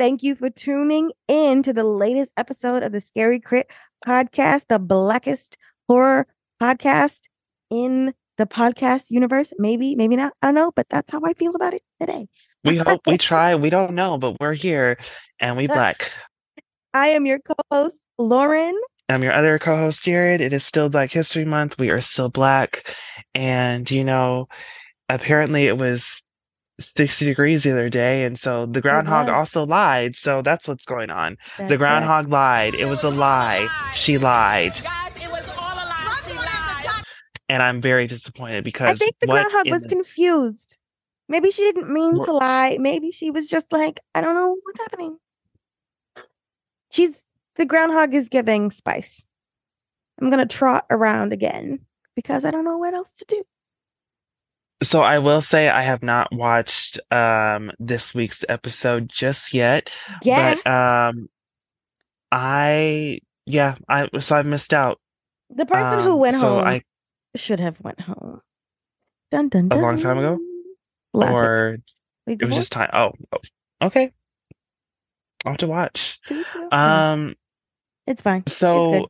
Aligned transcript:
Thank 0.00 0.22
you 0.22 0.34
for 0.34 0.48
tuning 0.48 1.12
in 1.28 1.62
to 1.62 1.74
the 1.74 1.84
latest 1.84 2.32
episode 2.38 2.82
of 2.82 2.90
the 2.90 3.02
Scary 3.02 3.38
Crit 3.38 3.70
podcast, 4.02 4.62
the 4.70 4.78
blackest 4.78 5.58
horror 5.88 6.26
podcast 6.58 7.20
in 7.68 8.14
the 8.38 8.46
podcast 8.46 9.10
universe. 9.10 9.52
Maybe, 9.58 9.94
maybe 9.94 10.16
not. 10.16 10.32
I 10.40 10.46
don't 10.46 10.54
know, 10.54 10.72
but 10.74 10.88
that's 10.88 11.10
how 11.10 11.20
I 11.22 11.34
feel 11.34 11.54
about 11.54 11.74
it 11.74 11.82
today. 12.00 12.28
We 12.64 12.76
hope 12.78 13.02
we 13.06 13.18
try. 13.18 13.54
We 13.56 13.68
don't 13.68 13.92
know, 13.92 14.16
but 14.16 14.40
we're 14.40 14.54
here 14.54 14.96
and 15.38 15.58
we 15.58 15.66
black. 15.66 16.10
I 16.94 17.08
am 17.08 17.26
your 17.26 17.40
co-host, 17.40 17.96
Lauren. 18.16 18.80
I'm 19.10 19.22
your 19.22 19.34
other 19.34 19.58
co-host, 19.58 20.02
Jared. 20.02 20.40
It 20.40 20.54
is 20.54 20.64
still 20.64 20.88
Black 20.88 21.10
History 21.10 21.44
Month. 21.44 21.76
We 21.78 21.90
are 21.90 22.00
still 22.00 22.30
black. 22.30 22.96
And 23.34 23.90
you 23.90 24.04
know, 24.04 24.48
apparently 25.10 25.66
it 25.66 25.76
was 25.76 26.22
60 26.80 27.24
degrees 27.24 27.62
the 27.62 27.72
other 27.72 27.88
day 27.88 28.24
and 28.24 28.38
so 28.38 28.66
the 28.66 28.80
groundhog 28.80 29.28
uh-huh. 29.28 29.38
also 29.38 29.64
lied 29.66 30.16
so 30.16 30.42
that's 30.42 30.66
what's 30.66 30.86
going 30.86 31.10
on 31.10 31.36
That's 31.58 31.68
the 31.70 31.76
correct. 31.76 31.78
groundhog 31.78 32.28
lied 32.28 32.74
it 32.74 32.86
was 32.86 33.04
a 33.04 33.10
lie 33.10 33.68
she 33.94 34.18
lied 34.18 34.72
and 37.48 37.62
i'm 37.62 37.80
very 37.80 38.06
disappointed 38.06 38.64
because 38.64 38.90
I 38.90 38.94
think 38.94 39.14
the 39.20 39.26
what 39.26 39.48
groundhog 39.48 39.72
was 39.72 39.82
the- 39.82 39.88
confused. 39.88 40.76
Maybe 41.28 41.52
she 41.52 41.62
didn't 41.62 41.92
mean 41.92 42.16
Wha- 42.16 42.24
to 42.24 42.32
lie. 42.32 42.76
Maybe 42.80 43.12
she 43.12 43.30
was 43.30 43.46
just 43.48 43.70
like, 43.70 44.00
I 44.16 44.20
don't 44.20 44.34
know 44.34 44.56
what's 44.64 44.80
happening. 44.80 45.16
She's 46.90 47.24
the 47.54 47.64
groundhog 47.64 48.14
is 48.14 48.28
giving 48.28 48.72
spice. 48.72 49.24
I'm 50.20 50.28
gonna 50.28 50.44
trot 50.44 50.86
around 50.90 51.32
again 51.32 51.86
because 52.16 52.44
I 52.44 52.50
don't 52.50 52.64
know 52.64 52.78
what 52.78 52.94
else 52.94 53.10
to 53.18 53.24
do. 53.28 53.44
So 54.82 55.00
i 55.02 55.18
will 55.18 55.40
say 55.40 55.68
i 55.68 55.82
have 55.82 56.02
not 56.02 56.32
watched 56.34 57.00
um 57.10 57.70
this 57.78 58.14
week's 58.14 58.44
episode 58.48 59.08
just 59.08 59.52
yet 59.52 59.92
Yes, 60.22 60.62
but 60.64 60.70
um 60.72 61.28
i 62.32 63.20
yeah 63.46 63.74
i 63.88 64.08
so 64.20 64.36
i 64.36 64.42
missed 64.42 64.72
out 64.72 64.98
the 65.50 65.66
person 65.66 66.04
who 66.04 66.12
um, 66.14 66.18
went 66.20 66.36
so 66.36 66.58
home 66.58 66.66
i 66.66 66.82
should 67.36 67.60
have 67.60 67.80
went 67.80 68.00
home. 68.00 68.40
Dun 69.30 69.48
dun 69.48 69.68
A 69.70 69.76
long 69.76 69.98
time 69.98 70.18
ago? 70.18 70.38
Last 71.12 71.32
or 71.32 71.78
Week 72.26 72.42
it 72.42 72.44
was 72.46 72.56
just 72.56 72.72
time 72.72 72.90
oh, 72.92 73.12
oh 73.32 73.38
okay 73.82 74.12
i'll 75.44 75.52
have 75.52 75.58
to 75.58 75.66
watch 75.68 76.18
Two 76.26 76.36
weeks 76.38 76.54
ago? 76.54 76.68
No, 76.72 76.78
um 76.78 77.34
it's 78.06 78.22
fine. 78.22 78.42
It's 78.46 78.56
So 78.56 78.92
good. 78.92 79.04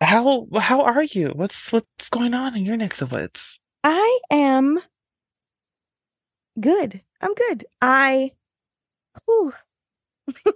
how 0.00 0.48
how 0.58 0.82
are 0.82 1.02
you? 1.02 1.28
What's 1.28 1.72
what's 1.72 2.08
going 2.10 2.34
on 2.34 2.56
in 2.56 2.64
your 2.64 2.76
neck 2.76 3.00
of 3.00 3.08
the 3.08 3.16
woods? 3.16 3.60
I 3.84 4.18
am 4.30 4.80
good. 6.60 7.00
I'm 7.20 7.34
good. 7.34 7.64
I, 7.80 8.32
whew. 9.24 9.52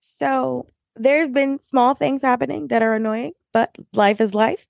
so 0.00 0.66
there's 0.96 1.30
been 1.30 1.60
small 1.60 1.94
things 1.94 2.22
happening 2.22 2.68
that 2.68 2.82
are 2.82 2.94
annoying, 2.94 3.32
but 3.52 3.76
life 3.92 4.20
is 4.20 4.34
life. 4.34 4.66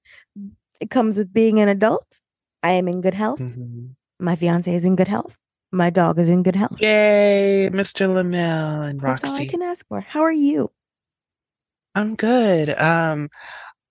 It 0.81 0.91
comes 0.91 1.17
with 1.17 1.33
being 1.33 1.61
an 1.61 1.69
adult. 1.69 2.21
I 2.63 2.73
am 2.73 2.89
in 2.89 3.01
good 3.01 3.15
health. 3.15 3.41
Mm-hmm. 3.41 3.87
My 4.21 4.37
fiance 4.37 4.73
is 4.73 4.85
in 4.85 4.97
good 4.97 5.09
health. 5.09 5.37
My 5.71 5.91
dog 5.91 6.19
is 6.19 6.29
in 6.29 6.43
good 6.43 6.57
health. 6.57 6.81
Yay, 6.81 7.69
Mr. 7.73 8.09
Lamel 8.09 8.83
and 8.89 9.03
Roxy. 9.03 9.23
That's 9.23 9.35
all 9.35 9.41
I 9.41 9.47
can 9.47 9.63
ask 9.63 9.87
for. 9.87 10.01
How 10.01 10.23
are 10.23 10.33
you? 10.33 10.71
I'm 11.95 12.15
good. 12.17 12.71
Um 12.71 13.29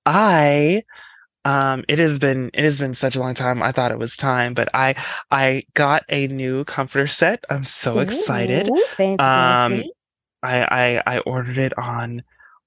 I 0.05 0.83
um 1.45 1.85
it 1.87 1.99
has 1.99 2.19
been 2.19 2.49
it 2.53 2.63
has 2.63 2.79
been 2.79 2.93
such 2.93 3.15
a 3.15 3.19
long 3.19 3.33
time. 3.33 3.61
I 3.63 3.71
thought 3.71 3.91
it 3.91 3.99
was 3.99 4.17
time, 4.17 4.53
but 4.53 4.69
I 4.73 4.95
I 5.31 5.63
got 5.73 6.03
a 6.09 6.27
new 6.27 6.63
comforter 6.65 7.07
set. 7.07 7.43
I'm 7.49 7.63
so 7.63 7.99
excited. 7.99 8.67
Ooh, 8.69 8.83
Um. 9.19 9.83
I, 10.43 11.01
I 11.07 11.15
I 11.15 11.19
ordered 11.19 11.57
it 11.57 11.77
on 11.79 12.21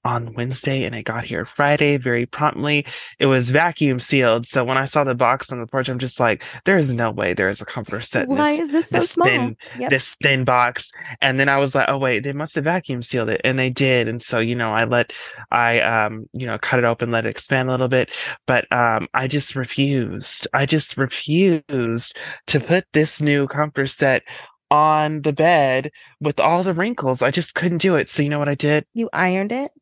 on 0.05 0.33
Wednesday 0.35 0.85
and 0.85 0.95
it 0.95 1.03
got 1.03 1.25
here 1.25 1.45
Friday 1.45 1.97
very 1.97 2.27
promptly. 2.27 2.87
It 3.19 3.27
was 3.27 3.51
vacuum 3.51 4.01
sealed. 4.01 4.47
So 4.47 4.65
when 4.65 4.79
I 4.79 4.85
saw 4.87 5.05
the 5.05 5.15
box 5.15 5.53
on 5.53 5.61
the 5.61 5.67
porch, 5.67 5.89
I'm 5.89 5.99
just 5.99 6.19
like, 6.19 6.43
there 6.65 6.79
is 6.79 6.93
no 6.93 7.11
way 7.11 7.35
there 7.35 7.49
is 7.49 7.61
a 7.61 7.65
comforter 7.67 8.01
set 8.01 8.27
Why 8.29 8.53
this, 8.53 8.61
is 8.61 8.71
this 8.71 8.89
so 8.89 8.99
this 9.01 9.11
small? 9.11 9.27
thin- 9.29 9.57
Yep. 9.79 9.91
this 9.91 10.17
thin 10.23 10.45
box. 10.45 10.91
And 11.21 11.39
then 11.39 11.49
I 11.49 11.59
was 11.59 11.75
like, 11.75 11.89
oh 11.89 11.99
wait, 11.99 12.21
they 12.21 12.33
must 12.33 12.55
have 12.55 12.65
vacuum 12.65 13.03
sealed 13.03 13.29
it. 13.29 13.41
And 13.45 13.59
they 13.59 13.71
did. 13.71 14.09
And 14.09 14.23
so, 14.23 14.39
you 14.39 14.55
know, 14.55 14.73
I 14.73 14.85
let 14.85 15.13
I 15.51 15.81
um, 15.81 16.27
you 16.33 16.47
know, 16.47 16.59
cut 16.59 16.79
it 16.79 16.85
open, 16.85 17.11
let 17.11 17.27
it 17.27 17.31
expand 17.31 17.69
a 17.69 17.73
little 17.73 17.89
bit. 17.89 18.11
But 18.47 18.71
um 18.73 19.09
I 19.15 19.29
just 19.29 19.55
refused. 19.55 20.47
I 20.55 20.67
just 20.67 20.97
refused 20.97 22.17
to 22.47 22.61
put 22.61 22.85
this 22.93 23.21
new 23.21 23.47
comforter 23.49 23.87
set 23.87 24.23
on 24.71 25.23
the 25.23 25.33
bed 25.33 25.91
with 26.21 26.39
all 26.39 26.63
the 26.63 26.75
wrinkles. 26.75 27.23
I 27.23 27.31
just 27.31 27.55
couldn't 27.55 27.79
do 27.79 27.97
it. 27.97 28.09
So 28.09 28.23
you 28.23 28.29
know 28.29 28.39
what 28.39 28.49
I 28.49 28.55
did? 28.55 28.87
you 28.95 29.11
ironed 29.13 29.53
it? 29.53 29.73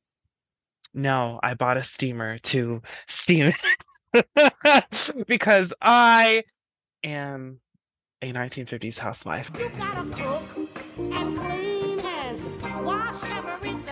No, 0.98 1.38
I 1.44 1.54
bought 1.54 1.76
a 1.76 1.84
steamer 1.84 2.38
to 2.38 2.82
steam 3.06 3.53
it 4.12 5.26
because 5.28 5.72
I 5.81 6.42
am 7.04 7.60
a 8.20 8.32
1950s 8.32 8.98
housewife. 8.98 9.48
You 9.56 9.69
gotta 9.78 10.10
cook 10.10 10.42
and 10.98 11.38
clean 11.38 12.00
and 12.00 12.84
wash 12.84 13.22
everything. 13.22 13.88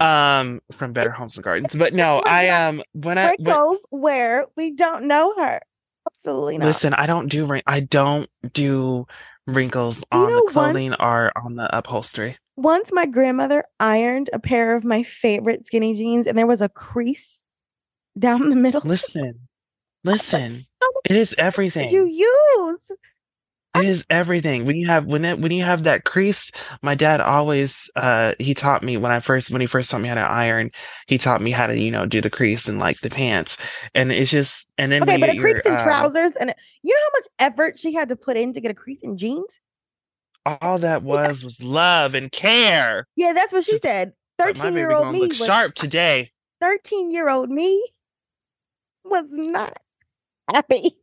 Um, 0.00 0.60
from 0.72 0.92
Better 0.92 1.12
Homes 1.12 1.36
and 1.36 1.44
Gardens. 1.44 1.76
But 1.76 1.94
no, 1.94 2.20
I 2.26 2.48
um 2.48 2.82
when 2.92 3.16
I 3.16 3.36
when, 3.38 3.76
where 3.90 4.46
we 4.56 4.72
don't 4.72 5.04
know 5.04 5.32
her. 5.36 5.60
Absolutely 6.10 6.58
not. 6.58 6.66
listen, 6.66 6.94
I 6.94 7.06
don't 7.06 7.28
do 7.28 7.48
I 7.68 7.78
don't 7.78 8.28
do 8.52 9.06
wrinkles 9.46 9.98
you 9.98 10.04
on 10.12 10.28
know 10.30 10.44
the 10.46 10.52
clothing 10.52 10.90
once- 10.90 11.00
or 11.00 11.32
on 11.36 11.56
the 11.56 11.76
upholstery. 11.76 12.36
Once 12.56 12.90
my 12.92 13.06
grandmother 13.06 13.64
ironed 13.78 14.28
a 14.32 14.38
pair 14.38 14.76
of 14.76 14.84
my 14.84 15.02
favorite 15.02 15.66
skinny 15.66 15.94
jeans 15.94 16.26
and 16.26 16.36
there 16.36 16.46
was 16.46 16.60
a 16.60 16.68
crease 16.68 17.40
down 18.18 18.50
the 18.50 18.56
middle. 18.56 18.82
Listen, 18.84 19.48
listen. 20.04 20.60
It 21.08 21.16
is 21.16 21.34
everything. 21.38 21.90
you 21.90 22.04
use? 22.06 22.98
It 23.76 23.84
is 23.84 24.04
everything. 24.10 24.66
When 24.66 24.74
you 24.74 24.88
have 24.88 25.06
when 25.06 25.24
it 25.24 25.38
when 25.38 25.52
you 25.52 25.62
have 25.62 25.84
that 25.84 26.04
crease, 26.04 26.50
my 26.82 26.94
dad 26.94 27.20
always 27.20 27.88
uh 27.94 28.34
he 28.38 28.52
taught 28.52 28.82
me 28.82 28.96
when 28.96 29.12
I 29.12 29.20
first 29.20 29.50
when 29.50 29.60
he 29.60 29.66
first 29.68 29.90
taught 29.90 30.00
me 30.00 30.08
how 30.08 30.16
to 30.16 30.20
iron, 30.20 30.70
he 31.06 31.18
taught 31.18 31.40
me 31.40 31.52
how 31.52 31.68
to, 31.68 31.80
you 31.80 31.90
know, 31.90 32.04
do 32.04 32.20
the 32.20 32.30
crease 32.30 32.68
and 32.68 32.80
like 32.80 33.00
the 33.00 33.10
pants. 33.10 33.56
And 33.94 34.10
it's 34.10 34.30
just 34.30 34.66
and 34.76 34.90
then 34.90 35.04
Okay, 35.04 35.18
but 35.18 35.30
a 35.30 35.38
crease 35.38 35.60
in 35.64 35.74
um, 35.74 35.78
trousers 35.78 36.32
and 36.32 36.52
you 36.82 36.94
know 36.94 37.00
how 37.00 37.18
much 37.20 37.52
effort 37.52 37.78
she 37.78 37.94
had 37.94 38.08
to 38.08 38.16
put 38.16 38.36
in 38.36 38.52
to 38.54 38.60
get 38.60 38.72
a 38.72 38.74
crease 38.74 39.02
in 39.02 39.16
jeans? 39.16 39.60
all 40.46 40.78
that 40.78 41.02
was 41.02 41.44
was 41.44 41.62
love 41.62 42.14
and 42.14 42.32
care. 42.32 43.06
Yeah, 43.16 43.32
that's 43.32 43.52
what 43.52 43.64
she 43.64 43.78
said. 43.82 44.12
13 44.38 44.74
year 44.74 44.92
old 44.92 45.12
me 45.12 45.20
look 45.20 45.28
was 45.30 45.38
sharp 45.38 45.74
today. 45.74 46.30
13 46.60 47.10
year 47.10 47.28
old 47.28 47.50
me 47.50 47.82
was 49.04 49.26
not 49.30 49.76
happy. 50.52 50.96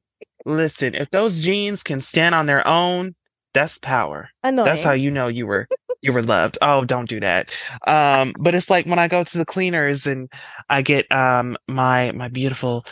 Listen, 0.48 0.96
if 0.96 1.10
those 1.12 1.40
jeans 1.40 1.84
can 1.84 2.00
stand 2.00 2.34
on 2.34 2.46
their 2.46 2.66
own, 2.66 3.16
that's 3.54 3.78
power. 3.80 4.30
Annoying. 4.44 4.66
That's 4.66 4.84
how 4.84 4.94
you 4.94 5.12
know 5.12 5.28
you 5.28 5.46
were 5.46 5.68
you 6.02 6.14
were 6.14 6.22
loved. 6.22 6.58
Oh, 6.62 6.86
don't 6.86 7.10
do 7.10 7.20
that. 7.20 7.52
Um, 7.86 8.34
but 8.40 8.56
it's 8.56 8.70
like 8.70 8.86
when 8.86 9.00
I 9.00 9.08
go 9.08 9.24
to 9.24 9.38
the 9.38 9.46
cleaners 9.46 10.08
and 10.08 10.32
I 10.70 10.82
get 10.82 11.12
um 11.12 11.58
my 11.68 12.12
my 12.14 12.30
beautiful 12.30 12.86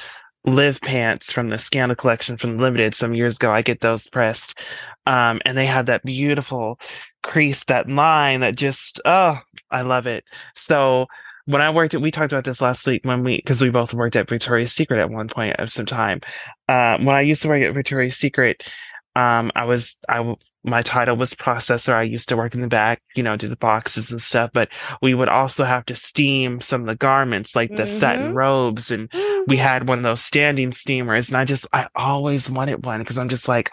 live 0.46 0.82
pants 0.82 1.32
from 1.32 1.50
the 1.50 1.58
Scandal 1.58 1.96
collection 1.96 2.38
from 2.38 2.58
Limited 2.58 2.94
some 2.94 3.14
years 3.14 3.38
ago. 3.38 3.52
I 3.52 3.62
get 3.62 3.82
those 3.82 4.08
pressed. 4.08 4.60
Um, 5.08 5.40
and 5.46 5.58
they 5.58 5.66
have 5.66 5.86
that 5.86 6.04
beautiful 6.04 6.80
crease, 7.24 7.64
that 7.66 7.90
line 7.90 8.42
that 8.42 8.56
just 8.56 9.00
oh, 9.06 9.40
I 9.72 9.82
love 9.82 10.08
it. 10.08 10.26
So 10.56 11.08
when 11.46 11.62
I 11.62 11.70
worked 11.70 11.94
at, 11.94 12.02
we 12.02 12.12
talked 12.12 12.32
about 12.34 12.44
this 12.46 12.62
last 12.62 12.86
week 12.88 13.02
when 13.06 13.24
we, 13.24 13.38
because 13.38 13.62
we 13.62 13.70
both 13.70 13.94
worked 13.94 14.16
at 14.16 14.30
Victoria's 14.30 14.74
Secret 14.74 15.00
at 15.00 15.10
one 15.10 15.28
point 15.28 15.56
of 15.60 15.72
some 15.72 15.86
time. 15.86 16.22
Uh, 16.68 16.98
when 16.98 17.16
I 17.16 17.22
used 17.22 17.42
to 17.44 17.48
work 17.48 17.62
at 17.62 17.74
Victoria's 17.74 18.18
Secret, 18.18 18.68
um, 19.16 19.52
I 19.56 19.64
was, 19.66 19.96
I, 20.10 20.36
my 20.66 20.82
title 20.82 21.16
was 21.16 21.34
processor. 21.34 21.94
I 21.94 22.02
used 22.02 22.28
to 22.30 22.36
work 22.36 22.54
in 22.56 22.62
the 22.62 22.68
back, 22.68 23.02
you 23.16 23.24
know, 23.24 23.38
do 23.38 23.48
the 23.48 23.56
boxes 23.56 24.12
and 24.12 24.22
stuff, 24.22 24.50
but 24.54 24.70
we 25.02 25.14
would 25.14 25.30
also 25.30 25.64
have 25.64 25.86
to 25.86 25.96
steam 25.96 26.60
some 26.60 26.82
of 26.82 26.88
the 26.88 26.96
garments, 26.96 27.56
like 27.56 27.74
the 27.76 27.86
satin 27.88 28.32
Mhm. 28.32 28.36
robes. 28.36 28.92
And 28.92 29.10
we 29.48 29.56
had 29.56 29.88
one 29.88 30.00
of 30.00 30.04
those 30.04 30.22
standing 30.22 30.72
steamers. 30.72 31.30
And 31.30 31.38
I 31.38 31.46
just, 31.46 31.68
I 31.72 31.88
always 31.96 32.50
wanted 32.50 32.84
one 32.84 33.00
because 33.00 33.18
I'm 33.18 33.30
just 33.30 33.48
like, 33.48 33.72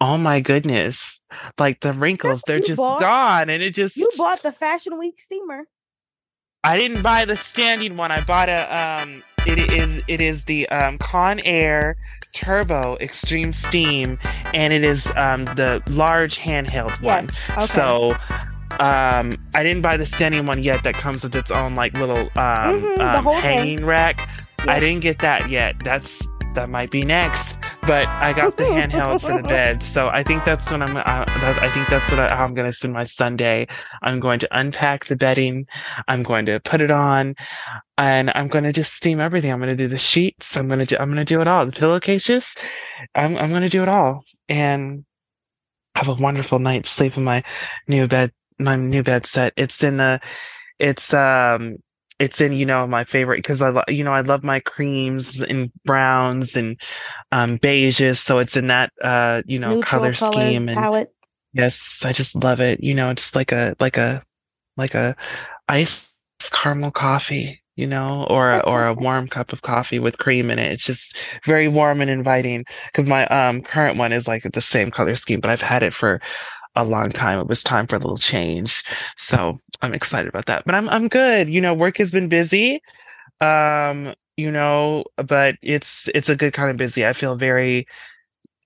oh 0.00 0.18
my 0.18 0.40
goodness, 0.40 1.18
like 1.58 1.80
the 1.80 1.92
wrinkles, 1.94 2.42
they're 2.46 2.60
just 2.60 2.76
bought? 2.76 3.00
gone. 3.00 3.48
And 3.48 3.62
it 3.62 3.74
just, 3.74 3.96
You 3.96 4.10
bought 4.16 4.42
the 4.42 4.52
Fashion 4.52 4.98
Week 4.98 5.20
steamer. 5.20 5.64
I 6.64 6.78
didn't 6.78 7.02
buy 7.02 7.24
the 7.24 7.36
standing 7.36 7.96
one. 7.96 8.10
I 8.10 8.20
bought 8.24 8.48
a 8.48 8.74
um 8.76 9.22
it 9.46 9.58
is 9.72 10.02
it 10.08 10.20
is 10.20 10.44
the 10.44 10.68
um 10.70 10.98
Conair 10.98 11.94
Turbo 12.32 12.96
Extreme 13.00 13.52
Steam 13.52 14.18
and 14.54 14.72
it 14.72 14.82
is 14.82 15.06
um 15.16 15.44
the 15.44 15.82
large 15.88 16.38
handheld 16.38 16.96
Yes. 17.02 17.26
one. 17.26 17.30
Okay. 17.58 17.66
So 17.66 18.12
um 18.80 19.34
I 19.54 19.62
didn't 19.62 19.82
buy 19.82 19.96
the 19.96 20.06
standing 20.06 20.46
one 20.46 20.62
yet 20.62 20.82
that 20.84 20.94
comes 20.94 21.22
with 21.22 21.36
its 21.36 21.50
own 21.50 21.74
like 21.74 21.92
little 21.94 22.30
um, 22.36 22.80
Mhm, 22.80 22.96
the 22.96 23.18
um 23.18 23.24
whole 23.24 23.34
thing. 23.40 23.58
hanging 23.58 23.84
rack. 23.84 24.28
I 24.66 24.80
didn't 24.80 25.00
get 25.00 25.18
that 25.18 25.50
yet. 25.50 25.76
That's 25.84 26.26
that 26.54 26.70
might 26.70 26.90
be 26.90 27.04
next. 27.04 27.58
but 27.82 28.08
I 28.08 28.32
got 28.32 28.56
the 28.56 28.64
handheld 28.64 29.20
for 29.20 29.34
the 29.34 29.42
bed. 29.48 29.82
So 29.82 30.06
I 30.08 30.22
think 30.22 30.44
that's 30.44 30.70
what 30.70 30.82
I'm. 30.82 30.96
Uh, 30.96 31.02
that, 31.02 31.62
I 31.62 31.68
think 31.70 31.88
that's 31.88 32.10
what 32.10 32.20
I, 32.20 32.34
how 32.34 32.44
I'm 32.44 32.54
going 32.54 32.70
to 32.70 32.76
spend 32.76 32.92
my 32.94 33.04
Sunday. 33.04 33.66
I'm 34.02 34.20
going 34.20 34.38
to 34.40 34.48
unpack 34.58 35.06
the 35.06 35.16
bedding. 35.16 35.66
I'm 36.08 36.22
going 36.22 36.46
to 36.46 36.60
put 36.60 36.80
it 36.80 36.90
on, 36.90 37.34
and 37.98 38.30
I'm 38.34 38.48
going 38.48 38.64
to 38.64 38.72
just 38.72 38.94
steam 38.94 39.20
everything. 39.20 39.52
I'm 39.52 39.58
going 39.58 39.76
to 39.76 39.76
do 39.76 39.88
the 39.88 39.98
sheets. 39.98 40.56
I'm 40.56 40.68
going 40.68 40.80
to 40.80 40.86
do. 40.86 40.96
I'm 40.98 41.08
going 41.08 41.24
to 41.24 41.24
do 41.24 41.40
it 41.40 41.48
all. 41.48 41.66
The 41.66 41.72
pillowcases. 41.72 42.54
I'm. 43.14 43.36
I'm 43.36 43.50
going 43.50 43.62
to 43.62 43.68
do 43.68 43.82
it 43.82 43.88
all, 43.88 44.24
and 44.48 45.04
have 45.94 46.08
a 46.08 46.14
wonderful 46.14 46.58
night's 46.58 46.90
sleep 46.90 47.16
in 47.16 47.24
my 47.24 47.42
new 47.88 48.06
bed. 48.06 48.32
My 48.58 48.76
new 48.76 49.02
bed 49.02 49.26
set. 49.26 49.52
It's 49.56 49.82
in 49.82 49.98
the. 49.98 50.20
It's 50.78 51.14
um 51.14 51.78
it's 52.18 52.40
in 52.40 52.52
you 52.52 52.64
know 52.66 52.86
my 52.86 53.04
favorite 53.04 53.38
because 53.38 53.60
I 53.60 53.70
love 53.70 53.84
you 53.88 54.04
know 54.04 54.12
I 54.12 54.20
love 54.20 54.44
my 54.44 54.60
creams 54.60 55.40
and 55.40 55.70
browns 55.84 56.54
and 56.54 56.80
um 57.32 57.58
beiges 57.58 58.18
so 58.18 58.38
it's 58.38 58.56
in 58.56 58.68
that 58.68 58.92
uh 59.02 59.42
you 59.46 59.58
know 59.58 59.74
Neutral 59.74 59.82
color 59.82 60.14
colors, 60.14 60.36
scheme 60.36 60.68
and 60.68 60.78
palette. 60.78 61.12
yes 61.52 62.02
I 62.04 62.12
just 62.12 62.36
love 62.36 62.60
it 62.60 62.82
you 62.82 62.94
know 62.94 63.10
it's 63.10 63.34
like 63.34 63.52
a 63.52 63.74
like 63.80 63.96
a 63.96 64.22
like 64.76 64.94
a 64.94 65.16
iced 65.68 66.10
caramel 66.52 66.90
coffee 66.92 67.60
you 67.76 67.86
know 67.86 68.24
or 68.30 68.52
a, 68.52 68.58
or 68.60 68.86
a 68.86 68.94
warm 69.04 69.26
cup 69.26 69.52
of 69.52 69.62
coffee 69.62 69.98
with 69.98 70.18
cream 70.18 70.50
in 70.50 70.58
it 70.58 70.72
it's 70.72 70.84
just 70.84 71.16
very 71.44 71.66
warm 71.66 72.00
and 72.00 72.10
inviting 72.10 72.64
because 72.86 73.08
my 73.08 73.26
um 73.26 73.60
current 73.62 73.98
one 73.98 74.12
is 74.12 74.28
like 74.28 74.42
the 74.44 74.60
same 74.60 74.90
color 74.90 75.16
scheme 75.16 75.40
but 75.40 75.50
I've 75.50 75.60
had 75.60 75.82
it 75.82 75.92
for 75.92 76.20
a 76.76 76.84
long 76.84 77.10
time. 77.10 77.38
It 77.38 77.46
was 77.46 77.62
time 77.62 77.86
for 77.86 77.96
a 77.96 77.98
little 77.98 78.16
change. 78.16 78.82
So 79.16 79.58
I'm 79.82 79.94
excited 79.94 80.28
about 80.28 80.46
that. 80.46 80.64
But 80.64 80.74
I'm 80.74 80.88
I'm 80.88 81.08
good. 81.08 81.48
You 81.48 81.60
know, 81.60 81.74
work 81.74 81.98
has 81.98 82.10
been 82.10 82.28
busy. 82.28 82.82
Um, 83.40 84.14
you 84.36 84.50
know, 84.50 85.04
but 85.16 85.56
it's 85.62 86.08
it's 86.14 86.28
a 86.28 86.36
good 86.36 86.52
kind 86.52 86.70
of 86.70 86.76
busy. 86.76 87.06
I 87.06 87.12
feel 87.12 87.36
very 87.36 87.86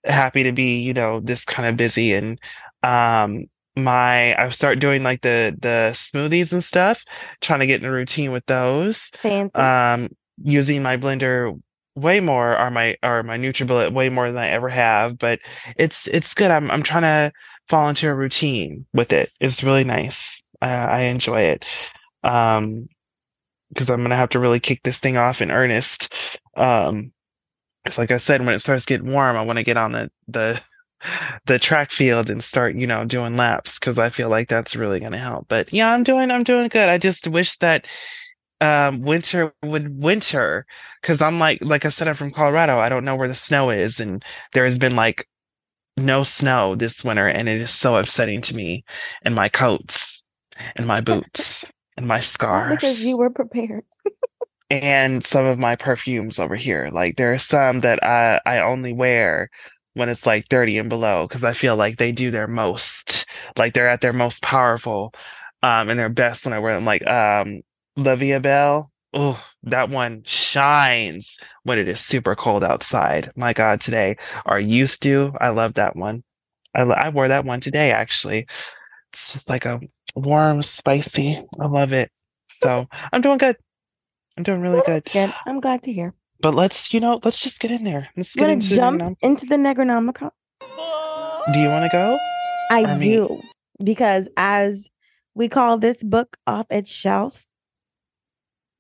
happy 0.04 0.42
to 0.42 0.52
be, 0.52 0.78
you 0.78 0.94
know, 0.94 1.20
this 1.20 1.44
kind 1.44 1.68
of 1.68 1.76
busy 1.76 2.14
and 2.14 2.38
um 2.82 3.44
my 3.76 4.40
I've 4.40 4.54
started 4.54 4.80
doing 4.80 5.02
like 5.02 5.22
the 5.22 5.56
the 5.60 5.90
smoothies 5.92 6.52
and 6.52 6.64
stuff, 6.64 7.04
trying 7.40 7.60
to 7.60 7.66
get 7.66 7.80
in 7.82 7.88
a 7.88 7.92
routine 7.92 8.32
with 8.32 8.46
those. 8.46 9.10
Fancy. 9.20 9.58
Um 9.58 10.08
using 10.42 10.82
my 10.82 10.96
blender 10.96 11.60
way 11.96 12.20
more 12.20 12.56
are 12.56 12.70
my 12.70 12.96
are 13.02 13.22
my 13.22 13.36
NutriBullet 13.36 13.92
way 13.92 14.08
more 14.08 14.28
than 14.28 14.38
I 14.38 14.48
ever 14.48 14.68
have, 14.68 15.18
but 15.18 15.40
it's 15.76 16.06
it's 16.08 16.34
good. 16.34 16.50
I'm 16.50 16.70
I'm 16.70 16.82
trying 16.82 17.02
to 17.02 17.32
fall 17.68 17.88
into 17.88 18.08
a 18.08 18.14
routine 18.14 18.86
with 18.92 19.12
it. 19.12 19.30
It's 19.40 19.62
really 19.62 19.84
nice. 19.84 20.42
I, 20.60 20.70
I 20.70 21.00
enjoy 21.02 21.42
it. 21.42 21.64
Um, 22.24 22.88
because 23.70 23.90
I'm 23.90 24.02
gonna 24.02 24.16
have 24.16 24.30
to 24.30 24.38
really 24.38 24.60
kick 24.60 24.82
this 24.82 24.98
thing 24.98 25.16
off 25.16 25.42
in 25.42 25.50
earnest. 25.50 26.14
Um, 26.56 27.12
because 27.84 27.98
like 27.98 28.10
I 28.10 28.16
said, 28.18 28.44
when 28.44 28.54
it 28.54 28.60
starts 28.60 28.86
getting 28.86 29.10
warm, 29.12 29.36
I 29.36 29.42
want 29.42 29.58
to 29.58 29.62
get 29.62 29.76
on 29.76 29.92
the 29.92 30.10
the 30.28 30.60
the 31.46 31.58
track 31.58 31.90
field 31.90 32.30
and 32.30 32.42
start, 32.42 32.74
you 32.74 32.86
know, 32.86 33.04
doing 33.04 33.36
laps 33.36 33.78
because 33.78 33.98
I 33.98 34.10
feel 34.10 34.28
like 34.28 34.48
that's 34.48 34.76
really 34.76 35.00
gonna 35.00 35.18
help. 35.18 35.46
But 35.48 35.72
yeah, 35.72 35.92
I'm 35.92 36.02
doing 36.04 36.30
I'm 36.30 36.44
doing 36.44 36.68
good. 36.68 36.88
I 36.88 36.98
just 36.98 37.28
wish 37.28 37.56
that 37.58 37.86
um 38.60 39.02
winter 39.02 39.54
would 39.62 40.02
winter 40.02 40.66
because 41.00 41.22
I'm 41.22 41.38
like 41.38 41.58
like 41.62 41.84
I 41.84 41.90
said, 41.90 42.08
I'm 42.08 42.16
from 42.16 42.32
Colorado. 42.32 42.78
I 42.78 42.88
don't 42.88 43.04
know 43.04 43.16
where 43.16 43.28
the 43.28 43.34
snow 43.34 43.70
is, 43.70 44.00
and 44.00 44.24
there 44.52 44.64
has 44.64 44.78
been 44.78 44.96
like 44.96 45.28
no 45.98 46.22
snow 46.22 46.74
this 46.74 47.04
winter, 47.04 47.26
and 47.28 47.48
it 47.48 47.60
is 47.60 47.70
so 47.70 47.96
upsetting 47.96 48.40
to 48.42 48.54
me. 48.56 48.84
And 49.22 49.34
my 49.34 49.48
coats, 49.48 50.24
and 50.76 50.86
my 50.86 51.00
boots, 51.00 51.64
and 51.96 52.06
my 52.06 52.20
scarves, 52.20 52.76
because 52.76 53.04
you 53.04 53.16
were 53.18 53.30
prepared. 53.30 53.84
and 54.70 55.24
some 55.24 55.46
of 55.46 55.58
my 55.58 55.76
perfumes 55.76 56.38
over 56.38 56.56
here. 56.56 56.90
Like 56.92 57.16
there 57.16 57.32
are 57.32 57.38
some 57.38 57.80
that 57.80 58.02
I 58.04 58.40
I 58.46 58.58
only 58.60 58.92
wear 58.92 59.48
when 59.94 60.08
it's 60.08 60.26
like 60.26 60.46
30 60.48 60.78
and 60.78 60.88
below 60.88 61.26
because 61.26 61.44
I 61.44 61.52
feel 61.54 61.76
like 61.76 61.96
they 61.96 62.12
do 62.12 62.30
their 62.30 62.46
most, 62.48 63.26
like 63.56 63.74
they're 63.74 63.88
at 63.88 64.00
their 64.00 64.12
most 64.12 64.42
powerful, 64.42 65.12
um, 65.62 65.88
and 65.90 65.98
their 65.98 66.08
best 66.08 66.44
when 66.44 66.52
I 66.54 66.58
wear 66.60 66.74
them. 66.74 66.84
Like 66.84 67.06
um, 67.06 67.62
La 67.96 68.14
Via 68.16 68.40
Belle. 68.40 68.90
Oh, 69.14 69.42
that 69.62 69.88
one 69.88 70.22
shines 70.24 71.38
when 71.62 71.78
it 71.78 71.88
is 71.88 72.00
super 72.00 72.36
cold 72.36 72.62
outside. 72.62 73.32
My 73.36 73.52
God, 73.52 73.80
today 73.80 74.16
our 74.44 74.60
youth 74.60 75.00
do. 75.00 75.32
I 75.40 75.48
love 75.48 75.74
that 75.74 75.96
one. 75.96 76.24
I 76.74 76.82
I 76.82 77.08
wore 77.08 77.28
that 77.28 77.44
one 77.44 77.60
today 77.60 77.90
actually. 77.90 78.46
It's 79.12 79.32
just 79.32 79.48
like 79.48 79.64
a 79.64 79.80
warm, 80.14 80.62
spicy. 80.62 81.38
I 81.60 81.66
love 81.66 81.92
it. 81.92 82.10
So 82.48 82.86
I'm 83.12 83.20
doing 83.20 83.38
good. 83.38 83.56
I'm 84.36 84.42
doing 84.42 84.60
really 84.60 84.82
good. 84.86 85.04
good. 85.10 85.34
I'm 85.46 85.60
glad 85.60 85.82
to 85.84 85.92
hear. 85.92 86.14
But 86.40 86.54
let's, 86.54 86.94
you 86.94 87.00
know, 87.00 87.20
let's 87.24 87.40
just 87.40 87.58
get 87.58 87.70
in 87.70 87.82
there. 87.84 88.08
Let's 88.16 88.34
get 88.34 88.50
into 88.50 88.68
jump 88.68 89.00
the 89.00 89.16
into 89.20 89.46
the 89.46 89.56
Negronomicon? 89.56 90.30
Do 90.60 91.60
you 91.60 91.68
want 91.68 91.90
to 91.90 91.96
go? 91.96 92.18
I 92.70 92.84
I 92.84 92.86
mean- 92.86 92.98
do 92.98 93.42
because 93.82 94.28
as 94.36 94.88
we 95.34 95.48
call 95.48 95.78
this 95.78 95.96
book 96.02 96.36
off 96.46 96.66
its 96.70 96.90
shelf, 96.92 97.47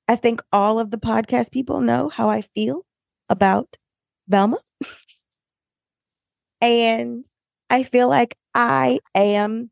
I 0.08 0.16
think 0.16 0.42
all 0.52 0.78
of 0.78 0.90
the 0.90 0.96
podcast 0.96 1.52
people 1.52 1.80
know 1.80 2.08
how 2.08 2.30
I 2.30 2.40
feel 2.40 2.86
about 3.28 3.76
Velma. 4.26 4.58
and 6.62 7.26
I 7.68 7.82
feel 7.82 8.08
like 8.08 8.36
I 8.54 9.00
am 9.14 9.70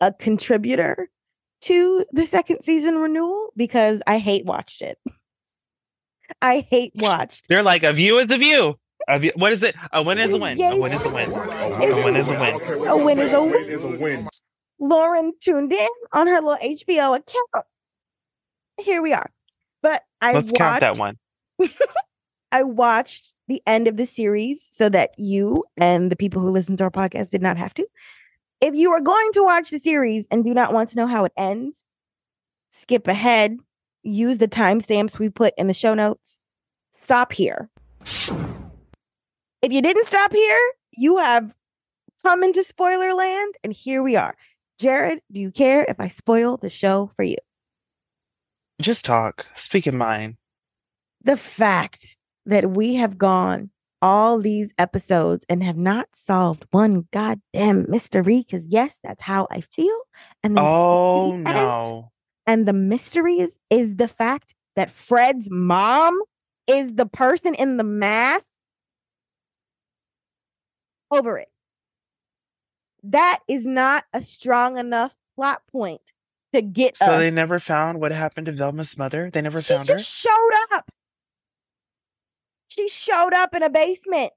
a 0.00 0.12
contributor 0.12 1.08
to 1.62 2.04
the 2.12 2.26
second 2.26 2.62
season 2.62 2.96
renewal 2.96 3.52
because 3.56 4.02
I 4.06 4.18
hate 4.18 4.44
watched 4.44 4.82
it. 4.82 4.98
I 6.42 6.60
hate 6.60 6.92
watched. 6.96 7.48
They're 7.48 7.62
like 7.62 7.82
a 7.82 7.92
view 7.92 8.18
is 8.18 8.30
a 8.30 8.38
view. 8.38 8.76
A 9.08 9.18
view, 9.18 9.32
what 9.36 9.52
is 9.52 9.62
it? 9.62 9.74
A 9.92 10.02
win 10.02 10.18
is 10.18 10.32
a 10.32 10.36
win. 10.36 10.60
A 10.60 10.76
win 10.76 10.92
is 10.92 11.04
a 11.06 11.14
win. 11.14 11.32
A 11.32 12.04
win 12.04 12.16
is 12.16 12.28
a 12.28 12.38
win. 12.38 12.52
A 12.86 12.96
win 12.96 13.18
is 13.18 13.32
a 13.32 13.42
win. 13.42 13.64
is 13.70 13.84
a 13.84 13.88
win. 13.88 14.28
Lauren 14.78 15.32
tuned 15.40 15.72
in 15.72 15.88
on 16.12 16.26
her 16.26 16.40
little 16.40 16.56
HBO 16.56 17.16
account. 17.16 17.66
Here 18.80 19.00
we 19.00 19.12
are. 19.12 19.30
But 19.82 20.02
I 20.20 20.32
Let's 20.32 20.52
count 20.52 20.80
that 20.80 20.98
one. 20.98 21.16
I 22.52 22.62
watched 22.62 23.34
the 23.46 23.62
end 23.66 23.88
of 23.88 23.96
the 23.96 24.06
series 24.06 24.66
so 24.70 24.88
that 24.88 25.10
you 25.18 25.64
and 25.76 26.10
the 26.10 26.16
people 26.16 26.40
who 26.40 26.50
listen 26.50 26.76
to 26.78 26.84
our 26.84 26.90
podcast 26.90 27.30
did 27.30 27.42
not 27.42 27.56
have 27.56 27.74
to. 27.74 27.86
If 28.60 28.74
you 28.74 28.90
are 28.90 29.00
going 29.00 29.32
to 29.32 29.44
watch 29.44 29.70
the 29.70 29.78
series 29.78 30.26
and 30.30 30.44
do 30.44 30.52
not 30.52 30.72
want 30.72 30.90
to 30.90 30.96
know 30.96 31.06
how 31.06 31.24
it 31.24 31.32
ends, 31.36 31.84
skip 32.72 33.06
ahead, 33.06 33.58
use 34.02 34.38
the 34.38 34.48
timestamps 34.48 35.18
we 35.18 35.28
put 35.28 35.54
in 35.56 35.68
the 35.68 35.74
show 35.74 35.94
notes. 35.94 36.38
Stop 36.90 37.32
here. 37.32 37.70
If 38.02 39.72
you 39.72 39.82
didn't 39.82 40.06
stop 40.06 40.32
here, 40.32 40.72
you 40.96 41.18
have 41.18 41.54
come 42.22 42.42
into 42.42 42.64
spoiler 42.64 43.14
land, 43.14 43.54
and 43.62 43.72
here 43.72 44.02
we 44.02 44.16
are. 44.16 44.36
Jared, 44.78 45.20
do 45.30 45.40
you 45.40 45.50
care 45.50 45.84
if 45.88 46.00
I 46.00 46.08
spoil 46.08 46.56
the 46.56 46.70
show 46.70 47.10
for 47.16 47.22
you? 47.22 47.36
Just 48.80 49.04
talk. 49.04 49.46
Speak 49.56 49.86
in 49.86 49.96
mind. 49.96 50.36
the 51.22 51.36
fact 51.36 52.16
that 52.46 52.70
we 52.70 52.94
have 52.94 53.18
gone 53.18 53.70
all 54.00 54.38
these 54.38 54.72
episodes 54.78 55.44
and 55.48 55.62
have 55.64 55.76
not 55.76 56.08
solved 56.14 56.64
one 56.70 57.08
goddamn 57.12 57.84
mystery 57.88 58.38
because 58.46 58.64
yes 58.68 58.94
that's 59.02 59.20
how 59.22 59.48
i 59.50 59.60
feel 59.60 59.98
and 60.44 60.56
Oh 60.56 61.36
no. 61.36 62.12
and 62.46 62.66
the 62.68 62.72
mystery 62.72 63.40
is 63.40 63.58
is 63.68 63.96
the 63.96 64.06
fact 64.06 64.54
that 64.76 64.88
fred's 64.88 65.50
mom 65.50 66.14
is 66.68 66.94
the 66.94 67.06
person 67.06 67.54
in 67.56 67.76
the 67.76 67.82
mask 67.84 68.46
over 71.10 71.36
it 71.38 71.48
that 73.02 73.40
is 73.48 73.66
not 73.66 74.04
a 74.12 74.22
strong 74.22 74.78
enough 74.78 75.16
plot 75.34 75.62
point 75.72 76.12
to 76.52 76.62
get 76.62 76.96
So 76.96 77.06
us 77.06 77.18
they 77.20 77.30
never 77.30 77.58
found 77.58 78.00
what 78.00 78.12
happened 78.12 78.46
to 78.46 78.52
Velma's 78.52 78.96
mother? 78.96 79.30
They 79.32 79.42
never 79.42 79.60
she 79.60 79.74
found 79.74 79.88
her? 79.88 79.98
She 79.98 80.04
just 80.04 80.18
showed 80.18 80.50
up. 80.72 80.90
She 82.68 82.88
showed 82.88 83.32
up 83.32 83.54
in 83.54 83.62
a 83.62 83.70
basement. 83.70 84.32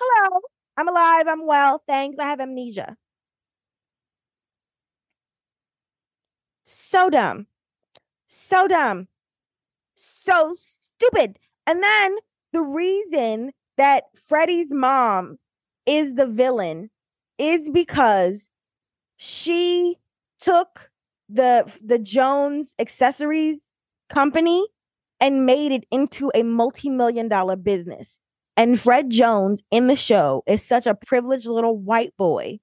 Hello, 0.00 0.40
I'm 0.76 0.88
alive. 0.88 1.26
I'm 1.26 1.46
well. 1.46 1.82
Thanks. 1.86 2.18
I 2.18 2.24
have 2.24 2.40
amnesia. 2.40 2.96
So 6.64 7.10
dumb. 7.10 7.46
So 8.26 8.68
dumb. 8.68 9.08
So 9.94 10.54
stupid. 10.56 11.38
And 11.66 11.82
then 11.82 12.16
the 12.52 12.60
reason 12.60 13.52
that 13.76 14.04
Freddie's 14.14 14.72
mom 14.72 15.38
is 15.86 16.14
the 16.14 16.26
villain 16.26 16.90
is 17.38 17.70
because 17.70 18.50
she 19.16 19.96
took 20.38 20.87
the 21.28 21.70
the 21.84 21.98
Jones 21.98 22.74
accessories 22.78 23.58
company 24.08 24.66
and 25.20 25.46
made 25.46 25.72
it 25.72 25.84
into 25.90 26.30
a 26.34 26.42
multi-million 26.42 27.28
dollar 27.28 27.56
business. 27.56 28.18
And 28.56 28.78
Fred 28.78 29.10
Jones 29.10 29.62
in 29.70 29.86
the 29.86 29.96
show 29.96 30.42
is 30.46 30.64
such 30.64 30.86
a 30.86 30.94
privileged 30.94 31.46
little 31.46 31.76
white 31.78 32.16
boy 32.16 32.58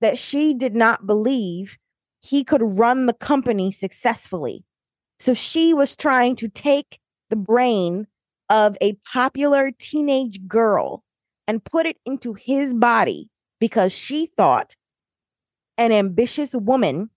that 0.00 0.18
she 0.18 0.54
did 0.54 0.74
not 0.74 1.06
believe 1.06 1.76
he 2.20 2.44
could 2.44 2.62
run 2.62 3.06
the 3.06 3.12
company 3.12 3.70
successfully. 3.70 4.64
So 5.20 5.34
she 5.34 5.72
was 5.72 5.96
trying 5.96 6.36
to 6.36 6.48
take 6.48 6.98
the 7.30 7.36
brain 7.36 8.06
of 8.48 8.76
a 8.80 8.94
popular 9.12 9.70
teenage 9.78 10.46
girl 10.46 11.02
and 11.48 11.64
put 11.64 11.86
it 11.86 11.96
into 12.04 12.34
his 12.34 12.74
body 12.74 13.28
because 13.60 13.92
she 13.92 14.30
thought 14.36 14.74
an 15.78 15.92
ambitious 15.92 16.52
woman 16.54 17.10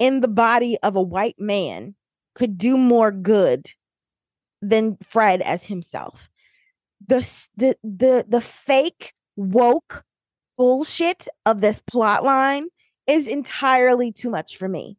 in 0.00 0.20
the 0.20 0.28
body 0.28 0.76
of 0.82 0.96
a 0.96 1.02
white 1.02 1.38
man 1.38 1.94
could 2.34 2.58
do 2.58 2.76
more 2.76 3.12
good 3.12 3.68
than 4.60 4.96
Fred 5.06 5.40
as 5.42 5.64
himself. 5.64 6.28
The 7.06 7.20
the 7.56 7.76
the 7.84 8.26
the 8.28 8.40
fake 8.40 9.14
woke 9.36 10.04
bullshit 10.56 11.28
of 11.46 11.60
this 11.60 11.80
plot 11.86 12.24
line 12.24 12.66
is 13.06 13.28
entirely 13.28 14.10
too 14.12 14.30
much 14.30 14.56
for 14.56 14.68
me. 14.68 14.98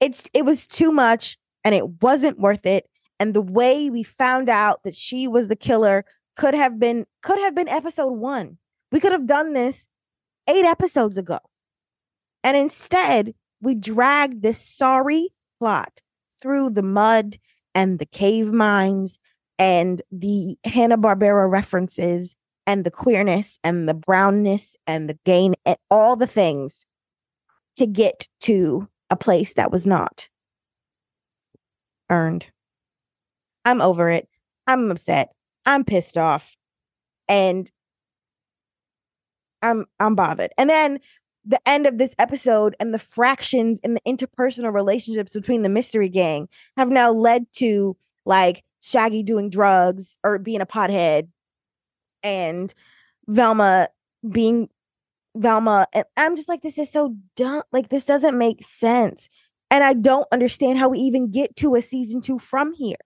It's 0.00 0.24
it 0.32 0.44
was 0.44 0.66
too 0.66 0.92
much 0.92 1.36
and 1.64 1.74
it 1.74 2.02
wasn't 2.02 2.38
worth 2.38 2.66
it 2.66 2.88
and 3.20 3.34
the 3.34 3.40
way 3.40 3.88
we 3.88 4.02
found 4.02 4.48
out 4.48 4.82
that 4.82 4.96
she 4.96 5.28
was 5.28 5.46
the 5.46 5.54
killer 5.54 6.04
could 6.36 6.54
have 6.54 6.80
been 6.80 7.06
could 7.22 7.38
have 7.38 7.54
been 7.54 7.68
episode 7.68 8.12
1. 8.12 8.58
We 8.90 9.00
could 9.00 9.12
have 9.12 9.26
done 9.26 9.52
this 9.52 9.86
8 10.48 10.64
episodes 10.64 11.16
ago. 11.18 11.38
And 12.42 12.56
instead, 12.56 13.34
we 13.62 13.74
dragged 13.74 14.42
this 14.42 14.60
sorry 14.60 15.28
plot 15.58 16.00
through 16.42 16.70
the 16.70 16.82
mud 16.82 17.38
and 17.74 17.98
the 17.98 18.06
cave 18.06 18.52
mines 18.52 19.18
and 19.58 20.02
the 20.10 20.56
Hanna-Barbera 20.64 21.48
references 21.48 22.34
and 22.66 22.84
the 22.84 22.90
queerness 22.90 23.58
and 23.64 23.88
the 23.88 23.94
brownness 23.94 24.76
and 24.86 25.08
the 25.08 25.18
gain 25.24 25.54
and 25.64 25.76
all 25.90 26.16
the 26.16 26.26
things 26.26 26.84
to 27.76 27.86
get 27.86 28.28
to 28.40 28.88
a 29.08 29.16
place 29.16 29.54
that 29.54 29.70
was 29.70 29.86
not 29.86 30.28
earned. 32.10 32.46
I'm 33.64 33.80
over 33.80 34.10
it. 34.10 34.28
I'm 34.66 34.90
upset. 34.90 35.30
I'm 35.64 35.84
pissed 35.84 36.18
off. 36.18 36.56
And 37.28 37.70
I'm 39.62 39.86
I'm 40.00 40.14
bothered. 40.14 40.50
And 40.58 40.68
then 40.68 40.98
the 41.44 41.60
end 41.66 41.86
of 41.86 41.98
this 41.98 42.14
episode 42.18 42.76
and 42.78 42.94
the 42.94 42.98
fractions 42.98 43.80
in 43.80 43.94
the 43.94 44.00
interpersonal 44.06 44.72
relationships 44.72 45.32
between 45.32 45.62
the 45.62 45.68
mystery 45.68 46.08
gang 46.08 46.48
have 46.76 46.88
now 46.88 47.10
led 47.10 47.46
to 47.54 47.96
like 48.24 48.62
Shaggy 48.80 49.22
doing 49.22 49.50
drugs 49.50 50.16
or 50.24 50.38
being 50.38 50.60
a 50.60 50.66
pothead 50.66 51.28
and 52.22 52.72
Velma 53.26 53.88
being 54.28 54.68
Velma. 55.36 55.86
And 55.92 56.04
I'm 56.16 56.36
just 56.36 56.48
like, 56.48 56.62
this 56.62 56.78
is 56.78 56.90
so 56.90 57.16
dumb. 57.36 57.62
Like, 57.72 57.88
this 57.88 58.06
doesn't 58.06 58.36
make 58.36 58.62
sense. 58.62 59.28
And 59.70 59.82
I 59.82 59.94
don't 59.94 60.26
understand 60.32 60.78
how 60.78 60.88
we 60.88 60.98
even 60.98 61.30
get 61.30 61.56
to 61.56 61.74
a 61.74 61.82
season 61.82 62.20
two 62.20 62.38
from 62.38 62.72
here. 62.72 62.96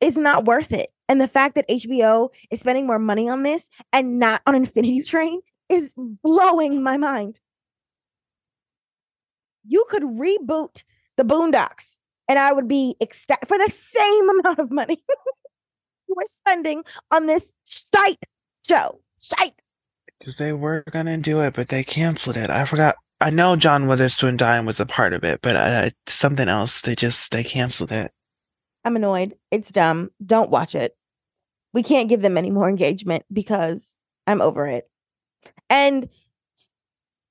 It's 0.00 0.18
not 0.18 0.44
worth 0.44 0.72
it. 0.72 0.90
And 1.08 1.20
the 1.20 1.28
fact 1.28 1.54
that 1.54 1.68
HBO 1.68 2.28
is 2.50 2.60
spending 2.60 2.86
more 2.86 2.98
money 2.98 3.28
on 3.28 3.42
this 3.42 3.66
and 3.92 4.18
not 4.18 4.42
on 4.46 4.54
Infinity 4.54 5.02
Train 5.02 5.40
is 5.68 5.94
blowing 5.96 6.82
my 6.82 6.96
mind. 6.96 7.38
You 9.66 9.84
could 9.88 10.02
reboot 10.02 10.82
the 11.16 11.24
Boondocks 11.24 11.98
and 12.28 12.38
I 12.38 12.52
would 12.52 12.68
be 12.68 12.96
ecstatic 13.00 13.48
for 13.48 13.58
the 13.58 13.70
same 13.70 14.30
amount 14.30 14.58
of 14.58 14.70
money 14.70 15.02
you 16.08 16.14
were 16.16 16.26
spending 16.28 16.84
on 17.10 17.26
this 17.26 17.52
shite 17.64 18.22
show. 18.66 19.00
Shite. 19.20 19.54
Because 20.18 20.36
they 20.36 20.52
were 20.52 20.84
gonna 20.90 21.18
do 21.18 21.40
it, 21.40 21.54
but 21.54 21.68
they 21.68 21.84
canceled 21.84 22.36
it. 22.36 22.50
I 22.50 22.64
forgot. 22.64 22.96
I 23.20 23.30
know 23.30 23.56
John 23.56 23.86
Witherspoon 23.86 24.36
dying 24.36 24.66
was 24.66 24.80
a 24.80 24.86
part 24.86 25.12
of 25.12 25.24
it, 25.24 25.40
but 25.42 25.56
uh, 25.56 25.90
something 26.06 26.48
else. 26.48 26.80
They 26.80 26.94
just 26.94 27.30
they 27.30 27.44
canceled 27.44 27.92
it. 27.92 28.10
I'm 28.84 28.96
annoyed. 28.96 29.34
It's 29.50 29.72
dumb. 29.72 30.10
Don't 30.24 30.50
watch 30.50 30.74
it. 30.74 30.96
We 31.72 31.82
can't 31.82 32.08
give 32.08 32.22
them 32.22 32.36
any 32.36 32.50
more 32.50 32.68
engagement 32.68 33.24
because 33.32 33.96
I'm 34.26 34.40
over 34.40 34.66
it. 34.66 34.88
And 35.74 36.08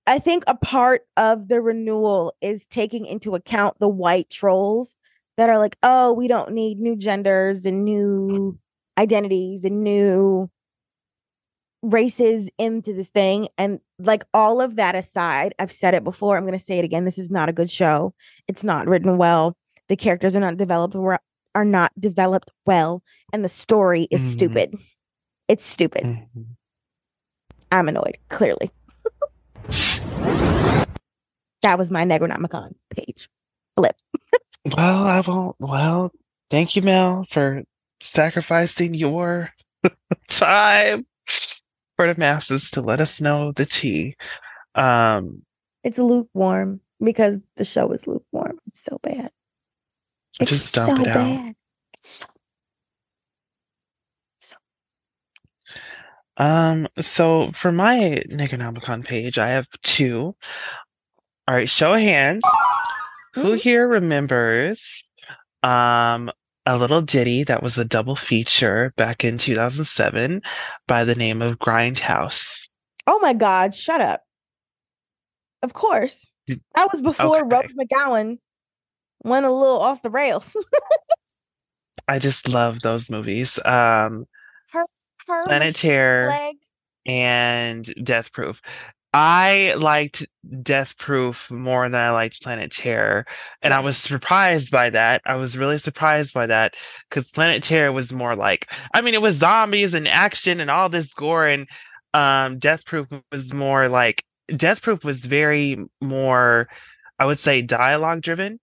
I 0.06 0.20
think 0.20 0.44
a 0.48 0.56
part 0.56 1.04
of 1.16 1.48
the 1.48 1.62
renewal 1.62 2.34
is 2.42 2.66
taking 2.66 3.06
into 3.06 3.36
account 3.36 3.80
the 3.80 3.88
white 3.88 4.30
trolls 4.30 4.98
that 5.38 5.50
are 5.50 5.58
like, 5.58 5.78
oh, 5.82 6.12
we 6.12 6.28
don't 6.28 6.52
need 6.52 6.78
new 6.78 6.98
genders 6.98 7.66
and 7.66 7.86
new 7.86 8.60
identities 8.98 9.64
and 9.64 9.82
new 9.82 10.50
races 11.82 12.50
into 12.58 12.94
this 12.94 13.08
thing. 13.08 13.48
And 13.58 13.80
like 13.98 14.26
all 14.34 14.60
of 14.60 14.76
that 14.76 14.94
aside, 14.94 15.56
I've 15.58 15.72
said 15.72 15.94
it 15.94 16.04
before. 16.04 16.36
I'm 16.36 16.44
going 16.44 16.60
to 16.60 16.64
say 16.64 16.80
it 16.80 16.86
again. 16.86 17.06
This 17.06 17.18
is 17.18 17.32
not 17.32 17.48
a 17.48 17.54
good 17.54 17.72
show. 17.72 18.14
It's 18.50 18.64
not 18.64 18.88
written 18.88 19.18
well. 19.18 19.56
The 19.88 19.96
characters 19.96 20.36
are 20.36 20.42
not 20.42 20.58
developed 20.58 20.96
are 21.56 21.66
not 21.66 21.92
developed 22.00 22.52
well, 22.66 23.04
and 23.32 23.46
the 23.46 23.50
story 23.50 24.08
is 24.10 24.22
Mhm. 24.22 24.30
stupid. 24.30 24.78
It's 25.48 25.64
stupid. 25.64 26.04
Mhm. 26.04 26.56
I'm 27.74 27.88
annoyed, 27.90 28.18
clearly. 28.30 28.70
that 31.64 31.78
was 31.78 31.90
my 31.92 32.04
Negronomicon 32.06 32.74
page. 32.96 33.30
Flip. 33.76 33.96
Well, 34.66 35.04
I 35.06 35.22
won't. 35.22 35.56
Well, 35.60 36.12
thank 36.52 36.76
you, 36.76 36.84
Mel, 36.84 37.26
for 37.30 37.64
sacrificing 38.00 38.94
your 38.94 39.50
time 40.30 41.06
for 41.98 42.08
the 42.14 42.18
masses 42.20 42.70
to 42.72 42.82
let 42.82 43.00
us 43.02 43.20
know 43.20 43.52
the 43.54 43.66
tea. 43.66 44.16
Um, 44.76 45.42
It's 45.84 45.98
lukewarm 45.98 46.80
because 47.04 47.40
the 47.58 47.66
show 47.66 47.92
is 47.92 48.06
lukewarm. 48.06 48.60
It's 48.68 48.84
so 48.84 49.00
bad. 49.02 49.32
It's 50.40 50.52
Just 50.52 50.76
dump 50.76 50.98
so 50.98 51.04
it 51.04 51.08
out. 51.10 51.14
bad. 51.16 51.56
It's 51.96 52.10
so 52.10 52.28
um, 56.38 56.88
so 57.00 57.52
for 57.54 57.72
my 57.72 58.24
Necronomicon 58.30 59.06
page, 59.06 59.38
I 59.38 59.50
have 59.50 59.68
two. 59.84 60.36
All 61.48 61.56
right, 61.56 61.70
show 61.70 61.94
of 61.94 62.00
hands. 62.00 62.44
Who 63.36 63.54
Mhm. 63.54 63.58
here 63.60 63.88
remembers 63.88 65.04
um 65.64 66.32
a 66.66 66.78
little 66.78 67.02
ditty 67.02 67.44
that 67.44 67.62
was 67.64 67.78
a 67.78 67.84
double 67.86 68.16
feature 68.16 68.94
back 68.96 69.24
in 69.26 69.38
2007 69.38 70.42
by 70.88 71.04
the 71.04 71.16
name 71.16 71.42
of 71.42 71.60
Grindhouse? 71.60 72.70
Oh 73.08 73.20
my 73.20 73.34
God, 73.34 73.74
shut 73.76 74.00
up. 74.02 74.22
Of 75.62 75.74
course. 75.74 76.26
That 76.76 76.90
was 76.92 77.02
before 77.02 77.42
Okay. 77.42 77.56
Rose 77.56 77.74
McGowan 77.80 78.40
went 79.24 79.46
a 79.46 79.52
little 79.52 79.80
off 79.80 80.02
the 80.02 80.10
rails. 80.10 80.56
I 82.08 82.20
just 82.20 82.48
love 82.48 82.82
those 82.82 83.10
movies. 83.10 83.58
Um, 83.66 84.26
her 85.28 85.44
her 85.44 85.44
Planet 85.44 85.74
machine 85.74 85.90
Terror 85.90 86.28
leg. 86.30 86.56
and 87.06 87.94
Death 88.04 88.32
Proof. 88.32 88.62
I 89.16 89.76
liked 89.78 90.26
Death 90.64 90.98
Proof 90.98 91.52
more 91.52 91.88
than 91.88 92.00
I 92.02 92.10
liked 92.10 92.42
Planet 92.42 92.72
Terror, 92.72 93.26
and 93.62 93.74
I 93.74 93.80
was 93.80 93.98
surprised 93.98 94.72
by 94.72 94.90
that. 94.90 95.22
I 95.26 95.36
was 95.36 95.56
really 95.58 95.78
surprised 95.78 96.34
by 96.34 96.48
that 96.48 96.76
because 97.10 97.30
Planet 97.30 97.62
Terror 97.62 97.92
was 97.92 98.12
more 98.12 98.36
like, 98.36 98.72
I 98.94 99.02
mean, 99.02 99.14
it 99.14 99.22
was 99.22 99.36
zombies 99.36 99.94
and 99.94 100.08
action 100.08 100.60
and 100.60 100.72
all 100.72 100.90
this 100.90 101.14
gore, 101.14 101.48
and 101.48 101.68
um, 102.16 102.58
Death 102.58 102.86
Proof 102.86 103.08
was 103.32 103.54
more 103.54 103.88
like 103.88 104.24
Death 104.56 104.82
Proof 104.82 105.04
was 105.04 105.26
very 105.26 105.78
more, 106.02 106.68
I 107.20 107.26
would 107.26 107.40
say, 107.40 107.62
dialogue 107.62 108.22
driven 108.22 108.60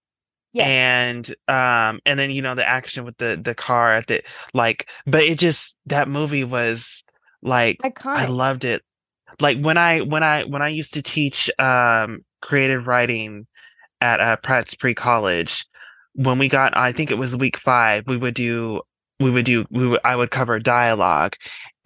Yes. 0.52 0.66
and 0.66 1.28
um 1.48 2.00
and 2.06 2.18
then 2.18 2.30
you 2.30 2.42
know 2.42 2.54
the 2.54 2.68
action 2.68 3.04
with 3.04 3.16
the 3.18 3.40
the 3.42 3.54
car 3.54 3.94
at 3.94 4.06
the 4.08 4.22
like 4.54 4.88
but 5.06 5.22
it 5.22 5.38
just 5.38 5.76
that 5.86 6.08
movie 6.08 6.44
was 6.44 7.02
like 7.42 7.80
I 8.14 8.26
Iconic. 8.26 8.26
loved 8.26 8.64
it 8.64 8.82
like 9.40 9.60
when 9.62 9.78
I 9.78 10.00
when 10.02 10.22
I 10.22 10.44
when 10.44 10.62
I 10.62 10.68
used 10.68 10.94
to 10.94 11.02
teach 11.02 11.50
um 11.58 12.24
creative 12.42 12.86
writing 12.86 13.46
at 14.00 14.20
uh, 14.20 14.36
Pratt's 14.38 14.74
pre-college 14.74 15.66
when 16.14 16.38
we 16.38 16.48
got 16.48 16.76
I 16.76 16.92
think 16.92 17.10
it 17.10 17.18
was 17.18 17.36
week 17.36 17.56
5 17.58 18.04
we 18.06 18.16
would 18.16 18.34
do 18.34 18.82
we 19.20 19.30
would 19.30 19.44
do 19.46 19.66
we 19.70 19.88
would 19.88 20.00
I 20.04 20.16
would 20.16 20.30
cover 20.30 20.58
dialogue 20.60 21.36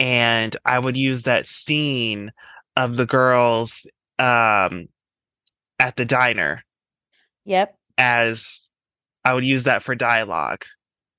and 0.00 0.56
I 0.64 0.78
would 0.78 0.96
use 0.96 1.24
that 1.24 1.46
scene 1.46 2.32
of 2.76 2.96
the 2.96 3.06
girls 3.06 3.86
um 4.18 4.88
at 5.78 5.96
the 5.96 6.04
diner 6.04 6.64
yep. 7.44 7.76
As 7.98 8.68
I 9.24 9.34
would 9.34 9.44
use 9.44 9.64
that 9.64 9.82
for 9.82 9.94
dialogue 9.94 10.64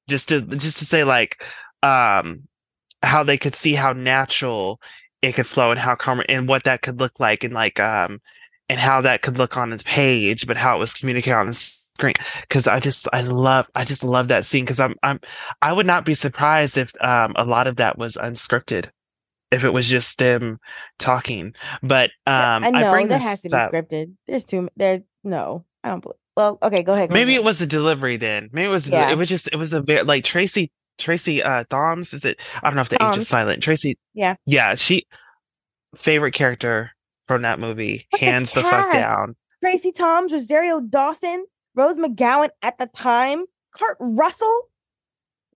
just 0.07 0.29
to 0.29 0.41
just 0.41 0.77
to 0.79 0.85
say 0.85 1.03
like 1.03 1.43
um 1.83 2.47
how 3.03 3.23
they 3.23 3.37
could 3.37 3.55
see 3.55 3.73
how 3.73 3.93
natural 3.93 4.79
it 5.21 5.33
could 5.33 5.47
flow 5.47 5.71
and 5.71 5.79
how 5.79 5.95
com- 5.95 6.23
and 6.29 6.47
what 6.47 6.63
that 6.65 6.81
could 6.81 6.99
look 6.99 7.19
like 7.19 7.43
and 7.43 7.53
like 7.53 7.79
um 7.79 8.19
and 8.69 8.79
how 8.79 9.01
that 9.01 9.21
could 9.21 9.37
look 9.37 9.57
on 9.57 9.69
the 9.69 9.77
page 9.79 10.47
but 10.47 10.57
how 10.57 10.75
it 10.75 10.79
was 10.79 10.93
communicated 10.93 11.35
on 11.35 11.47
the 11.47 11.53
screen 11.53 12.13
because 12.41 12.67
I 12.67 12.79
just 12.79 13.07
I 13.13 13.21
love 13.21 13.67
I 13.75 13.85
just 13.85 14.03
love 14.03 14.27
that 14.27 14.45
scene 14.45 14.65
because 14.65 14.79
I'm 14.79 14.95
I'm 15.03 15.19
I 15.61 15.71
would 15.73 15.85
not 15.87 16.05
be 16.05 16.13
surprised 16.13 16.77
if 16.77 16.91
um 17.01 17.33
a 17.35 17.45
lot 17.45 17.67
of 17.67 17.77
that 17.77 17.97
was 17.97 18.15
unscripted 18.15 18.89
if 19.51 19.63
it 19.63 19.71
was 19.71 19.87
just 19.87 20.17
them 20.17 20.59
talking 20.99 21.53
but 21.81 22.09
um 22.27 22.63
I 22.63 22.81
know 22.81 22.91
bring 22.91 23.07
that 23.09 23.21
has 23.21 23.41
to 23.41 23.49
be 23.49 23.55
up- 23.55 23.71
scripted. 23.71 24.13
There's 24.27 24.45
too 24.45 24.67
there's 24.75 25.01
no, 25.23 25.65
I 25.83 25.89
don't 25.89 26.01
believe. 26.01 26.17
Well, 26.35 26.57
okay, 26.61 26.83
go 26.83 26.93
ahead. 26.93 27.09
go 27.09 27.13
Maybe 27.13 27.31
ahead. 27.31 27.41
it 27.41 27.45
was 27.45 27.59
the 27.59 27.67
delivery 27.67 28.17
then. 28.17 28.49
Maybe 28.51 28.65
it 28.65 28.71
was 28.71 28.89
Yeah. 28.89 29.09
it 29.11 29.17
was 29.17 29.29
just 29.29 29.47
it 29.51 29.55
was 29.57 29.73
a 29.73 29.81
very 29.81 30.03
like 30.03 30.23
Tracy 30.23 30.71
Tracy 30.97 31.41
uh 31.41 31.63
Thoms. 31.69 32.13
Is 32.13 32.25
it? 32.25 32.39
I 32.61 32.67
don't 32.69 32.75
know 32.75 32.81
if 32.81 32.89
the 32.89 32.97
H 33.01 33.17
is 33.17 33.27
silent. 33.27 33.63
Tracy. 33.63 33.97
Yeah. 34.13 34.35
Yeah. 34.45 34.75
She 34.75 35.05
favorite 35.95 36.33
character 36.33 36.91
from 37.27 37.41
that 37.43 37.59
movie, 37.59 38.07
hands 38.19 38.51
the, 38.51 38.61
fuck 38.61 38.91
down. 38.91 39.35
Tracy 39.63 39.91
Toms, 39.91 40.31
Rosario 40.31 40.79
Dawson, 40.79 41.45
Rose 41.73 41.97
McGowan 41.97 42.49
at 42.61 42.77
the 42.77 42.85
time, 42.87 43.45
Kurt 43.75 43.97
Russell, 43.99 44.69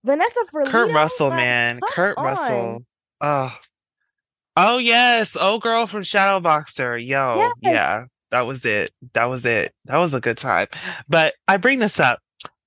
Vanessa 0.02 0.40
Ferlito. 0.52 0.70
Kurt 0.70 0.92
Russell, 0.92 1.28
like, 1.28 1.36
man. 1.36 1.80
Kurt 1.92 2.18
on. 2.18 2.24
Russell. 2.24 2.84
Oh. 3.20 3.56
Oh 4.56 4.78
yes. 4.78 5.36
Oh 5.38 5.58
girl 5.58 5.86
from 5.86 6.02
Shadowboxer. 6.02 6.98
Yo. 7.06 7.36
Yes. 7.36 7.52
Yeah. 7.62 8.04
That 8.30 8.46
was 8.46 8.64
it. 8.64 8.92
That 9.14 9.24
was 9.24 9.44
it. 9.44 9.74
That 9.86 9.96
was 9.96 10.14
a 10.14 10.20
good 10.20 10.38
time. 10.38 10.68
But 11.08 11.34
I 11.48 11.56
bring 11.56 11.80
this 11.80 11.98
up 11.98 12.20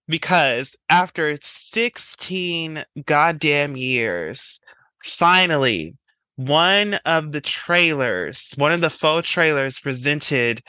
because 0.08 0.76
after 0.90 1.38
16 1.42 2.84
goddamn 3.06 3.78
years, 3.78 4.60
finally, 5.04 5.96
one 6.36 6.96
of 7.06 7.32
the 7.32 7.42
trailers, 7.42 8.52
one 8.56 8.72
of 8.72 8.82
the 8.82 8.90
faux 8.90 9.30
trailers 9.30 9.80
presented 9.80 10.62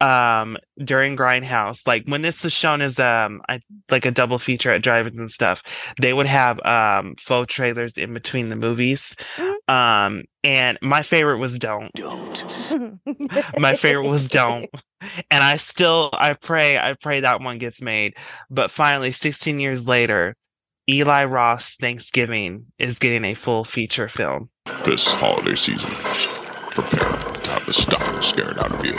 um 0.00 0.56
during 0.82 1.16
Grindhouse, 1.16 1.86
like 1.86 2.04
when 2.06 2.22
this 2.22 2.42
was 2.44 2.52
shown 2.52 2.80
as 2.80 2.98
um 2.98 3.42
I 3.48 3.60
like 3.90 4.06
a 4.06 4.10
double 4.10 4.38
feature 4.38 4.70
at 4.70 4.82
drive-ins 4.82 5.18
and 5.18 5.30
stuff, 5.30 5.62
they 6.00 6.12
would 6.12 6.26
have 6.26 6.58
um 6.64 7.14
faux 7.18 7.52
trailers 7.52 7.92
in 7.94 8.14
between 8.14 8.48
the 8.48 8.56
movies. 8.56 9.14
Mhm. 9.36 9.54
Um 9.72 10.22
and 10.42 10.78
my 10.80 11.02
favorite 11.02 11.38
was 11.38 11.58
Don't. 11.58 11.92
My 13.58 13.76
favorite 13.76 14.08
was 14.08 14.26
Don't. 14.28 14.70
And 15.30 15.44
I 15.44 15.56
still 15.56 16.10
I 16.14 16.32
pray 16.32 16.78
I 16.78 16.94
pray 16.94 17.20
that 17.20 17.40
one 17.42 17.58
gets 17.58 17.82
made. 17.82 18.14
But 18.48 18.70
finally 18.70 19.12
16 19.12 19.58
years 19.58 19.86
later, 19.86 20.34
Eli 20.88 21.24
Roth's 21.24 21.76
Thanksgiving 21.76 22.66
is 22.78 22.98
getting 22.98 23.24
a 23.24 23.34
full 23.34 23.64
feature 23.64 24.08
film. 24.08 24.48
This 24.84 25.06
holiday 25.12 25.54
season, 25.54 25.90
prepare 26.70 27.10
to 27.42 27.50
have 27.50 27.66
the 27.66 27.72
stuffing 27.72 28.20
scared 28.22 28.58
out 28.58 28.72
of 28.72 28.84
you. 28.84 28.96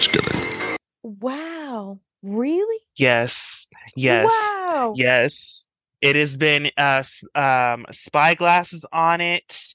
Thanksgiving. 0.00 0.76
wow. 1.02 1.98
Really? 2.22 2.80
Yes. 2.96 3.66
Yes. 3.96 4.26
Wow. 4.30 4.92
Yes. 4.94 5.68
It 6.02 6.16
has 6.16 6.36
been 6.36 6.66
uh 6.76 7.00
s- 7.00 7.24
um 7.34 7.86
spyglasses 7.90 8.84
on 8.92 9.22
it 9.22 9.74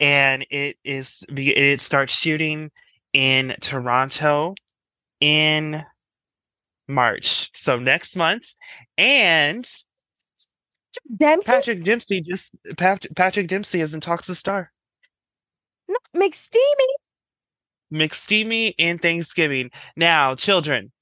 and 0.00 0.44
it 0.50 0.76
is 0.84 1.22
it 1.28 1.80
starts 1.80 2.12
shooting 2.12 2.72
in 3.12 3.54
Toronto 3.60 4.56
in 5.20 5.84
March. 6.88 7.50
So 7.52 7.78
next 7.78 8.16
month 8.16 8.48
and 8.98 9.70
Dempsey? 11.16 11.46
Patrick 11.46 11.84
Dempsey 11.84 12.22
just 12.22 12.56
Patrick 12.76 13.46
Dempsey 13.46 13.80
is 13.82 13.94
in 13.94 14.00
talks 14.00 14.26
to 14.26 14.34
star. 14.34 14.72
No, 15.88 15.96
McSteamy. 16.16 16.58
McSteamy 17.92 18.74
and 18.78 19.00
Thanksgiving. 19.00 19.70
Now, 19.96 20.34
children, 20.34 20.92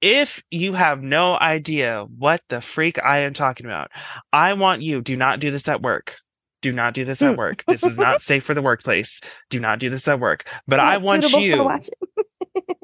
if 0.00 0.42
you 0.50 0.72
have 0.74 1.02
no 1.02 1.38
idea 1.38 2.06
what 2.18 2.42
the 2.48 2.60
freak 2.60 3.02
I 3.02 3.18
am 3.20 3.34
talking 3.34 3.66
about, 3.66 3.90
I 4.32 4.54
want 4.54 4.82
you 4.82 5.00
do 5.00 5.16
not 5.16 5.40
do 5.40 5.50
this 5.50 5.68
at 5.68 5.82
work. 5.82 6.16
Do 6.60 6.72
not 6.72 6.94
do 6.94 7.04
this 7.04 7.22
at 7.22 7.32
Hmm. 7.32 7.38
work. 7.38 7.64
This 7.66 7.82
is 7.84 7.98
not 7.98 8.22
safe 8.22 8.44
for 8.44 8.54
the 8.54 8.62
workplace. 8.62 9.20
Do 9.50 9.58
not 9.60 9.78
do 9.78 9.90
this 9.90 10.06
at 10.08 10.20
work. 10.20 10.48
But 10.66 10.80
I 10.80 10.98
want 10.98 11.30
you. 11.32 11.70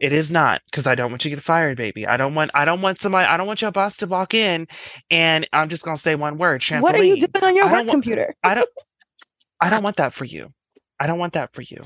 It 0.00 0.12
is 0.12 0.30
not 0.30 0.62
because 0.70 0.86
I 0.86 0.94
don't 0.94 1.10
want 1.10 1.24
you 1.24 1.30
to 1.30 1.36
get 1.36 1.44
fired, 1.44 1.76
baby. 1.76 2.06
I 2.06 2.16
don't 2.16 2.36
want. 2.36 2.52
I 2.54 2.64
don't 2.64 2.80
want 2.82 3.00
somebody. 3.00 3.26
I 3.26 3.36
don't 3.36 3.48
want 3.48 3.60
your 3.62 3.72
boss 3.72 3.96
to 3.96 4.06
walk 4.06 4.32
in, 4.32 4.68
and 5.10 5.48
I'm 5.52 5.68
just 5.68 5.82
gonna 5.82 5.96
say 5.96 6.14
one 6.14 6.38
word. 6.38 6.62
What 6.70 6.94
are 6.94 7.02
you 7.02 7.16
doing 7.16 7.42
on 7.42 7.56
your 7.56 7.66
I 7.66 7.72
work 7.72 7.88
computer? 7.88 8.34
I 8.44 8.54
don't 8.54 8.68
I 9.60 9.70
don't 9.70 9.82
want 9.82 9.96
that 9.96 10.14
for 10.14 10.24
you. 10.24 10.52
I 11.00 11.08
don't 11.08 11.18
want 11.18 11.32
that 11.32 11.52
for 11.52 11.62
you. 11.62 11.84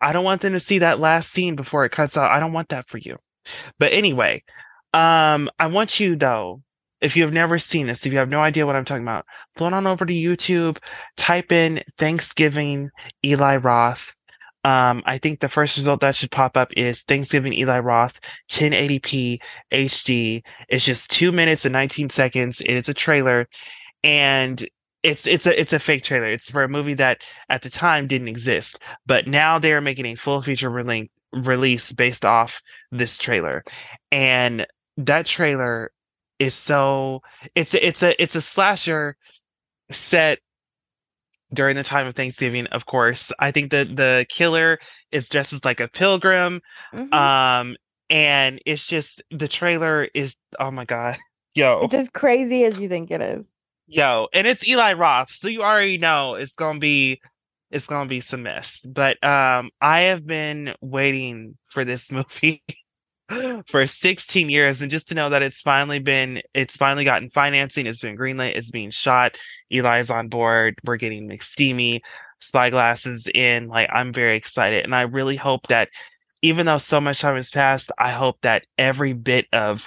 I 0.00 0.12
don't 0.12 0.24
want 0.24 0.42
them 0.42 0.52
to 0.52 0.60
see 0.60 0.78
that 0.78 1.00
last 1.00 1.32
scene 1.32 1.56
before 1.56 1.84
it 1.84 1.92
cuts 1.92 2.16
out. 2.16 2.30
I 2.30 2.40
don't 2.40 2.52
want 2.52 2.68
that 2.70 2.88
for 2.88 2.98
you. 2.98 3.18
But 3.78 3.92
anyway, 3.92 4.42
um 4.94 5.50
I 5.58 5.66
want 5.66 6.00
you 6.00 6.16
though, 6.16 6.62
if 7.00 7.16
you 7.16 7.22
have 7.22 7.32
never 7.32 7.58
seen 7.58 7.86
this, 7.86 8.06
if 8.06 8.12
you 8.12 8.18
have 8.18 8.28
no 8.28 8.40
idea 8.40 8.64
what 8.64 8.76
I'm 8.76 8.84
talking 8.84 9.02
about, 9.02 9.26
float 9.56 9.72
on 9.72 9.86
over 9.86 10.06
to 10.06 10.12
YouTube, 10.12 10.78
type 11.16 11.52
in 11.52 11.82
Thanksgiving 11.98 12.90
Eli 13.24 13.56
Roth. 13.56 14.14
Um, 14.64 15.02
I 15.06 15.18
think 15.18 15.40
the 15.40 15.48
first 15.48 15.76
result 15.76 16.00
that 16.02 16.14
should 16.14 16.30
pop 16.30 16.56
up 16.56 16.72
is 16.76 17.02
Thanksgiving 17.02 17.52
Eli 17.52 17.80
Roth 17.80 18.20
1080p 18.48 19.40
HD. 19.72 20.42
It's 20.68 20.84
just 20.84 21.10
two 21.10 21.32
minutes 21.32 21.64
and 21.64 21.72
19 21.72 22.10
seconds. 22.10 22.60
It 22.60 22.70
is 22.70 22.88
a 22.88 22.94
trailer, 22.94 23.48
and 24.04 24.64
it's 25.02 25.26
it's 25.26 25.46
a 25.46 25.60
it's 25.60 25.72
a 25.72 25.78
fake 25.78 26.02
trailer. 26.04 26.26
It's 26.26 26.50
for 26.50 26.62
a 26.62 26.68
movie 26.68 26.94
that 26.94 27.22
at 27.48 27.62
the 27.62 27.70
time 27.70 28.06
didn't 28.06 28.28
exist, 28.28 28.78
but 29.06 29.26
now 29.26 29.58
they 29.58 29.72
are 29.72 29.80
making 29.80 30.06
a 30.06 30.14
full 30.14 30.40
feature 30.42 30.70
rele- 30.70 31.10
release 31.32 31.92
based 31.92 32.24
off 32.24 32.60
this 32.90 33.18
trailer, 33.18 33.64
and 34.10 34.66
that 34.96 35.26
trailer 35.26 35.90
is 36.38 36.54
so 36.54 37.20
it's 37.54 37.74
a, 37.74 37.86
it's 37.86 38.02
a 38.02 38.22
it's 38.22 38.36
a 38.36 38.40
slasher 38.42 39.16
set 39.90 40.38
during 41.52 41.76
the 41.76 41.82
time 41.82 42.06
of 42.06 42.14
Thanksgiving. 42.14 42.66
Of 42.68 42.86
course, 42.86 43.30
I 43.38 43.50
think 43.50 43.70
that 43.72 43.94
the 43.96 44.26
killer 44.28 44.78
is 45.10 45.28
dressed 45.28 45.52
as 45.52 45.64
like 45.64 45.80
a 45.80 45.88
pilgrim, 45.88 46.60
Mhm. 46.94 47.12
um, 47.12 47.76
and 48.08 48.60
it's 48.66 48.86
just 48.86 49.22
the 49.30 49.48
trailer 49.48 50.08
is 50.14 50.36
oh 50.60 50.70
my 50.70 50.84
god, 50.84 51.18
yo, 51.54 51.80
It's 51.84 51.94
as 51.94 52.10
crazy 52.10 52.64
as 52.64 52.78
you 52.78 52.88
think 52.88 53.10
it 53.10 53.20
is. 53.20 53.48
Yo, 53.86 54.28
and 54.32 54.46
it's 54.46 54.66
Eli 54.66 54.94
Roth, 54.94 55.30
so 55.30 55.48
you 55.48 55.62
already 55.62 55.98
know 55.98 56.34
it's 56.34 56.54
gonna 56.54 56.78
be 56.78 57.20
it's 57.70 57.86
gonna 57.86 58.08
be 58.08 58.20
some 58.20 58.42
mess. 58.44 58.80
But 58.86 59.22
um 59.24 59.70
I 59.80 60.02
have 60.02 60.26
been 60.26 60.74
waiting 60.80 61.56
for 61.70 61.84
this 61.84 62.10
movie 62.12 62.62
for 63.66 63.86
16 63.86 64.48
years 64.50 64.80
and 64.82 64.90
just 64.90 65.08
to 65.08 65.14
know 65.14 65.30
that 65.30 65.42
it's 65.42 65.60
finally 65.60 65.98
been 65.98 66.42
it's 66.54 66.76
finally 66.76 67.04
gotten 67.04 67.30
financing, 67.30 67.86
it's 67.86 68.00
been 68.00 68.16
greenlit, 68.16 68.56
it's 68.56 68.70
being 68.70 68.90
shot, 68.90 69.38
Eli's 69.70 70.10
on 70.10 70.28
board, 70.28 70.78
we're 70.84 70.96
getting 70.96 71.28
McSteamy, 71.28 72.00
spyglasses 72.38 73.28
in, 73.34 73.68
like 73.68 73.88
I'm 73.92 74.12
very 74.12 74.36
excited 74.36 74.84
and 74.84 74.94
I 74.94 75.02
really 75.02 75.36
hope 75.36 75.66
that 75.68 75.88
even 76.42 76.66
though 76.66 76.78
so 76.78 77.00
much 77.00 77.20
time 77.20 77.36
has 77.36 77.50
passed, 77.50 77.90
I 77.98 78.10
hope 78.12 78.36
that 78.42 78.64
every 78.78 79.12
bit 79.12 79.46
of 79.52 79.86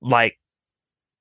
like 0.00 0.38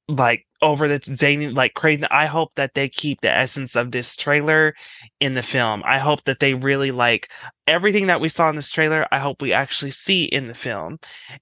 like 0.08 0.46
over 0.63 0.88
the 0.88 0.99
zany 1.04 1.49
like 1.49 1.73
crazy. 1.73 2.04
I 2.10 2.26
hope 2.26 2.54
that 2.56 2.73
they 2.73 2.88
keep 2.88 3.19
the 3.21 3.30
essence 3.30 3.76
of 3.76 3.91
this 3.91 4.15
trailer 4.15 4.73
in 5.19 5.34
the 5.34 5.43
film. 5.43 5.84
I 5.86 5.99
hope 5.99 6.23
that 6.23 6.39
they 6.39 6.54
really 6.54 6.91
like 6.91 7.30
everything 7.67 8.08
that 8.08 8.21
we 8.21 8.30
saw 8.30 8.49
in 8.49 8.58
this 8.58 8.69
trailer 8.69 9.08
i 9.13 9.17
hope 9.19 9.41
we 9.41 9.54
actually 9.54 9.91
see 9.91 10.23
in 10.23 10.47
the 10.47 10.56
film. 10.56 10.97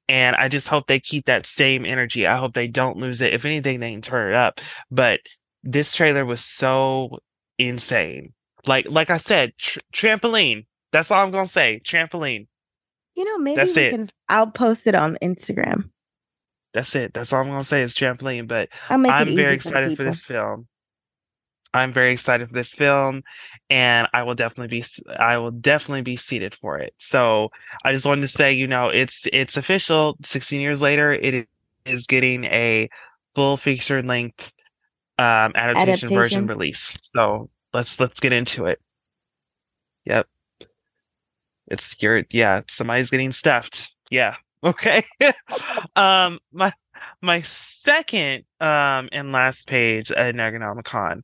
And 0.10 0.36
i 0.36 0.50
just 0.50 0.68
hope 0.68 0.88
they 0.88 1.00
keep 1.00 1.26
that 1.28 1.46
same 1.46 1.86
energy. 1.86 2.26
I 2.28 2.38
hope 2.38 2.54
they 2.54 2.68
don't 2.68 2.98
lose 2.98 3.22
it. 3.22 3.34
If 3.34 3.46
anything 3.46 3.80
they 3.80 3.92
can 3.92 4.02
turn 4.02 4.30
it 4.32 4.36
up. 4.36 4.60
But 4.90 5.22
this 5.64 5.94
trailer 5.94 6.26
was 6.26 6.44
so 6.44 7.20
insane. 7.60 8.34
Like 8.66 8.88
like 8.90 9.12
i 9.12 9.18
said 9.18 9.54
tr- 9.58 9.80
trampoline. 9.94 10.66
That's 10.92 11.12
all 11.12 11.24
i'm 11.24 11.32
gonna 11.32 11.46
say. 11.46 11.80
Trampoline. 11.86 12.48
You 13.16 13.26
know, 13.26 13.38
maybe 13.38 13.58
That's 13.58 13.76
we 13.76 13.84
it. 13.84 13.92
can. 13.92 14.10
I'll 14.30 14.50
post 14.50 14.88
it 14.88 14.96
on 14.96 15.18
Instagram. 15.22 15.90
That's 16.74 16.96
it 16.96 17.14
that's 17.14 17.34
all 17.34 17.42
i'm 17.42 17.48
gonna 17.48 17.64
say 17.64 17.82
is 17.82 17.94
trampoline 17.94 18.48
but 18.48 18.70
I'll 18.90 18.98
make 18.98 19.12
it 19.12 19.16
I'm 19.16 19.36
very 19.36 19.54
excited 19.54 19.92
for 19.92 19.98
people. 19.98 20.06
this 20.06 20.24
film. 20.24 20.68
I'm 21.74 21.94
very 21.94 22.12
excited 22.12 22.48
for 22.50 22.54
this 22.54 22.74
film, 22.74 23.24
and 23.70 24.08
I 24.14 24.24
will 24.24 24.36
definitely 24.36 24.80
be 24.80 24.86
I 25.18 25.38
will 25.38 25.52
definitely 25.52 26.02
be 26.02 26.18
seated 26.18 26.54
for 26.56 26.78
it. 26.78 26.94
So 26.98 27.50
I 27.86 27.94
just 27.94 28.06
wanted 28.06 28.22
to 28.22 28.28
say, 28.28 28.52
you 28.52 28.68
know, 28.68 28.90
it's 28.90 29.28
it's 29.32 29.56
official. 29.56 30.18
16 30.24 30.60
years 30.60 30.82
later, 30.82 31.14
it 31.14 31.48
is 31.86 32.08
getting 32.08 32.44
a 32.46 32.90
full 33.36 33.56
feature 33.56 34.02
length 34.04 34.54
um, 35.18 35.54
adaptation, 35.56 36.10
version 36.10 36.48
release. 36.48 36.98
So 37.02 37.50
let's 37.74 38.00
let's 38.00 38.20
get 38.20 38.34
into 38.34 38.66
it. 38.66 38.80
Yep, 40.06 40.28
it's 41.68 42.02
your 42.02 42.24
yeah. 42.32 42.62
Somebody's 42.68 43.10
getting 43.10 43.32
stuffed. 43.32 43.96
Yeah. 44.10 44.36
Okay. 44.64 45.04
um, 45.96 46.40
my 46.52 46.72
my 47.22 47.42
second 47.42 48.44
um 48.60 49.10
and 49.12 49.32
last 49.32 49.68
page 49.68 50.12
at 50.12 50.36
Negronomicon 50.36 51.22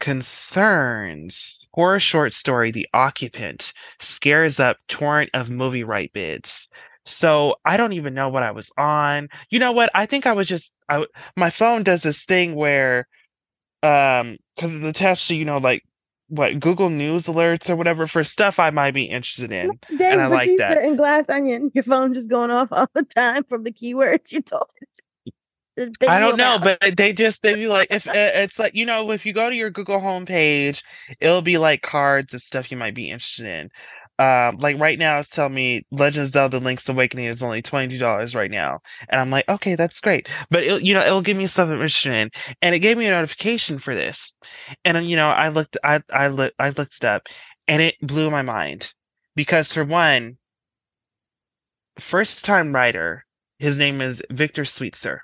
concerns 0.00 1.66
horror 1.74 2.00
short 2.00 2.32
story 2.32 2.70
The 2.70 2.88
Occupant 2.94 3.72
scares 4.00 4.60
up 4.60 4.78
torrent 4.88 5.30
of 5.34 5.50
movie 5.50 5.84
right 5.84 6.12
bids. 6.12 6.68
So 7.06 7.56
I 7.64 7.76
don't 7.78 7.94
even 7.94 8.14
know 8.14 8.28
what 8.28 8.42
I 8.44 8.52
was 8.52 8.70
on. 8.78 9.28
You 9.50 9.58
know 9.60 9.72
what? 9.72 9.90
I 9.94 10.06
think 10.06 10.26
I 10.26 10.32
was 10.32 10.48
just 10.48 10.72
I 10.88 11.06
my 11.36 11.50
phone 11.50 11.82
does 11.84 12.02
this 12.02 12.24
thing 12.24 12.54
where 12.54 13.08
um 13.82 14.38
because 14.56 14.74
it's 14.74 14.84
attached 14.84 15.28
to 15.28 15.34
you 15.36 15.44
know 15.44 15.58
like 15.58 15.82
what 16.28 16.60
Google 16.60 16.90
News 16.90 17.26
alerts 17.26 17.68
or 17.68 17.76
whatever 17.76 18.06
for 18.06 18.22
stuff 18.22 18.58
I 18.58 18.70
might 18.70 18.92
be 18.92 19.04
interested 19.04 19.50
in. 19.52 19.78
Dave 19.96 20.18
I 20.18 20.26
like 20.26 20.42
Bautista 20.42 20.56
that. 20.58 20.82
and 20.82 20.96
Glass 20.96 21.24
Onion. 21.28 21.70
Your 21.74 21.84
phone 21.84 22.12
just 22.12 22.28
going 22.28 22.50
off 22.50 22.68
all 22.70 22.88
the 22.94 23.02
time 23.02 23.44
from 23.44 23.64
the 23.64 23.72
keywords 23.72 24.32
you 24.32 24.42
told 24.42 24.70
it. 24.80 25.02
I 26.08 26.18
don't 26.18 26.36
know, 26.36 26.56
about? 26.56 26.80
but 26.80 26.96
they 26.96 27.12
just 27.12 27.42
they 27.42 27.54
be 27.54 27.68
like 27.68 27.88
if 27.90 28.06
uh, 28.08 28.12
it's 28.14 28.58
like 28.58 28.74
you 28.74 28.84
know 28.84 29.12
if 29.12 29.24
you 29.24 29.32
go 29.32 29.48
to 29.48 29.54
your 29.54 29.70
Google 29.70 30.00
homepage, 30.00 30.82
it'll 31.20 31.42
be 31.42 31.56
like 31.56 31.82
cards 31.82 32.34
of 32.34 32.42
stuff 32.42 32.70
you 32.70 32.76
might 32.76 32.94
be 32.94 33.10
interested 33.10 33.46
in. 33.46 33.70
Um, 34.18 34.56
like 34.58 34.78
right 34.78 34.98
now, 34.98 35.18
it's 35.20 35.28
telling 35.28 35.54
me 35.54 35.86
Legend 35.92 36.24
of 36.26 36.32
Zelda: 36.32 36.58
Link's 36.58 36.88
Awakening 36.88 37.26
is 37.26 37.42
only 37.42 37.62
twenty 37.62 37.88
two 37.94 37.98
dollars 37.98 38.34
right 38.34 38.50
now, 38.50 38.80
and 39.08 39.20
I'm 39.20 39.30
like, 39.30 39.48
okay, 39.48 39.76
that's 39.76 40.00
great. 40.00 40.28
But 40.50 40.64
it, 40.64 40.82
you 40.82 40.94
know, 40.94 41.04
it'll 41.06 41.22
give 41.22 41.36
me 41.36 41.46
in, 42.12 42.30
and 42.62 42.74
it 42.74 42.80
gave 42.80 42.98
me 42.98 43.06
a 43.06 43.10
notification 43.10 43.78
for 43.78 43.94
this, 43.94 44.34
and 44.84 45.08
you 45.08 45.16
know, 45.16 45.28
I 45.28 45.48
looked, 45.50 45.76
I 45.84 46.02
I 46.12 46.28
looked, 46.28 46.54
I 46.58 46.70
looked 46.70 46.96
it 46.98 47.04
up, 47.04 47.28
and 47.68 47.80
it 47.82 47.94
blew 48.02 48.30
my 48.30 48.42
mind 48.42 48.92
because 49.36 49.72
for 49.72 49.84
one, 49.84 50.38
first 52.00 52.44
time 52.44 52.74
writer, 52.74 53.24
his 53.58 53.78
name 53.78 54.00
is 54.00 54.22
Victor 54.30 54.64
Sweetser. 54.64 55.20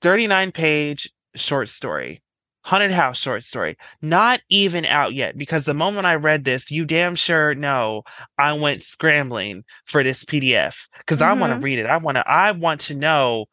39 0.00 0.52
page 0.52 1.10
short 1.34 1.68
story. 1.68 2.22
Haunted 2.64 2.92
House 2.92 3.18
short 3.18 3.42
story. 3.42 3.76
Not 4.00 4.40
even 4.48 4.84
out 4.86 5.14
yet 5.14 5.36
because 5.36 5.64
the 5.64 5.74
moment 5.74 6.06
I 6.06 6.14
read 6.14 6.44
this, 6.44 6.70
you 6.70 6.84
damn 6.84 7.16
sure 7.16 7.54
know 7.54 8.02
I 8.38 8.52
went 8.52 8.82
scrambling 8.82 9.64
for 9.84 10.02
this 10.02 10.24
PDF 10.24 10.74
because 10.98 11.20
I 11.20 11.32
want 11.32 11.50
to 11.50 11.54
mm-hmm. 11.56 11.64
read 11.64 11.78
it. 11.80 11.86
I 11.86 11.96
want 11.96 12.16
to 12.16 12.28
I 12.28 12.52
want 12.52 12.80
to 12.82 12.94
know 12.94 13.46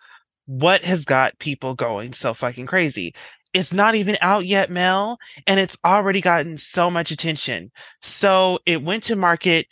what 0.46 0.84
has 0.84 1.06
got 1.06 1.38
people 1.40 1.76
going 1.76 2.14
so 2.14 2.34
fucking 2.34 2.68
crazy. 2.68 3.14
It's 3.54 3.74
not 3.74 3.96
even 3.96 4.16
out 4.22 4.46
yet, 4.46 4.70
Mel, 4.70 5.18
and 5.48 5.60
it's 5.60 5.78
already 5.84 6.22
gotten 6.22 6.58
so 6.58 6.92
much 6.92 7.10
attention. 7.10 7.72
So 8.04 8.60
it 8.68 8.84
went 8.84 9.04
to 9.06 9.16
market 9.16 9.66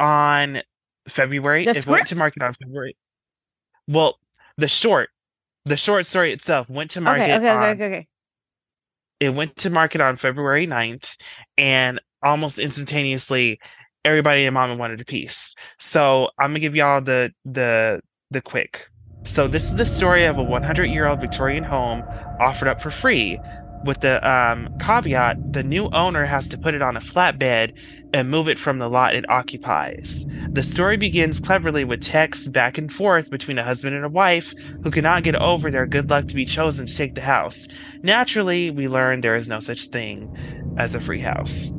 on 0.00 0.62
February. 1.08 1.64
The 1.64 1.76
it 1.76 1.86
went 1.86 2.08
to 2.08 2.16
market 2.16 2.42
on 2.42 2.54
February. 2.54 2.96
Well, 3.86 4.18
the 4.56 4.66
short, 4.68 5.10
the 5.64 5.76
short 5.76 6.06
story 6.06 6.32
itself 6.32 6.68
went 6.68 6.92
to 6.92 7.00
market 7.00 7.24
Okay, 7.24 7.36
okay, 7.36 7.50
on 7.50 7.58
okay, 7.58 7.70
okay, 7.70 7.86
okay. 7.86 8.08
It 9.22 9.30
went 9.30 9.56
to 9.58 9.70
market 9.70 10.00
on 10.00 10.16
February 10.16 10.66
9th, 10.66 11.14
and 11.56 12.00
almost 12.24 12.58
instantaneously, 12.58 13.60
everybody 14.04 14.46
in 14.46 14.52
Mama 14.52 14.74
wanted 14.74 15.00
a 15.00 15.04
piece. 15.04 15.54
So 15.78 16.30
I'm 16.40 16.50
gonna 16.50 16.58
give 16.58 16.74
y'all 16.74 17.00
the 17.00 17.30
the 17.44 18.00
the 18.32 18.42
quick. 18.42 18.88
So 19.24 19.46
this 19.46 19.66
is 19.66 19.76
the 19.76 19.86
story 19.86 20.24
of 20.24 20.38
a 20.38 20.42
100 20.42 20.86
year 20.86 21.06
old 21.06 21.20
Victorian 21.20 21.62
home 21.62 22.02
offered 22.40 22.66
up 22.66 22.82
for 22.82 22.90
free, 22.90 23.38
with 23.84 24.00
the 24.00 24.26
um, 24.28 24.68
caveat 24.78 25.52
the 25.52 25.62
new 25.62 25.88
owner 25.90 26.24
has 26.24 26.48
to 26.48 26.58
put 26.58 26.74
it 26.74 26.82
on 26.82 26.96
a 26.96 27.00
flatbed 27.00 27.72
and 28.14 28.30
move 28.30 28.48
it 28.48 28.58
from 28.58 28.78
the 28.78 28.88
lot 28.88 29.14
it 29.14 29.28
occupies. 29.30 30.26
The 30.50 30.62
story 30.62 30.96
begins 30.96 31.40
cleverly 31.40 31.84
with 31.84 32.02
texts 32.02 32.48
back 32.48 32.76
and 32.76 32.92
forth 32.92 33.30
between 33.30 33.58
a 33.58 33.64
husband 33.64 33.94
and 33.94 34.04
a 34.04 34.08
wife 34.08 34.52
who 34.82 34.90
cannot 34.90 35.22
get 35.22 35.34
over 35.36 35.70
their 35.70 35.86
good 35.86 36.10
luck 36.10 36.28
to 36.28 36.34
be 36.34 36.44
chosen 36.44 36.86
to 36.86 36.94
take 36.94 37.14
the 37.14 37.22
house. 37.22 37.68
Naturally, 38.02 38.70
we 38.70 38.88
learn 38.88 39.20
there 39.20 39.36
is 39.36 39.48
no 39.48 39.60
such 39.60 39.86
thing 39.86 40.34
as 40.76 40.94
a 40.94 41.00
free 41.00 41.20
house. 41.20 41.72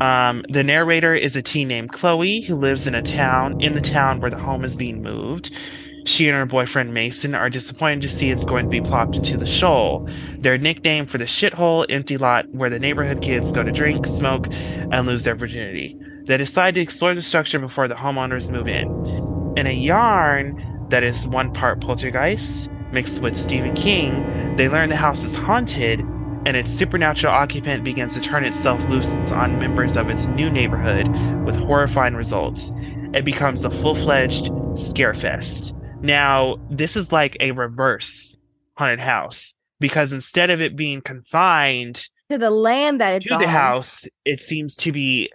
Um, 0.00 0.44
the 0.48 0.64
narrator 0.64 1.14
is 1.14 1.36
a 1.36 1.42
teen 1.42 1.68
named 1.68 1.92
Chloe 1.92 2.40
who 2.40 2.56
lives 2.56 2.86
in 2.86 2.94
a 2.94 3.02
town 3.02 3.60
in 3.60 3.74
the 3.74 3.80
town 3.80 4.20
where 4.20 4.30
the 4.30 4.38
home 4.38 4.64
is 4.64 4.76
being 4.76 5.02
moved. 5.02 5.52
She 6.04 6.28
and 6.28 6.36
her 6.36 6.46
boyfriend 6.46 6.92
Mason 6.92 7.34
are 7.34 7.48
disappointed 7.48 8.02
to 8.02 8.08
see 8.08 8.30
it's 8.30 8.44
going 8.44 8.64
to 8.64 8.70
be 8.70 8.80
plopped 8.80 9.16
into 9.16 9.36
the 9.36 9.46
shoal, 9.46 10.08
their 10.38 10.58
nickname 10.58 11.06
for 11.06 11.18
the 11.18 11.26
shithole 11.26 11.86
empty 11.88 12.16
lot 12.16 12.48
where 12.50 12.70
the 12.70 12.80
neighborhood 12.80 13.22
kids 13.22 13.52
go 13.52 13.62
to 13.62 13.70
drink, 13.70 14.06
smoke, 14.06 14.48
and 14.50 15.06
lose 15.06 15.22
their 15.22 15.36
virginity. 15.36 15.96
They 16.24 16.36
decide 16.36 16.74
to 16.74 16.80
explore 16.80 17.14
the 17.14 17.22
structure 17.22 17.60
before 17.60 17.86
the 17.86 17.94
homeowners 17.94 18.50
move 18.50 18.66
in. 18.66 19.54
In 19.56 19.68
a 19.68 19.72
yarn 19.72 20.86
that 20.88 21.04
is 21.04 21.26
one 21.28 21.52
part 21.52 21.80
poltergeist 21.80 22.68
mixed 22.90 23.20
with 23.20 23.36
Stephen 23.36 23.74
King, 23.74 24.56
they 24.56 24.68
learn 24.68 24.88
the 24.88 24.96
house 24.96 25.22
is 25.22 25.36
haunted 25.36 26.00
and 26.44 26.56
its 26.56 26.72
supernatural 26.72 27.32
occupant 27.32 27.84
begins 27.84 28.14
to 28.14 28.20
turn 28.20 28.44
itself 28.44 28.82
loose 28.88 29.14
on 29.30 29.60
members 29.60 29.96
of 29.96 30.10
its 30.10 30.26
new 30.26 30.50
neighborhood 30.50 31.06
with 31.44 31.54
horrifying 31.54 32.16
results. 32.16 32.72
It 33.14 33.24
becomes 33.24 33.64
a 33.64 33.70
full 33.70 33.94
fledged 33.94 34.46
scarefest. 34.74 35.78
Now, 36.02 36.56
this 36.70 36.96
is 36.96 37.12
like 37.12 37.36
a 37.40 37.52
reverse 37.52 38.36
haunted 38.76 39.00
house 39.00 39.54
because 39.78 40.12
instead 40.12 40.50
of 40.50 40.60
it 40.60 40.74
being 40.76 41.00
confined 41.00 42.04
To 42.30 42.38
the 42.38 42.50
land 42.50 43.00
that 43.00 43.14
it's 43.14 43.26
to 43.26 43.34
on. 43.34 43.40
the 43.40 43.48
house, 43.48 44.04
it 44.24 44.40
seems 44.40 44.74
to 44.76 44.92
be 44.92 45.30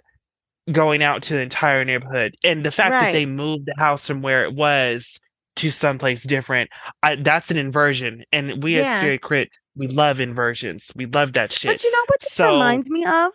going 0.70 1.02
out 1.02 1.22
to 1.22 1.34
the 1.34 1.40
entire 1.40 1.84
neighborhood. 1.84 2.34
And 2.44 2.64
the 2.64 2.70
fact 2.70 2.90
that 2.92 3.12
they 3.12 3.24
moved 3.24 3.64
the 3.66 3.74
house 3.78 4.06
from 4.06 4.20
where 4.20 4.44
it 4.44 4.54
was 4.54 5.18
to 5.56 5.70
someplace 5.70 6.22
different, 6.24 6.68
I, 7.02 7.16
that's 7.16 7.50
an 7.50 7.56
inversion. 7.56 8.24
And 8.32 8.62
we 8.62 8.76
Yeah. 8.76 8.82
at 8.82 8.96
Scary 8.98 9.18
Crit, 9.18 9.48
we 9.74 9.86
love 9.88 10.20
inversions. 10.20 10.90
We 10.94 11.06
love 11.06 11.32
that 11.32 11.50
shit. 11.52 11.70
But 11.70 11.82
you 11.82 11.90
know 11.90 12.04
what 12.08 12.20
this 12.20 12.32
So- 12.32 12.52
reminds 12.52 12.90
me 12.90 13.04
of? 13.06 13.32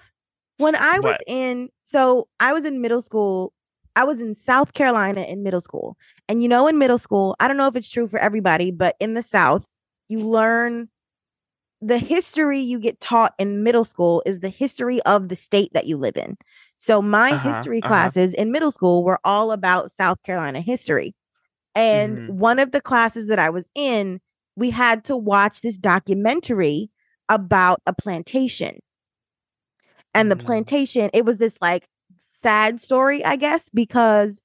When 0.58 0.76
I 0.76 1.00
was 1.00 1.14
What? 1.14 1.22
in, 1.26 1.70
so 1.84 2.28
I 2.40 2.54
was 2.54 2.64
in 2.64 2.80
middle 2.80 3.02
school. 3.02 3.54
I 3.96 4.04
was 4.04 4.22
in 4.22 4.36
South 4.36 4.74
Carolina 4.74 5.22
in 5.24 5.42
middle 5.42 5.62
school. 5.62 5.98
And 6.28 6.42
you 6.42 6.50
know, 6.50 6.68
in 6.68 6.78
middle 6.78 6.98
school, 6.98 7.36
I 7.40 7.48
don't 7.48 7.58
know 7.58 7.68
if 7.68 7.76
it's 7.76 7.90
true 7.90 8.08
for 8.08 8.20
everybody, 8.20 8.72
but 8.72 8.96
in 9.00 9.14
the 9.14 9.24
South, 9.24 9.66
you 10.10 10.20
learn 10.20 10.90
the 11.82 11.98
history 11.98 12.60
you 12.60 12.80
get 12.80 13.00
taught 13.02 13.34
in 13.38 13.64
middle 13.64 13.84
school 13.84 14.24
is 14.26 14.40
the 14.40 14.50
history 14.50 15.02
of 15.04 15.28
the 15.30 15.36
state 15.36 15.72
that 15.74 15.86
you 15.86 15.98
live 15.98 16.16
in. 16.16 16.38
So 16.78 17.02
my 17.02 17.36
Uh-huh, 17.36 17.38
history 17.38 17.82
uh-huh. 17.82 17.88
classes 17.88 18.34
in 18.34 18.52
middle 18.52 18.72
school 18.72 19.04
were 19.04 19.20
all 19.24 19.52
about 19.52 19.92
South 19.92 20.22
Carolina 20.24 20.62
history. 20.62 21.14
And 21.76 22.20
Mhm. 22.20 22.28
one 22.28 22.60
of 22.60 22.72
the 22.72 22.82
classes 22.82 23.28
that 23.28 23.40
I 23.40 23.50
was 23.50 23.66
in, 23.76 24.22
we 24.56 24.72
had 24.72 25.04
to 25.06 25.18
watch 25.18 25.62
this 25.62 25.78
documentary 25.78 26.90
about 27.30 27.82
a 27.86 27.94
plantation. 27.94 28.80
And 30.14 30.32
the 30.32 30.36
Mm. 30.36 30.46
plantation, 30.46 31.10
it 31.14 31.26
was 31.26 31.38
this 31.38 31.58
like 31.62 31.88
sad 32.30 32.82
story, 32.82 33.24
I 33.26 33.36
guess, 33.36 33.70
because 33.74 34.42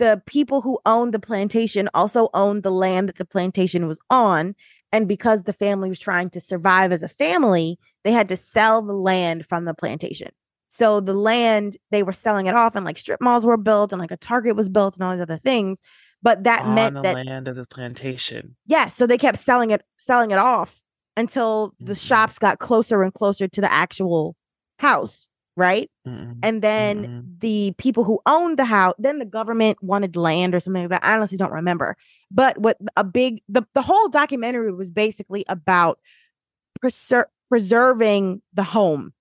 the 0.00 0.20
people 0.26 0.60
who 0.62 0.80
owned 0.84 1.14
the 1.14 1.20
plantation 1.20 1.88
also 1.94 2.28
owned 2.34 2.64
the 2.64 2.72
land 2.72 3.08
that 3.08 3.18
the 3.18 3.24
plantation 3.24 3.86
was 3.86 4.00
on. 4.10 4.56
And 4.92 5.06
because 5.06 5.44
the 5.44 5.52
family 5.52 5.88
was 5.88 6.00
trying 6.00 6.30
to 6.30 6.40
survive 6.40 6.90
as 6.90 7.04
a 7.04 7.08
family, 7.08 7.78
they 8.02 8.10
had 8.10 8.28
to 8.30 8.36
sell 8.36 8.82
the 8.82 8.94
land 8.94 9.46
from 9.46 9.64
the 9.64 9.74
plantation. 9.74 10.30
So 10.68 11.00
the 11.00 11.14
land, 11.14 11.76
they 11.92 12.02
were 12.02 12.12
selling 12.12 12.46
it 12.46 12.54
off, 12.54 12.74
and 12.74 12.84
like 12.84 12.98
strip 12.98 13.20
malls 13.20 13.46
were 13.46 13.56
built, 13.56 13.92
and 13.92 14.00
like 14.00 14.10
a 14.10 14.16
Target 14.16 14.56
was 14.56 14.68
built, 14.68 14.96
and 14.96 15.04
all 15.04 15.12
these 15.12 15.22
other 15.22 15.38
things. 15.38 15.80
But 16.22 16.44
that 16.44 16.64
on 16.64 16.74
meant 16.74 16.94
the 16.94 17.02
that 17.02 17.14
land 17.14 17.46
of 17.48 17.56
the 17.56 17.66
plantation. 17.66 18.56
yeah, 18.66 18.88
so 18.88 19.06
they 19.06 19.18
kept 19.18 19.38
selling 19.38 19.70
it, 19.70 19.82
selling 19.96 20.30
it 20.32 20.38
off 20.38 20.80
until 21.16 21.74
the 21.80 21.94
Mhm. 21.94 22.00
shops 22.06 22.38
got 22.38 22.58
closer 22.58 23.02
and 23.02 23.12
closer 23.14 23.48
to 23.48 23.60
the 23.60 23.72
actual 23.72 24.36
house, 24.78 25.28
right? 25.56 25.90
Mm-mm. 26.06 26.38
And 26.42 26.62
then 26.62 27.04
Mm-mm. 27.06 27.40
the 27.40 27.74
people 27.78 28.04
who 28.04 28.20
owned 28.26 28.58
the 28.58 28.64
house, 28.64 28.94
then 28.98 29.18
the 29.18 29.24
government 29.24 29.82
wanted 29.82 30.16
land 30.16 30.54
or 30.54 30.60
something 30.60 30.82
like 30.84 30.90
that. 30.90 31.04
I 31.04 31.14
honestly 31.16 31.36
don't 31.38 31.52
remember. 31.52 31.96
But 32.30 32.58
what 32.58 32.78
a 32.96 33.04
big 33.04 33.42
the, 33.48 33.66
the 33.74 33.82
whole 33.82 34.08
documentary 34.08 34.72
was 34.72 34.90
basically 34.90 35.44
about 35.48 35.98
preser- 36.82 37.26
preserving 37.48 38.42
the 38.54 38.62
home. 38.62 39.12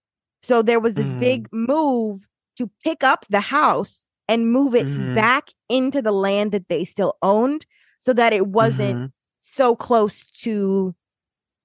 So 0.43 0.61
there 0.61 0.79
was 0.79 0.93
this 0.93 1.07
Mm. 1.07 1.19
big 1.19 1.47
move 1.51 2.27
to 2.57 2.69
pick 2.83 3.03
up 3.03 3.25
the 3.29 3.41
house 3.41 4.05
and 4.27 4.51
move 4.51 4.75
it 4.75 4.85
Mhm. 4.85 5.15
back 5.15 5.49
into 5.69 6.01
the 6.01 6.11
land 6.11 6.51
that 6.51 6.69
they 6.69 6.85
still 6.85 7.17
owned 7.21 7.65
so 7.99 8.13
that 8.13 8.31
it 8.31 8.47
wasn't 8.47 8.95
Mhm. 8.97 9.11
so 9.41 9.75
close 9.75 10.25
to 10.43 10.95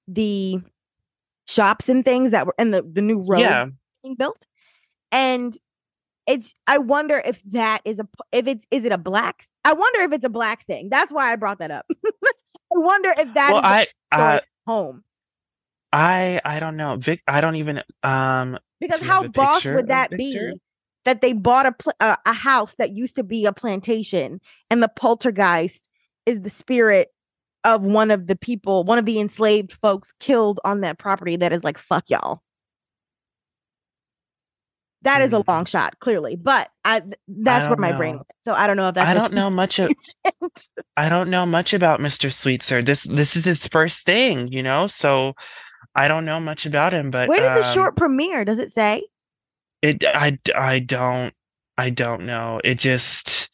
the 0.08 0.58
shops 1.46 1.88
and 1.88 2.04
things 2.04 2.30
that 2.30 2.46
were 2.46 2.54
and 2.58 2.72
the, 2.72 2.82
the 2.82 3.02
new 3.02 3.20
road 3.20 3.40
Yeah. 3.40 3.66
being 4.02 4.14
built 4.14 4.46
and 5.14 5.56
it's 6.26 6.54
i 6.66 6.78
wonder 6.78 7.22
if 7.24 7.42
that 7.44 7.80
is 7.84 7.98
a 7.98 8.08
if 8.32 8.46
it's 8.46 8.66
is 8.70 8.84
it 8.84 8.92
a 8.92 8.98
black 8.98 9.46
i 9.64 9.72
wonder 9.72 10.00
if 10.00 10.12
it's 10.12 10.24
a 10.24 10.30
black 10.30 10.66
thing 10.66 10.88
that's 10.90 11.12
why 11.12 11.32
i 11.32 11.36
brought 11.36 11.58
that 11.58 11.70
up 11.70 11.86
i 12.04 12.20
wonder 12.74 13.14
if 13.16 13.32
that 13.34 13.50
is 13.50 13.54
Well, 13.54 13.62
a 13.62 13.86
I, 14.12 14.36
uh, 14.36 14.40
home 14.66 15.04
I, 15.94 16.40
I 16.44 16.58
don't 16.58 16.76
know. 16.76 16.96
Vic, 16.96 17.22
I 17.28 17.40
don't 17.40 17.54
even. 17.54 17.80
Um, 18.02 18.58
because 18.80 18.98
do 18.98 19.06
you 19.06 19.12
have 19.12 19.22
how 19.22 19.28
boss 19.28 19.64
would 19.64 19.86
that 19.86 20.10
be 20.10 20.52
that 21.04 21.20
they 21.20 21.32
bought 21.32 21.66
a, 21.66 21.72
pl- 21.72 21.92
uh, 22.00 22.16
a 22.26 22.32
house 22.32 22.74
that 22.74 22.96
used 22.96 23.14
to 23.16 23.22
be 23.22 23.46
a 23.46 23.52
plantation 23.52 24.40
and 24.70 24.82
the 24.82 24.88
poltergeist 24.88 25.88
is 26.26 26.40
the 26.40 26.50
spirit 26.50 27.08
of 27.62 27.82
one 27.82 28.10
of 28.10 28.26
the 28.26 28.36
people 28.36 28.84
one 28.84 28.98
of 28.98 29.06
the 29.06 29.20
enslaved 29.20 29.72
folks 29.72 30.12
killed 30.18 30.60
on 30.64 30.80
that 30.80 30.98
property 30.98 31.36
that 31.36 31.52
is 31.52 31.62
like 31.62 31.78
fuck 31.78 32.10
y'all 32.10 32.42
That 35.04 35.22
is 35.22 35.32
a 35.32 35.36
Mhm. 35.36 35.48
long 35.48 35.64
shot, 35.66 35.98
clearly, 36.00 36.36
but 36.36 36.70
I 36.84 37.00
th- 37.00 37.14
that's 37.28 37.68
where 37.68 37.76
don't 37.76 37.80
my 37.80 37.92
brain 37.92 38.16
went. 38.16 38.26
So 38.44 38.52
I 38.52 38.66
don't 38.66 38.76
know 38.76 38.88
if 38.88 38.94
that's. 38.94 39.08
I 39.08 39.14
don't 39.14 39.34
know 39.34 39.50
much 39.50 39.78
of. 39.78 39.92
I 40.96 41.08
don't 41.08 41.30
know 41.30 41.46
much 41.46 41.72
about 41.72 42.00
Mr. 42.00 42.32
Sweetser. 42.32 42.82
This 42.82 43.04
this 43.04 43.36
is 43.36 43.44
his 43.44 43.66
first 43.66 44.06
thing, 44.06 44.48
you 44.52 44.62
know. 44.62 44.86
So 44.86 45.34
I 45.94 46.08
don't 46.08 46.24
know 46.24 46.40
much 46.40 46.66
about 46.66 46.92
him. 46.92 47.10
But 47.10 47.28
Where 47.28 47.40
did 47.40 47.54
the 47.54 47.66
um, 47.68 47.74
short 47.74 47.96
premiere? 47.96 48.44
Does 48.44 48.58
it 48.58 48.72
say? 48.72 49.06
It 49.82 50.04
I 50.04 50.38
I 50.54 50.80
don't 50.80 51.34
I 51.76 51.90
don't 51.90 52.26
know. 52.26 52.60
It 52.64 52.78
just 52.78 53.50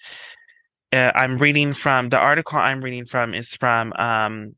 uh, 0.92 1.12
I'm 1.14 1.38
reading 1.38 1.74
from 1.74 2.08
the 2.08 2.18
article 2.18 2.58
I'm 2.58 2.80
reading 2.80 3.06
from 3.06 3.34
is 3.34 3.54
from 3.56 3.92
um 3.94 4.54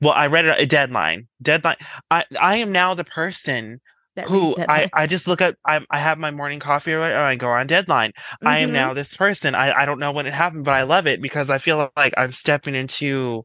well 0.00 0.12
I 0.12 0.26
read 0.26 0.46
it 0.46 0.60
a 0.60 0.66
deadline 0.66 1.28
deadline 1.40 1.76
I 2.10 2.24
I 2.40 2.56
am 2.56 2.72
now 2.72 2.94
the 2.94 3.04
person 3.04 3.80
That 4.16 4.28
who 4.28 4.56
I. 4.68 4.88
I 4.92 5.06
just 5.06 5.26
look 5.26 5.40
at 5.40 5.56
I 5.66 5.80
I 5.90 5.98
have 5.98 6.18
my 6.18 6.30
morning 6.30 6.60
coffee 6.60 6.92
or 6.92 7.02
I 7.02 7.34
go 7.36 7.48
on 7.48 7.66
deadline 7.66 8.12
I 8.44 8.58
am 8.58 8.70
Mhm. 8.70 8.72
now 8.72 8.94
this 8.94 9.16
person 9.16 9.54
I 9.54 9.72
I 9.72 9.86
don't 9.86 9.98
know 9.98 10.12
when 10.12 10.26
it 10.26 10.34
happened 10.34 10.64
but 10.64 10.74
I 10.74 10.82
love 10.82 11.06
it 11.06 11.22
because 11.22 11.48
I 11.50 11.58
feel 11.58 11.90
like 11.96 12.12
I'm 12.16 12.32
stepping 12.32 12.74
into 12.74 13.42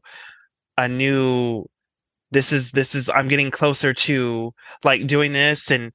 a 0.78 0.88
new 0.88 1.66
this 2.32 2.52
is 2.52 2.72
this 2.72 2.94
is 2.94 3.08
I'm 3.10 3.28
getting 3.28 3.50
closer 3.50 3.94
to 3.94 4.52
like 4.84 5.06
doing 5.06 5.32
this 5.32 5.70
and 5.70 5.92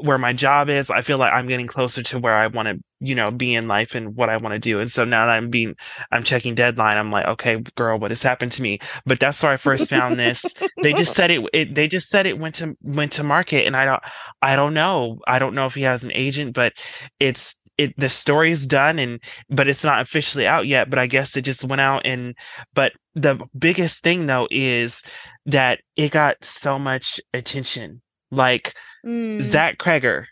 where 0.00 0.18
my 0.18 0.32
job 0.32 0.68
is 0.68 0.90
i 0.90 1.00
feel 1.00 1.18
like 1.18 1.32
i'm 1.32 1.46
getting 1.46 1.66
closer 1.66 2.02
to 2.02 2.18
where 2.18 2.34
i 2.34 2.46
want 2.46 2.68
to 2.68 2.78
you 3.00 3.14
know 3.14 3.30
be 3.30 3.54
in 3.54 3.68
life 3.68 3.94
and 3.94 4.14
what 4.14 4.28
i 4.28 4.36
want 4.36 4.52
to 4.52 4.58
do. 4.58 4.78
And 4.78 4.90
so 4.90 5.04
now 5.04 5.26
that 5.26 5.32
i'm 5.32 5.50
being 5.50 5.74
i'm 6.10 6.22
checking 6.22 6.54
deadline 6.54 6.96
i'm 6.96 7.10
like 7.10 7.26
okay 7.26 7.62
girl 7.76 7.98
what 7.98 8.10
has 8.10 8.22
happened 8.22 8.52
to 8.52 8.62
me? 8.62 8.78
But 9.04 9.18
that's 9.20 9.42
where 9.42 9.52
i 9.52 9.56
first 9.56 9.90
found 9.90 10.18
this. 10.18 10.44
They 10.82 10.92
just 10.94 11.14
said 11.14 11.30
it, 11.30 11.44
it 11.52 11.74
they 11.74 11.88
just 11.88 12.08
said 12.08 12.26
it 12.26 12.38
went 12.38 12.56
to 12.56 12.76
went 12.82 13.12
to 13.12 13.24
market 13.24 13.66
and 13.66 13.76
i 13.76 13.84
don't 13.84 14.02
i 14.40 14.56
don't 14.56 14.74
know. 14.74 15.18
I 15.26 15.38
don't 15.38 15.54
know 15.54 15.66
if 15.66 15.74
he 15.74 15.82
has 15.82 16.04
an 16.04 16.12
agent 16.14 16.54
but 16.54 16.72
it's 17.18 17.56
it 17.78 17.94
the 17.98 18.08
story's 18.08 18.66
done 18.66 18.98
and 18.98 19.20
but 19.50 19.66
it's 19.66 19.82
not 19.82 20.00
officially 20.00 20.46
out 20.46 20.66
yet 20.66 20.90
but 20.90 20.98
i 20.98 21.06
guess 21.06 21.36
it 21.36 21.42
just 21.42 21.64
went 21.64 21.80
out 21.80 22.02
and 22.04 22.34
but 22.74 22.92
the 23.14 23.40
biggest 23.58 24.02
thing 24.02 24.26
though 24.26 24.46
is 24.50 25.02
that 25.46 25.80
it 25.96 26.12
got 26.12 26.44
so 26.44 26.78
much 26.78 27.20
attention. 27.34 28.00
Like 28.30 28.74
Mm. 29.04 29.42
Zach 29.42 29.78
Cregger. 29.78 30.26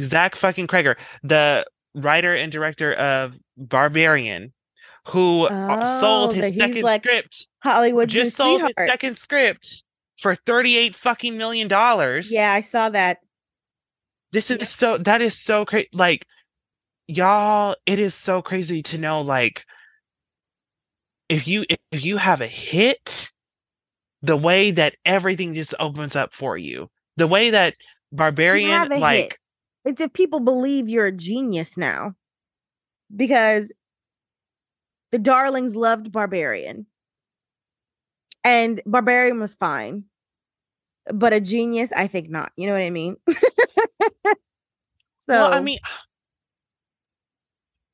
Zach 0.00 0.34
fucking 0.34 0.66
Cregger, 0.66 0.96
the 1.22 1.64
writer 1.94 2.34
and 2.34 2.50
director 2.50 2.92
of 2.94 3.38
Barbarian, 3.56 4.52
who 5.06 5.46
uh, 5.46 5.76
Oh, 5.80 6.00
sold 6.00 6.34
his 6.34 6.56
second 6.56 6.82
like 6.82 7.02
script, 7.04 7.46
Hollywood 7.62 8.08
just 8.08 8.36
sold 8.36 8.60
sweetheart. 8.60 8.74
his 8.76 8.88
second 8.88 9.18
script 9.18 9.84
for 10.20 10.34
38 10.46 10.96
fucking 10.96 11.36
million 11.38 11.68
dollars. 11.68 12.30
Yeah, 12.32 12.52
I 12.52 12.60
saw 12.60 12.88
that. 12.90 13.18
This 14.32 14.50
is 14.50 14.58
Yeah. 14.58 14.64
so 14.64 14.98
that 14.98 15.22
is 15.22 15.38
so 15.38 15.64
crazy. 15.64 15.88
Like, 15.92 16.26
y'all, 17.06 17.76
it 17.86 18.00
is 18.00 18.14
so 18.16 18.42
crazy 18.42 18.82
to 18.84 18.98
know 18.98 19.20
like 19.20 19.64
if 21.28 21.46
you 21.46 21.64
if 21.68 22.04
you 22.04 22.16
have 22.16 22.40
a 22.40 22.48
hit, 22.48 23.30
the 24.22 24.36
way 24.36 24.72
that 24.72 24.96
everything 25.04 25.54
just 25.54 25.72
opens 25.78 26.16
up 26.16 26.34
for 26.34 26.56
you. 26.58 26.90
The 27.16 27.26
way 27.26 27.50
that 27.50 27.74
Barbarian 28.12 28.92
a 28.92 28.94
hit. 28.94 29.00
like 29.00 29.38
It's 29.84 30.00
if 30.00 30.12
people 30.12 30.40
believe 30.40 30.88
you're 30.88 31.06
a 31.06 31.12
genius 31.12 31.76
now. 31.76 32.14
Because 33.14 33.72
the 35.12 35.18
darlings 35.18 35.76
loved 35.76 36.10
Barbarian. 36.10 36.86
And 38.42 38.80
Barbarian 38.84 39.40
was 39.40 39.54
fine. 39.54 40.04
But 41.12 41.32
a 41.32 41.40
genius, 41.40 41.92
I 41.94 42.06
think 42.06 42.30
not. 42.30 42.50
You 42.56 42.66
know 42.66 42.72
what 42.72 42.82
I 42.82 42.90
mean? 42.90 43.16
so 43.28 43.34
Well, 45.28 45.52
I 45.52 45.60
mean, 45.60 45.78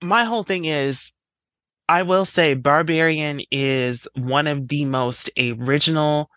my 0.02 0.24
whole 0.24 0.44
thing 0.44 0.64
is, 0.64 1.12
I 1.88 2.02
will 2.04 2.24
say, 2.24 2.54
Barbarian 2.54 3.40
is 3.50 4.06
one 4.14 4.46
of 4.46 4.68
the 4.68 4.84
most 4.84 5.28
original, 5.36 6.30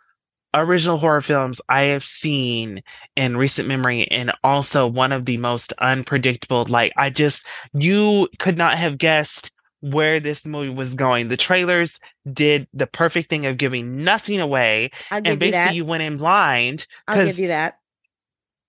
original 0.53 0.97
horror 0.97 1.21
films 1.21 1.59
I 1.69 1.81
have 1.83 2.03
seen 2.03 2.81
in 3.15 3.37
recent 3.37 3.67
memory, 3.67 4.07
and 4.11 4.31
also 4.43 4.87
one 4.87 5.11
of 5.11 5.25
the 5.25 5.37
most 5.37 5.73
unpredictable. 5.79 6.65
Like, 6.65 6.93
I 6.97 7.09
just, 7.09 7.45
you 7.73 8.27
could 8.39 8.57
not 8.57 8.77
have 8.77 8.97
guessed 8.97 9.51
where 9.81 10.19
this 10.21 10.45
movie 10.45 10.69
was 10.69 10.93
going. 10.93 11.27
The 11.27 11.35
trailers 11.37 11.99
did 12.31 12.67
the 12.73 12.87
perfect 12.87 13.29
thing 13.29 13.45
of 13.45 13.57
giving 13.57 14.03
nothing 14.03 14.39
away, 14.39 14.91
and 15.11 15.25
basically 15.37 15.51
that. 15.51 15.75
you 15.75 15.83
went 15.85 16.03
in 16.03 16.17
blind 16.17 16.87
I'll 17.07 17.25
give 17.25 17.37
you 17.39 17.49
that. 17.49 17.79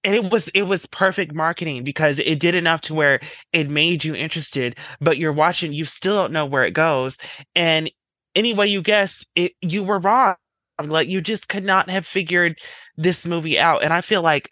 and 0.03 0.14
it 0.14 0.31
was 0.33 0.49
it 0.49 0.62
was 0.62 0.87
perfect 0.87 1.33
marketing 1.33 1.85
because 1.85 2.18
it 2.18 2.40
did 2.40 2.55
enough 2.57 2.81
to 2.83 2.94
where 2.94 3.20
it 3.53 3.70
made 3.70 4.03
you 4.05 4.14
interested 4.14 4.77
but 5.01 5.16
you're 5.16 5.33
watching 5.33 5.73
you 5.73 5.85
still 5.85 6.16
don't 6.16 6.33
know 6.33 6.47
where 6.47 6.64
it 6.64 6.73
goes 6.73 7.16
and 7.55 7.90
any 8.35 8.53
way 8.53 8.66
you 8.66 8.83
guess 8.83 9.25
it 9.37 9.53
you 9.61 9.85
were 9.85 10.01
wrong 10.01 10.35
like 10.83 11.09
you 11.09 11.21
just 11.21 11.49
could 11.49 11.65
not 11.65 11.89
have 11.91 12.07
figured 12.07 12.59
this 12.97 13.27
movie 13.27 13.59
out. 13.59 13.83
And 13.83 13.93
i 13.93 14.01
feel 14.01 14.23
like 14.23 14.51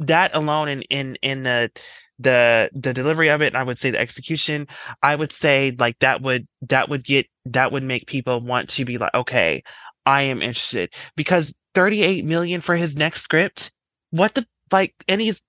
that 0.00 0.34
alone 0.34 0.68
in 0.68 0.82
in 0.82 1.16
in 1.22 1.42
the 1.42 1.70
the 2.18 2.70
the 2.74 2.92
delivery 2.92 3.28
of 3.28 3.40
it 3.42 3.48
and 3.48 3.56
i 3.56 3.62
would 3.62 3.78
say 3.78 3.90
the 3.90 4.00
execution 4.00 4.66
i 5.04 5.14
would 5.14 5.30
say 5.30 5.74
like 5.78 5.96
that 6.00 6.20
would 6.20 6.48
that 6.62 6.88
would 6.88 7.04
get 7.04 7.26
that 7.44 7.70
would 7.70 7.84
make 7.84 8.08
people 8.08 8.40
want 8.40 8.68
to 8.68 8.84
be 8.84 8.98
like 8.98 9.14
okay 9.14 9.62
i 10.08 10.22
am 10.22 10.42
interested. 10.42 10.92
Because 11.16 11.54
38 11.74 12.24
million 12.24 12.60
for 12.60 12.74
his 12.74 12.96
next 12.96 13.22
script? 13.22 13.70
What 14.10 14.34
the 14.34 14.46
like 14.72 14.94
and 15.06 15.20
he's 15.20 15.40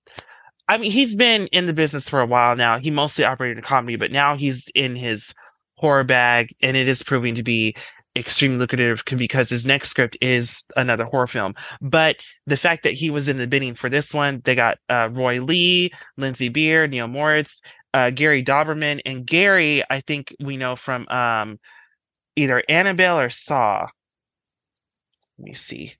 i 0.68 0.76
mean 0.76 0.92
he's 0.92 1.16
been 1.16 1.46
in 1.48 1.66
the 1.66 1.72
business 1.72 2.08
for 2.08 2.20
a 2.20 2.26
while 2.26 2.56
now. 2.56 2.78
He 2.78 2.90
mostly 2.90 3.24
operated 3.24 3.58
in 3.58 3.64
comedy 3.64 3.96
but 3.96 4.12
now 4.12 4.36
he's 4.36 4.68
in 4.74 4.96
his 4.96 5.34
horror 5.76 6.04
bag 6.04 6.54
and 6.60 6.76
it 6.76 6.88
is 6.88 7.02
proving 7.02 7.34
to 7.34 7.42
be 7.42 7.74
extremely 8.16 8.58
lucrative 8.58 9.02
because 9.16 9.48
his 9.48 9.64
next 9.64 9.88
script 9.90 10.16
is 10.20 10.64
another 10.76 11.04
horror 11.04 11.26
film. 11.26 11.54
But 11.80 12.16
the 12.46 12.56
fact 12.56 12.82
that 12.82 12.92
he 12.92 13.10
was 13.10 13.28
in 13.28 13.36
the 13.36 13.46
bidding 13.46 13.74
for 13.74 13.88
this 13.88 14.12
one 14.12 14.42
they 14.44 14.54
got 14.54 14.78
uh, 14.88 15.08
roy 15.12 15.40
lee 15.40 15.90
lindsey 16.16 16.48
beer 16.48 16.86
neal 16.88 17.06
moritz 17.06 17.60
uh, 17.94 18.10
gary 18.10 18.42
dauberman 18.42 19.00
and 19.06 19.26
gary 19.26 19.82
i 19.90 20.00
think 20.00 20.34
we 20.40 20.56
know 20.56 20.74
from 20.76 21.06
um 21.08 21.58
either 22.36 22.62
annabelle 22.68 23.18
or 23.18 23.30
saw. 23.30 23.86
Let 25.38 25.44
me 25.44 25.54
see. 25.54 25.94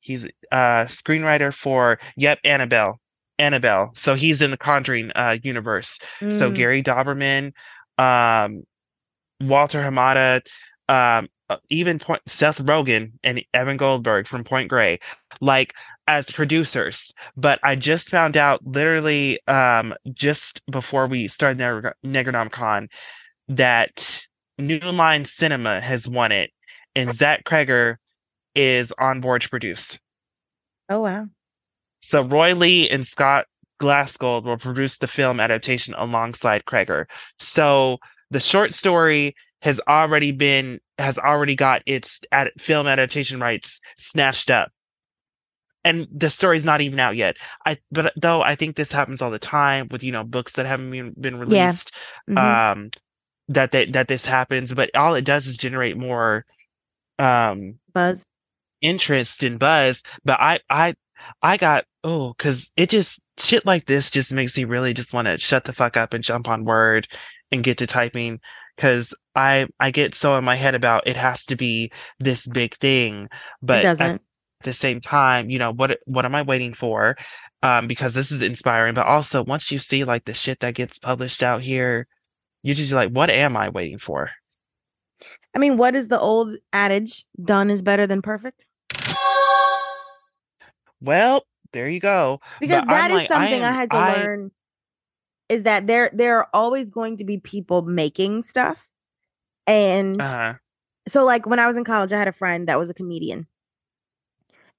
He's 0.00 0.24
a 0.24 0.86
screenwriter 0.88 1.52
for 1.52 1.98
yep 2.16 2.38
annabelle. 2.44 3.00
Annabelle. 3.38 3.92
So 3.94 4.14
he's 4.14 4.40
in 4.42 4.50
the 4.50 4.56
conjuring 4.56 5.10
uh 5.14 5.38
universe. 5.42 5.98
So 6.28 6.50
Mm. 6.50 6.54
Gary 6.54 6.82
Dauberman, 6.82 7.52
um, 7.98 8.64
Walter 9.40 9.82
Hamada, 9.82 10.40
um, 10.88 11.28
uh, 11.50 11.56
even 11.70 11.98
point, 11.98 12.22
Seth 12.26 12.58
Rogen 12.58 13.12
and 13.24 13.42
Evan 13.54 13.76
Goldberg 13.76 14.26
from 14.26 14.44
Point 14.44 14.68
Grey, 14.68 14.98
like 15.40 15.74
as 16.06 16.30
producers. 16.30 17.12
But 17.36 17.58
I 17.62 17.74
just 17.74 18.10
found 18.10 18.36
out 18.36 18.66
literally 18.66 19.40
um, 19.48 19.94
just 20.12 20.60
before 20.70 21.06
we 21.06 21.28
started 21.28 21.58
Neg- 21.58 21.94
Negronomicon 22.26 22.88
that 23.48 24.26
New 24.58 24.78
Line 24.78 25.24
Cinema 25.24 25.80
has 25.80 26.06
won 26.06 26.32
it, 26.32 26.50
and 26.94 27.14
Zach 27.14 27.44
Cregger 27.44 27.96
is 28.54 28.92
on 28.98 29.20
board 29.20 29.42
to 29.42 29.48
produce. 29.48 29.98
Oh 30.90 31.00
wow. 31.00 31.26
So 32.00 32.22
Roy 32.22 32.54
Lee 32.54 32.88
and 32.88 33.06
Scott 33.06 33.46
Glassgold 33.80 34.44
will 34.44 34.58
produce 34.58 34.98
the 34.98 35.06
film 35.06 35.40
adaptation 35.40 35.94
alongside 35.96 36.64
Cregger. 36.64 37.06
So 37.38 37.98
the 38.30 38.40
short 38.40 38.74
story 38.74 39.34
has 39.62 39.80
already 39.88 40.32
been 40.32 40.80
has 40.98 41.18
already 41.18 41.54
got 41.54 41.82
its 41.86 42.20
ad- 42.32 42.50
film 42.58 42.86
adaptation 42.86 43.40
rights 43.40 43.80
snatched 43.96 44.50
up. 44.50 44.70
And 45.84 46.06
the 46.12 46.28
story's 46.28 46.64
not 46.64 46.80
even 46.80 46.98
out 47.00 47.16
yet. 47.16 47.36
I 47.64 47.78
but 47.90 48.12
though 48.16 48.42
I 48.42 48.56
think 48.56 48.76
this 48.76 48.92
happens 48.92 49.22
all 49.22 49.30
the 49.30 49.38
time 49.38 49.88
with 49.90 50.02
you 50.02 50.12
know 50.12 50.24
books 50.24 50.52
that 50.52 50.66
haven't 50.66 50.90
been, 50.90 51.14
been 51.18 51.34
Yeah. 51.34 51.40
released 51.40 51.92
Mhm. 52.28 52.38
um 52.72 52.90
that 53.48 53.70
they, 53.72 53.86
that 53.86 54.08
this 54.08 54.26
happens 54.26 54.74
but 54.74 54.94
all 54.94 55.14
it 55.14 55.24
does 55.24 55.46
is 55.46 55.56
generate 55.56 55.96
more 55.96 56.44
um 57.18 57.78
Buzz. 57.94 58.24
interest 58.82 59.42
and 59.42 59.58
buzz 59.58 60.02
but 60.24 60.38
i 60.38 60.60
i 60.68 60.94
i 61.42 61.56
got 61.56 61.86
oh 62.04 62.34
because 62.36 62.70
it 62.76 62.90
just 62.90 63.20
shit 63.38 63.64
like 63.64 63.86
this 63.86 64.10
just 64.10 64.32
makes 64.32 64.54
me 64.56 64.64
really 64.64 64.92
just 64.92 65.14
want 65.14 65.26
to 65.26 65.38
shut 65.38 65.64
the 65.64 65.72
fuck 65.72 65.96
up 65.96 66.12
and 66.12 66.22
jump 66.22 66.46
on 66.46 66.64
word 66.66 67.08
and 67.50 67.64
get 67.64 67.78
to 67.78 67.86
typing 67.86 68.38
because 68.76 69.14
i 69.38 69.66
i 69.80 69.90
get 69.90 70.14
so 70.14 70.36
in 70.36 70.44
my 70.44 70.56
head 70.56 70.74
about 70.74 71.06
it 71.06 71.16
has 71.16 71.44
to 71.46 71.56
be 71.56 71.90
this 72.18 72.46
big 72.46 72.74
thing 72.76 73.28
but 73.62 73.78
it 73.78 73.84
at 73.86 73.98
doesn't. 73.98 74.22
the 74.64 74.72
same 74.72 75.00
time 75.00 75.48
you 75.50 75.58
know 75.58 75.72
what 75.72 75.98
what 76.06 76.24
am 76.24 76.34
i 76.34 76.42
waiting 76.42 76.74
for 76.74 77.16
um 77.62 77.86
because 77.86 78.14
this 78.14 78.30
is 78.32 78.42
inspiring 78.42 78.94
but 78.94 79.06
also 79.06 79.44
once 79.44 79.70
you 79.70 79.78
see 79.78 80.04
like 80.04 80.24
the 80.24 80.34
shit 80.34 80.58
that 80.60 80.74
gets 80.74 80.98
published 80.98 81.42
out 81.42 81.62
here 81.62 82.06
you 82.62 82.74
just 82.74 82.92
like 82.92 83.10
what 83.10 83.30
am 83.30 83.56
i 83.56 83.68
waiting 83.68 83.98
for 83.98 84.30
I 85.52 85.58
mean, 85.58 85.76
what 85.76 85.96
is 85.96 86.06
the 86.06 86.20
old 86.20 86.54
adage? 86.72 87.24
Done 87.42 87.70
is 87.70 87.82
better 87.82 88.06
than 88.06 88.22
perfect. 88.22 88.64
well 91.00 91.44
there 91.72 91.88
you 91.88 92.00
go 92.00 92.40
Because 92.60 92.82
But 92.82 92.88
that 92.90 93.04
I'm 93.06 93.10
is 93.10 93.16
like, 93.16 93.28
something 93.28 93.62
I, 93.64 93.68
am- 93.68 93.74
had 93.74 93.90
to 93.90 93.96
I- 93.96 94.16
learn. 94.22 94.50
Is 95.48 95.62
that 95.62 95.86
there 95.86 96.10
there 96.12 96.36
are 96.38 96.48
always 96.52 96.90
going 96.90 97.16
to 97.16 97.24
be 97.24 97.38
people 97.38 97.80
making 97.82 98.42
stuff, 98.42 98.86
and 99.68 100.20
uh 100.20 100.54
so 101.08 101.24
like 101.24 101.46
when 101.46 101.58
I 101.58 101.66
was 101.66 101.76
in 101.76 101.84
college, 101.84 102.12
I 102.12 102.18
had 102.18 102.28
a 102.28 102.32
friend 102.32 102.68
that 102.68 102.78
was 102.78 102.90
a 102.90 102.94
comedian, 102.94 103.46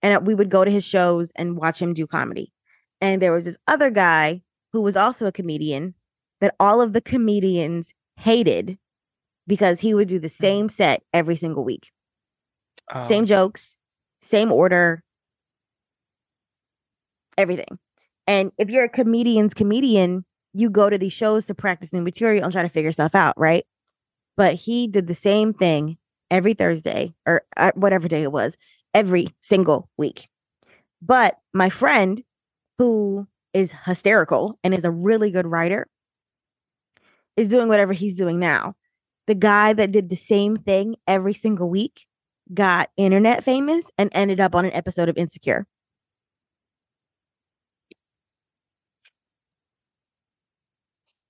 and 0.02 0.13
uh, 0.13 0.19
we 0.23 0.36
would 0.36 0.49
go 0.49 0.63
to 0.63 0.71
his 0.71 0.86
shows 0.86 1.32
and 1.36 1.58
watch 1.58 1.82
him 1.82 1.93
do 1.93 2.06
comedy. 2.08 2.54
And 3.02 3.21
there 3.21 3.32
was 3.32 3.45
this 3.45 3.58
other 3.67 3.89
guy 3.89 4.41
who 4.73 4.82
was 4.82 4.95
also 4.95 5.25
a 5.25 5.32
comedian 5.32 5.95
that 6.41 6.56
all 6.60 6.82
of 6.82 6.93
the 6.93 7.02
comedians 7.02 7.93
hated 8.17 8.78
because 9.47 9.80
he 9.80 9.93
would 9.93 10.08
do 10.08 10.19
the 10.19 10.30
same 10.30 10.69
set 10.69 11.02
every 11.13 11.36
single 11.36 11.63
week. 11.63 11.91
Oh, 12.93 13.08
Same 13.08 13.25
jokes, 13.25 13.78
same 14.21 14.52
order, 14.52 15.04
everything. 17.38 17.80
And 18.28 18.52
if 18.58 18.69
you're 18.69 18.84
a 18.84 18.89
comedian's 18.89 19.54
comedian, 19.54 20.25
you 20.54 20.69
go 20.69 20.89
to 20.89 20.97
these 20.97 21.13
shows 21.13 21.45
to 21.47 21.56
practice 21.56 21.93
new 21.93 22.02
material 22.02 22.43
and 22.43 22.54
try 22.54 22.62
to 22.62 22.69
figure 22.69 22.91
stuff 22.91 23.15
out, 23.15 23.34
right? 23.38 23.65
But 24.39 24.56
he 24.56 24.88
did 24.88 25.08
the 25.08 25.15
same 25.15 25.54
thing 25.54 25.97
every 26.32 26.54
Thursday 26.54 27.13
or 27.28 27.43
uh, 27.58 27.73
whatever 27.75 28.08
day 28.08 28.23
it 28.23 28.32
was, 28.32 28.56
every 28.93 29.28
single 29.41 29.89
week. 29.97 30.30
But 31.02 31.38
my 31.54 31.69
friend, 31.69 32.23
who 32.78 33.28
is 33.54 33.73
hysterical 33.86 34.58
and 34.63 34.73
is 34.73 34.86
a 34.86 34.91
really 34.91 35.32
good 35.32 35.45
writer, 35.45 35.88
is 37.36 37.49
doing 37.49 37.67
whatever 37.67 37.91
he's 37.91 38.15
doing 38.15 38.39
now. 38.39 38.75
The 39.28 39.36
guy 39.36 39.73
that 39.73 39.91
did 39.91 40.10
the 40.10 40.15
same 40.15 40.56
thing 40.56 40.95
every 41.06 41.34
single 41.34 41.69
week 41.69 42.06
got 42.54 42.91
internet 42.95 43.43
famous 43.43 43.91
and 43.97 44.10
ended 44.13 44.39
up 44.39 44.56
on 44.56 44.63
an 44.63 44.71
episode 44.71 45.10
of 45.10 45.17
Insecure. 45.17 45.67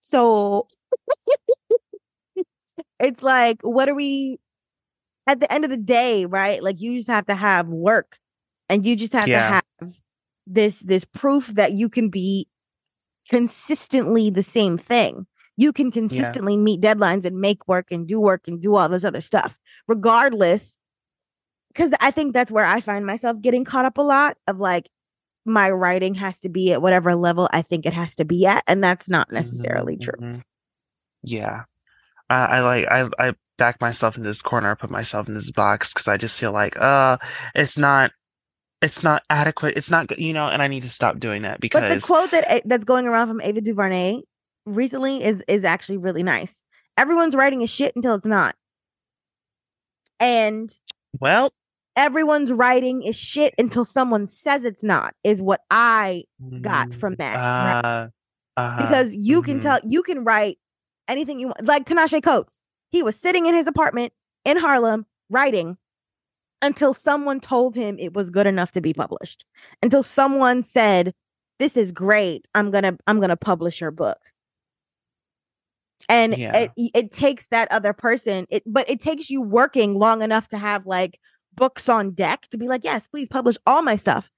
So 0.02 0.68
it's 3.00 3.24
like, 3.24 3.58
what 3.62 3.90
are 3.90 3.96
we 3.96 4.40
at 5.28 5.40
the 5.40 5.52
end 5.52 5.64
of 5.64 5.70
the 5.70 5.78
day, 5.78 6.26
right? 6.26 6.62
Like 6.64 6.82
you 6.82 6.96
just 6.98 7.08
have 7.10 7.26
to 7.28 7.36
have 7.36 7.68
work 7.68 8.18
and 8.68 8.86
you 8.86 8.96
just 8.96 9.14
have 9.14 9.28
Yeah. 9.28 9.48
to 9.48 9.54
have 9.56 9.94
this 10.48 10.80
this 10.80 11.06
proof 11.06 11.48
that 11.48 11.74
you 11.74 11.90
can 11.90 12.10
be 12.10 12.48
consistently 13.30 14.30
the 14.30 14.44
same 14.44 14.78
thing. 14.78 15.28
You 15.58 15.74
can 15.74 15.92
consistently 15.92 16.58
meet 16.58 16.82
deadlines 16.82 17.26
and 17.26 17.40
make 17.40 17.68
work 17.68 17.88
and 17.92 18.08
do 18.08 18.20
work 18.20 18.48
and 18.48 18.62
do 18.62 18.76
all 18.76 18.90
this 18.90 19.04
other 19.04 19.22
stuff, 19.22 19.58
regardless. 19.88 20.78
Because 21.68 21.92
I 22.00 22.12
think 22.12 22.34
that's 22.34 22.52
where 22.52 22.66
I 22.66 22.82
find 22.82 23.06
myself 23.06 23.42
getting 23.42 23.64
caught 23.66 23.86
up 23.86 23.98
a 23.98 24.02
lot 24.02 24.38
of 24.48 24.58
like 24.58 24.90
my 25.46 25.70
writing 25.70 26.16
has 26.16 26.40
to 26.40 26.50
be 26.50 26.74
at 26.74 26.82
whatever 26.82 27.16
level 27.16 27.48
I 27.52 27.62
think 27.62 27.86
it 27.86 27.94
has 27.94 28.16
to 28.16 28.26
be 28.26 28.46
at. 28.46 28.64
And 28.68 28.84
that's 28.84 29.08
not 29.10 29.32
necessarily 29.32 29.98
Mhm, 29.98 30.02
true. 30.02 30.42
Yeah. 31.24 31.64
I, 32.30 32.46
I 32.46 32.60
like 32.62 32.88
I 32.88 33.10
I 33.20 33.34
back 33.58 33.82
myself 33.82 34.18
in 34.18 34.24
this 34.24 34.42
corner, 34.42 34.76
put 34.76 34.90
myself 34.90 35.28
in 35.28 35.34
this 35.34 35.52
box 35.52 35.94
because 35.94 36.08
I 36.08 36.18
just 36.18 36.40
feel 36.40 36.52
like 36.52 36.80
uh 36.80 37.18
it's 37.56 37.78
not 37.78 38.12
it's 38.82 39.04
not 39.04 39.24
adequate. 39.30 39.76
It's 39.76 39.92
not 39.92 40.08
good, 40.08 40.20
you 40.20 40.34
know, 40.34 40.48
and 40.48 40.62
I 40.62 40.68
need 40.68 40.84
to 40.84 40.90
stop 40.90 41.20
doing 41.20 41.42
that 41.42 41.60
because. 41.60 41.82
But 41.82 41.94
the 41.94 42.02
quote 42.02 42.32
that 42.32 42.62
that's 42.66 42.86
going 42.86 43.08
around 43.08 43.28
from 43.28 43.42
Ava 43.42 43.62
DuVernay 43.62 44.22
recently 44.66 45.24
is 45.24 45.44
is 45.48 45.64
actually 45.64 45.98
really 45.98 46.24
nice. 46.24 46.62
Everyone's 46.98 47.36
writing 47.36 47.62
is 47.62 47.70
shit 47.70 47.96
until 47.96 48.16
it's 48.16 48.26
not. 48.26 48.56
And 50.20 50.74
well 51.20 51.54
everyone's 52.00 52.52
writing 52.52 53.04
is 53.04 53.18
shit 53.18 53.54
until 53.58 53.84
someone 53.84 54.26
says 54.26 54.64
it's 54.64 54.84
not, 54.84 55.14
is 55.24 55.42
what 55.42 55.62
I 55.70 56.24
got 56.62 56.94
from 56.94 57.16
that. 57.16 57.36
right? 57.36 57.82
uh, 57.84 58.08
uh 58.58 58.78
because 58.82 59.14
you 59.14 59.42
can 59.42 59.60
mhm. 59.60 59.64
tell 59.64 59.80
you 59.86 60.02
can 60.02 60.24
write 60.24 60.58
anything 61.10 61.40
you 61.40 61.48
want. 61.48 61.66
Like 61.66 61.86
Ta-Nehisi 61.86 62.24
Coates, 62.24 62.62
he 62.90 63.04
was 63.04 63.16
sitting 63.16 63.46
in 63.46 63.54
his 63.56 63.68
apartment 63.68 64.14
in 64.46 64.58
Harlem 64.58 65.06
writing 65.30 65.78
until 66.62 66.94
someone 66.94 67.40
told 67.40 67.76
him 67.76 67.98
it 68.00 68.14
was 68.14 68.30
good 68.30 68.48
enough 68.48 68.72
to 68.74 68.82
be 68.82 68.94
published. 68.94 69.46
Until 69.82 70.04
someone 70.04 70.64
said, 70.64 71.14
"This 71.60 71.76
is 71.78 71.92
great. 71.92 72.48
I'm 72.56 72.72
gonna 72.72 72.98
I'm 73.08 73.20
gonna 73.20 73.38
publish 73.38 73.82
your 73.82 73.92
book." 73.92 74.18
And 76.08 76.38
Yeah. 76.38 76.58
it 76.58 76.72
it 76.78 77.12
takes 77.12 77.48
that 77.48 77.72
other 77.72 77.94
person. 77.94 78.46
It 78.50 78.64
but 78.66 78.90
it 78.90 79.02
takes 79.02 79.30
you 79.30 79.42
working 79.42 79.96
long 79.96 80.22
enough 80.22 80.48
to 80.50 80.58
have 80.58 80.86
like 80.86 81.20
books 81.54 81.90
on 81.90 82.12
deck 82.12 82.48
to 82.52 82.58
be 82.58 82.68
like, 82.68 82.84
"Yes, 82.84 83.08
please 83.08 83.28
publish 83.28 83.58
all 83.66 83.82
my 83.82 83.96
stuff." 83.96 84.30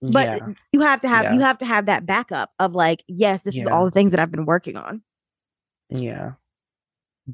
But 0.00 0.38
yeah. 0.38 0.48
you 0.72 0.80
have 0.80 1.00
to 1.00 1.08
have 1.08 1.24
Yeah. 1.24 1.34
you 1.34 1.40
have 1.40 1.58
to 1.58 1.64
have 1.66 1.86
that 1.86 2.06
backup 2.06 2.52
of 2.60 2.74
like, 2.74 3.02
yes, 3.08 3.42
this 3.42 3.56
is 3.56 3.66
all 3.66 3.84
the 3.84 3.90
things 3.90 4.12
that 4.12 4.20
I've 4.20 4.30
been 4.30 4.46
working 4.46 4.76
on. 4.76 5.02
Yeah. 5.90 6.32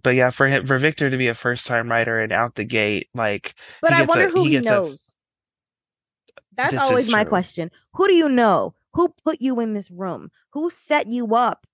But 0.03 0.17
yeah, 0.17 0.31
for 0.31 0.47
him, 0.49 0.67
for 0.67 0.79
Victor 0.79 1.09
to 1.11 1.17
be 1.17 1.29
a 1.29 1.35
first 1.35 1.67
time 1.67 1.91
writer 1.91 2.19
and 2.21 2.33
out 2.33 2.57
the 2.57 2.65
gate, 2.65 3.09
like 3.15 3.55
But 3.81 3.93
I 3.93 4.03
wonder 4.03 4.27
a- 4.27 4.31
who 4.31 4.43
he 4.45 4.51
he, 4.51 4.51
gets 4.57 4.67
a- 4.67 4.71
knows. 4.71 5.15
That's 6.57 6.77
always 6.77 7.09
my 7.11 7.23
true. 7.25 7.29
question. 7.31 7.71
Who 7.95 8.07
do 8.07 8.15
you 8.15 8.29
know? 8.29 8.75
Who 8.95 9.09
put 9.25 9.41
you 9.41 9.59
in 9.61 9.73
this 9.73 9.91
room? 9.91 10.31
Who 10.51 10.71
set 10.71 11.11
you 11.11 11.35
up 11.35 11.67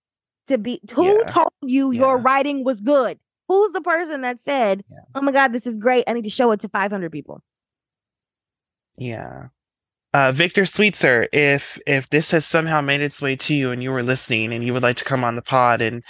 to 0.47 0.57
be 0.59 0.81
who 0.95 1.19
Yeah. 1.19 1.25
told 1.25 1.53
you 1.63 1.91
your 1.93 2.19
writing 2.19 2.65
was 2.65 2.81
good? 2.81 3.19
Who's 3.49 3.73
the 3.73 3.81
person 3.83 4.21
that 4.23 4.41
said, 4.41 4.85
Yeah. 4.91 4.99
"Oh 5.15 5.21
my 5.23 5.33
god, 5.33 5.53
this 5.53 5.67
is 5.67 5.77
great. 5.77 6.05
I 6.07 6.13
need 6.15 6.23
to 6.25 6.31
show 6.31 6.51
it 6.53 6.61
to 6.61 6.69
500 6.69 7.11
people." 7.13 7.43
Yeah. 8.97 9.49
Uh, 10.13 10.33
Victor 10.33 10.63
Sweetser, 10.67 11.29
if 11.33 11.79
if 11.87 12.09
this 12.11 12.31
has 12.33 12.45
somehow 12.45 12.81
made 12.81 13.01
its 13.01 13.23
way 13.23 13.37
to 13.37 13.55
you 13.55 13.71
and 13.71 13.83
you 13.83 13.91
were 13.93 14.03
listening 14.03 14.53
and 14.53 14.65
you 14.65 14.73
would 14.73 14.83
like 14.83 14.97
to 14.97 15.05
come 15.05 15.23
on 15.25 15.37
the 15.37 15.43
pod 15.43 15.81
and 15.81 16.03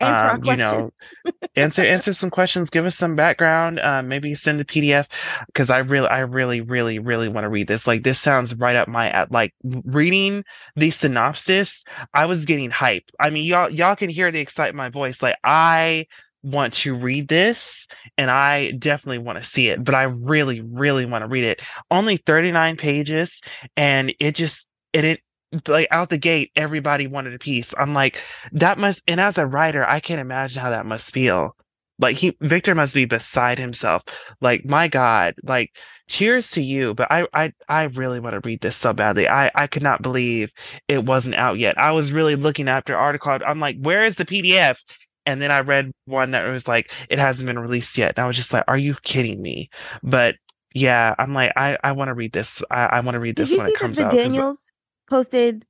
Answer 0.00 0.24
our 0.24 0.34
um, 0.34 0.44
you 0.44 0.56
know 0.56 0.90
answer 1.56 1.82
answer 1.82 2.12
some 2.12 2.30
questions, 2.30 2.68
give 2.68 2.84
us 2.84 2.96
some 2.96 3.16
background, 3.16 3.80
uh, 3.80 4.02
maybe 4.02 4.34
send 4.34 4.60
the 4.60 4.64
PDF 4.64 5.06
because 5.46 5.70
I 5.70 5.78
really 5.78 6.08
I 6.08 6.20
really 6.20 6.60
really 6.60 6.98
really 6.98 7.28
want 7.28 7.44
to 7.44 7.48
read 7.48 7.66
this. 7.66 7.86
Like 7.86 8.02
this 8.02 8.20
sounds 8.20 8.54
right 8.54 8.76
up 8.76 8.88
my 8.88 9.10
at 9.10 9.32
like 9.32 9.54
reading 9.64 10.44
the 10.74 10.90
synopsis. 10.90 11.84
I 12.12 12.26
was 12.26 12.44
getting 12.44 12.70
hype. 12.70 13.04
I 13.18 13.30
mean 13.30 13.44
y'all 13.44 13.70
y'all 13.70 13.96
can 13.96 14.10
hear 14.10 14.30
the 14.30 14.40
excitement 14.40 14.74
in 14.74 14.76
my 14.76 14.90
voice. 14.90 15.22
Like 15.22 15.36
I 15.44 16.06
want 16.42 16.74
to 16.74 16.94
read 16.94 17.28
this 17.28 17.86
and 18.16 18.30
I 18.30 18.72
definitely 18.72 19.18
want 19.18 19.38
to 19.38 19.44
see 19.44 19.68
it, 19.68 19.82
but 19.82 19.94
I 19.94 20.04
really, 20.04 20.60
really 20.60 21.06
want 21.06 21.22
to 21.22 21.28
read 21.28 21.44
it. 21.44 21.60
Only 21.90 22.18
39 22.18 22.76
pages 22.76 23.40
and 23.76 24.14
it 24.20 24.34
just 24.34 24.66
it, 24.92 25.04
it 25.04 25.20
like 25.68 25.88
out 25.90 26.10
the 26.10 26.18
gate, 26.18 26.50
everybody 26.56 27.06
wanted 27.06 27.34
a 27.34 27.38
piece. 27.38 27.74
I'm 27.78 27.94
like, 27.94 28.20
that 28.52 28.78
must 28.78 29.02
and 29.06 29.20
as 29.20 29.38
a 29.38 29.46
writer, 29.46 29.88
I 29.88 30.00
can't 30.00 30.20
imagine 30.20 30.60
how 30.60 30.70
that 30.70 30.86
must 30.86 31.12
feel. 31.12 31.56
Like 31.98 32.16
he 32.16 32.36
Victor 32.42 32.74
must 32.74 32.94
be 32.94 33.06
beside 33.06 33.58
himself. 33.58 34.02
Like, 34.40 34.66
my 34.66 34.86
God, 34.88 35.34
like 35.44 35.76
cheers 36.08 36.50
to 36.52 36.62
you. 36.62 36.94
But 36.94 37.10
I 37.10 37.26
I 37.32 37.52
I 37.68 37.84
really 37.84 38.20
want 38.20 38.34
to 38.34 38.46
read 38.46 38.60
this 38.60 38.76
so 38.76 38.92
badly. 38.92 39.28
I 39.28 39.50
I 39.54 39.66
could 39.66 39.82
not 39.82 40.02
believe 40.02 40.52
it 40.88 41.04
wasn't 41.04 41.36
out 41.36 41.58
yet. 41.58 41.78
I 41.78 41.92
was 41.92 42.12
really 42.12 42.36
looking 42.36 42.68
after 42.68 42.96
article. 42.96 43.38
I'm 43.46 43.60
like, 43.60 43.76
where 43.80 44.04
is 44.04 44.16
the 44.16 44.26
PDF? 44.26 44.78
And 45.24 45.42
then 45.42 45.50
I 45.50 45.60
read 45.60 45.90
one 46.04 46.32
that 46.32 46.46
was 46.46 46.68
like, 46.68 46.92
it 47.08 47.18
hasn't 47.18 47.46
been 47.46 47.58
released 47.58 47.98
yet. 47.98 48.14
And 48.16 48.24
I 48.24 48.26
was 48.28 48.36
just 48.36 48.52
like, 48.52 48.64
are 48.68 48.78
you 48.78 48.94
kidding 49.02 49.42
me? 49.42 49.70
But 50.02 50.36
yeah, 50.72 51.14
I'm 51.18 51.34
like, 51.34 51.52
I, 51.56 51.78
I 51.82 51.92
want 51.92 52.08
to 52.08 52.14
read 52.14 52.32
this. 52.32 52.62
I, 52.70 52.84
I 52.86 53.00
want 53.00 53.14
to 53.16 53.20
read 53.20 53.34
Did 53.34 53.48
this 53.48 53.56
when 53.56 53.66
it 53.66 53.74
comes 53.74 53.96
the 53.96 54.04
out. 54.04 54.12
Daniels 54.12 54.70
posted 55.08 55.66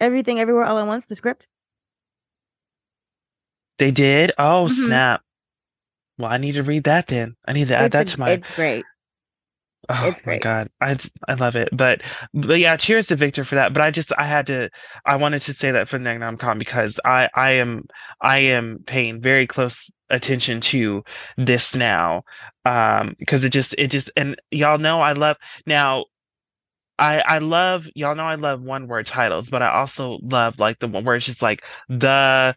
everything 0.00 0.38
everywhere 0.40 0.64
all 0.64 0.78
at 0.78 0.86
once, 0.86 1.06
the 1.06 1.16
script? 1.16 1.46
They 3.78 3.90
did? 3.90 4.32
Oh, 4.38 4.66
Mhm. 4.66 4.70
snap. 4.86 5.22
Well, 6.18 6.30
I 6.30 6.38
need 6.38 6.52
to 6.52 6.62
read 6.64 6.84
that 6.84 7.06
then. 7.06 7.36
I 7.46 7.52
need 7.52 7.68
to 7.68 7.76
add 7.76 7.86
It's 7.86 7.92
that 7.92 8.08
a- 8.08 8.10
to 8.12 8.20
my 8.20 8.30
It's 8.32 8.50
great. 8.50 8.84
Oh 9.90 10.06
It's 10.08 10.26
my. 10.26 10.38
God. 10.38 10.68
I 10.80 10.98
I 11.28 11.34
love 11.34 11.56
it. 11.56 11.68
But 11.72 12.02
but 12.34 12.58
yeah, 12.58 12.76
cheers 12.76 13.06
to 13.06 13.16
Victor 13.16 13.44
for 13.44 13.54
that. 13.54 13.72
But 13.72 13.82
I 13.82 13.90
just 13.90 14.12
I 14.18 14.24
had 14.24 14.46
to 14.48 14.68
I 15.06 15.16
wanted 15.16 15.42
to 15.42 15.54
say 15.54 15.70
that 15.70 15.88
for 15.88 15.98
the 15.98 16.36
Con 16.38 16.58
because 16.58 17.00
I 17.04 17.28
I 17.34 17.52
am 17.52 17.84
I 18.20 18.38
am 18.38 18.80
paying 18.86 19.20
very 19.22 19.46
close 19.46 19.90
attention 20.10 20.60
to 20.60 21.04
this 21.38 21.74
now. 21.74 22.22
Um 22.66 23.14
because 23.18 23.44
it 23.44 23.50
just 23.50 23.74
it 23.78 23.88
just 23.88 24.10
and 24.16 24.36
y'all 24.50 24.78
know 24.78 25.00
I 25.00 25.12
love 25.12 25.36
now 25.64 26.06
I 26.98 27.20
I 27.20 27.38
love 27.38 27.88
y'all 27.94 28.14
know 28.14 28.24
I 28.24 28.34
love 28.36 28.62
one 28.62 28.88
word 28.88 29.06
titles, 29.06 29.50
but 29.50 29.62
I 29.62 29.70
also 29.70 30.18
love 30.22 30.58
like 30.58 30.78
the 30.80 30.88
one 30.88 31.04
where 31.04 31.16
it's 31.16 31.26
just 31.26 31.42
like 31.42 31.62
the 31.88 32.54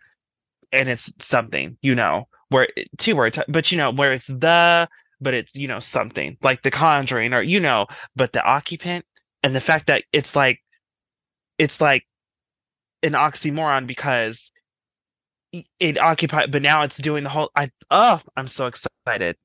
and 0.71 0.89
it's 0.89 1.13
something, 1.19 1.77
you 1.81 1.95
know, 1.95 2.27
where 2.49 2.67
eh, 2.77 2.85
two 2.97 3.15
word 3.15 3.33
ti- 3.33 3.43
but 3.47 3.71
you 3.71 3.77
know 3.77 3.91
where 3.91 4.13
it's 4.13 4.27
the 4.27 4.87
but 5.21 5.33
it's 5.33 5.51
you 5.55 5.67
know 5.67 5.79
something 5.79 6.37
like 6.41 6.63
the 6.63 6.71
conjuring 6.71 7.33
or 7.33 7.41
you 7.41 7.59
know 7.59 7.87
but 8.15 8.33
the 8.33 8.43
occupant 8.43 9.05
and 9.43 9.55
the 9.55 9.61
fact 9.61 9.87
that 9.87 10.03
it's 10.13 10.35
like 10.35 10.59
it's 11.57 11.79
like 11.81 12.05
an 13.03 13.13
oxymoron 13.13 13.87
because 13.87 14.51
it 15.79 15.97
occupied 15.97 16.51
but 16.51 16.61
now 16.61 16.83
it's 16.83 16.97
doing 16.97 17.23
the 17.23 17.29
whole 17.29 17.49
i 17.55 17.69
oh 17.91 18.21
i'm 18.37 18.47
so 18.47 18.67
excited 18.67 19.35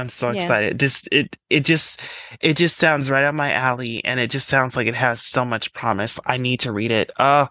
i'm 0.00 0.08
so 0.08 0.30
Yeah. 0.30 0.30
excited. 0.30 0.78
This 0.78 1.04
it 1.12 1.36
it 1.50 1.64
just 1.64 2.00
it 2.40 2.56
just 2.56 2.78
sounds 2.78 3.10
right 3.10 3.24
up 3.24 3.34
my 3.34 3.52
alley 3.52 4.04
and 4.04 4.20
it 4.20 4.30
just 4.30 4.48
sounds 4.48 4.76
like 4.76 4.86
it 4.86 4.94
has 4.94 5.22
so 5.22 5.44
much 5.44 5.72
promise. 5.74 6.18
I 6.26 6.36
need 6.38 6.60
to 6.60 6.72
read 6.72 6.90
it. 6.90 7.10
Oh 7.18 7.48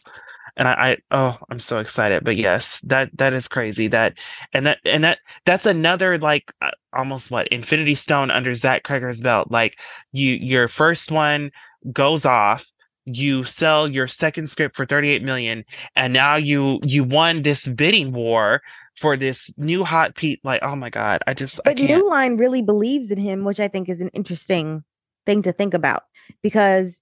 and 0.57 0.67
I, 0.67 0.73
I 0.73 0.97
oh 1.11 1.37
i'm 1.49 1.59
so 1.59 1.79
excited. 1.79 2.23
But 2.23 2.35
yes 2.35 2.81
that 2.81 3.15
that 3.17 3.33
is 3.33 3.47
crazy 3.47 3.87
that 3.89 4.17
and 4.53 4.65
that 4.67 4.79
and 4.85 5.03
that 5.03 5.19
that's 5.45 5.65
another 5.65 6.17
like 6.17 6.51
uh, 6.61 6.71
almost 6.93 7.31
what 7.31 7.47
infinity 7.49 7.95
stone 7.95 8.31
under 8.31 8.53
zach 8.53 8.83
Cregger's 8.83 9.21
belt. 9.21 9.51
Like 9.51 9.79
you 10.11 10.33
your 10.33 10.67
first 10.67 11.11
one 11.11 11.51
goes 11.93 12.25
off 12.25 12.65
you 13.05 13.43
sell 13.43 13.89
your 13.89 14.07
second 14.07 14.47
script 14.49 14.75
for 14.75 14.85
38 14.85 15.23
million 15.23 15.63
and 15.95 16.13
now 16.13 16.35
you 16.35 16.79
you 16.83 17.03
won 17.03 17.41
this 17.41 17.67
bidding 17.67 18.11
war 18.11 18.61
for 18.99 19.17
this 19.17 19.51
new 19.57 19.83
hot 19.83 20.15
Pete. 20.15 20.39
Like, 20.43 20.61
oh 20.63 20.75
my 20.75 20.89
god, 20.89 21.21
I 21.25 21.33
just 21.33 21.59
But 21.63 21.77
can't. 21.77 21.89
New 21.89 22.09
Line 22.09 22.37
really 22.37 22.61
believes 22.61 23.11
in 23.11 23.17
him, 23.17 23.43
which 23.45 23.59
I 23.59 23.67
think 23.67 23.89
is 23.89 24.01
an 24.01 24.09
interesting 24.09 24.83
thing 25.25 25.41
to 25.43 25.51
think 25.53 25.73
about 25.73 26.03
because 26.43 27.01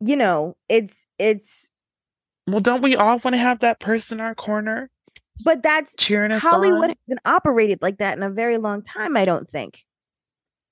you 0.00 0.16
know, 0.16 0.56
it's 0.68 1.04
it's 1.18 1.70
well, 2.46 2.60
don't 2.60 2.82
we 2.82 2.96
all 2.96 3.18
want 3.18 3.34
to 3.34 3.38
have 3.38 3.60
that 3.60 3.80
person 3.80 4.20
in 4.20 4.24
our 4.24 4.34
corner 4.34 4.90
but 5.44 5.62
that's 5.62 5.94
cheering 5.96 6.32
us 6.32 6.42
Hollywood 6.42 6.90
on? 6.90 6.96
hasn't 7.06 7.20
operated 7.24 7.82
like 7.82 7.98
that 7.98 8.16
in 8.16 8.22
a 8.22 8.30
very 8.30 8.58
long 8.58 8.82
time, 8.82 9.16
I 9.16 9.24
don't 9.24 9.48
think. 9.48 9.84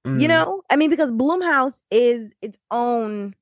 You 0.05 0.13
Mm, 0.13 0.29
know? 0.29 0.63
I 0.71 0.77
mean, 0.77 0.91
because 0.91 1.11
Blumhouse 1.13 1.83
is 1.91 2.35
its 2.41 2.57
own 2.71 3.35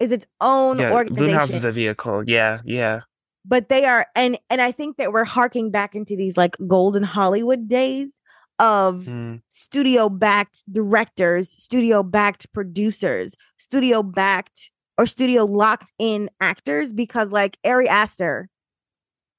is 0.00 0.12
its 0.12 0.26
own 0.40 0.80
yeah, 0.80 0.92
organization. 0.92 1.36
Blumhouse 1.38 1.54
is 1.54 1.64
a 1.64 1.72
vehicle. 1.72 2.24
Yeah, 2.28 2.60
yeah. 2.64 3.00
But 3.44 3.68
they 3.68 3.84
are 3.84 4.06
and 4.14 4.38
and 4.50 4.60
I 4.60 4.72
think 4.72 4.96
that 4.96 5.12
we're 5.12 5.24
harking 5.24 5.70
back 5.70 5.94
into 5.94 6.16
these 6.16 6.36
like 6.36 6.56
golden 6.66 7.02
Hollywood 7.02 7.68
days 7.68 8.20
of 8.58 9.04
Mm, 9.06 9.42
studio 9.50 10.08
backed 10.08 10.62
directors, 10.72 11.50
studio 11.50 12.02
backed 12.02 12.52
producers, 12.52 13.34
studio 13.58 14.02
backed 14.02 14.70
or 14.96 15.06
studio 15.06 15.44
locked 15.44 15.92
in 15.98 16.30
actors 16.40 16.92
because 16.92 17.32
like 17.32 17.58
Ari 17.64 17.88
Aster 17.88 18.48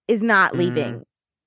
is 0.07 0.21
not 0.21 0.51
Mm. 0.53 0.57
leaving 0.57 1.03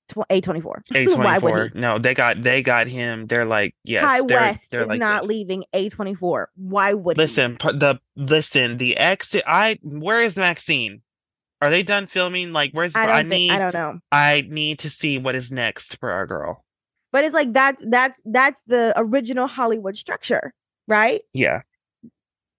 tw- 0.08 0.26
A24. 0.30 0.82
A 0.94 1.06
Why 1.16 1.36
would 1.38 1.72
he? 1.74 1.78
No, 1.78 1.98
they 1.98 2.14
got 2.14 2.42
they 2.42 2.62
got 2.62 2.88
him. 2.88 3.26
They're 3.26 3.44
like 3.44 3.74
yes. 3.84 4.02
Ty 4.02 4.20
they're, 4.26 4.36
West 4.38 4.70
they're 4.70 4.80
is 4.82 4.88
like 4.88 4.98
not 4.98 5.22
this. 5.24 5.28
leaving 5.28 5.64
A24. 5.74 6.46
Why 6.56 6.94
would 6.94 7.16
he? 7.18 7.22
Listen, 7.22 7.56
pu- 7.58 7.74
the 7.74 8.00
listen, 8.16 8.78
the 8.78 8.96
exit. 8.96 9.44
I 9.46 9.78
where 9.82 10.22
is 10.22 10.36
Maxine? 10.38 11.02
Are 11.60 11.70
they 11.70 11.82
done 11.82 12.06
filming? 12.06 12.52
Like, 12.52 12.70
where's 12.72 12.94
I 12.94 13.02
I, 13.02 13.06
don't 13.06 13.16
think 13.16 13.28
need 13.30 13.50
I 13.50 13.58
don't 13.58 13.74
know. 13.74 13.98
I 14.12 14.46
need 14.48 14.78
to 14.80 14.90
see 14.90 15.18
what 15.18 15.34
is 15.34 15.50
next 15.50 15.98
for 15.98 16.10
our 16.10 16.26
girl. 16.26 16.64
But 17.10 17.24
it's 17.24 17.34
like 17.34 17.52
that's 17.52 17.84
that's 17.88 18.20
that's 18.24 18.60
the 18.66 18.92
original 18.96 19.46
Hollywood 19.46 19.96
structure, 19.96 20.52
right? 20.86 21.22
Yeah. 21.32 21.62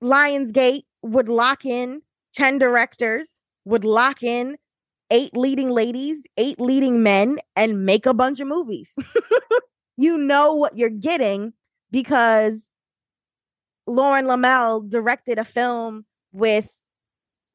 Lionsgate 0.04 0.84
would 1.02 1.30
lock 1.30 1.66
in 1.66 2.02
10 2.34 2.58
directors, 2.58 3.42
would 3.66 3.86
lock 3.86 4.24
in 4.24 4.58
eight 5.12 5.36
leading 5.36 5.70
ladies, 5.70 6.24
eight 6.38 6.60
leading 6.60 7.04
men, 7.04 7.40
and 7.56 7.86
make 7.86 8.06
a 8.06 8.14
bunch 8.14 8.40
of 8.40 8.48
movies. 8.48 8.96
you 9.98 10.18
know 10.18 10.54
what 10.54 10.78
you're 10.78 10.90
getting 10.90 11.54
because 11.92 12.70
Lauren 13.88 14.26
Lamel 14.26 14.82
directed 14.82 15.38
a 15.38 15.46
film 15.46 16.06
with 16.32 16.79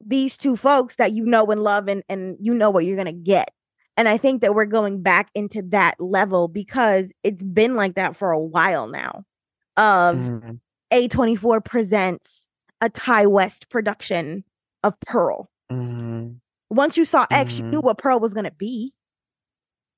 these 0.03 0.37
two 0.37 0.55
folks 0.55 0.95
that 0.95 1.11
you 1.11 1.25
know 1.25 1.45
and 1.47 1.61
love 1.61 1.87
and, 1.87 2.03
and 2.09 2.37
you 2.39 2.53
know 2.53 2.69
what 2.69 2.85
you're 2.85 2.97
gonna 2.97 3.11
get. 3.13 3.51
And 3.97 4.07
I 4.09 4.17
think 4.17 4.41
that 4.41 4.53
we're 4.55 4.65
going 4.65 5.01
back 5.01 5.29
into 5.35 5.61
that 5.69 5.99
level 5.99 6.47
because 6.47 7.11
it's 7.23 7.41
been 7.41 7.75
like 7.75 7.95
that 7.95 8.15
for 8.15 8.31
a 8.31 8.39
while 8.39 8.87
now. 8.87 9.23
Of 9.77 10.17
Mhm. 10.17 10.59
a24 10.91 11.61
presents 11.63 12.47
a 12.81 12.89
Ti 12.89 13.25
West 13.27 13.69
production 13.69 14.43
of 14.83 14.99
Pearl. 15.01 15.49
Mhm. 15.71 16.39
Once 16.69 16.97
you 16.97 17.05
saw 17.05 17.25
X, 17.31 17.59
you 17.59 17.65
Mhm. 17.65 17.69
knew 17.71 17.79
what 17.81 17.97
Pearl 17.97 18.19
was 18.19 18.33
going 18.33 18.45
to 18.45 18.51
be 18.51 18.93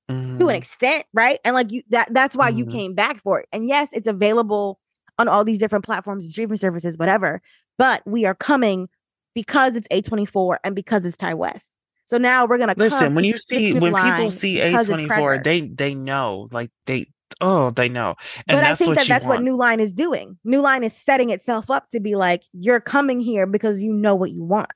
to 0.08 0.48
an 0.48 0.54
Mhm. 0.54 0.56
extent, 0.56 1.04
right? 1.12 1.38
And 1.44 1.54
like 1.54 1.70
you 1.72 1.82
that 1.90 2.12
that's 2.12 2.36
why 2.36 2.48
you 2.48 2.64
Mhm. 2.64 2.70
came 2.70 2.94
back 2.94 3.20
for 3.22 3.40
it. 3.40 3.48
And 3.52 3.66
yes, 3.66 3.88
it's 3.92 4.06
available 4.08 4.80
on 5.18 5.28
all 5.28 5.44
these 5.44 5.58
different 5.58 5.84
platforms 5.84 6.24
and 6.24 6.32
streaming 6.32 6.56
services 6.56 6.96
whatever, 6.98 7.42
but 7.76 8.02
we 8.06 8.24
are 8.24 8.34
coming 8.34 8.88
because 9.34 9.76
it's 9.76 9.88
A24 9.88 10.58
and 10.64 10.74
because 10.74 11.04
it's 11.04 11.16
Ti 11.16 11.34
West. 11.34 11.72
So 12.06 12.16
now 12.16 12.46
we're 12.46 12.56
going 12.56 12.74
to 12.74 12.78
Listen, 12.78 13.14
when 13.14 13.24
you 13.24 13.36
see 13.38 13.74
when 13.74 13.94
people 13.94 14.30
see 14.30 14.60
A 14.60 14.82
twenty 14.84 15.08
four, 15.08 15.38
they 15.38 15.60
they 15.60 15.94
know, 15.94 16.48
like 16.52 16.70
they 16.86 17.06
oh 17.42 17.70
they 17.70 17.88
know, 17.90 18.14
and 18.46 18.56
but 18.56 18.64
I 18.64 18.74
think 18.74 18.96
that 18.96 19.06
that's 19.06 19.26
what. 19.26 19.42
New 19.42 19.56
Line 19.56 19.78
is 19.78 19.92
doing. 19.92 20.38
New 20.42 20.62
Line 20.62 20.84
is 20.84 20.96
setting 20.96 21.28
itself 21.30 21.70
up 21.70 21.90
to 21.90 22.00
be 22.00 22.16
like, 22.16 22.44
you're 22.52 22.80
coming 22.80 23.20
here 23.20 23.46
because 23.46 23.82
you 23.82 23.92
know 23.92 24.14
what 24.14 24.30
you 24.30 24.42
want. 24.42 24.72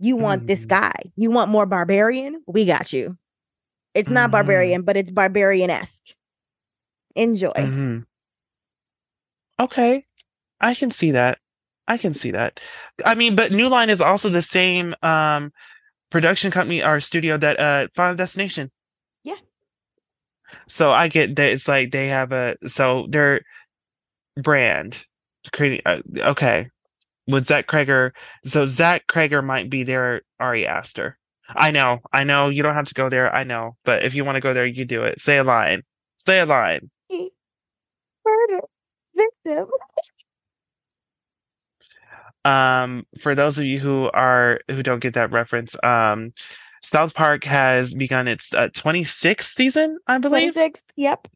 You 0.00 0.16
want 0.16 0.48
this 0.48 0.64
Mhm. 0.64 0.68
guy. 0.68 0.92
You 1.14 1.30
want 1.30 1.50
more 1.52 1.66
barbarian? 1.66 2.42
We 2.48 2.64
got 2.64 2.92
you. 2.92 3.16
It's 3.94 4.10
not 4.10 4.28
Mhm. 4.28 4.32
barbarian, 4.32 4.82
but 4.82 4.96
it's 4.96 5.12
barbarian 5.12 5.70
esque. 5.70 6.16
Enjoy. 7.14 7.52
Mhm. 7.54 8.06
Okay, 9.60 10.04
I 10.60 10.74
can 10.74 10.90
see 10.90 11.12
that. 11.12 11.38
I 11.86 11.98
can 11.98 12.14
see 12.14 12.30
that. 12.30 12.60
I 13.04 13.14
mean, 13.14 13.34
but 13.34 13.52
New 13.52 13.68
Line 13.68 13.90
is 13.90 14.00
also 14.00 14.28
the 14.28 14.42
same 14.42 14.94
um 15.02 15.52
production 16.10 16.50
company 16.50 16.82
or 16.82 17.00
studio 17.00 17.36
that 17.38 17.58
uh 17.60 17.88
Final 17.94 18.16
Destination. 18.16 18.70
Yeah. 19.22 19.36
So 20.68 20.92
I 20.92 21.08
get 21.08 21.36
that 21.36 21.52
it's 21.52 21.68
like 21.68 21.92
they 21.92 22.08
have 22.08 22.32
a 22.32 22.56
so 22.66 23.06
their 23.08 23.42
brand 24.36 25.04
creating. 25.52 25.82
Uh, 25.84 26.00
okay, 26.16 26.68
with 27.26 27.46
Zach 27.46 27.66
Cregger, 27.66 28.12
so 28.44 28.66
Zach 28.66 29.06
Cregger 29.06 29.44
might 29.44 29.70
be 29.70 29.82
their 29.82 30.22
Ari 30.40 30.66
Aster. 30.66 31.18
I 31.48 31.70
know, 31.70 31.98
I 32.12 32.24
know. 32.24 32.48
You 32.48 32.62
don't 32.62 32.74
have 32.74 32.86
to 32.86 32.94
go 32.94 33.10
there. 33.10 33.34
I 33.34 33.44
know, 33.44 33.76
but 33.84 34.02
if 34.04 34.14
you 34.14 34.24
want 34.24 34.36
to 34.36 34.40
go 34.40 34.54
there, 34.54 34.66
you 34.66 34.84
do 34.84 35.02
it. 35.02 35.20
Say 35.20 35.36
a 35.38 35.44
line. 35.44 35.82
Say 36.16 36.40
a 36.40 36.46
line. 36.46 36.90
Murder 38.24 38.60
victim. 39.14 39.66
um 42.44 43.06
for 43.20 43.34
those 43.34 43.58
of 43.58 43.64
you 43.64 43.78
who 43.78 44.10
are 44.12 44.60
who 44.70 44.82
don't 44.82 45.00
get 45.00 45.14
that 45.14 45.32
reference 45.32 45.76
um 45.82 46.32
south 46.82 47.14
park 47.14 47.44
has 47.44 47.94
begun 47.94 48.28
its 48.28 48.52
uh, 48.54 48.68
26th 48.68 49.54
season 49.54 49.98
i 50.06 50.18
believe 50.18 50.54
26th. 50.54 50.82
Yep. 50.96 51.28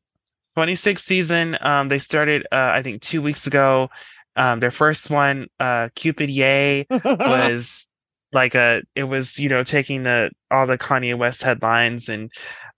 26th 0.57 0.99
season 1.01 1.57
um 1.61 1.89
they 1.89 1.99
started 1.99 2.47
uh 2.53 2.71
i 2.75 2.83
think 2.83 3.01
two 3.01 3.23
weeks 3.23 3.47
ago 3.47 3.89
um 4.37 4.61
their 4.61 4.71
first 4.71 5.09
one 5.11 5.47
uh 5.61 5.89
cupid 5.95 6.31
Ye 6.31 6.87
was 7.05 7.87
like 8.33 8.55
a 8.55 8.83
it 8.95 9.05
was 9.05 9.39
you 9.39 9.49
know 9.49 9.65
taking 9.65 10.03
the 10.03 10.31
all 10.51 10.67
the 10.67 10.77
kanye 10.77 11.17
west 11.17 11.43
headlines 11.43 12.09
and 12.09 12.31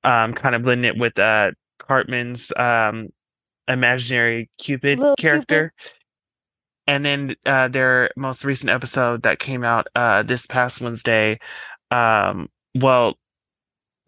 um 0.04 0.34
kind 0.34 0.54
of 0.54 0.62
blending 0.62 0.94
it 0.94 0.98
with 1.00 1.18
uh 1.18 1.50
cartman's 1.78 2.52
um 2.56 3.08
imaginary 3.70 4.50
cupid 4.58 5.00
character. 5.18 5.72
Cupid. 5.78 5.99
And 6.91 7.07
then 7.07 7.36
uh 7.47 7.68
their 7.68 8.11
most 8.16 8.45
recent 8.45 8.68
episode 8.68 9.22
that 9.22 9.38
came 9.38 9.62
out 9.62 9.86
uh 9.95 10.24
this 10.24 10.45
past 10.47 10.80
wednesday 10.80 11.38
um 11.93 12.49
well 12.74 13.14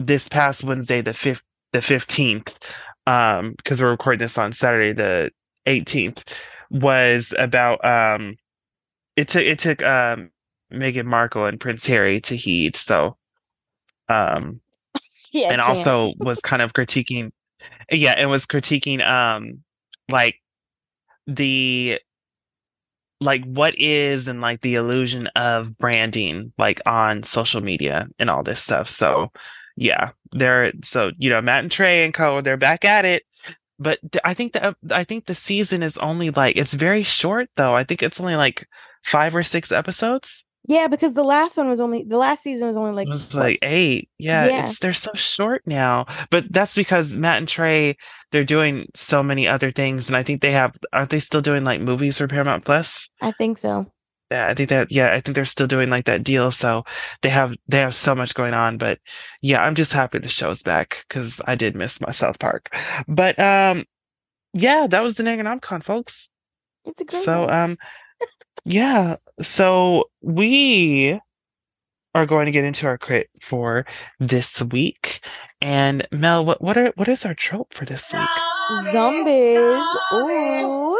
this 0.00 0.28
past 0.28 0.64
wednesday 0.64 1.00
the 1.00 1.14
fifth 1.14 1.42
the 1.72 1.78
15th 1.78 2.58
um 3.06 3.54
because 3.56 3.80
we're 3.80 3.90
recording 3.90 4.18
this 4.18 4.36
on 4.36 4.52
saturday 4.52 4.92
the 4.92 5.30
18th 5.66 6.24
was 6.72 7.32
about 7.38 7.82
um 7.84 8.34
it 9.16 9.28
took 9.28 9.44
it 9.44 9.58
took 9.58 9.82
um 9.82 10.30
Meghan 10.72 11.04
Markle 11.04 11.44
and 11.44 11.60
Prince 11.60 11.86
Harry 11.86 12.20
to 12.22 12.34
heed 12.34 12.74
so 12.76 13.16
um 14.08 14.60
yeah, 15.32 15.52
and 15.52 15.60
also 15.60 16.14
was 16.18 16.40
kind 16.40 16.62
of 16.62 16.72
critiquing 16.72 17.30
yeah 17.90 18.18
it 18.18 18.26
was 18.26 18.44
critiquing 18.46 19.06
um 19.06 19.62
like 20.08 20.36
the 21.26 22.00
like 23.22 23.44
what 23.44 23.74
is 23.78 24.28
and 24.28 24.40
like 24.40 24.60
the 24.60 24.74
illusion 24.74 25.28
of 25.28 25.76
branding 25.78 26.52
like 26.58 26.80
on 26.86 27.22
social 27.22 27.60
media 27.60 28.08
and 28.18 28.28
all 28.30 28.42
this 28.42 28.60
stuff. 28.60 28.88
So 28.88 29.30
yeah 29.76 30.10
they're 30.32 30.70
so 30.84 31.12
you 31.16 31.30
know 31.30 31.40
matt 31.40 31.60
and 31.60 31.72
trey 31.72 32.04
and 32.04 32.12
co 32.12 32.40
they're 32.40 32.56
back 32.56 32.84
at 32.84 33.04
it. 33.04 33.24
But 33.78 33.98
i 34.24 34.34
think 34.34 34.52
the 34.52 34.64
uh, 34.64 34.74
i 34.90 35.04
think 35.04 35.26
the 35.26 35.34
season 35.34 35.82
is 35.82 35.96
only 35.98 36.30
like 36.30 36.56
it's 36.56 36.74
very 36.74 37.02
short 37.02 37.48
though. 37.56 37.74
I 37.74 37.84
think 37.84 38.02
it's 38.02 38.20
only 38.20 38.36
like 38.36 38.66
five 39.02 39.34
or 39.34 39.42
six 39.42 39.72
episodes 39.72 40.44
yeah, 40.68 40.86
because 40.88 41.14
the 41.14 41.24
last 41.24 41.56
one 41.56 41.68
was 41.68 41.80
only 41.80 42.04
the 42.04 42.16
last 42.18 42.42
season 42.42 42.68
was 42.68 42.76
only 42.76 42.92
like 42.92 43.08
it 43.08 43.10
was 43.10 43.34
what, 43.34 43.42
like 43.44 43.58
eight. 43.62 44.08
Yeah, 44.18 44.46
Yeah. 44.46 44.64
it's 44.64 44.78
they're 44.78 44.92
so 44.92 45.12
short 45.14 45.62
now. 45.66 46.06
But 46.30 46.52
that's 46.52 46.74
because 46.74 47.12
Matt 47.14 47.38
and 47.38 47.48
Trey 47.48 47.96
they're 48.30 48.44
doing 48.44 48.86
so 48.94 49.22
many 49.22 49.46
other 49.48 49.72
things, 49.72 50.08
and 50.08 50.16
I 50.16 50.22
think 50.22 50.40
they 50.40 50.52
have. 50.52 50.74
Aren't 50.92 51.10
they 51.10 51.20
still 51.20 51.42
doing 51.42 51.64
like 51.64 51.80
movies 51.80 52.18
for 52.18 52.28
Paramount 52.28 52.64
Plus? 52.64 53.10
I 53.20 53.32
think 53.32 53.58
so. 53.58 53.86
Yeah, 54.30 54.48
I 54.48 54.54
think 54.54 54.70
that. 54.70 54.90
Yeah, 54.90 55.12
I 55.12 55.20
think 55.20 55.34
they're 55.34 55.44
still 55.44 55.66
doing 55.66 55.90
like 55.90 56.04
that 56.06 56.22
deal. 56.24 56.50
So 56.50 56.84
they 57.22 57.28
have 57.28 57.54
they 57.68 57.78
have 57.80 57.94
so 57.94 58.14
much 58.14 58.34
going 58.34 58.54
on. 58.54 58.78
But 58.78 58.98
yeah, 59.42 59.62
I'm 59.62 59.74
just 59.74 59.92
happy 59.92 60.18
the 60.18 60.28
show's 60.28 60.62
back 60.62 61.04
because 61.08 61.40
I 61.46 61.54
did 61.56 61.76
miss 61.76 62.00
my 62.00 62.12
South 62.12 62.38
Park. 62.38 62.70
But 63.08 63.38
um, 63.38 63.84
yeah, 64.54 64.86
that 64.86 65.02
was 65.02 65.16
the 65.16 65.22
Negronomicon, 65.22 65.84
folks. 65.84 66.28
It's 66.84 67.00
a 67.00 67.04
great 67.04 67.22
So 67.22 67.40
one. 67.42 67.50
um 67.54 67.78
yeah, 68.64 69.16
so 69.40 70.10
we 70.20 71.18
are 72.14 72.26
going 72.26 72.46
to 72.46 72.52
get 72.52 72.64
into 72.64 72.86
our 72.86 72.98
crit 72.98 73.28
for 73.42 73.86
this 74.20 74.62
week. 74.62 75.24
And 75.60 76.06
Mel, 76.12 76.44
what 76.44 76.60
what 76.60 76.76
are 76.76 76.92
what 76.96 77.08
is 77.08 77.24
our 77.24 77.34
trope 77.34 77.74
for 77.74 77.84
this 77.84 78.12
week? 78.12 78.28
Zombies. 78.92 79.84
Ooh. 80.12 80.98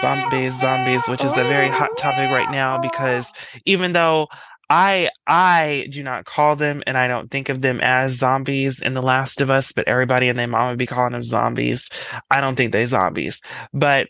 Zombies, 0.00 0.58
zombies, 0.60 1.02
which 1.08 1.24
is 1.24 1.32
a 1.32 1.44
very 1.44 1.68
hot 1.68 1.90
topic 1.98 2.30
right 2.30 2.50
now 2.50 2.80
because 2.80 3.32
even 3.66 3.92
though 3.92 4.28
I 4.70 5.10
I 5.26 5.88
do 5.90 6.02
not 6.02 6.24
call 6.24 6.56
them 6.56 6.82
and 6.86 6.96
I 6.96 7.08
don't 7.08 7.30
think 7.30 7.48
of 7.48 7.60
them 7.60 7.80
as 7.80 8.12
zombies 8.12 8.80
in 8.80 8.94
The 8.94 9.02
Last 9.02 9.40
of 9.40 9.50
Us, 9.50 9.72
but 9.72 9.88
everybody 9.88 10.28
and 10.28 10.38
their 10.38 10.46
mom 10.46 10.70
would 10.70 10.78
be 10.78 10.86
calling 10.86 11.12
them 11.12 11.24
zombies. 11.24 11.88
I 12.30 12.40
don't 12.40 12.54
think 12.54 12.72
they 12.72 12.86
zombies. 12.86 13.40
But 13.74 14.08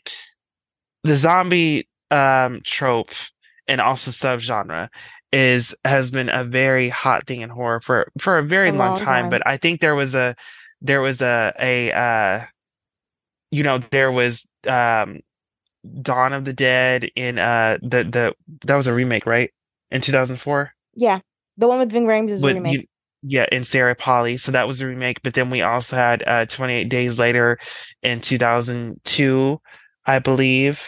the 1.03 1.17
zombie 1.17 1.89
um 2.11 2.61
trope 2.65 3.11
and 3.69 3.81
also 3.81 4.11
subgenre 4.11 4.89
is 5.33 5.75
has 5.85 6.11
been 6.11 6.29
a 6.29 6.45
very 6.45 6.89
hot 6.89 7.27
thing 7.27 7.41
in 7.43 7.51
horror 7.51 7.81
for 7.81 8.11
for 8.19 8.39
a 8.39 8.43
very 8.43 8.71
A 8.71 8.73
long 8.73 8.95
long 8.95 8.95
time, 8.95 9.29
time. 9.29 9.31
but 9.31 9.47
I 9.47 9.57
think 9.57 9.81
there 9.81 9.95
was 9.95 10.15
a 10.15 10.35
there 10.83 11.01
was 11.01 11.23
a 11.23 11.53
a 11.61 11.93
uh 11.93 12.45
you 13.51 13.63
know 13.63 13.79
there 13.91 14.13
was 14.13 14.47
um 14.67 15.21
Dawn 16.03 16.33
of 16.33 16.45
the 16.45 16.53
Dead 16.55 17.11
in 17.17 17.39
uh 17.39 17.79
the 17.83 18.05
the 18.05 18.35
that 18.67 18.77
was 18.77 18.87
a 18.89 18.95
remake, 18.95 19.27
right? 19.27 19.53
In 19.91 20.03
2004. 20.03 20.73
Yeah, 20.95 21.21
the 21.57 21.67
one 21.69 21.79
with 21.81 21.91
Ving 21.91 22.07
Rhames 22.07 22.31
is 22.31 22.43
a 22.45 22.47
With 22.47 22.53
remake. 22.53 22.79
you, 22.79 22.85
yeah, 23.23 23.47
in 23.53 23.65
Sarah 23.65 23.95
Polley. 23.95 24.37
So 24.37 24.53
that 24.53 24.67
was 24.67 24.81
a 24.81 24.87
remake, 24.87 25.23
but 25.23 25.35
then 25.35 25.51
we 25.51 25.63
also 25.63 25.97
had 25.97 26.23
uh 26.27 26.47
28 26.47 26.89
Days 26.89 27.19
Later 27.19 27.59
in 28.03 28.21
2002, 28.21 29.61
I 30.07 30.19
believe. 30.19 30.81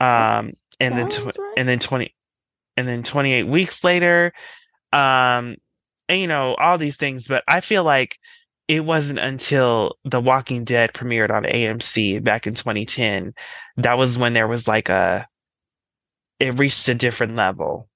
Um 0.00 0.52
and 0.80 0.96
then 0.96 1.08
tw- 1.08 1.24
right. 1.26 1.54
and 1.56 1.68
then 1.68 1.78
20 1.78 2.14
and 2.76 2.86
then 2.88 3.02
28 3.02 3.44
weeks 3.44 3.82
later 3.82 4.32
um 4.92 5.56
and 6.08 6.20
you 6.20 6.26
know 6.26 6.54
all 6.54 6.78
these 6.78 6.96
things 6.96 7.26
but 7.26 7.42
i 7.48 7.60
feel 7.60 7.84
like 7.84 8.18
it 8.68 8.84
wasn't 8.84 9.18
until 9.18 9.96
the 10.04 10.20
walking 10.20 10.64
dead 10.64 10.92
premiered 10.92 11.30
on 11.30 11.44
amc 11.44 12.22
back 12.22 12.46
in 12.46 12.54
2010 12.54 13.34
that 13.76 13.98
was 13.98 14.16
when 14.16 14.32
there 14.32 14.48
was 14.48 14.68
like 14.68 14.88
a 14.88 15.26
it 16.38 16.58
reached 16.58 16.88
a 16.88 16.94
different 16.94 17.34
level 17.34 17.88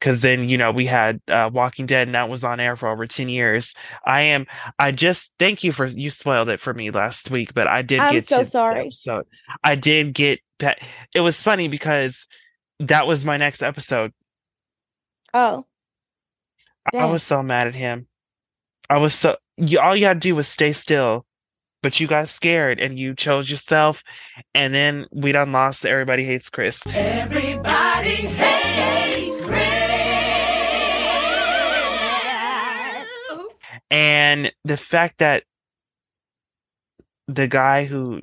because 0.00 0.22
then 0.22 0.48
you 0.48 0.56
know 0.58 0.72
we 0.72 0.86
had 0.86 1.20
uh, 1.28 1.48
walking 1.52 1.86
dead 1.86 2.08
and 2.08 2.14
that 2.14 2.28
was 2.28 2.42
on 2.42 2.58
air 2.58 2.74
for 2.74 2.88
over 2.88 3.06
10 3.06 3.28
years 3.28 3.74
i 4.06 4.22
am 4.22 4.46
i 4.78 4.90
just 4.90 5.30
thank 5.38 5.62
you 5.62 5.70
for 5.72 5.86
you 5.86 6.10
spoiled 6.10 6.48
it 6.48 6.58
for 6.58 6.72
me 6.74 6.90
last 6.90 7.30
week 7.30 7.52
but 7.54 7.66
i 7.68 7.82
did 7.82 8.00
I'm 8.00 8.14
get 8.14 8.28
so 8.28 8.40
to 8.40 8.46
sorry. 8.46 8.80
episode 8.80 9.26
i 9.62 9.74
did 9.74 10.14
get 10.14 10.40
pa- 10.58 10.74
it 11.14 11.20
was 11.20 11.42
funny 11.42 11.68
because 11.68 12.26
that 12.80 13.06
was 13.06 13.24
my 13.24 13.36
next 13.36 13.62
episode 13.62 14.12
Oh, 15.32 15.64
I 16.92 17.04
was 17.04 17.22
so 17.22 17.40
mad 17.40 17.68
at 17.68 17.74
him. 17.76 18.08
I 18.88 18.98
was 18.98 19.14
so 19.14 19.36
you 19.56 19.78
all 19.78 19.94
you 19.94 20.06
had 20.06 20.14
to 20.20 20.28
do 20.28 20.34
was 20.34 20.48
stay 20.48 20.72
still, 20.72 21.24
but 21.84 22.00
you 22.00 22.08
got 22.08 22.28
scared 22.28 22.80
and 22.80 22.98
you 22.98 23.14
chose 23.14 23.48
yourself, 23.48 24.02
and 24.56 24.74
then 24.74 25.06
we 25.12 25.30
done 25.30 25.52
lost. 25.52 25.86
Everybody 25.86 26.24
hates 26.24 26.50
Chris. 26.50 26.82
Everybody 26.88 28.10
hates 28.10 28.49
And 33.90 34.52
the 34.64 34.76
fact 34.76 35.18
that 35.18 35.44
the 37.28 37.46
guy 37.48 37.84
who 37.84 38.20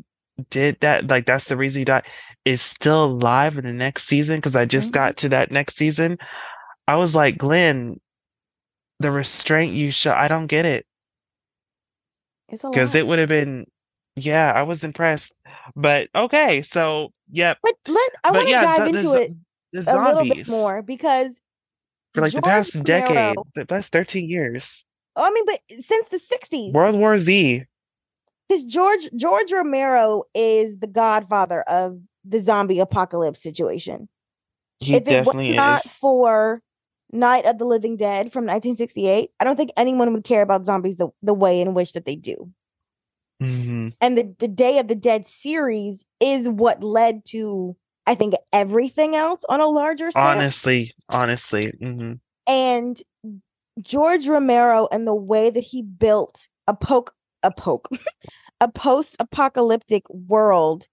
did 0.50 0.78
that, 0.82 1.08
like 1.08 1.26
that's 1.26 1.46
the 1.46 1.58
reason 1.58 1.82
he 1.82 1.86
died, 1.86 2.06
is 2.46 2.62
still 2.62 3.06
alive 3.06 3.58
in 3.58 3.66
the 3.66 3.74
next 3.74 4.06
season. 4.06 4.38
Because 4.38 4.56
I 4.56 4.66
just 4.66 4.90
Mhm. 4.90 4.94
got 4.94 5.18
to 5.18 5.30
that 5.30 5.52
next 5.52 5.78
season, 5.78 6.18
I 6.88 6.96
was 6.96 7.16
like, 7.16 7.38
Glenn, 7.38 8.00
the 9.00 9.12
restraint 9.12 9.74
you 9.74 9.92
show, 9.92 10.14
I 10.14 10.28
don't 10.28 10.48
get 10.48 10.66
it. 10.66 10.86
because 12.50 12.96
it 12.96 13.06
would 13.06 13.20
have 13.20 13.28
been 13.30 13.66
yeah 14.16 14.52
i 14.56 14.64
was 14.64 14.84
impressed 14.84 15.34
but 15.76 16.10
okay 16.16 16.62
so 16.62 17.10
yep 17.30 17.58
But 17.62 17.76
let 17.88 18.12
I 18.24 18.32
want 18.32 18.46
to 18.46 18.52
yeah 18.52 18.62
dive 18.62 18.88
into 18.88 19.02
zo- 19.10 19.16
it 19.16 19.32
the 19.74 19.82
a 19.86 19.98
little 19.98 20.26
bit 20.26 20.38
zombies 20.38 20.50
more 20.50 20.82
because 20.82 21.40
for 22.14 22.22
like 22.22 22.32
George 22.32 22.36
the 22.36 22.42
past 22.42 22.84
decade 22.84 23.38
the 23.54 23.66
past 23.66 23.92
13 23.92 24.30
years 24.30 24.86
Oh, 25.18 25.24
I 25.24 25.32
mean, 25.32 25.46
but 25.46 25.60
since 25.84 26.08
the 26.10 26.20
'60s, 26.20 26.74
world 26.74 26.96
war 26.96 27.18
z 27.20 27.66
because 28.48 28.64
George 28.64 29.10
George 29.16 29.52
Romero 29.52 30.24
is 30.34 30.80
the 30.80 30.88
godfather 30.88 31.62
of 31.64 32.00
the 32.24 32.40
zombie 32.40 32.80
apocalypse 32.80 33.42
situation. 33.42 34.08
he 34.80 34.96
if 34.96 35.08
it 35.08 35.26
was 35.26 35.36
not 35.36 35.86
is 35.86 35.92
for 35.92 36.62
Night 37.12 37.46
of 37.46 37.58
the 37.58 37.66
Living 37.66 37.96
Dead 37.98 38.32
from 38.32 38.44
1968, 38.44 39.32
I 39.40 39.44
don't 39.44 39.56
think 39.56 39.72
anyone 39.78 40.14
would 40.14 40.24
care 40.24 40.42
about 40.42 40.66
zombies 40.66 40.98
the, 40.98 41.10
the 41.22 41.34
way 41.34 41.62
in 41.62 41.74
which 41.74 41.94
that 41.94 42.06
they 42.06 42.16
do. 42.16 42.52
hmm 43.40 43.90
And 44.02 44.18
the, 44.18 44.36
the 44.40 44.48
Day 44.48 44.80
of 44.80 44.88
the 44.88 44.96
Dead 44.96 45.26
series 45.26 46.04
is 46.20 46.50
what 46.50 46.84
led 46.84 47.24
to, 47.30 47.76
I 48.06 48.16
think, 48.16 48.36
everything 48.52 49.16
else 49.16 49.42
on 49.50 49.62
a 49.62 49.68
larger 49.68 50.12
scale. 50.12 50.24
honestly 50.24 50.94
honestly 51.10 51.72
hmm 51.82 52.14
and 52.46 52.98
George 53.82 54.28
Romero 54.28 54.88
and 54.92 55.08
the 55.08 55.16
way 55.16 55.50
that 55.50 55.64
he 55.66 55.82
built 55.82 56.48
a 56.68 56.74
poke 56.74 57.14
a 57.44 57.52
poke 57.52 57.88
a 58.62 58.68
post-apocalyptic 58.68 60.04
world 60.10 60.88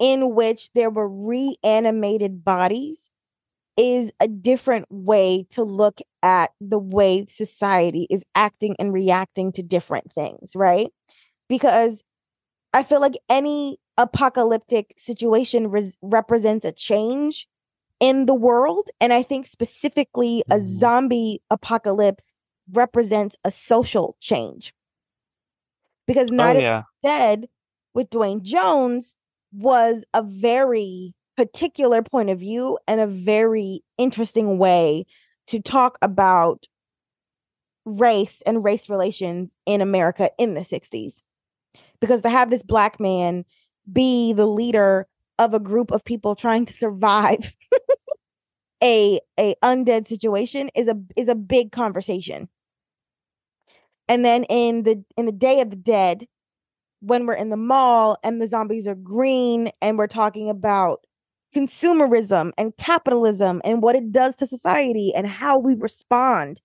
in 0.00 0.34
which 0.34 0.70
there 0.74 0.90
were 0.90 1.08
reanimated 1.08 2.44
bodies 2.44 3.10
is 3.76 4.12
a 4.20 4.28
different 4.28 4.86
way 4.90 5.46
to 5.50 5.64
look 5.64 6.00
at 6.22 6.52
the 6.60 6.78
way 6.78 7.26
society 7.28 8.06
is 8.10 8.24
acting 8.34 8.76
and 8.78 8.92
reacting 8.92 9.52
to 9.52 9.62
different 9.62 10.12
things, 10.12 10.52
right? 10.54 10.88
Because 11.48 12.02
I 12.74 12.82
feel 12.82 13.00
like 13.00 13.14
any 13.28 13.78
apocalyptic 13.98 14.94
situation 14.98 15.68
res- 15.70 15.98
represents 16.02 16.64
a 16.64 16.72
change 16.72 17.46
in 18.02 18.26
the 18.26 18.34
world. 18.34 18.90
And 19.00 19.12
I 19.12 19.22
think 19.22 19.46
specifically 19.46 20.42
a 20.50 20.56
Mhm. 20.56 20.60
zombie 20.60 21.42
apocalypse 21.50 22.34
represents 22.70 23.36
a 23.44 23.50
social 23.50 24.16
change. 24.20 24.74
Because 26.06 26.30
oh 26.32 26.34
Night 26.34 26.56
of 26.56 26.62
the 26.62 27.08
Dead 27.08 27.48
with 27.94 28.10
Duane 28.10 28.42
Jones 28.42 29.16
was 29.52 30.04
a 30.12 30.22
very 30.22 31.14
particular 31.36 32.02
point 32.02 32.28
of 32.28 32.40
view 32.40 32.76
and 32.88 33.00
a 33.00 33.06
very 33.06 33.82
interesting 33.98 34.58
way 34.58 35.06
to 35.46 35.60
talk 35.60 35.96
about 36.02 36.66
race 37.84 38.42
and 38.44 38.64
race 38.64 38.88
relations 38.88 39.54
in 39.64 39.80
America 39.80 40.30
in 40.38 40.54
the 40.54 40.64
60s. 40.64 41.22
Because 42.00 42.22
to 42.22 42.30
have 42.30 42.50
this 42.50 42.62
black 42.64 42.98
man 42.98 43.44
be 43.90 44.32
the 44.32 44.46
leader 44.46 45.06
of 45.38 45.54
a 45.54 45.60
group 45.60 45.92
of 45.92 46.04
people 46.04 46.34
trying 46.34 46.64
to 46.64 46.72
survive 46.72 47.52
a 48.82 49.20
a 49.38 49.54
undead 49.62 50.08
situation 50.08 50.70
is 50.74 50.88
a 50.88 50.96
is 51.16 51.28
a 51.28 51.34
big 51.34 51.72
conversation. 51.72 52.48
And 54.08 54.24
then 54.24 54.44
in 54.44 54.82
the 54.82 55.04
in 55.16 55.26
the 55.26 55.32
Day 55.32 55.60
of 55.60 55.70
the 55.70 55.76
Dead, 55.76 56.26
when 57.00 57.26
we're 57.26 57.34
in 57.34 57.50
the 57.50 57.56
mall 57.56 58.18
and 58.22 58.40
the 58.40 58.48
zombies 58.48 58.86
are 58.86 58.94
green 58.94 59.70
and 59.80 59.98
we're 59.98 60.06
talking 60.06 60.50
about 60.50 61.04
consumerism 61.54 62.52
and 62.56 62.76
capitalism 62.76 63.60
and 63.64 63.82
what 63.82 63.96
it 63.96 64.10
does 64.10 64.36
to 64.36 64.46
society 64.46 65.12
and 65.14 65.26
how 65.26 65.58
we 65.58 65.74
respond. 65.74 66.60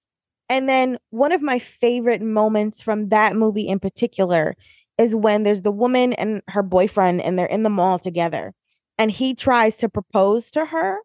And 0.49 0.69
then 0.69 0.97
one 1.09 1.33
of 1.33 1.41
my 1.41 1.59
favorite 1.59 2.21
moments 2.21 2.81
from 2.81 3.09
that 3.09 3.35
movie 3.35 3.67
in 3.67 3.79
particular 3.79 4.55
is 4.97 5.13
when 5.13 5.43
there's 5.43 5.61
the 5.61 5.71
woman 5.71 6.13
and 6.13 6.41
her 6.47 6.63
boyfriend 6.63 7.21
and 7.21 7.37
they're 7.37 7.45
in 7.45 7.63
the 7.63 7.69
mall 7.69 7.99
together 7.99 8.53
and 8.97 9.11
he 9.11 9.35
tries 9.35 9.77
to 9.77 9.89
propose 9.89 10.49
to 10.51 10.65
her 10.65 10.99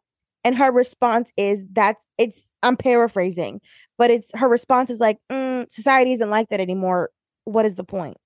and 0.44 0.56
her 0.56 0.72
response 0.72 1.32
is 1.36 1.64
that 1.72 1.96
it's 2.18 2.48
I'm 2.62 2.76
paraphrasing, 2.76 3.60
but 3.98 4.10
it's 4.10 4.30
her 4.34 4.48
response 4.48 4.90
is 4.90 5.00
like, 5.00 5.18
"Mm, 5.30 5.70
society 5.70 6.12
isn't 6.12 6.30
like 6.30 6.48
that 6.50 6.60
anymore. 6.60 7.10
What 7.44 7.66
is 7.66 7.74
the 7.74 7.84
point? 7.84 8.16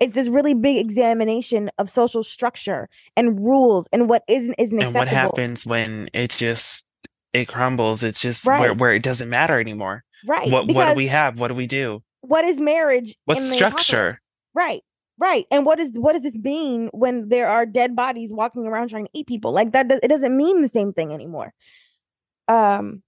It's 0.00 0.14
this 0.14 0.28
really 0.28 0.54
big 0.54 0.76
examination 0.78 1.70
of 1.78 1.88
social 1.88 2.22
structure 2.22 2.88
and 3.16 3.38
rules 3.44 3.88
and 3.92 4.08
what 4.08 4.22
isn't 4.28 4.54
isn't 4.58 4.80
and 4.82 4.94
what 4.94 5.08
happens 5.08 5.66
when 5.66 6.08
it 6.12 6.30
just 6.30 6.84
it 7.32 7.48
crumbles 7.48 8.02
it's 8.02 8.20
just 8.20 8.44
where, 8.46 8.68
Right. 8.70 8.78
where 8.78 8.92
it 8.92 9.02
doesn't 9.02 9.28
matter 9.28 9.58
anymore 9.58 10.04
Right. 10.26 10.50
what 10.50 10.72
what 10.72 10.88
do 10.88 10.94
we 10.94 11.06
have 11.08 11.38
what 11.38 11.48
do 11.48 11.54
we 11.54 11.66
do 11.66 12.02
what 12.20 12.44
is 12.44 12.58
marriage 12.60 13.16
the 13.26 13.40
structure? 13.40 14.18
Right. 14.54 14.82
Right. 15.18 15.44
And 15.50 15.64
what 15.64 15.78
is 15.78 15.92
what 15.94 16.14
does 16.14 16.22
this 16.22 16.34
mean 16.34 16.88
when 16.92 17.28
there 17.28 17.46
are 17.46 17.66
dead 17.66 17.94
bodies 17.94 18.32
walking 18.32 18.66
around 18.66 18.88
trying 18.90 19.04
to 19.04 19.10
eat 19.14 19.28
people? 19.28 19.52
Like 19.52 19.72
that 19.72 19.86
does, 19.88 20.00
it 20.02 20.08
doesn't 20.08 20.36
mean 20.36 20.62
the 20.62 20.68
same 20.68 20.92
thing 20.92 21.12
anymore. 21.12 21.52
Um 22.48 23.02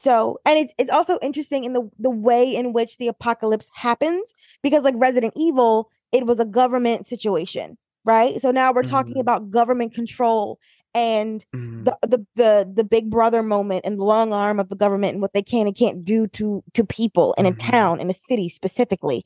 so 0.00 0.38
and 0.46 0.58
it's 0.58 0.74
it's 0.78 0.92
also 0.92 1.18
interesting 1.22 1.64
in 1.64 1.74
the 1.74 1.88
the 1.98 2.10
way 2.10 2.54
in 2.54 2.72
which 2.72 2.98
the 2.98 3.08
apocalypse 3.08 3.68
happens 3.74 4.34
because 4.62 4.84
like 4.84 4.94
Resident 4.98 5.34
Evil, 5.36 5.90
it 6.12 6.26
was 6.26 6.40
a 6.40 6.46
government 6.46 7.06
situation, 7.06 7.78
right? 8.04 8.40
So 8.42 8.50
now 8.52 8.72
we're 8.72 8.82
talking 8.84 9.16
Mhm. 9.16 9.20
about 9.20 9.50
government 9.50 9.94
control 9.94 10.58
and 10.94 11.44
Mhm. 11.54 11.84
the, 11.84 11.98
the 12.02 12.26
the 12.36 12.72
the 12.76 12.84
big 12.84 13.10
brother 13.10 13.42
moment 13.42 13.84
and 13.86 13.98
the 13.98 14.04
long 14.04 14.32
arm 14.32 14.60
of 14.60 14.68
the 14.70 14.76
government 14.76 15.14
and 15.14 15.22
what 15.22 15.32
they 15.34 15.42
can 15.42 15.66
and 15.66 15.76
can't 15.76 16.04
do 16.04 16.26
to 16.28 16.62
to 16.74 16.84
people 16.84 17.34
in 17.38 17.46
a 17.46 17.52
Mhm. 17.52 17.58
town 17.58 18.00
in 18.00 18.10
a 18.10 18.14
city 18.14 18.48
specifically 18.48 19.24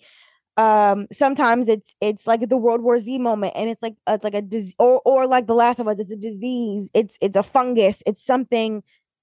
um 0.58 1.06
sometimes 1.12 1.68
it's 1.68 1.94
it's 2.00 2.26
like 2.26 2.48
the 2.48 2.56
world 2.56 2.82
war 2.82 2.98
z 2.98 3.18
moment 3.18 3.54
and 3.56 3.70
it's 3.70 3.82
like 3.82 3.94
a, 4.06 4.20
like 4.22 4.34
a 4.34 4.42
disease 4.42 4.74
or 4.78 5.00
or 5.06 5.26
like 5.26 5.46
the 5.46 5.54
last 5.54 5.78
of 5.78 5.88
us 5.88 5.98
it's 5.98 6.10
a 6.10 6.16
disease 6.16 6.90
it's 6.92 7.16
it's 7.22 7.36
a 7.36 7.42
fungus 7.42 8.02
it's 8.04 8.22
something 8.22 8.82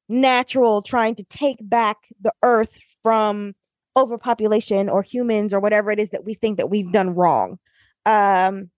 natural 0.10 0.82
trying 0.82 1.14
to 1.16 1.24
take 1.26 1.58
back 1.62 1.98
the 2.20 2.34
earth 2.44 2.80
from 3.04 3.54
overpopulation 3.96 4.90
or 4.90 5.02
humans 5.02 5.54
or 5.54 5.60
whatever 5.60 5.92
it 5.92 6.00
is 6.00 6.10
that 6.10 6.26
we 6.26 6.34
think 6.34 6.58
that 6.58 6.70
we've 6.70 6.92
done 6.92 7.14
wrong. 7.14 7.60
Um, 8.06 8.70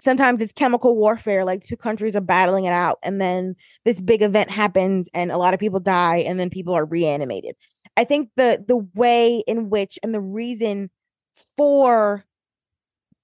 sometimes 0.00 0.40
it's 0.42 0.52
chemical 0.52 0.96
warfare, 0.96 1.44
like 1.44 1.62
two 1.62 1.76
countries 1.76 2.16
are 2.16 2.20
battling 2.20 2.64
it 2.66 2.72
out, 2.72 2.98
and 3.02 3.20
then 3.20 3.56
this 3.84 4.00
big 4.00 4.22
event 4.22 4.50
happens 4.50 5.08
and 5.14 5.32
a 5.32 5.38
lot 5.38 5.54
of 5.54 5.60
people 5.60 5.80
die, 5.80 6.18
and 6.18 6.38
then 6.38 6.50
people 6.50 6.74
are 6.74 6.84
reanimated. 6.84 7.56
I 7.96 8.04
think 8.04 8.30
the 8.36 8.64
the 8.66 8.86
way 8.94 9.42
in 9.46 9.70
which 9.70 9.98
and 10.02 10.14
the 10.14 10.20
reason 10.20 10.90
for 11.56 12.24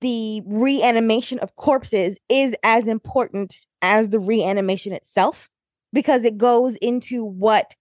the 0.00 0.42
reanimation 0.46 1.38
of 1.40 1.56
corpses 1.56 2.18
is 2.28 2.54
as 2.62 2.86
important 2.86 3.58
as 3.82 4.10
the 4.10 4.18
reanimation 4.20 4.92
itself 4.92 5.48
because 5.92 6.24
it 6.24 6.36
goes 6.38 6.76
into 6.76 7.24
what 7.24 7.74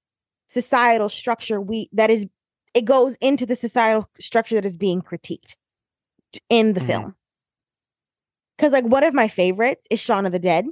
societal 0.50 1.10
structure 1.10 1.60
we 1.60 1.90
that 1.92 2.10
is 2.10 2.26
it 2.74 2.86
goes 2.86 3.18
into 3.22 3.46
the 3.46 3.56
societal 3.56 4.10
structure 4.20 4.56
that 4.56 4.66
is 4.66 4.78
being 4.78 5.02
critiqued 5.02 5.56
in 6.50 6.74
the 6.74 6.80
Mhm. 6.82 6.88
film 6.88 7.16
because 8.56 8.72
like 8.72 8.86
one 8.86 9.04
of 9.04 9.14
my 9.14 9.28
favorites 9.28 9.86
is 9.90 10.00
Shaun 10.00 10.26
of 10.26 10.32
the 10.32 10.40
Dead 10.40 10.66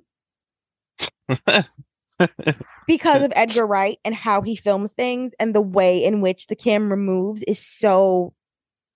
because 2.88 3.24
of 3.24 3.34
Edgar 3.36 3.66
Wright 3.66 3.97
and 4.06 4.16
how 4.16 4.41
he 4.41 4.56
films 4.56 4.93
things 4.93 5.34
and 5.39 5.53
the 5.53 5.62
way 5.62 6.03
in 6.03 6.22
which 6.22 6.47
the 6.47 6.56
camera 6.56 6.97
moves 6.97 7.43
is 7.43 7.60
so 7.60 8.34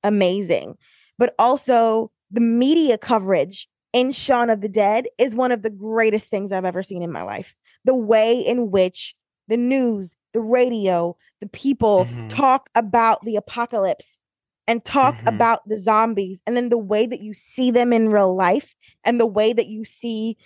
amazing. 0.03 0.75
But 1.17 1.33
also 1.39 2.11
the 2.31 2.41
media 2.41 2.97
coverage 2.97 3.67
in 3.93 4.11
Shaun 4.11 4.49
of 4.49 4.61
the 4.61 4.69
Dead 4.69 5.07
is 5.17 5.35
one 5.35 5.51
of 5.51 5.61
the 5.63 5.69
greatest 5.69 6.29
things 6.29 6.51
I've 6.51 6.65
ever 6.65 6.83
seen 6.83 7.01
in 7.01 7.11
my 7.11 7.23
life. 7.23 7.55
The 7.85 7.95
way 7.95 8.39
in 8.39 8.71
which 8.71 9.15
the 9.47 9.57
news, 9.57 10.15
the 10.33 10.41
radio, 10.41 11.17
the 11.41 11.47
people 11.49 12.05
Mhm. 12.05 12.29
talk 12.29 12.69
about 12.75 13.23
the 13.25 13.35
apocalypse 13.35 14.19
and 14.67 14.83
talk 14.85 15.21
Mhm. 15.23 15.29
about 15.29 15.67
the 15.67 15.77
zombies 15.79 16.41
and 16.45 16.55
then 16.55 16.69
the 16.69 16.77
way 16.77 17.07
that 17.07 17.21
you 17.21 17.33
see 17.33 17.71
them 17.71 17.91
in 17.91 18.09
real 18.09 18.35
life 18.35 18.75
and 19.03 19.19
the 19.19 19.25
way 19.25 19.53
that 19.53 19.67
you 19.67 19.83
see 19.85 20.37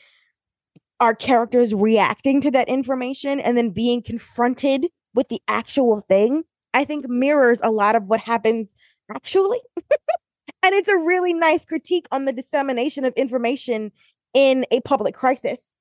our 1.00 1.16
characters 1.16 1.74
reacting 1.74 2.42
to 2.42 2.52
that 2.52 2.68
information 2.70 3.40
and 3.40 3.58
then 3.58 3.70
being 3.70 4.02
confronted 4.02 4.88
with 5.14 5.28
the 5.30 5.42
actual 5.48 6.02
thing, 6.02 6.44
I 6.74 6.86
think 6.86 7.08
mirrors 7.08 7.60
a 7.64 7.72
lot 7.72 7.96
of 7.96 8.06
what 8.06 8.20
happens 8.22 8.74
actually. 9.14 9.60
and 10.64 10.74
it's 10.74 10.90
a 10.90 10.98
really 10.98 11.34
nice 11.34 11.66
critique 11.66 12.08
on 12.12 12.26
the 12.26 12.34
dissemination 12.34 13.06
of 13.06 13.14
information 13.16 13.92
in 14.34 14.66
a 14.72 14.80
public 14.82 15.14
crisis 15.16 15.72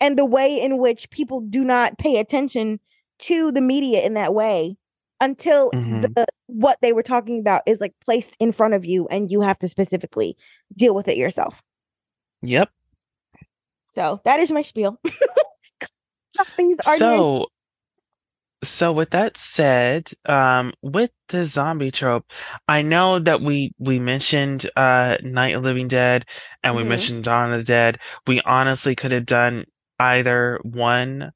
and 0.00 0.18
the 0.18 0.24
way 0.24 0.60
in 0.60 0.78
which 0.78 1.10
people 1.10 1.40
do 1.40 1.64
not 1.64 1.98
pay 1.98 2.18
attention 2.18 2.80
to 3.20 3.52
the 3.52 3.60
media 3.60 4.00
in 4.02 4.14
that 4.14 4.34
way 4.34 4.76
until 5.20 5.70
Mhm. 5.72 6.14
the 6.14 6.26
what 6.46 6.78
they 6.80 6.92
were 6.92 7.02
talking 7.02 7.38
about 7.38 7.62
is 7.66 7.80
like 7.80 7.92
placed 8.04 8.36
in 8.40 8.50
front 8.52 8.74
of 8.74 8.84
you 8.84 9.06
and 9.08 9.30
you 9.30 9.42
have 9.42 9.58
to 9.58 9.68
specifically 9.68 10.36
deal 10.74 10.94
with 10.94 11.06
it 11.06 11.16
yourself. 11.18 11.62
Yep. 12.42 12.70
So 13.94 14.20
that 14.24 14.40
is 14.40 14.50
my 14.50 14.62
spiel. 14.62 14.98
These 15.04 16.76
are 16.86 16.96
your- 16.96 16.96
So, 16.96 17.46
so 18.62 18.92
with 18.92 19.10
that 19.10 19.36
said, 19.38 20.10
um, 20.26 20.72
with 20.82 21.10
the 21.28 21.46
zombie 21.46 21.90
trope, 21.90 22.26
I 22.68 22.82
know 22.82 23.18
that 23.20 23.40
we 23.40 23.72
we 23.78 23.98
mentioned 23.98 24.70
uh 24.76 25.16
Night 25.22 25.54
of 25.56 25.62
Living 25.64 25.88
Dead 25.88 26.24
and 26.62 26.76
we 26.76 26.82
Mhm. 26.82 26.88
mentioned 26.88 27.24
Dawn 27.24 27.52
of 27.52 27.58
the 27.60 27.64
Dead. 27.64 27.98
We 28.26 28.40
honestly 28.42 28.94
could 28.94 29.12
have 29.12 29.26
done 29.26 29.64
either 29.98 30.60
one 30.62 31.32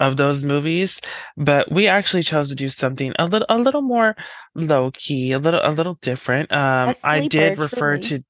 of 0.00 0.16
those 0.16 0.44
movies, 0.44 1.00
but 1.36 1.70
we 1.72 1.88
actually 1.88 2.22
chose 2.22 2.48
to 2.50 2.54
do 2.54 2.68
something 2.68 3.12
a 3.18 3.26
little 3.26 3.46
a 3.48 3.58
little 3.58 3.82
more 3.82 4.14
low 4.54 4.90
key, 4.92 5.32
a 5.32 5.38
little 5.38 5.60
a 5.62 5.72
little 5.72 5.94
different. 6.02 6.52
Um, 6.52 6.94
I 7.02 7.20
did 7.22 7.58
refer 7.58 7.98
to 7.98 8.22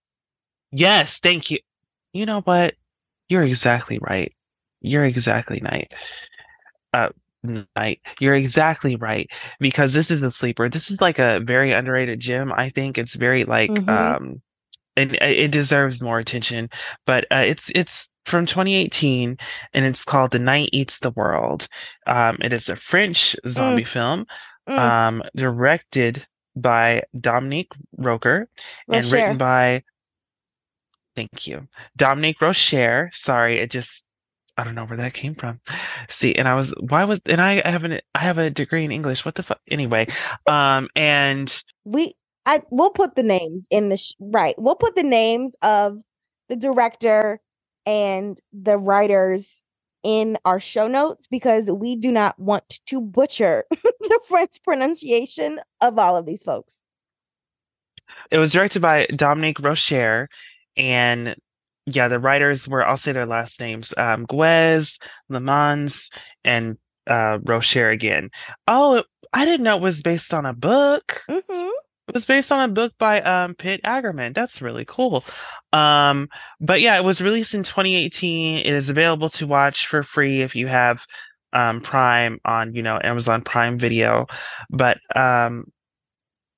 Yes, 0.73 1.19
thank 1.21 1.51
you. 1.51 1.59
You 2.13 2.27
know 2.27 2.41
what? 2.43 2.75
You're 3.29 3.45
exactly 3.45 3.99
right. 4.01 4.33
You're 4.83 5.05
exactly 5.07 5.61
right. 5.65 5.93
Uh, 6.93 7.11
night. 7.49 8.01
You're 8.21 8.35
exactly 8.37 8.97
right 8.97 9.31
because 9.61 9.93
this 9.93 10.11
is 10.11 10.23
a 10.23 10.31
sleeper. 10.31 10.69
This 10.69 10.91
is 10.91 11.01
like 11.01 11.19
a 11.19 11.41
very 11.41 11.73
underrated 11.73 12.21
gem. 12.21 12.53
I 12.53 12.71
think 12.71 12.99
it's 12.99 13.15
very 13.15 13.45
like 13.45 13.75
Mhm. 13.75 13.89
um, 13.89 14.43
and 14.97 15.15
it 15.15 15.23
it 15.23 15.51
deserves 15.53 16.03
more 16.03 16.19
attention. 16.19 16.71
But 17.07 17.25
uh, 17.31 17.45
it's 17.47 17.71
it's 17.75 18.09
from 18.27 18.47
2018 18.47 19.39
and 19.75 19.85
it's 19.87 20.05
called 20.05 20.33
The 20.33 20.39
Night 20.39 20.71
Eats 20.73 20.99
the 21.01 21.11
World. 21.13 21.67
Um, 22.07 22.37
it 22.43 22.53
is 22.53 22.69
a 22.69 22.77
French 22.77 23.37
zombie 23.49 23.85
film, 23.85 24.27
Mm, 24.69 24.79
um, 24.79 25.23
directed 25.37 26.27
by 26.57 27.03
Dominique 27.19 27.73
Rocher 27.97 28.49
and 28.91 29.11
Rocher. 29.11 29.17
written 29.17 29.39
by 29.39 29.83
thank 31.17 31.47
you 31.47 31.67
dominique 31.97 32.41
rocher 32.41 33.11
sorry 33.13 33.57
it 33.59 33.71
just 33.71 34.05
i 34.59 34.65
don't 34.65 34.75
know 34.75 34.85
where 34.85 34.97
that 34.99 35.15
came 35.15 35.35
from 35.35 35.61
see 36.09 36.35
and 36.35 36.47
i 36.47 36.55
was 36.55 36.75
why 36.81 37.05
was 37.05 37.21
and 37.27 37.41
i 37.41 37.67
have 37.69 37.85
an 37.85 38.01
i 38.15 38.19
have 38.19 38.37
a 38.39 38.51
degree 38.51 38.85
in 38.85 38.93
english 38.93 39.25
what 39.25 39.37
the 39.37 39.43
fuck 39.43 39.61
anyway 39.71 40.07
um 40.47 40.89
and 40.95 41.63
we 41.85 42.13
I 42.47 42.63
we'll 42.71 42.89
put 42.91 43.15
the 43.15 43.23
names 43.23 43.67
in 43.71 43.91
the 43.91 43.99
sh- 43.99 44.15
right. 44.19 44.55
We'll 44.57 44.75
put 44.75 44.97
the 44.97 45.03
names 45.03 45.55
of 45.61 45.99
the 46.49 46.57
director 46.57 47.41
and 47.85 48.41
the 48.55 48.79
writers 48.79 49.61
in 50.03 50.39
our 50.47 50.59
show 50.59 50.89
notes 50.89 51.27
because 51.27 51.71
we 51.71 51.95
do 51.95 52.11
not 52.11 52.39
want 52.39 52.81
to 52.87 53.03
butcher 53.03 53.65
the 53.71 54.21
French 54.27 54.57
pronunciation 54.65 55.61
of 55.83 55.99
all 55.99 56.17
of 56.17 56.25
these 56.25 56.43
folks. 56.43 56.77
it 58.31 58.39
was 58.39 58.53
directed 58.53 58.81
by 58.81 59.07
dominique 59.15 59.61
rocher 59.61 60.31
and 60.77 61.37
yeah 61.95 62.09
the 62.09 62.19
writers 62.19 62.69
were 62.69 62.87
i'll 62.87 62.97
say 62.97 63.13
their 63.13 63.27
last 63.27 63.61
names 63.61 63.93
um 63.97 64.27
guez 64.27 64.99
Lemans, 65.31 66.11
and 66.45 66.77
uh 67.07 67.39
rocher 67.45 67.91
again 67.91 68.31
oh 68.67 68.97
it, 68.97 69.07
i 69.33 69.45
didn't 69.45 69.65
know 69.65 69.77
it 69.77 69.83
was 69.83 70.03
based 70.03 70.33
on 70.35 70.47
a 70.47 70.55
book 70.55 71.23
hmm 71.29 71.69
It 72.09 72.15
was 72.15 72.25
based 72.25 72.51
on 72.51 72.71
a 72.71 72.73
book 72.73 72.95
by 72.99 73.21
um 73.21 73.55
Pit 73.55 73.83
Agarmen. 73.85 74.35
That's 74.35 74.63
really 74.63 74.87
cool. 74.87 75.25
Um, 75.75 76.29
but 76.59 76.81
yeah, 76.81 76.97
it 76.97 77.05
was 77.05 77.21
released 77.21 77.53
in 77.55 77.63
2018. 77.63 78.61
It 78.61 78.67
is 78.73 78.89
available 78.89 79.29
to 79.31 79.47
watch 79.47 79.87
for 79.87 80.03
free 80.03 80.41
if 80.41 80.57
you 80.57 80.67
have 80.69 81.05
um 81.53 81.83
Prime 81.83 82.41
on, 82.47 82.75
you 82.75 82.83
know, 82.83 82.99
Amazon 83.05 83.43
Prime 83.43 83.79
Video. 83.79 84.27
But 84.71 84.99
um 85.15 85.71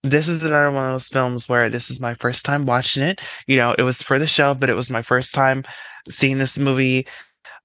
this 0.02 0.28
is 0.28 0.42
another 0.42 0.70
one 0.70 0.86
of 0.86 0.92
those 0.92 1.08
films 1.08 1.48
where 1.48 1.68
this 1.68 1.90
is 1.90 2.00
my 2.00 2.14
first 2.14 2.44
time 2.44 2.66
watching 2.66 3.02
it. 3.02 3.20
You 3.46 3.56
know, 3.56 3.74
it 3.76 3.82
was 3.82 4.02
for 4.02 4.18
the 4.18 4.26
show, 4.26 4.54
but 4.54 4.70
it 4.70 4.74
was 4.74 4.90
my 4.90 5.02
first 5.02 5.34
time 5.34 5.64
seeing 6.08 6.38
this 6.38 6.58
movie. 6.58 7.06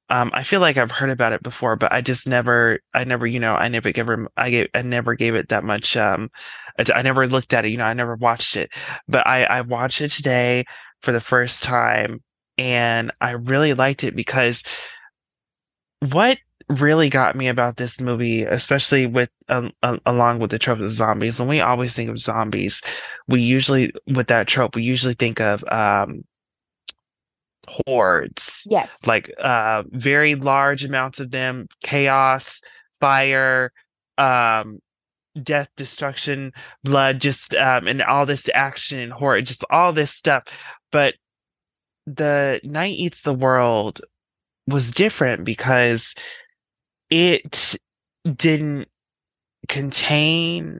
Um, 0.10 0.32
I 0.34 0.44
feel 0.44 0.60
like 0.60 0.78
I've 0.78 0.92
heard 0.92 1.10
about 1.10 1.34
it 1.34 1.42
before, 1.42 1.76
but 1.76 1.92
I 1.92 2.02
just 2.02 2.28
never, 2.28 2.80
I 2.94 3.06
never, 3.06 3.26
you 3.26 3.40
know, 3.40 3.56
I 3.56 3.70
never 3.70 3.92
gave 3.92 4.06
her, 4.06 4.28
I 4.38 4.52
gave, 4.52 4.68
I 4.76 4.84
never 4.84 5.16
gave 5.16 5.34
it 5.34 5.50
that 5.50 5.64
much. 5.64 5.98
Um, 5.98 6.30
I 6.78 7.02
never 7.02 7.26
looked 7.26 7.54
at 7.54 7.66
it, 7.66 7.72
you 7.72 7.78
know, 7.78 7.86
I 7.86 7.94
never 7.94 8.16
watched 8.16 8.56
it, 8.56 8.72
but 9.08 9.26
I, 9.26 9.46
I 9.46 9.62
watched 9.62 10.02
it 10.02 10.12
today 10.12 10.66
for 11.02 11.12
the 11.12 11.22
first 11.22 11.64
time, 11.64 12.22
and 12.58 13.12
I 13.22 13.32
really 13.32 13.74
liked 13.74 14.04
it 14.04 14.16
because 14.16 14.62
what 16.02 16.38
really 16.70 17.09
got 17.09 17.36
me 17.36 17.47
about 17.47 17.78
this 17.78 18.01
movie, 18.01 18.43
especially 18.43 19.05
with 19.05 19.30
um, 19.49 19.72
um, 19.84 19.99
along 20.05 20.39
with 20.39 20.51
the 20.51 20.59
trope 20.59 20.80
of 20.80 20.91
zombies, 20.91 21.39
when 21.39 21.47
we 21.49 21.61
always 21.61 21.93
think 21.93 22.09
of 22.09 22.18
zombies, 22.18 22.82
we 23.28 23.41
usually 23.41 23.93
with 24.07 24.28
that 24.28 24.47
trope, 24.47 24.76
we 24.76 24.84
usually 24.84 25.13
think 25.13 25.39
of 25.39 25.63
um 25.72 26.24
hordes. 27.68 28.63
Yes. 28.70 28.97
like 29.05 29.32
uh 29.39 29.84
very 29.89 30.36
large 30.36 30.86
amounts 30.86 31.20
of 31.20 31.32
them 31.32 31.68
chaos 31.84 32.61
fire 32.99 33.72
um 34.18 34.80
death 35.41 35.70
destruction 35.76 36.53
blood 36.84 37.20
just 37.20 37.55
um 37.55 37.88
and 37.88 38.01
all 38.03 38.26
this 38.26 38.47
action 38.53 38.99
and 38.99 39.11
horror 39.11 39.41
just 39.41 39.63
all 39.70 39.93
this 39.93 40.11
stuff. 40.11 40.43
But 40.91 41.16
the 42.05 42.61
night 42.63 42.95
eats 42.97 43.24
the 43.24 43.34
world 43.34 44.01
was 44.68 44.91
different 44.91 45.43
because 45.43 46.16
it 47.10 47.76
didn't 48.36 48.88
contain 49.68 50.80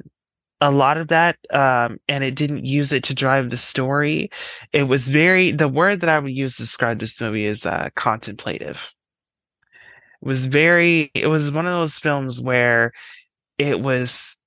a 0.62 0.72
lot 0.72 0.98
of 0.98 1.10
that 1.10 1.38
um 1.52 1.98
and 2.08 2.24
it 2.24 2.34
didn't 2.34 2.66
use 2.66 2.92
it 2.92 3.04
to 3.04 3.14
drive 3.14 3.50
the 3.50 3.58
story. 3.58 4.30
It 4.74 4.84
was 4.84 5.10
very 5.10 5.52
the 5.52 5.68
word 5.68 6.02
that 6.02 6.10
i 6.10 6.18
would 6.20 6.32
use 6.32 6.56
to 6.56 6.64
describe 6.64 7.00
this 7.00 7.20
movie 7.20 7.46
is 7.46 7.66
uh 7.66 7.90
contemplative. 7.96 8.94
It 10.22 10.28
was 10.28 10.46
very 10.46 11.12
it 11.14 11.28
was 11.28 11.52
one 11.52 11.66
of 11.66 11.74
those 11.74 11.98
films 12.00 12.42
where 12.42 12.94
it 13.58 13.82
was 13.82 14.38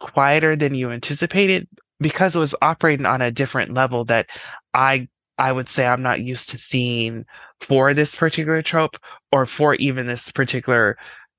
quieter 0.00 0.56
than 0.56 0.74
you 0.74 0.90
anticipated 0.90 1.68
because 2.00 2.36
it 2.36 2.40
was 2.40 2.54
operating 2.60 3.06
on 3.06 3.22
a 3.22 3.30
different 3.30 3.72
level 3.72 4.04
that 4.04 4.28
i 4.74 5.08
i 5.38 5.52
would 5.52 5.68
say 5.68 5.86
i'm 5.86 6.02
not 6.02 6.20
used 6.20 6.48
to 6.48 6.58
seeing 6.58 7.24
for 7.60 7.94
this 7.94 8.16
particular 8.16 8.62
trope 8.62 8.96
or 9.32 9.46
for 9.46 9.74
even 9.76 10.06
this 10.06 10.30
particular 10.30 10.96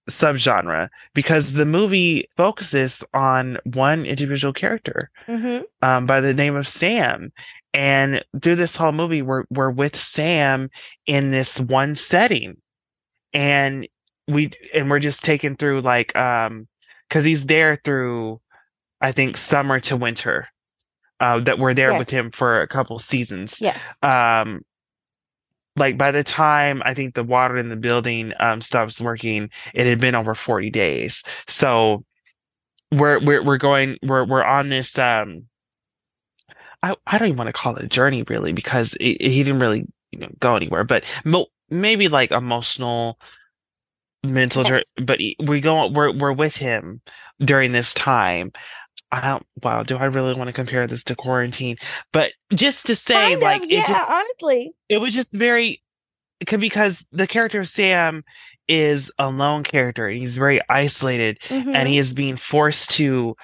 subgenre 0.10 0.90
because 1.14 1.54
the 1.54 1.66
movie 1.66 2.28
focuses 2.38 3.04
on 3.14 3.58
one 3.74 4.06
individual 4.06 4.54
character 4.54 5.10
hmm 5.26 5.60
um, 5.82 6.06
by 6.06 6.20
the 6.20 6.34
name 6.34 6.56
of 6.56 6.68
Sam. 6.68 7.32
And 7.74 8.24
through 8.42 8.56
this 8.56 8.76
whole 8.76 8.92
movie, 8.92 9.22
we're 9.22 9.44
we're 9.50 9.70
with 9.70 9.96
Sam 9.96 10.70
in 11.06 11.30
this 11.30 11.60
one 11.60 11.94
setting, 11.96 12.58
and 13.34 13.88
we 14.28 14.52
and 14.74 14.90
we're 14.90 15.00
just 15.00 15.24
taken 15.24 15.56
through 15.56 15.82
like 15.82 16.16
um 16.16 16.68
because 17.10 17.26
he's 17.26 17.46
there 17.46 17.80
through, 17.84 18.40
I 19.02 19.12
think 19.12 19.38
summer 19.38 19.80
to 19.82 19.98
winter. 19.98 20.48
Uh, 21.20 21.40
that 21.40 21.60
we're 21.60 21.74
there 21.74 21.92
with 22.00 22.10
him 22.10 22.30
for 22.32 22.62
a 22.62 22.68
couple 22.68 23.00
seasons. 23.00 23.62
Yes. 23.62 23.80
Um, 24.02 24.62
like 25.78 25.98
by 25.98 26.12
the 26.12 26.24
time 26.24 26.82
I 26.86 26.94
think 26.94 27.16
the 27.16 27.24
water 27.24 27.58
in 27.58 27.70
the 27.70 27.76
building 27.76 28.34
um 28.40 28.62
stops 28.62 29.00
working, 29.02 29.50
it 29.74 29.88
had 29.88 30.00
been 30.00 30.16
over 30.16 30.36
40 30.36 30.70
days. 30.70 31.24
So 31.48 32.04
we're 32.92 33.20
we're 33.24 33.44
we're 33.44 33.58
going 33.58 33.98
we're 34.04 34.26
we're 34.26 34.44
on 34.44 34.70
this 34.70 34.98
um 34.98 35.44
I 36.84 36.96
I 37.08 37.18
don't 37.18 37.28
even 37.30 37.38
want 37.38 37.48
to 37.48 37.54
call 37.54 37.76
it 37.76 37.84
a 37.84 37.88
journey 37.88 38.24
really 38.24 38.52
because 38.52 38.94
it, 38.96 39.18
it- 39.22 39.32
he 39.32 39.44
didn't 39.44 39.60
really 39.60 39.86
you 40.12 40.20
know 40.20 40.30
go 40.40 40.56
anywhere, 40.56 40.84
but 40.84 41.04
mo- 41.24 41.48
maybe 41.70 42.08
like 42.08 42.32
emotional 42.32 43.20
mental 44.24 44.64
journey. 44.64 44.84
But 45.02 45.20
we 45.46 45.62
go 45.62 45.88
we're 45.88 46.12
we're 46.18 46.32
with 46.34 46.56
him 46.56 47.02
during 47.40 47.72
this 47.72 47.94
time. 47.94 48.52
I 49.12 49.22
don't 49.22 49.46
wow, 49.64 49.84
do 49.84 49.98
I 49.98 50.06
really 50.06 50.34
want 50.34 50.48
to 50.48 50.54
compare 50.54 50.88
this 50.88 51.04
to 51.06 51.16
quarantine? 51.16 51.78
But 52.12 52.34
just 52.54 52.86
to 52.88 52.96
say 52.96 53.14
Kind 53.14 53.42
like 53.42 53.64
of, 53.64 53.70
it 53.70 53.74
yeah, 53.74 53.88
just 53.88 54.10
honestly. 54.12 54.74
it 54.90 54.98
was 54.98 55.14
just 55.14 55.32
very 55.32 55.82
because 56.60 57.06
the 57.12 57.28
character 57.28 57.62
of 57.62 57.68
Sam 57.70 58.24
is 58.68 59.12
a 59.20 59.30
lone 59.30 59.64
character 59.64 60.08
and 60.08 60.20
he's 60.20 60.36
very 60.36 60.60
isolated 60.70 61.38
and 61.50 61.66
Mhm. 61.68 61.88
he 61.88 61.98
is 61.98 62.14
being 62.14 62.36
forced 62.36 62.90
to 62.92 63.36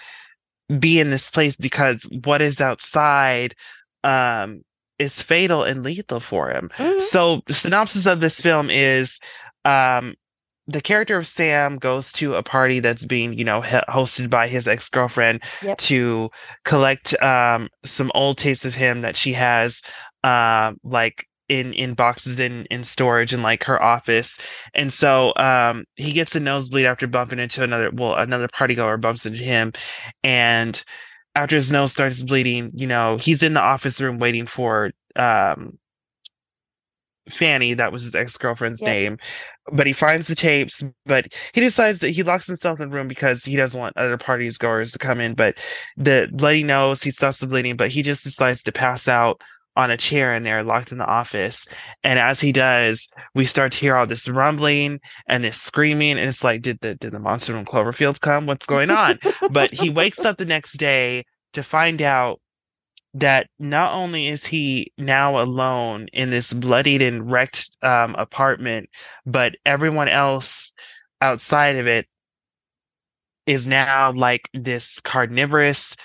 be 0.79 0.99
in 0.99 1.09
this 1.09 1.29
place 1.29 1.55
because 1.55 2.01
what 2.23 2.41
is 2.41 2.59
outside 2.59 3.55
um 4.03 4.61
is 4.99 5.21
fatal 5.21 5.63
and 5.63 5.83
lethal 5.83 6.19
for 6.19 6.49
him. 6.49 6.69
Mhm. 6.77 7.01
So 7.03 7.41
synopsis 7.49 8.05
of 8.05 8.19
this 8.19 8.39
film 8.41 8.69
is 8.69 9.19
um 9.63 10.15
the 10.71 10.81
character 10.81 11.17
of 11.17 11.27
Sam 11.27 11.77
goes 11.77 12.11
to 12.13 12.35
a 12.35 12.43
party 12.43 12.79
that's 12.79 13.05
being, 13.05 13.33
you 13.33 13.43
know, 13.43 13.61
he- 13.61 13.75
hosted 13.89 14.29
by 14.29 14.47
his 14.47 14.67
ex-girlfriend 14.67 15.41
Yep. 15.61 15.77
to 15.79 16.29
collect 16.65 17.13
um 17.21 17.69
some 17.83 18.11
old 18.15 18.37
tapes 18.37 18.65
of 18.65 18.73
him 18.75 19.01
that 19.01 19.17
she 19.17 19.33
has 19.33 19.81
um 20.23 20.77
like 20.83 21.27
in 21.49 21.73
in 21.73 21.93
boxes 21.93 22.39
in 22.39 22.65
in 22.71 22.83
storage 22.83 23.33
in 23.33 23.41
like 23.41 23.63
her 23.65 23.81
office. 23.81 24.37
And 24.73 24.91
so 24.93 25.33
um 25.35 25.83
he 25.95 26.13
gets 26.13 26.35
a 26.35 26.39
nosebleed 26.39 26.85
after 26.85 27.07
bumping 27.07 27.39
into 27.39 27.63
another 27.63 27.91
well 27.93 28.15
another 28.15 28.47
party 28.47 28.75
goer 28.75 28.97
bumps 28.97 29.25
into 29.25 29.39
him 29.39 29.73
and 30.23 30.83
after 31.35 31.55
his 31.55 31.71
nose 31.71 31.91
starts 31.93 32.23
bleeding, 32.23 32.71
you 32.75 32.87
know, 32.87 33.17
he's 33.17 33.41
in 33.43 33.53
the 33.53 33.61
office 33.61 34.01
room 34.01 34.19
waiting 34.19 34.45
for 34.45 34.91
um 35.15 35.77
Fanny, 37.31 37.73
that 37.73 37.91
was 37.91 38.03
his 38.03 38.15
ex-girlfriend's 38.15 38.81
Yep. 38.81 38.87
name. 38.89 39.17
But 39.71 39.87
he 39.87 39.93
finds 39.93 40.27
the 40.27 40.35
tapes, 40.35 40.83
but 41.05 41.27
he 41.53 41.61
decides 41.61 41.99
that 41.99 42.09
he 42.09 42.23
locks 42.23 42.47
himself 42.47 42.79
in 42.79 42.89
the 42.89 42.95
room 42.95 43.07
because 43.07 43.45
he 43.45 43.55
doesn't 43.55 43.79
want 43.79 43.95
other 43.97 44.17
parties 44.17 44.57
goers 44.57 44.91
to 44.91 44.99
come 44.99 45.19
in. 45.21 45.33
But 45.35 45.57
the 45.97 46.29
lady 46.33 46.63
knows 46.63 47.03
he 47.03 47.11
stops 47.11 47.39
the 47.39 47.47
bleeding, 47.47 47.75
but 47.77 47.89
he 47.89 48.01
just 48.01 48.23
decides 48.23 48.63
to 48.63 48.71
pass 48.71 49.07
out 49.07 49.41
on 49.77 49.89
a 49.89 49.95
chair 49.97 50.33
in 50.33 50.43
there, 50.43 50.63
locked 50.63 50.91
in 50.91 50.97
the 50.97 51.05
office. 51.05 51.65
And 52.03 52.19
as 52.19 52.41
he 52.41 52.51
does, 52.51 53.07
we 53.35 53.45
start 53.45 53.71
to 53.71 53.77
hear 53.77 53.95
all 53.95 54.05
this 54.07 54.27
rumbling 54.27 54.99
and 55.27 55.43
this 55.43 55.61
screaming, 55.61 56.11
and 56.17 56.27
it's 56.27 56.43
like, 56.43 56.61
did 56.61 56.79
the 56.81 56.95
did 56.95 57.11
the 57.13 57.19
monster 57.19 57.53
from 57.53 57.65
Cloverfield 57.65 58.19
come? 58.19 58.47
What's 58.47 58.65
going 58.65 58.89
on? 58.89 59.19
but 59.51 59.71
he 59.73 59.89
wakes 59.89 60.25
up 60.25 60.37
the 60.37 60.45
next 60.45 60.73
day 60.73 61.23
to 61.53 61.63
find 61.63 62.01
out 62.01 62.41
that 63.13 63.47
not 63.59 63.93
only 63.93 64.27
is 64.27 64.45
he 64.45 64.91
now 64.97 65.39
alone 65.39 66.07
in 66.13 66.29
this 66.29 66.53
bloodied 66.53 67.01
and 67.01 67.29
wrecked 67.29 67.69
um, 67.81 68.15
apartment, 68.15 68.89
but 69.25 69.55
everyone 69.65 70.07
else 70.07 70.71
outside 71.19 71.75
of 71.75 71.87
it 71.87 72.07
is 73.45 73.67
now 73.67 74.13
like 74.13 74.49
this 74.53 74.99
carnivorous, 75.01 75.95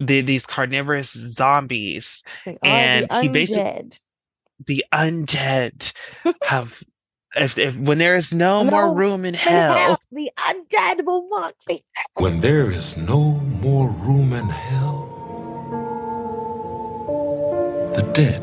the, 0.00 0.20
these 0.20 0.46
carnivorous 0.46 1.12
zombies. 1.12 2.22
They 2.44 2.52
are 2.52 2.58
the 2.62 2.66
and 2.68 3.12
he 3.20 3.28
basic- 3.28 3.56
undead. 3.58 3.96
The 4.66 4.84
undead 4.92 5.92
have. 6.42 6.82
If, 7.34 7.56
if 7.56 7.74
when 7.76 7.96
there 7.96 8.14
is 8.14 8.34
no, 8.34 8.62
more 8.62 8.92
room 8.92 9.24
in 9.24 9.34
In 9.34 9.40
hell, 9.40 9.74
hell, 9.74 9.98
the 10.12 10.30
undead 10.38 11.06
will 11.06 11.26
walk 11.30 11.54
the 11.66 11.80
When 12.16 12.40
there 12.40 12.70
is 12.70 12.94
no 12.94 13.22
more 13.22 13.88
room 13.88 14.34
in 14.34 14.50
hell, 14.50 14.91
the 17.94 18.02
dead 18.14 18.42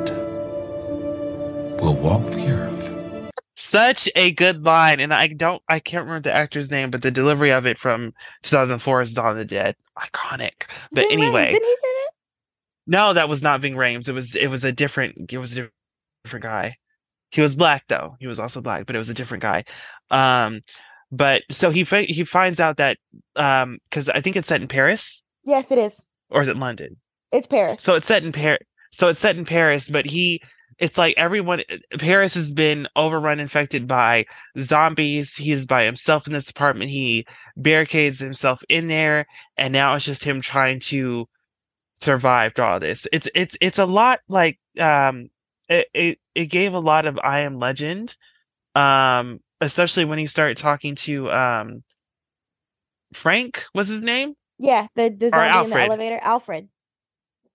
will 1.82 1.96
walk 1.96 2.24
the 2.32 2.50
earth. 2.52 3.32
such 3.56 4.10
a 4.16 4.32
good 4.34 4.64
line 4.64 5.00
and 5.00 5.14
i 5.14 5.28
don't 5.28 5.62
i 5.70 5.80
can't 5.80 6.06
remember 6.06 6.28
the 6.30 6.34
actor's 6.36 6.70
name 6.70 6.92
but 6.92 7.02
the 7.02 7.12
delivery 7.12 7.52
of 7.52 7.66
it 7.66 7.78
from 7.78 8.14
2004 8.44 9.02
is 9.02 9.14
dawn 9.14 9.32
of 9.32 9.38
the 9.38 9.46
dead 9.46 9.76
iconic 9.98 10.64
but 10.92 11.08
Ving 11.08 11.20
Rhames, 11.20 11.24
anyway 11.24 11.52
Didn't 11.52 11.68
he 11.68 11.76
say 11.76 11.82
that? 11.82 12.10
no 12.88 13.14
that 13.14 13.30
was 13.30 13.42
not 13.42 13.62
ving 13.62 13.76
Rhames. 13.76 14.08
it 14.08 14.14
was 14.14 14.36
it 14.36 14.48
was 14.48 14.64
a 14.64 14.72
different 14.72 15.32
it 15.32 15.38
was 15.38 15.58
a 15.58 15.70
different 16.24 16.44
guy 16.44 16.76
he 17.32 17.42
was 17.42 17.56
black 17.56 17.84
though 17.90 18.16
he 18.20 18.28
was 18.28 18.40
also 18.40 18.62
black 18.62 18.86
but 18.86 18.96
it 18.96 19.00
was 19.00 19.10
a 19.10 19.14
different 19.14 19.42
guy 19.42 19.64
um 20.12 20.62
but 21.12 21.44
so 21.50 21.70
he 21.72 21.84
he 22.06 22.24
finds 22.24 22.60
out 22.60 22.78
that 22.78 22.98
um 23.36 23.80
because 23.90 24.10
i 24.10 24.22
think 24.22 24.36
it's 24.36 24.48
set 24.48 24.62
in 24.62 24.68
paris 24.68 25.24
Yes, 25.44 25.66
it 25.72 25.78
is. 25.80 26.00
or 26.30 26.42
is 26.44 26.48
it 26.50 26.58
london 26.58 26.98
It's 27.32 27.48
Paris. 27.48 27.82
so 27.82 27.96
it's 27.96 28.06
set 28.08 28.24
in 28.24 28.32
Paris. 28.32 28.60
So 28.92 29.08
it's 29.08 29.20
set 29.20 29.38
in 29.38 29.46
Paris, 29.46 29.90
but 29.90 30.06
he, 30.06 30.42
it's 30.78 30.98
like 30.98 31.14
everyone. 31.18 31.62
Paris 32.00 32.34
has 32.36 32.52
been 32.52 32.88
overrun, 32.96 33.40
infected 33.40 33.88
by 33.88 34.26
zombies. 34.60 35.36
He 35.36 35.52
is 35.52 35.66
by 35.66 35.84
himself 35.84 36.26
in 36.26 36.34
this 36.34 36.50
apartment. 36.50 36.90
He 36.90 37.26
barricades 37.58 38.20
himself 38.20 38.64
in 38.70 38.88
there, 38.88 39.28
and 39.58 39.74
now 39.74 39.96
it's 39.96 40.06
just 40.06 40.24
him 40.24 40.42
trying 40.42 40.80
to 40.82 41.28
survive 41.96 42.54
through 42.56 42.66
all 42.66 42.80
this. 42.80 43.08
It's 43.12 43.28
it's 43.36 43.58
it's 43.60 43.78
a 43.78 43.86
lot 43.86 44.22
like 44.30 44.58
um, 44.80 45.30
it 45.68 45.88
it, 45.94 46.20
it 46.34 46.46
gave 46.46 46.74
a 46.74 46.80
lot 46.80 47.06
of 47.06 47.20
I 47.22 47.42
Am 47.42 47.60
Legend, 47.60 48.16
um, 48.74 49.40
especially 49.60 50.06
when 50.06 50.18
he 50.18 50.26
started 50.26 50.58
talking 50.58 50.96
to 50.96 51.30
um, 51.30 51.84
Frank 53.14 53.66
was 53.74 53.90
his 53.90 54.02
name. 54.02 54.34
yeah, 54.58 54.88
the, 54.96 55.10
the 55.10 55.30
zombie 55.30 55.66
in 55.66 55.70
the 55.72 55.82
elevator. 55.82 56.20
Alfred. 56.22 56.70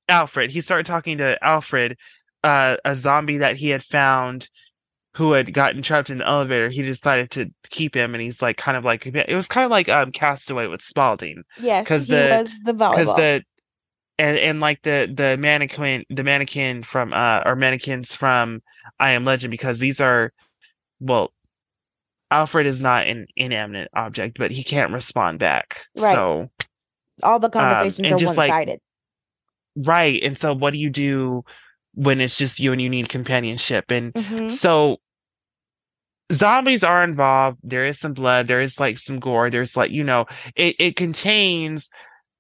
Alfred. 0.09 0.51
He 0.51 0.61
started 0.61 0.87
talking 0.87 1.19
to 1.19 1.43
Alfred, 1.43 1.97
uh, 2.43 2.77
a 2.85 2.95
zombie 2.95 3.39
that 3.39 3.57
he 3.57 3.69
had 3.71 3.83
found 3.83 4.49
who 5.17 5.33
had 5.33 5.53
gotten 5.55 5.81
trapped 5.83 6.11
in 6.11 6.19
the 6.19 6.27
elevator. 6.27 6.69
He 6.69 6.83
decided 6.83 7.31
to 7.33 7.51
keep 7.71 7.95
him, 7.95 8.15
and 8.15 8.23
he's 8.23 8.43
like 8.43 8.57
kind 8.57 8.77
of 8.77 8.85
like 8.85 9.07
it 9.07 9.35
was 9.35 9.47
kind 9.49 9.65
of 9.65 9.71
like 9.71 9.89
um 9.89 10.13
Castaway 10.13 10.67
with 10.67 10.83
Spalding 10.83 11.43
Yes, 11.61 11.87
'Cause 11.87 12.07
because 12.07 12.51
the- 12.51 12.73
the 12.73 12.73
because 12.75 13.07
the 13.17 13.45
and 14.19 14.39
and 14.39 14.61
like 14.61 14.83
the 14.83 15.13
the 15.15 15.37
mannequin 15.39 16.05
the 16.11 16.23
mannequin 16.25 16.83
from 16.83 17.13
uh 17.13 17.43
or 17.47 17.57
mannequins 17.57 18.15
from 18.15 18.63
I 19.01 19.13
Am 19.13 19.25
Legend 19.25 19.51
because 19.51 19.79
these 19.79 20.01
are 20.01 20.33
well. 21.01 21.33
Alfred 22.31 22.67
is 22.67 22.83
not 22.83 23.07
an 23.07 23.27
inanimate 23.37 23.89
object, 23.95 24.39
but 24.39 24.51
he 24.51 24.65
can't 24.65 24.93
respond 24.93 25.39
back. 25.39 25.85
Right. 25.97 26.15
So 26.17 26.51
All 27.23 27.39
the 27.39 27.49
conversations 27.49 28.09
um, 28.11 28.17
are 28.17 28.19
just, 28.19 28.37
like, 28.37 28.51
one-sided. 28.51 28.81
Right. 29.77 30.23
And 30.23 30.39
so 30.39 30.55
what 30.55 30.73
do 30.73 30.79
you 30.79 30.91
do 30.91 31.45
when 31.95 32.21
it's 32.21 32.37
just 32.37 32.61
you 32.61 32.73
and 32.73 32.81
you 32.81 32.89
need 32.89 33.09
companionship? 33.09 33.91
And 33.91 34.13
Mhm. 34.15 34.51
so 34.51 34.99
zombies 36.33 36.85
are 36.85 37.05
involved. 37.05 37.59
There 37.63 37.85
is 37.85 37.99
some 37.99 38.15
blood, 38.15 38.47
there 38.47 38.61
is 38.61 38.81
like 38.81 38.99
some 38.99 39.19
gore, 39.21 39.51
there's 39.51 39.77
like, 39.77 39.91
you 39.91 40.05
know, 40.05 40.27
it, 40.57 40.77
it 40.79 40.97
contains 40.97 41.91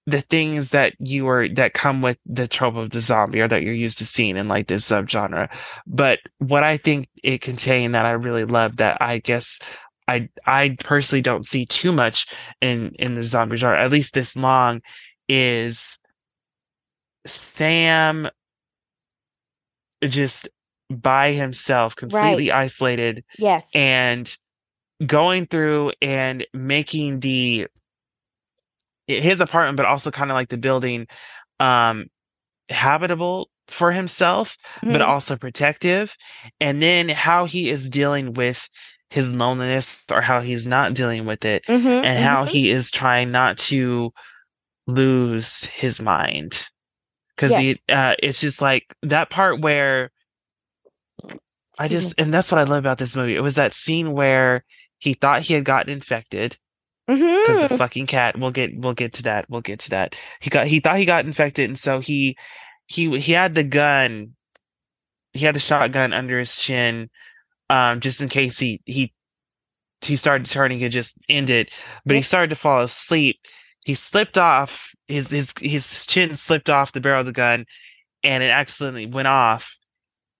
the 0.06 0.20
things 0.20 0.70
that 0.70 0.94
you 0.98 1.26
are 1.28 1.48
that 1.48 1.72
come 1.72 2.02
with 2.02 2.18
the 2.26 2.46
trope 2.46 2.76
of 2.76 2.90
the 2.90 3.00
zombie 3.00 3.40
or 3.40 3.48
that 3.48 3.62
you're 3.62 3.72
used 3.72 3.98
to 3.98 4.06
seeing 4.06 4.36
in 4.36 4.48
like 4.48 4.66
this 4.68 4.86
subgenre. 4.88 5.48
But 5.86 6.18
what 6.38 6.62
I 6.62 6.76
think 6.76 7.08
it 7.22 7.40
contained 7.40 7.94
that 7.94 8.04
I 8.04 8.12
really 8.12 8.44
love 8.44 8.76
that 8.76 8.98
I 9.00 9.18
guess 9.18 9.58
I 10.06 10.28
I 10.46 10.76
personally 10.80 11.22
don't 11.22 11.46
see 11.46 11.64
too 11.64 11.90
much 11.92 12.26
in 12.60 12.92
in 12.98 13.14
the 13.14 13.22
zombie 13.22 13.56
genre, 13.56 13.82
at 13.82 13.90
least 13.90 14.12
this 14.12 14.36
long, 14.36 14.82
is 15.28 15.98
Sam 17.26 18.28
just 20.02 20.48
by 20.90 21.32
himself, 21.32 21.96
completely 21.96 22.52
isolated, 22.52 23.24
Yes. 23.38 23.70
and 23.74 24.36
going 25.06 25.46
through 25.46 25.92
and 26.02 26.46
making 26.54 27.20
the 27.20 27.66
his 29.06 29.40
apartment, 29.40 29.76
but 29.76 29.86
also 29.86 30.10
kind 30.10 30.30
of 30.30 30.34
like 30.34 30.48
the 30.48 30.56
building, 30.56 31.06
um, 31.60 32.06
habitable 32.70 33.50
for 33.68 33.92
himself, 33.92 34.56
but 34.82 35.00
Mhm. 35.00 35.08
also 35.08 35.36
protective. 35.36 36.16
And 36.60 36.82
then 36.82 37.08
how 37.10 37.44
he 37.46 37.70
is 37.70 37.90
dealing 37.90 38.34
with 38.34 38.68
his 39.10 39.28
loneliness 39.28 40.04
or 40.10 40.20
how 40.22 40.40
he's 40.40 40.66
not 40.66 40.94
dealing 40.94 41.26
with 41.26 41.44
it 41.44 41.64
Mhm, 41.68 42.04
and 42.04 42.18
how 42.18 42.44
mhm. 42.44 42.48
he 42.48 42.70
is 42.70 42.90
trying 42.90 43.30
not 43.30 43.58
to 43.58 44.12
lose 44.86 45.64
his 45.66 46.00
mind 46.00 46.66
because 47.36 47.52
Yes. 47.52 47.60
he 47.60 47.92
uh 47.92 48.14
it's 48.22 48.40
just 48.40 48.60
like 48.62 48.94
that 49.02 49.30
part 49.30 49.60
where 49.60 50.10
I 51.78 51.88
just 51.88 52.14
and 52.18 52.32
that's 52.32 52.52
what 52.52 52.60
I 52.60 52.64
love 52.64 52.78
about 52.78 52.98
this 52.98 53.16
movie. 53.16 53.34
It 53.34 53.40
was 53.40 53.56
that 53.56 53.74
scene 53.74 54.12
where 54.12 54.64
he 54.98 55.14
thought 55.14 55.42
he 55.42 55.54
had 55.54 55.64
gotten 55.64 55.92
infected 55.92 56.56
because 57.06 57.20
Mhm. 57.58 57.68
the 57.68 57.78
fucking 57.78 58.06
cat. 58.06 58.38
We'll 58.38 58.50
get 58.52 58.70
we'll 58.76 58.94
get 58.94 59.12
to 59.14 59.22
that. 59.24 59.46
We'll 59.50 59.60
get 59.60 59.80
to 59.80 59.90
that. 59.90 60.14
He 60.40 60.50
got 60.50 60.66
he 60.66 60.80
thought 60.80 60.98
he 60.98 61.04
got 61.04 61.26
infected, 61.26 61.68
and 61.68 61.78
so 61.78 62.00
he 62.00 62.36
he 62.86 63.18
he 63.18 63.32
had 63.32 63.54
the 63.54 63.64
gun. 63.64 64.34
He 65.32 65.44
had 65.44 65.54
the 65.56 65.60
shotgun 65.60 66.12
under 66.12 66.38
his 66.38 66.56
chin, 66.56 67.10
um, 67.68 68.00
just 68.00 68.20
in 68.20 68.28
case 68.28 68.58
he 68.58 68.80
he 68.84 69.12
he 70.00 70.16
started 70.16 70.46
turning 70.46 70.82
and 70.82 70.92
just 70.92 71.16
end 71.28 71.50
it. 71.50 71.70
But 72.06 72.16
he 72.16 72.22
started 72.22 72.50
to 72.50 72.56
fall 72.56 72.82
asleep. 72.82 73.40
He 73.84 73.94
slipped 73.94 74.38
off 74.38 74.90
his 75.08 75.28
his 75.30 75.52
his 75.60 76.06
chin 76.06 76.34
slipped 76.36 76.70
off 76.70 76.92
the 76.92 77.00
barrel 77.00 77.20
of 77.20 77.26
the 77.26 77.32
gun, 77.32 77.66
and 78.22 78.42
it 78.42 78.48
accidentally 78.50 79.06
went 79.06 79.28
off. 79.28 79.76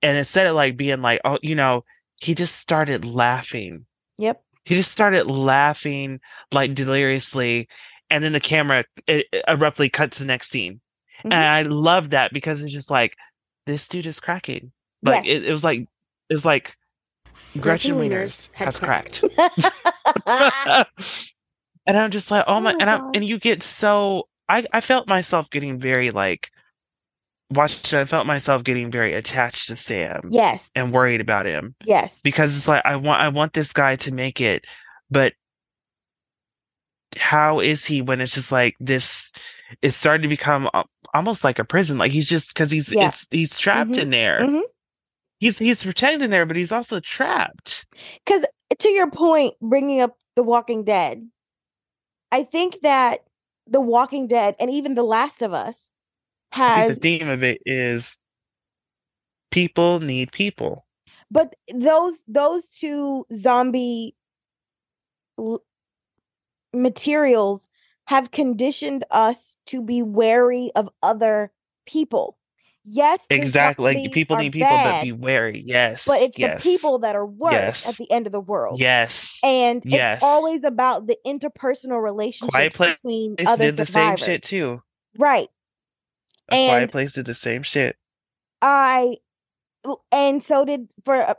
And 0.03 0.17
instead 0.19 0.47
of 0.47 0.55
like 0.55 0.77
being 0.77 1.01
like, 1.03 1.21
oh, 1.25 1.39
you 1.43 1.55
know, 1.55 1.85
he 2.21 2.35
just 2.35 2.57
started 2.57 3.05
laughing 3.05 3.85
Yep. 4.19 4.41
he 4.65 4.77
just 4.77 4.93
started 4.93 5.27
laughing 5.27 6.21
like 6.53 6.75
deliriously 6.75 7.69
and 8.09 8.23
then 8.23 8.33
the 8.33 8.41
camera 8.41 8.85
it, 9.07 9.27
it 9.33 9.45
abruptly 9.49 9.91
cut 9.91 10.13
to 10.13 10.21
the 10.21 10.25
next 10.25 10.51
scene 10.51 10.81
Mhm. 11.25 11.33
and 11.33 11.35
i 11.35 11.63
love 11.63 12.11
that 12.11 12.33
because 12.33 12.63
it's 12.63 12.73
just 12.73 12.91
like 12.91 13.15
this 13.67 13.89
dude 13.89 14.07
is 14.07 14.21
cracking 14.21 14.71
like 15.03 15.25
Yes. 15.27 15.43
it, 15.43 15.49
it 15.49 15.53
was 15.53 15.65
like 15.65 15.81
it 15.81 16.35
was 16.35 16.45
like 16.45 16.77
gretchen 17.61 17.97
Wieners 17.97 18.49
has 18.55 18.79
cracked. 18.79 19.25
cracked 19.35 19.69
and 21.87 21.97
i'm 21.97 22.11
just 22.11 22.31
like 22.31 22.45
oh 22.47 22.61
my 22.61 22.73
Oh 22.73 22.77
my 22.77 22.81
and 22.81 22.91
I'm, 22.91 23.11
and 23.15 23.25
you 23.25 23.39
get 23.39 23.63
so 23.63 24.29
i 24.49 24.65
i 24.73 24.81
felt 24.81 25.07
myself 25.09 25.51
getting 25.51 25.79
very 25.81 26.11
like 26.11 26.51
watched, 27.51 27.93
i 27.95 28.05
felt 28.05 28.27
myself 28.27 28.65
getting 28.65 28.91
very 28.91 29.13
attached 29.15 29.69
to 29.69 29.77
sam 29.77 30.29
yes. 30.31 30.71
and 30.75 30.93
worried 30.93 31.21
about 31.21 31.47
him 31.47 31.75
Yes. 31.85 32.21
because 32.25 32.57
it's 32.57 32.67
like 32.69 32.83
I 32.85 32.97
want 32.97 33.21
I 33.21 33.29
want 33.29 33.53
this 33.53 33.73
guy 33.73 33.97
to 33.97 34.13
make 34.13 34.41
it, 34.41 34.65
but 35.11 35.35
how 37.17 37.61
is 37.61 37.85
he 37.85 38.03
when 38.03 38.21
it's 38.21 38.35
just 38.35 38.51
like 38.51 38.75
this? 38.81 39.31
It's 39.83 39.97
starting 39.97 40.23
to 40.23 40.29
become 40.29 40.69
almost 41.15 41.45
like 41.45 41.59
a 41.61 41.65
prison. 41.65 41.97
Like 41.99 42.11
he's 42.11 42.29
just 42.29 42.49
because 42.49 42.71
he's 42.73 42.91
Yeah. 42.91 43.09
it's 43.09 43.27
he's 43.31 43.57
trapped 43.57 43.93
Mhm, 43.93 43.99
in 44.03 44.11
there. 44.11 44.41
mhm. 44.41 44.63
He's 45.39 45.59
he's 45.59 45.83
protected 45.85 46.23
in 46.23 46.31
there, 46.31 46.47
but 46.47 46.57
he's 46.57 46.73
also 46.73 46.99
trapped. 47.01 47.87
Because 48.25 48.45
to 48.79 48.89
your 48.89 49.11
point, 49.11 49.55
bringing 49.61 50.01
up 50.01 50.17
The 50.35 50.43
Walking 50.43 50.83
Dead, 50.85 51.29
I 52.35 52.43
think 52.43 52.81
that 52.83 53.21
The 53.69 53.81
Walking 53.81 54.27
Dead 54.27 54.57
and 54.59 54.69
even 54.69 54.97
The 54.97 55.05
Last 55.05 55.41
of 55.41 55.53
Us 55.53 55.89
has, 56.51 56.89
the 56.89 56.97
theme 56.97 57.29
of 57.29 57.45
it 57.45 57.63
is 57.65 58.19
people 59.53 60.01
need 60.01 60.33
people. 60.33 60.85
but 61.31 61.55
those 61.73 62.25
those 62.27 62.71
two 62.71 63.25
zombie 63.33 64.17
l- 65.39 65.63
materials 66.73 67.69
have 68.07 68.33
conditioned 68.33 69.05
us 69.13 69.57
to 69.67 69.81
be 69.81 70.03
wary 70.03 70.73
of 70.75 70.91
other 71.05 71.53
people. 71.87 72.37
Yes, 72.87 73.25
Exactly, 73.31 73.95
like 73.95 74.13
people 74.13 74.37
need 74.37 74.53
people, 74.53 74.69
but 74.69 74.83
bad, 74.85 75.03
be 75.03 75.13
wary. 75.13 75.63
Yes, 75.67 76.05
but 76.07 76.21
it's 76.21 76.39
yes, 76.39 76.63
the 76.63 76.71
people 76.71 76.99
that 76.99 77.17
are 77.17 77.25
worse 77.25 77.53
Yes. 77.53 77.89
at 77.89 77.97
the 77.97 78.11
end 78.11 78.27
of 78.27 78.33
the 78.33 78.41
world. 78.41 78.79
Yes, 78.79 79.41
And 79.43 79.83
Yes. 79.87 80.19
it's 80.19 80.25
always 80.25 80.65
about 80.65 81.07
the 81.07 81.17
interpersonal 81.27 82.03
relationship 82.03 82.51
Quiet 82.53 82.75
Place 82.75 82.95
between 82.97 83.37
Place 83.37 83.49
other 83.49 83.65
did 83.67 83.77
the 83.79 83.87
same 83.87 83.93
survivors. 84.17 84.21
shit 84.21 84.43
too. 84.43 84.83
Right. 85.19 85.49
A 86.53 86.67
Quiet 86.69 86.91
Place 86.91 87.13
did 87.15 87.25
the 87.25 87.35
same 87.35 87.63
shit. 87.63 87.97
I 88.61 89.17
and 90.13 90.43
so 90.43 90.65
did 90.67 90.89
for 91.07 91.35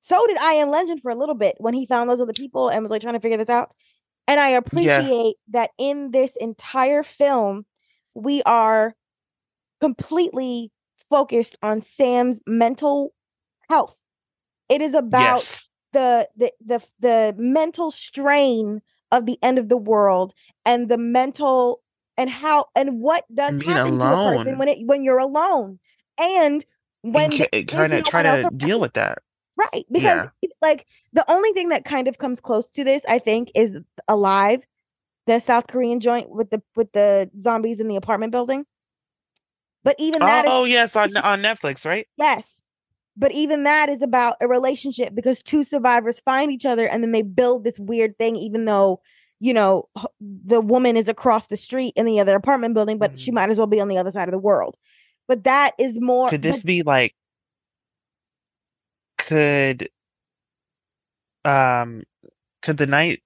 so 0.00 0.26
did 0.26 0.38
I 0.38 0.54
Am 0.54 0.70
Legend 0.70 1.02
for 1.02 1.10
a 1.10 1.14
little 1.16 1.34
bit 1.36 1.54
when 1.58 1.74
he 1.74 1.86
found 1.86 2.10
those 2.10 2.20
other 2.20 2.32
people 2.32 2.68
and 2.68 2.82
was 2.82 2.90
like 2.90 3.02
trying 3.02 3.14
to 3.14 3.20
figure 3.20 3.36
this 3.38 3.48
out. 3.48 3.72
And 4.26 4.40
I 4.40 4.50
appreciate 4.50 5.36
that 5.50 5.70
in 5.78 6.10
this 6.10 6.34
entire 6.36 7.02
film, 7.02 7.64
we 8.14 8.42
are 8.42 8.94
completely 9.80 10.70
focused 11.08 11.56
on 11.62 11.82
Sam's 11.82 12.40
mental 12.46 13.12
health. 13.68 13.96
It 14.68 14.80
is 14.80 14.94
about 14.94 15.40
yes, 15.40 15.68
the 15.92 16.28
the 16.36 16.52
the 16.64 16.84
the 17.00 17.34
mental 17.36 17.90
strain 17.90 18.82
of 19.10 19.26
the 19.26 19.38
end 19.42 19.58
of 19.58 19.68
the 19.68 19.76
world 19.76 20.32
and 20.64 20.88
the 20.88 20.98
mental 20.98 21.82
and 22.16 22.30
how 22.30 22.66
and 22.76 23.00
what 23.00 23.24
does 23.34 23.58
being 23.58 23.70
happen 23.70 23.98
to 23.98 24.14
a 24.14 24.24
person 24.24 24.58
when 24.58 24.68
it 24.68 24.78
when 24.86 25.02
you're 25.02 25.18
alone 25.18 25.78
and 26.18 26.64
when 27.02 27.32
and 27.32 27.68
trying 27.68 27.86
is 27.86 27.92
to 27.92 28.02
try 28.02 28.22
to 28.22 28.42
around. 28.42 28.58
deal 28.58 28.78
with 28.80 28.92
that. 28.94 29.18
right 29.56 29.84
because 29.90 30.28
Yeah. 30.42 30.50
like 30.62 30.86
the 31.12 31.28
only 31.30 31.52
thing 31.52 31.70
that 31.70 31.84
kind 31.84 32.06
of 32.08 32.18
comes 32.18 32.40
close 32.40 32.68
to 32.68 32.84
this 32.84 33.02
i 33.08 33.18
think 33.18 33.50
is 33.54 33.80
alive 34.06 34.60
the 35.26 35.40
south 35.40 35.66
korean 35.66 35.98
joint 36.00 36.30
with 36.30 36.50
the 36.50 36.62
with 36.76 36.92
the 36.92 37.30
zombies 37.38 37.80
in 37.80 37.88
the 37.88 37.96
apartment 37.96 38.32
building 38.32 38.64
but 39.84 39.96
even 39.98 40.20
that. 40.20 40.44
Oh 40.48 40.64
yes, 40.64 40.94
on 40.96 41.16
on 41.16 41.40
Netflix, 41.42 41.84
right? 41.84 42.06
Yes. 42.16 42.62
But 43.16 43.32
even 43.32 43.64
that 43.64 43.88
is 43.90 44.00
about 44.02 44.36
a 44.40 44.48
relationship 44.48 45.14
because 45.14 45.42
two 45.42 45.64
survivors 45.64 46.20
find 46.20 46.50
each 46.52 46.64
other 46.64 46.86
and 46.88 47.02
then 47.02 47.12
they 47.12 47.22
build 47.22 47.64
this 47.64 47.78
weird 47.78 48.16
thing, 48.16 48.36
even 48.36 48.64
though, 48.64 49.00
you 49.40 49.52
know, 49.52 49.88
the 50.20 50.60
woman 50.60 50.96
is 50.96 51.08
across 51.08 51.48
the 51.48 51.56
street 51.56 51.92
in 51.96 52.06
the 52.06 52.18
other 52.20 52.34
apartment 52.36 52.72
building, 52.72 52.98
but 52.98 53.18
she 53.18 53.30
Mhm. 53.30 53.34
might 53.34 53.50
as 53.50 53.58
well 53.58 53.66
be 53.66 53.80
on 53.80 53.88
the 53.88 53.98
other 53.98 54.10
side 54.12 54.28
of 54.28 54.32
the 54.32 54.38
world. 54.38 54.76
But 55.28 55.44
that 55.44 55.72
is 55.78 56.00
more. 56.00 56.30
Could 56.30 56.42
this 56.42 56.58
but- 56.58 56.66
be 56.66 56.82
like 56.82 57.14
could 59.18 59.88
um 61.44 62.02
could 62.62 62.76
the 62.78 62.86
night 62.86 63.22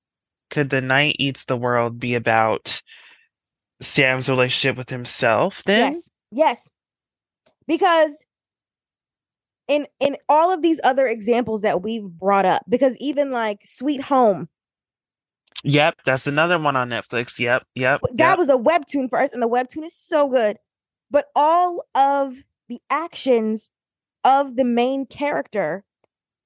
could 0.50 0.70
the 0.70 0.80
night 0.80 1.16
eats 1.18 1.44
the 1.44 1.56
world 1.56 1.98
be 1.98 2.14
about 2.14 2.82
Sam's 3.80 4.28
relationship 4.28 4.76
with 4.76 4.90
himself 4.90 5.62
then? 5.66 5.94
Yes. 5.94 6.10
Yes. 6.34 6.68
Because 7.66 8.12
in 9.68 9.86
in 10.00 10.16
all 10.28 10.52
of 10.52 10.60
these 10.62 10.80
other 10.84 11.06
examples 11.06 11.62
that 11.62 11.82
we've 11.82 12.04
brought 12.04 12.44
up, 12.44 12.64
because 12.68 12.96
even 12.98 13.30
like 13.30 13.60
Sweet 13.64 14.02
Home, 14.02 14.48
Yep, 15.62 16.00
that's 16.04 16.26
another 16.26 16.58
one 16.58 16.76
on 16.76 16.90
Netflix. 16.90 17.38
Yep, 17.38 17.64
yep. 17.74 18.00
That 18.14 18.30
yep. 18.30 18.38
was 18.38 18.48
a 18.50 18.56
webtoon 18.56 19.08
first, 19.08 19.32
and 19.32 19.42
the 19.42 19.48
webtoon 19.48 19.86
is 19.86 19.96
so 19.96 20.28
good. 20.28 20.58
But 21.10 21.26
all 21.34 21.84
of 21.94 22.36
the 22.68 22.80
actions 22.90 23.70
of 24.24 24.56
the 24.56 24.64
main 24.64 25.06
character 25.06 25.84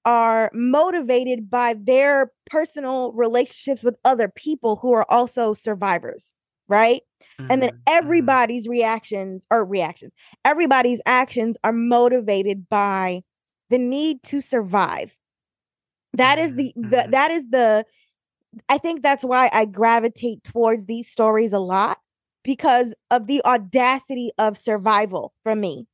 are 0.04 0.50
motivated 0.54 1.50
by 1.50 1.74
their 1.74 2.32
personal 2.46 3.12
relationships 3.12 3.82
with 3.82 3.96
other 4.04 4.28
people 4.28 4.76
who 4.76 4.92
are 4.92 5.10
also 5.10 5.52
survivors, 5.52 6.34
right? 6.68 7.00
And 7.48 7.62
then 7.62 7.70
Mhm, 7.70 7.82
mhm. 7.82 7.86
everybody's 7.88 8.68
reactions 8.68 9.46
or 9.50 9.64
reactions, 9.64 10.12
everybody's 10.44 11.00
actions 11.06 11.56
are 11.64 11.72
motivated 11.72 12.68
by 12.68 13.22
the 13.70 13.78
need 13.78 14.22
to 14.24 14.40
survive. 14.40 15.16
That 16.14 16.38
is 16.38 16.54
the, 16.54 16.72
Mhm, 16.76 16.76
the 16.76 17.06
mhm. 17.06 17.10
that 17.10 17.30
is 17.30 17.48
the 17.50 17.84
I 18.68 18.78
think 18.78 19.02
that's 19.02 19.24
why 19.24 19.50
I 19.52 19.64
gravitate 19.66 20.44
towards 20.44 20.86
these 20.86 21.08
stories 21.10 21.52
a 21.52 21.58
lot 21.58 21.98
because 22.44 22.94
of 23.10 23.26
the 23.26 23.42
audacity 23.44 24.30
of 24.38 24.56
survival 24.58 25.32
for 25.44 25.54
me. 25.54 25.86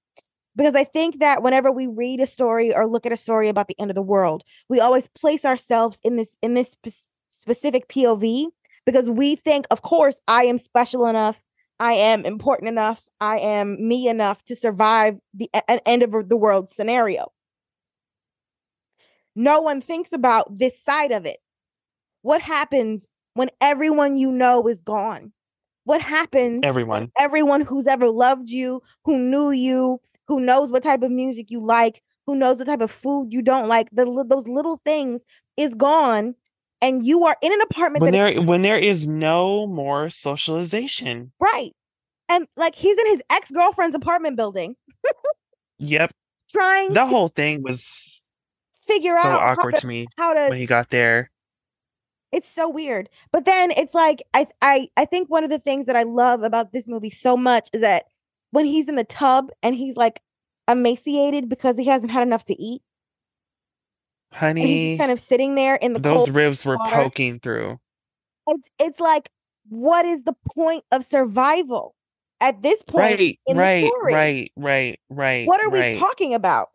Because 0.57 0.75
I 0.75 0.85
think 0.85 1.21
that 1.21 1.43
whenever 1.43 1.71
we 1.73 1.87
read 1.87 2.21
a 2.21 2.27
story 2.27 2.75
or 2.75 2.87
look 2.87 3.07
at 3.07 3.13
a 3.13 3.17
story 3.17 3.49
about 3.49 3.69
the 3.69 3.79
end 3.81 3.91
of 3.91 3.95
the 3.95 4.03
world, 4.03 4.43
we 4.69 4.81
always 4.81 5.09
place 5.09 5.45
ourselves 5.45 6.01
in 6.05 6.17
this 6.17 6.37
in 6.43 6.55
this 6.55 6.73
spe- 6.73 7.11
specific 7.29 7.89
POV 7.89 8.49
because 8.87 9.09
we 9.11 9.37
think, 9.37 9.67
of 9.71 9.83
course, 9.83 10.17
I 10.29 10.45
am 10.45 10.59
special 10.59 11.07
enough, 11.07 11.43
I 11.81 11.95
am 11.95 12.25
important 12.25 12.69
enough, 12.69 13.09
I 13.21 13.39
am 13.39 13.77
me 13.87 14.09
enough 14.09 14.45
to 14.45 14.57
survive 14.57 15.17
the 15.33 15.51
an 15.69 15.81
end 15.87 16.03
of 16.03 16.29
the 16.29 16.37
world 16.37 16.69
scenario. 16.71 17.33
No 19.37 19.61
one 19.61 19.81
thinks 19.81 20.13
about 20.13 20.59
this 20.59 20.81
side 20.81 21.11
of 21.11 21.27
it. 21.27 21.39
What 22.23 22.41
happens 22.41 23.07
when 23.35 23.51
everyone 23.61 24.17
you 24.17 24.31
know 24.31 24.67
is 24.69 24.81
gone? 24.81 25.33
What 25.85 26.01
happens 26.01 26.61
Everyone. 26.65 27.11
everyone 27.19 27.61
who's 27.61 27.87
ever 27.87 28.09
loved 28.09 28.49
you, 28.49 28.81
who 29.05 29.19
knew 29.19 29.51
you, 29.51 30.01
who 30.29 30.41
knows 30.41 30.71
what 30.71 30.83
type 30.83 31.03
of 31.03 31.11
music 31.11 31.51
you 31.51 31.61
like, 31.61 32.03
who 32.27 32.37
knows 32.37 32.59
what 32.59 32.67
type 32.67 32.81
of 32.81 32.91
food 32.91 33.29
you 33.31 33.43
don't 33.43 33.69
like, 33.69 33.89
the, 33.93 34.25
those 34.27 34.49
little 34.49 34.81
things 34.85 35.25
is 35.59 35.75
gone, 35.75 36.35
and 36.81 37.05
you 37.05 37.25
are 37.25 37.37
in 37.43 37.53
an 37.53 37.61
apartment 37.63 38.03
When 38.03 38.13
that 38.13 38.35
there 38.35 38.43
when 38.43 38.63
there 38.63 38.79
is 38.79 39.07
no 39.07 39.67
more 39.67 40.11
socialization. 40.11 41.33
right, 41.41 41.73
and 42.29 42.47
like 42.57 42.75
he's 42.75 42.99
in 42.99 43.07
his 43.07 43.23
ex 43.31 43.51
girlfriend's 43.51 43.97
apartment 43.97 44.37
building 44.37 44.77
Yep. 45.79 46.13
trying 46.51 46.93
The 46.93 47.05
whole 47.07 47.29
thing 47.29 47.63
was 47.63 48.29
figure 48.87 49.13
so 49.13 49.19
out 49.29 49.41
how 49.41 49.47
awkward 49.53 49.75
to, 49.77 49.81
to 49.83 49.87
me 49.87 50.07
how 50.17 50.35
to 50.35 50.49
when 50.49 50.59
he 50.59 50.67
got 50.67 50.91
there. 50.91 51.31
it's 52.33 52.49
so 52.49 52.69
weird. 52.69 53.09
But 53.33 53.45
then 53.45 53.71
it's 53.73 53.95
like 53.95 54.23
I 54.35 54.47
I 54.63 54.89
I 54.97 55.05
think 55.05 55.31
one 55.31 55.45
of 55.45 55.51
the 55.51 55.59
things 55.59 55.87
that 55.87 55.97
I 55.97 56.03
love 56.05 56.43
about 56.43 56.73
this 56.73 56.87
movie 56.87 57.11
so 57.11 57.37
much 57.37 57.69
is 57.73 57.81
that 57.81 58.05
when 58.51 58.65
he's 58.67 58.89
in 58.89 58.95
the 58.95 59.05
tub 59.05 59.51
and 59.63 59.75
he's 59.75 59.97
like 59.97 60.21
emaciated 60.69 61.49
because 61.49 61.77
he 61.77 61.87
hasn't 61.87 62.13
had 62.13 62.23
enough 62.23 62.45
to 62.47 62.63
eat 62.63 62.83
Honey, 64.35 64.99
kind 64.99 65.11
of 65.13 65.21
sitting 65.21 65.55
there 65.55 65.77
in 65.77 65.93
the 65.95 66.01
those 66.01 66.29
ribs 66.29 66.65
were 66.65 66.77
water. 66.77 66.97
poking 66.97 67.41
through. 67.41 67.79
It's 68.47 68.69
it's 68.79 69.01
like 69.01 69.29
what 69.69 70.05
is 70.05 70.25
the 70.25 70.35
point 70.55 70.85
of 70.93 71.05
survival 71.05 71.95
at 72.41 72.63
this 72.63 72.83
point 72.83 73.17
Right, 73.17 73.39
in 73.47 73.57
the 73.57 73.63
right, 73.63 73.89
story? 73.89 74.13
right, 74.13 74.53
right, 74.57 75.01
right. 75.09 75.49
What 75.49 75.63
are 75.65 75.71
we 75.71 75.99
talking 75.99 76.35
about? 76.35 76.69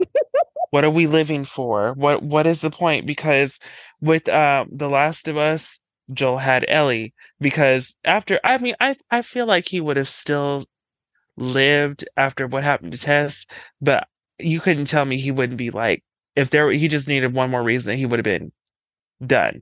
what 0.71 0.83
are 0.83 0.89
we 0.89 1.07
living 1.07 1.45
for 1.45 1.93
what 1.93 2.21
what 2.23 2.45
is 2.47 2.61
the 2.61 2.69
point 2.69 3.05
because 3.05 3.59
with 4.01 4.27
uh, 4.29 4.65
the 4.71 4.89
last 4.89 5.27
of 5.27 5.37
us 5.37 5.79
joel 6.13 6.37
had 6.37 6.65
ellie 6.67 7.13
because 7.39 7.93
after 8.05 8.39
i 8.43 8.57
mean 8.57 8.75
i 8.79 8.95
i 9.11 9.21
feel 9.21 9.45
like 9.45 9.67
he 9.67 9.79
would 9.81 9.97
have 9.97 10.09
still 10.09 10.63
lived 11.37 12.03
after 12.17 12.47
what 12.47 12.63
happened 12.63 12.91
to 12.91 12.97
tess 12.97 13.45
but 13.81 14.07
you 14.39 14.59
couldn't 14.59 14.85
tell 14.85 15.05
me 15.05 15.17
he 15.17 15.31
wouldn't 15.31 15.57
be 15.57 15.69
like 15.71 16.03
if 16.39 16.49
there 16.49 16.71
he 16.71 16.87
just 16.87 17.07
needed 17.07 17.33
one 17.33 17.49
more 17.49 17.63
reason 17.63 17.89
that 17.89 17.97
he 17.97 18.05
would 18.05 18.19
have 18.19 18.23
been 18.23 18.51
done 19.25 19.61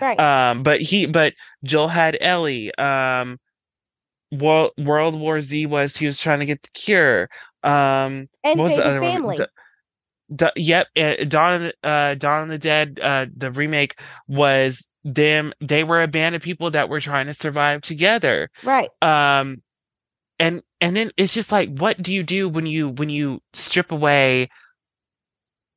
right. 0.00 0.20
um 0.20 0.62
but 0.62 0.80
he 0.80 1.06
but 1.06 1.32
joel 1.64 1.88
had 1.88 2.16
ellie 2.20 2.74
um 2.76 3.38
world 4.30 4.72
world 4.78 5.18
war 5.18 5.40
z 5.40 5.66
was 5.66 5.96
he 5.96 6.06
was 6.06 6.18
trying 6.18 6.40
to 6.40 6.46
get 6.46 6.62
the 6.62 6.70
cure 6.74 7.28
um 7.62 8.28
and 8.44 8.58
what 8.58 8.64
was 8.64 8.76
the 8.76 8.84
other 8.84 9.00
one? 9.00 9.10
family. 9.10 9.38
Da- 10.34 10.50
yep, 10.56 10.86
uh, 10.96 11.24
Dawn, 11.24 11.72
uh, 11.82 12.14
Dawn 12.14 12.44
of 12.44 12.48
the 12.48 12.58
Dead, 12.58 12.98
uh, 13.02 13.26
the 13.36 13.50
remake 13.52 13.98
was 14.28 14.86
them. 15.04 15.52
They 15.60 15.84
were 15.84 16.02
a 16.02 16.08
band 16.08 16.34
of 16.34 16.40
people 16.40 16.70
that 16.70 16.88
were 16.88 17.00
trying 17.00 17.26
to 17.26 17.34
survive 17.34 17.82
together. 17.82 18.48
right. 18.62 18.88
Um, 19.02 19.62
and 20.38 20.62
and 20.80 20.96
then 20.96 21.10
it's 21.16 21.34
just 21.34 21.52
like, 21.52 21.68
what 21.76 22.02
do 22.02 22.12
you 22.12 22.22
do 22.22 22.48
when 22.48 22.66
you 22.66 22.88
when 22.88 23.08
you 23.08 23.40
strip 23.52 23.92
away 23.92 24.48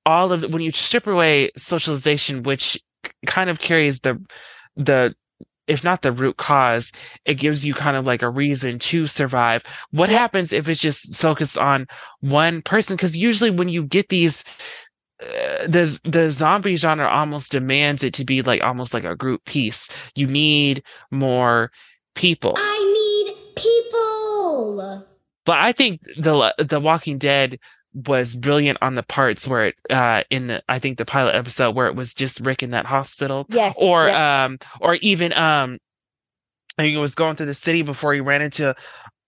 all 0.05 0.31
of 0.31 0.41
when 0.53 0.61
you 0.61 0.71
strip 0.71 1.07
away 1.07 1.51
socialization, 1.57 2.43
which 2.43 2.79
kind 3.25 3.49
of 3.49 3.59
carries 3.59 3.99
the 4.01 4.21
the 4.75 5.15
if 5.67 5.83
not 5.83 6.01
the 6.01 6.11
root 6.11 6.37
cause, 6.37 6.91
it 7.25 7.35
gives 7.35 7.65
you 7.65 7.73
kind 7.73 7.97
of 7.97 8.05
like 8.05 8.21
a 8.21 8.29
reason 8.29 8.77
to 8.77 9.07
survive. 9.07 9.63
What 9.91 10.09
happens 10.09 10.53
if 10.53 10.69
it's 10.69 10.79
just 10.79 11.15
focused 11.15 11.57
on 11.57 11.87
one 12.19 12.61
person? 12.61 12.95
Because 12.95 13.17
usually 13.17 13.49
when 13.49 13.69
you 13.69 13.83
get 13.83 14.09
these, 14.09 14.43
uh, 15.21 15.65
the 15.67 15.99
the 16.03 16.29
zombie 16.29 16.75
genre 16.75 17.07
almost 17.07 17.51
demands 17.51 18.03
it 18.03 18.13
to 18.15 18.25
be 18.25 18.41
like 18.41 18.61
almost 18.61 18.93
like 18.93 19.05
a 19.05 19.15
group 19.15 19.43
piece. 19.45 19.89
You 20.15 20.27
need 20.27 20.83
more 21.09 21.71
people. 22.13 22.53
I 22.57 23.25
need 23.25 23.55
people. 23.55 25.05
But 25.45 25.63
I 25.63 25.71
think 25.71 26.01
the 26.17 26.53
the 26.57 26.79
Walking 26.79 27.17
Dead 27.17 27.59
was 27.95 28.35
brilliant 28.35 28.77
on 28.81 28.95
the 28.95 29.03
parts 29.03 29.47
where 29.47 29.67
it 29.67 29.75
uh 29.89 30.21
in 30.29 30.47
the 30.47 30.61
I 30.67 30.79
think 30.79 30.97
the 30.97 31.05
pilot 31.05 31.33
episode 31.33 31.75
where 31.75 31.87
it 31.87 31.95
was 31.95 32.13
just 32.13 32.41
Rick 32.41 32.61
in 32.61 32.71
that 32.71 32.85
hospital 32.85 33.45
Yes. 33.49 33.73
or 33.77 34.09
um 34.15 34.59
or 34.81 34.95
even 34.95 35.31
um 35.33 35.79
I 36.77 36.83
think 36.83 36.95
it 36.95 36.99
was 36.99 37.15
going 37.15 37.37
through 37.37 37.45
the 37.45 37.53
city 37.53 37.83
before 37.83 38.13
he 38.13 38.19
ran 38.19 38.41
into 38.41 38.75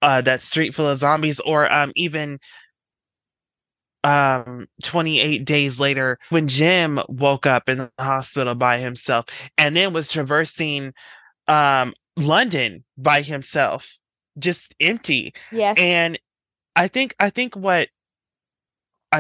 uh 0.02 0.20
that 0.22 0.42
street 0.42 0.76
full 0.76 0.90
of 0.90 0.98
zombies 0.98 1.40
or 1.40 1.72
um 1.72 1.94
even 1.96 2.40
um 4.04 4.68
28 4.84 5.46
days 5.46 5.80
later 5.80 6.18
when 6.30 6.48
Jim 6.48 7.00
woke 7.08 7.46
up 7.46 7.68
in 7.70 7.78
the 7.80 7.92
hospital 8.00 8.54
by 8.54 8.80
himself 8.80 9.26
and 9.58 9.76
then 9.76 9.94
was 9.94 10.08
traversing 10.08 10.94
um 11.48 11.94
London 12.16 12.84
by 12.98 13.22
himself 13.22 13.98
just 14.38 14.76
empty 14.80 15.34
yes. 15.52 15.78
and 15.80 16.20
I 16.76 16.88
think 16.88 17.16
I 17.20 17.30
think 17.32 17.56
what 17.56 17.90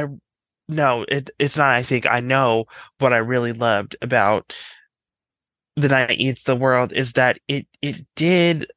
I 0.04 0.06
no, 0.70 1.06
it 1.08 1.30
it's 1.40 1.58
not 1.58 1.70
I 1.70 1.84
think 1.84 2.06
I 2.06 2.20
know 2.22 2.66
what 3.00 3.14
I 3.14 3.18
really 3.18 3.54
loved 3.54 3.96
about 4.02 4.54
The 5.76 5.88
Night 5.90 6.20
Eats 6.20 6.44
the 6.44 6.56
World 6.56 6.92
is 6.94 7.14
that 7.14 7.40
it 7.48 7.68
it 7.82 8.06
did 8.16 8.68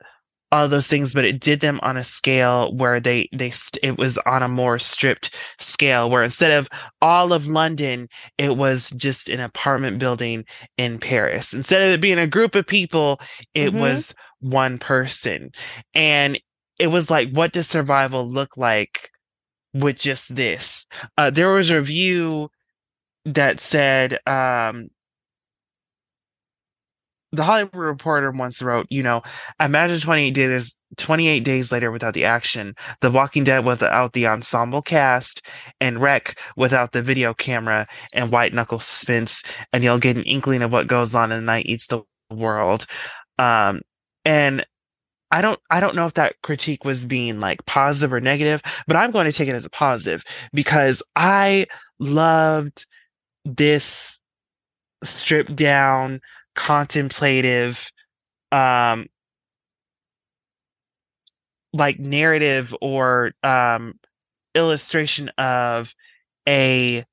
all 0.52 0.68
those 0.68 0.86
things, 0.88 1.14
but 1.14 1.24
it 1.24 1.40
did 1.40 1.60
them 1.60 1.80
on 1.82 1.96
a 1.96 2.04
scale 2.04 2.74
where 2.74 3.00
they 3.00 3.28
they 3.34 3.50
st- 3.50 3.84
it 3.84 3.98
was 3.98 4.18
on 4.26 4.42
a 4.42 4.48
more 4.48 4.78
stripped 4.78 5.34
scale 5.60 6.10
where 6.10 6.22
instead 6.22 6.52
of 6.52 6.68
all 7.02 7.32
of 7.32 7.48
London, 7.48 8.08
it 8.38 8.56
was 8.56 8.90
just 8.92 9.28
an 9.28 9.40
apartment 9.40 9.98
building 10.00 10.44
in 10.78 10.98
Paris. 11.00 11.54
Instead 11.54 11.82
of 11.82 11.90
it 11.90 12.00
being 12.02 12.18
a 12.18 12.26
group 12.28 12.54
of 12.56 12.66
people, 12.66 13.20
it 13.54 13.72
Mhm. 13.72 13.80
was 13.80 14.14
one 14.40 14.78
person. 14.78 15.52
And 15.94 16.40
it 16.78 16.88
was 16.88 17.10
like, 17.10 17.30
what 17.32 17.52
does 17.52 17.68
survival 17.68 18.28
look 18.30 18.56
like 18.56 19.09
with 19.74 19.98
just 19.98 20.34
this? 20.34 20.86
Uh, 21.16 21.30
there 21.30 21.52
was 21.52 21.70
a 21.70 21.76
review 21.76 22.50
that 23.24 23.60
said, 23.60 24.18
um, 24.26 24.90
the 27.32 27.44
Hollywood 27.44 27.74
Reporter 27.74 28.30
once 28.32 28.60
wrote, 28.60 28.86
you 28.90 29.02
know, 29.02 29.22
imagine 29.60 30.00
28 30.00 30.32
days, 30.32 30.76
28 30.96 31.40
days 31.40 31.70
later 31.70 31.92
without 31.92 32.14
the 32.14 32.24
action, 32.24 32.74
The 33.00 33.10
Walking 33.10 33.44
Dead 33.44 33.64
without 33.64 34.12
the 34.14 34.26
ensemble 34.26 34.82
cast, 34.82 35.46
and 35.80 36.00
REC 36.00 36.36
without 36.56 36.92
the 36.92 37.02
video 37.02 37.32
camera 37.32 37.86
and 38.12 38.32
white 38.32 38.52
knuckle 38.52 38.80
suspense, 38.80 39.44
and 39.72 39.84
you'll 39.84 39.98
get 39.98 40.16
an 40.16 40.24
inkling 40.24 40.62
of 40.62 40.72
what 40.72 40.88
goes 40.88 41.14
on 41.14 41.30
in 41.30 41.38
the 41.38 41.46
night 41.46 41.66
eats 41.66 41.86
the 41.86 42.02
world. 42.32 42.86
Um, 43.38 43.82
and 44.24 44.66
I 45.30 45.42
don't 45.42 45.60
I 45.70 45.80
don't 45.80 45.94
know 45.94 46.06
if 46.06 46.14
that 46.14 46.34
critique 46.42 46.84
was 46.84 47.04
being 47.04 47.40
like 47.40 47.64
positive 47.66 48.12
or 48.12 48.20
negative, 48.20 48.62
but 48.86 48.96
I'm 48.96 49.10
going 49.10 49.26
to 49.26 49.32
take 49.32 49.48
it 49.48 49.54
as 49.54 49.64
a 49.64 49.70
positive 49.70 50.24
because 50.52 51.02
I 51.16 51.66
loved 51.98 52.86
this 53.44 54.18
stripped 55.04 55.56
down 55.56 56.20
contemplative 56.54 57.90
um 58.52 59.06
like 61.72 61.98
narrative 61.98 62.74
or 62.80 63.32
um 63.42 63.94
illustration 64.54 65.28
of 65.38 65.94
a 66.48 67.04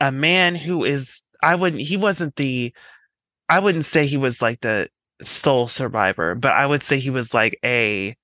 a 0.00 0.12
man 0.12 0.54
who 0.54 0.84
is 0.84 1.22
I 1.42 1.54
wouldn't 1.54 1.82
he 1.82 1.96
wasn't 1.96 2.36
the 2.36 2.74
I 3.48 3.58
wouldn't 3.60 3.84
say 3.86 4.06
he 4.06 4.16
was 4.16 4.42
like 4.42 4.60
the 4.60 4.88
sole 5.22 5.68
survivor, 5.68 6.34
but 6.34 6.52
I 6.52 6.66
would 6.66 6.82
say 6.82 6.98
he 6.98 7.10
was 7.10 7.32
like 7.34 7.58
a 7.64 8.16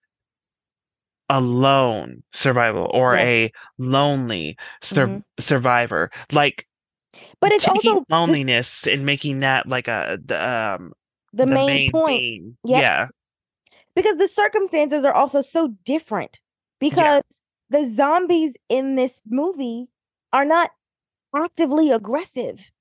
a 1.28 1.40
lone 1.40 2.22
survival 2.32 2.90
or 2.92 3.14
Yeah. 3.14 3.22
a 3.22 3.52
lonely 3.78 4.56
sur- 4.82 5.06
Mhm. 5.06 5.22
survivor. 5.38 6.10
Like 6.32 6.66
but 7.40 7.52
it's 7.52 7.66
also 7.68 7.96
this- 8.00 8.04
loneliness 8.08 8.86
and 8.86 9.04
making 9.06 9.40
that 9.40 9.68
like 9.68 9.88
a 9.88 10.18
the 10.24 10.44
um 10.48 10.92
the, 11.32 11.46
main, 11.46 11.92
point 11.92 12.18
theme. 12.20 12.56
Yep. 12.64 12.82
Yeah. 12.82 13.08
because 13.94 14.16
the 14.16 14.26
circumstances 14.28 15.04
are 15.04 15.14
also 15.14 15.40
so 15.42 15.68
different 15.84 16.40
because 16.80 17.22
the 17.70 17.88
zombies 17.92 18.54
in 18.68 18.96
this 18.96 19.20
movie 19.26 19.86
are 20.32 20.44
not 20.44 20.70
actively 21.36 21.90
aggressive. 21.92 22.72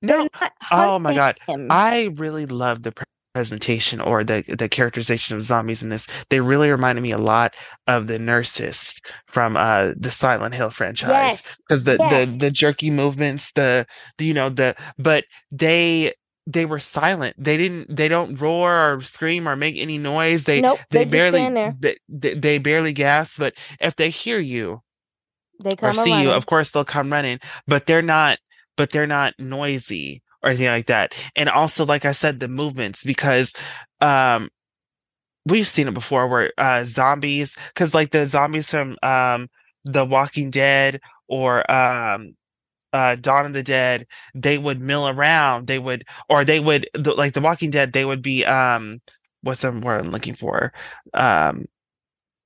They're 0.00 0.18
No, 0.18 0.28
not 0.40 0.52
oh 0.70 0.98
my 0.98 1.14
god. 1.14 1.36
him. 1.46 1.66
I 1.70 2.04
really 2.16 2.46
love 2.46 2.82
the 2.82 2.92
presentation 3.34 4.00
or 4.00 4.24
the 4.24 4.44
the 4.58 4.68
characterization 4.68 5.36
of 5.36 5.42
zombies 5.42 5.82
in 5.82 5.88
this. 5.88 6.06
They 6.30 6.40
really 6.40 6.70
reminded 6.70 7.02
me 7.02 7.12
a 7.12 7.18
lot 7.18 7.54
of 7.86 8.06
the 8.06 8.18
nurses 8.18 8.94
from 9.26 9.56
uh 9.56 9.92
the 9.96 10.10
Silent 10.10 10.54
Hill 10.54 10.70
franchise. 10.70 11.42
yes. 11.42 11.42
because 11.68 11.84
the, 11.84 11.96
Yes. 12.00 12.30
the 12.32 12.36
the 12.38 12.50
jerky 12.50 12.90
movements 12.90 13.52
the, 13.52 13.86
the 14.18 14.24
you 14.26 14.34
know 14.34 14.50
the 14.50 14.74
but 14.98 15.24
they 15.50 16.14
they 16.46 16.64
were 16.66 16.78
silent 16.80 17.36
they 17.38 17.56
didn't 17.56 17.94
they 17.94 18.08
don't 18.08 18.36
roar 18.40 18.94
or 18.94 19.00
scream 19.02 19.48
or 19.48 19.56
make 19.56 19.76
any 19.78 19.98
noise 19.98 20.44
they 20.44 20.60
Nope, 20.60 20.80
they 20.90 21.04
they 21.04 21.04
barely 21.04 21.48
they, 22.08 22.34
they, 22.34 22.58
barely 22.58 22.92
gasp 22.92 23.38
but 23.38 23.54
if 23.80 23.96
they 23.96 24.10
hear 24.10 24.38
you 24.38 24.82
They 25.62 25.76
come 25.76 25.90
or 25.90 25.94
see 25.94 26.10
running. 26.10 26.26
you 26.26 26.30
of 26.32 26.46
course 26.46 26.70
they'll 26.70 26.84
come 26.84 27.12
running 27.12 27.38
but 27.66 27.86
they're 27.86 28.02
not 28.02 28.38
but 28.76 28.90
they're 28.90 29.06
not 29.06 29.34
noisy 29.38 30.21
or 30.42 30.50
anything 30.50 30.66
like 30.68 30.86
that. 30.86 31.14
And 31.36 31.48
also 31.48 31.84
like 31.86 32.04
i 32.04 32.12
said 32.12 32.40
the 32.40 32.48
movements 32.48 33.04
because 33.04 33.52
um 34.00 34.48
we've 35.46 35.68
seen 35.68 35.88
it 35.88 35.94
before 35.94 36.28
where 36.28 36.52
uh 36.58 36.84
zombies 36.84 37.54
because 37.74 37.94
like 37.94 38.10
the 38.12 38.26
zombies 38.26 38.70
from 38.70 38.96
um 39.02 39.48
the 39.84 40.04
walking 40.04 40.50
dead 40.50 41.00
or 41.28 41.68
um 41.70 42.34
uh 42.92 43.16
dawn 43.16 43.46
of 43.46 43.52
the 43.54 43.62
dead 43.62 44.06
they 44.34 44.58
would 44.58 44.80
mill 44.80 45.08
around 45.08 45.66
they 45.66 45.78
would 45.78 46.04
or 46.28 46.44
they 46.44 46.60
would 46.60 46.88
like 47.16 47.34
the 47.34 47.40
walking 47.40 47.70
dead 47.70 47.92
they 47.92 48.04
would 48.04 48.22
be 48.22 48.44
um 48.46 49.00
what's 49.42 49.62
the 49.62 49.72
word 49.72 50.00
i'm 50.04 50.10
looking 50.12 50.34
for? 50.34 50.72
Um 51.14 51.66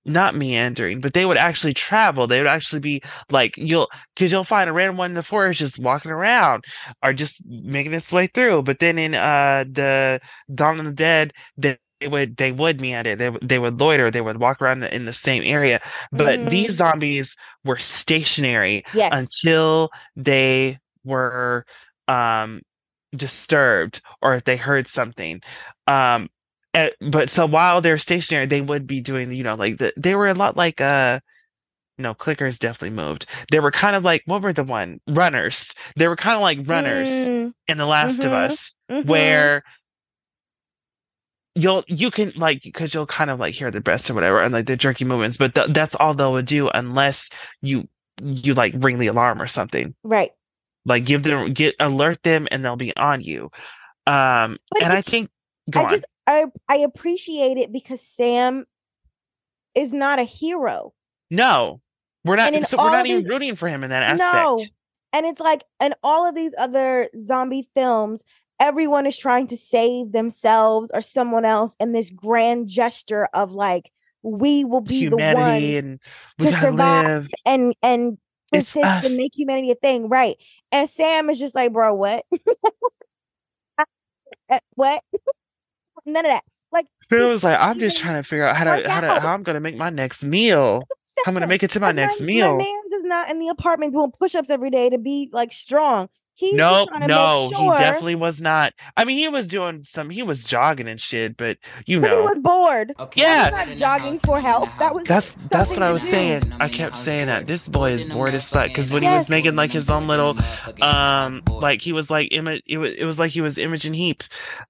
not 0.07 0.35
meandering, 0.37 1.01
but 1.01 1.15
they 1.15 1.25
would 1.27 1.37
actually 1.39 1.75
travel. 1.75 2.27
They 2.27 2.39
would 2.41 2.47
actually 2.49 2.81
be 2.81 3.03
like 3.31 3.57
you'll 3.57 3.89
because 4.15 4.33
you'll 4.33 4.45
find 4.45 4.71
a 4.71 4.73
random 4.73 4.97
one 4.97 5.11
in 5.13 5.15
the 5.17 5.23
forest 5.23 5.61
just 5.61 5.79
walking 5.79 6.11
around 6.13 6.65
or 7.03 7.13
just 7.13 7.41
making 7.47 7.95
its 7.95 8.13
way 8.13 8.27
through. 8.29 8.63
But 8.63 8.79
then 8.81 8.99
in 8.99 9.15
uh 9.15 9.65
the 9.71 10.21
Dawn 10.55 10.79
of 10.81 10.87
the 10.87 10.93
Dead, 10.93 11.33
they, 11.57 11.79
they 12.01 12.09
would 12.09 12.37
they 12.37 12.53
would 12.53 12.81
meander. 12.81 13.17
They 13.17 13.31
would- 13.31 13.49
they 13.49 13.59
would 13.59 13.81
loiter. 13.81 14.11
They 14.11 14.21
would 14.21 14.39
walk 14.39 14.61
around 14.63 14.85
in 14.85 15.05
the 15.07 15.13
same 15.13 15.43
area. 15.45 15.81
But 16.13 16.41
Mhm. 16.41 16.49
these 16.49 16.75
zombies 16.77 17.35
were 17.65 17.79
stationary 17.79 18.85
Yes. 18.93 19.13
until 19.13 19.91
they 20.17 20.79
were 21.05 21.65
um 22.09 22.61
disturbed 23.15 24.01
or 24.23 24.35
if 24.37 24.45
they 24.45 24.57
heard 24.57 24.87
something 24.89 25.41
um 25.87 26.29
eh, 26.77 26.91
but 27.11 27.31
so 27.31 27.47
while 27.47 27.83
they're 27.83 27.99
stationary 27.99 28.47
they 28.47 28.63
would 28.63 28.87
be 28.89 29.03
doing 29.03 29.33
you 29.33 29.45
know 29.45 29.57
like 29.57 29.79
the, 29.79 29.95
they 29.99 30.17
were 30.17 30.29
a 30.29 30.35
lot 30.35 30.57
like 30.59 30.81
uh 30.83 31.21
no 31.99 32.15
clickers 32.15 32.59
definitely 32.59 32.91
moved. 32.91 33.27
They 33.53 33.61
were 33.61 33.73
kind 33.73 33.97
of 33.97 34.05
like 34.05 34.23
what 34.27 34.43
were 34.43 34.53
the 34.55 34.65
one? 34.65 35.01
Runners. 35.09 35.73
They 35.97 36.09
were 36.09 36.17
kind 36.17 36.37
of 36.37 36.43
like 36.43 36.61
runners 36.69 37.35
Mm, 37.35 37.55
in 37.69 37.79
the 37.79 37.87
last 37.87 38.25
of 38.25 38.33
mhm, 38.33 38.33
us 38.33 38.75
mhm. 38.91 39.07
where 39.07 39.65
you'll 41.55 41.85
you 41.89 42.11
can 42.11 42.33
like 42.37 42.63
because 42.63 42.93
you'll 42.93 43.07
kind 43.07 43.31
of 43.31 43.41
like 43.41 43.55
hear 43.55 43.71
the 43.71 43.81
breaths 43.81 44.11
or 44.11 44.15
whatever 44.15 44.41
and 44.41 44.53
like 44.53 44.67
the 44.67 44.77
jerky 44.77 45.05
movements 45.05 45.37
but 45.39 45.55
th- 45.55 45.69
that's 45.73 45.95
all 45.97 46.15
they'll 46.15 46.43
do 46.43 46.69
unless 46.75 47.31
you 47.63 47.89
you 48.23 48.55
like 48.55 48.75
ring 48.79 48.99
the 48.99 49.07
alarm 49.09 49.41
or 49.41 49.47
something. 49.47 49.95
Right. 50.05 50.31
like 50.85 51.05
give 51.05 51.23
them 51.23 51.53
get 51.53 51.75
alert 51.81 52.23
them 52.23 52.49
and 52.51 52.65
they'll 52.65 52.77
be 52.77 52.97
on 52.97 53.21
you. 53.21 53.51
Um 54.07 54.59
But 54.71 54.83
and 54.83 54.93
i 54.93 55.03
think 55.03 55.31
go 55.71 55.81
I 55.81 55.85
on 55.85 55.91
just 55.91 56.05
I 56.27 56.45
I 56.69 56.77
appreciate 56.79 57.57
it 57.59 57.73
because 57.73 58.01
Sam 58.01 58.65
is 59.75 59.93
not 59.93 60.19
a 60.19 60.25
hero. 60.25 60.93
no 61.31 61.81
we're 62.25 62.37
not 62.37 62.53
so 62.67 62.77
we're 62.79 62.91
not 62.91 63.07
even 63.07 63.21
these- 63.23 63.29
rooting 63.29 63.55
for 63.57 63.69
him 63.69 63.85
in 63.85 63.91
that 63.91 64.03
aspect 64.03 64.21
No. 64.35 64.59
And 65.13 65.25
it's 65.25 65.41
like 65.41 65.63
in 65.81 65.95
all 66.03 66.29
of 66.29 66.35
these 66.35 66.53
other 66.59 67.09
zombie 67.25 67.69
films, 67.75 68.23
everyone 68.61 69.07
is 69.07 69.17
trying 69.17 69.47
to 69.47 69.57
save 69.57 70.13
themselves 70.13 70.91
or 70.93 71.01
someone 71.01 71.45
else 71.47 71.75
in 71.81 71.93
this 71.93 72.11
grand 72.11 72.69
gesture 72.69 73.27
of 73.33 73.53
like 73.53 73.91
we 74.23 74.65
will 74.65 74.81
be 74.83 74.99
humanity 74.99 75.81
the 75.81 75.87
ones 75.87 76.01
and 76.41 76.53
to 76.53 76.61
survive. 76.61 77.05
live 77.23 77.29
and 77.47 77.75
and 77.83 78.19
persist 78.53 79.07
and 79.07 79.17
make 79.17 79.33
humanity 79.35 79.71
a 79.71 79.75
thing, 79.77 80.09
right? 80.09 80.37
And 80.73 80.91
Sam 80.91 81.31
is 81.31 81.39
just 81.39 81.55
like, 81.55 81.73
bro, 81.73 81.95
what? 81.95 82.25
What? 84.75 85.03
None 86.07 86.25
of 86.25 86.31
that. 86.31 86.45
Like 86.73 86.87
it 87.11 87.17
was 87.17 87.45
like 87.45 87.59
i'm 87.61 87.79
just 87.79 87.97
trying 87.99 88.21
to 88.21 88.29
figure 88.29 88.47
out 88.47 88.57
how 88.57 88.65
to 88.65 88.91
how 88.91 89.01
to 89.01 89.21
how 89.21 89.29
i'm 89.29 89.43
gonna 89.43 89.61
make 89.61 89.77
my 89.77 89.89
next 89.89 90.25
meal 90.25 90.83
i'm 91.27 91.33
gonna 91.33 91.47
make 91.47 91.63
it 91.63 91.71
to 91.71 91.81
my 91.81 91.93
next 91.93 92.21
meal 92.21 92.57
My 92.57 92.65
man 92.65 92.83
is 92.99 93.05
not 93.05 93.31
in 93.31 93.39
the 93.39 93.49
apartment 93.49 93.93
doing 93.95 94.11
push-ups 94.19 94.51
every 94.51 94.71
day 94.71 94.91
to 94.91 94.99
be 94.99 95.31
like 95.33 95.53
strong. 95.53 96.09
He's 96.39 96.51
just 96.55 96.91
Nope, 96.93 97.09
no, 97.09 97.49
sure 97.51 97.73
he 97.77 97.79
definitely 97.83 98.15
was 98.15 98.43
not. 98.43 98.75
I 98.97 99.05
mean, 99.07 99.17
he 99.17 99.27
was 99.29 99.49
doing 99.49 99.83
some, 99.83 100.11
he 100.11 100.23
was 100.23 100.45
jogging 100.45 100.87
and 100.87 101.01
shit, 101.01 101.37
but 101.39 101.57
you 101.87 101.99
know, 101.99 102.09
he 102.15 102.23
was 102.29 102.39
bored. 102.41 102.93
Okay, 102.99 103.23
Yeah. 103.23 103.51
Was 103.51 103.81
not 103.81 103.99
jogging 104.01 104.19
for 104.19 104.41
health. 104.41 104.69
That 104.79 104.95
was 104.95 105.09
that's 105.09 105.35
that's 105.51 105.71
what 105.71 105.83
I 105.83 105.93
was 105.93 106.03
do. 106.03 106.11
saying. 106.11 106.53
I 106.61 106.69
kept 106.69 106.97
saying 106.99 107.27
that 107.27 107.47
this 107.47 107.67
boy 107.69 107.93
is 107.93 108.07
bored 108.09 108.35
as 108.35 108.51
fuck 108.51 108.69
because 108.69 108.93
when 108.93 109.03
he 109.03 109.09
was 109.09 109.29
making 109.31 109.57
like 109.57 109.71
his 109.73 109.89
own 109.89 110.09
little, 110.09 110.37
um, 110.83 111.43
like 111.49 111.81
he 111.81 111.93
was 111.93 112.11
like 112.11 112.31
Ima- 112.33 112.61
it 112.67 112.79
was 112.79 112.93
it 112.95 113.05
was 113.05 113.19
like 113.19 113.31
he 113.31 113.41
was 113.41 113.57
Imogen 113.59 113.95
Heap, 113.95 114.23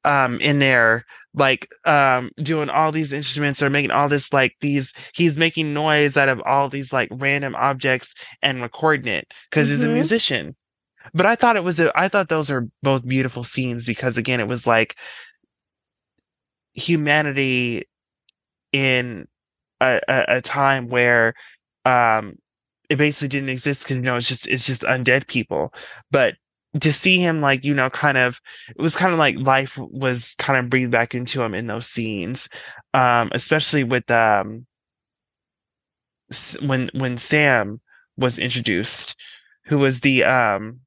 um, 0.04 0.38
in 0.40 0.60
there, 0.60 1.04
like 1.34 1.68
um, 1.84 2.30
doing 2.42 2.70
all 2.70 2.92
these 2.92 3.12
instruments 3.12 3.62
or 3.62 3.70
making 3.70 3.90
all 3.90 4.08
this 4.08 4.32
like 4.32 4.54
these. 4.60 4.92
He's 5.14 5.36
making 5.36 5.74
noise 5.74 6.16
out 6.16 6.28
of 6.28 6.40
all 6.46 6.68
these 6.68 6.92
like 6.92 7.08
random 7.10 7.56
objects 7.56 8.14
and 8.42 8.62
recording 8.62 9.08
it 9.12 9.32
because 9.50 9.68
he's 9.68 9.82
a 9.82 9.86
Mhm. 9.88 9.94
musician. 9.94 10.56
But 11.14 11.26
I 11.26 11.36
thought 11.36 11.56
it 11.56 11.64
was 11.64 11.80
a, 11.80 11.92
I 11.98 12.08
thought 12.08 12.28
those 12.28 12.50
are 12.50 12.68
both 12.82 13.06
beautiful 13.06 13.44
scenes 13.44 13.86
because 13.86 14.16
again, 14.16 14.40
it 14.40 14.48
was 14.48 14.66
like 14.66 14.96
humanity 16.74 17.88
in 18.72 19.26
a, 19.80 20.00
a, 20.08 20.24
a 20.36 20.42
time 20.42 20.88
where 20.88 21.34
um 21.84 22.36
it 22.90 22.96
basically 22.96 23.28
didn't 23.28 23.48
exist 23.48 23.84
because 23.84 23.96
you 23.96 24.02
know 24.02 24.16
it's 24.16 24.28
just 24.28 24.46
it's 24.46 24.66
just 24.66 24.82
undead 24.82 25.26
people. 25.26 25.72
But 26.10 26.34
to 26.80 26.92
see 26.92 27.18
him 27.18 27.40
like 27.40 27.64
you 27.64 27.74
know 27.74 27.90
kind 27.90 28.18
of 28.18 28.40
it 28.68 28.80
was 28.80 28.94
kind 28.94 29.12
of 29.12 29.18
like 29.18 29.36
life 29.38 29.78
was 29.78 30.34
kind 30.38 30.58
of 30.58 30.70
breathed 30.70 30.90
back 30.90 31.14
into 31.14 31.42
him 31.42 31.54
in 31.54 31.66
those 31.66 31.86
scenes 31.86 32.48
um 32.94 33.30
especially 33.32 33.84
with 33.84 34.10
um 34.10 34.66
when 36.62 36.90
when 36.94 37.16
sam 37.16 37.80
was 38.16 38.38
introduced 38.38 39.16
who 39.64 39.78
was 39.78 40.00
the 40.00 40.24
um 40.24 40.80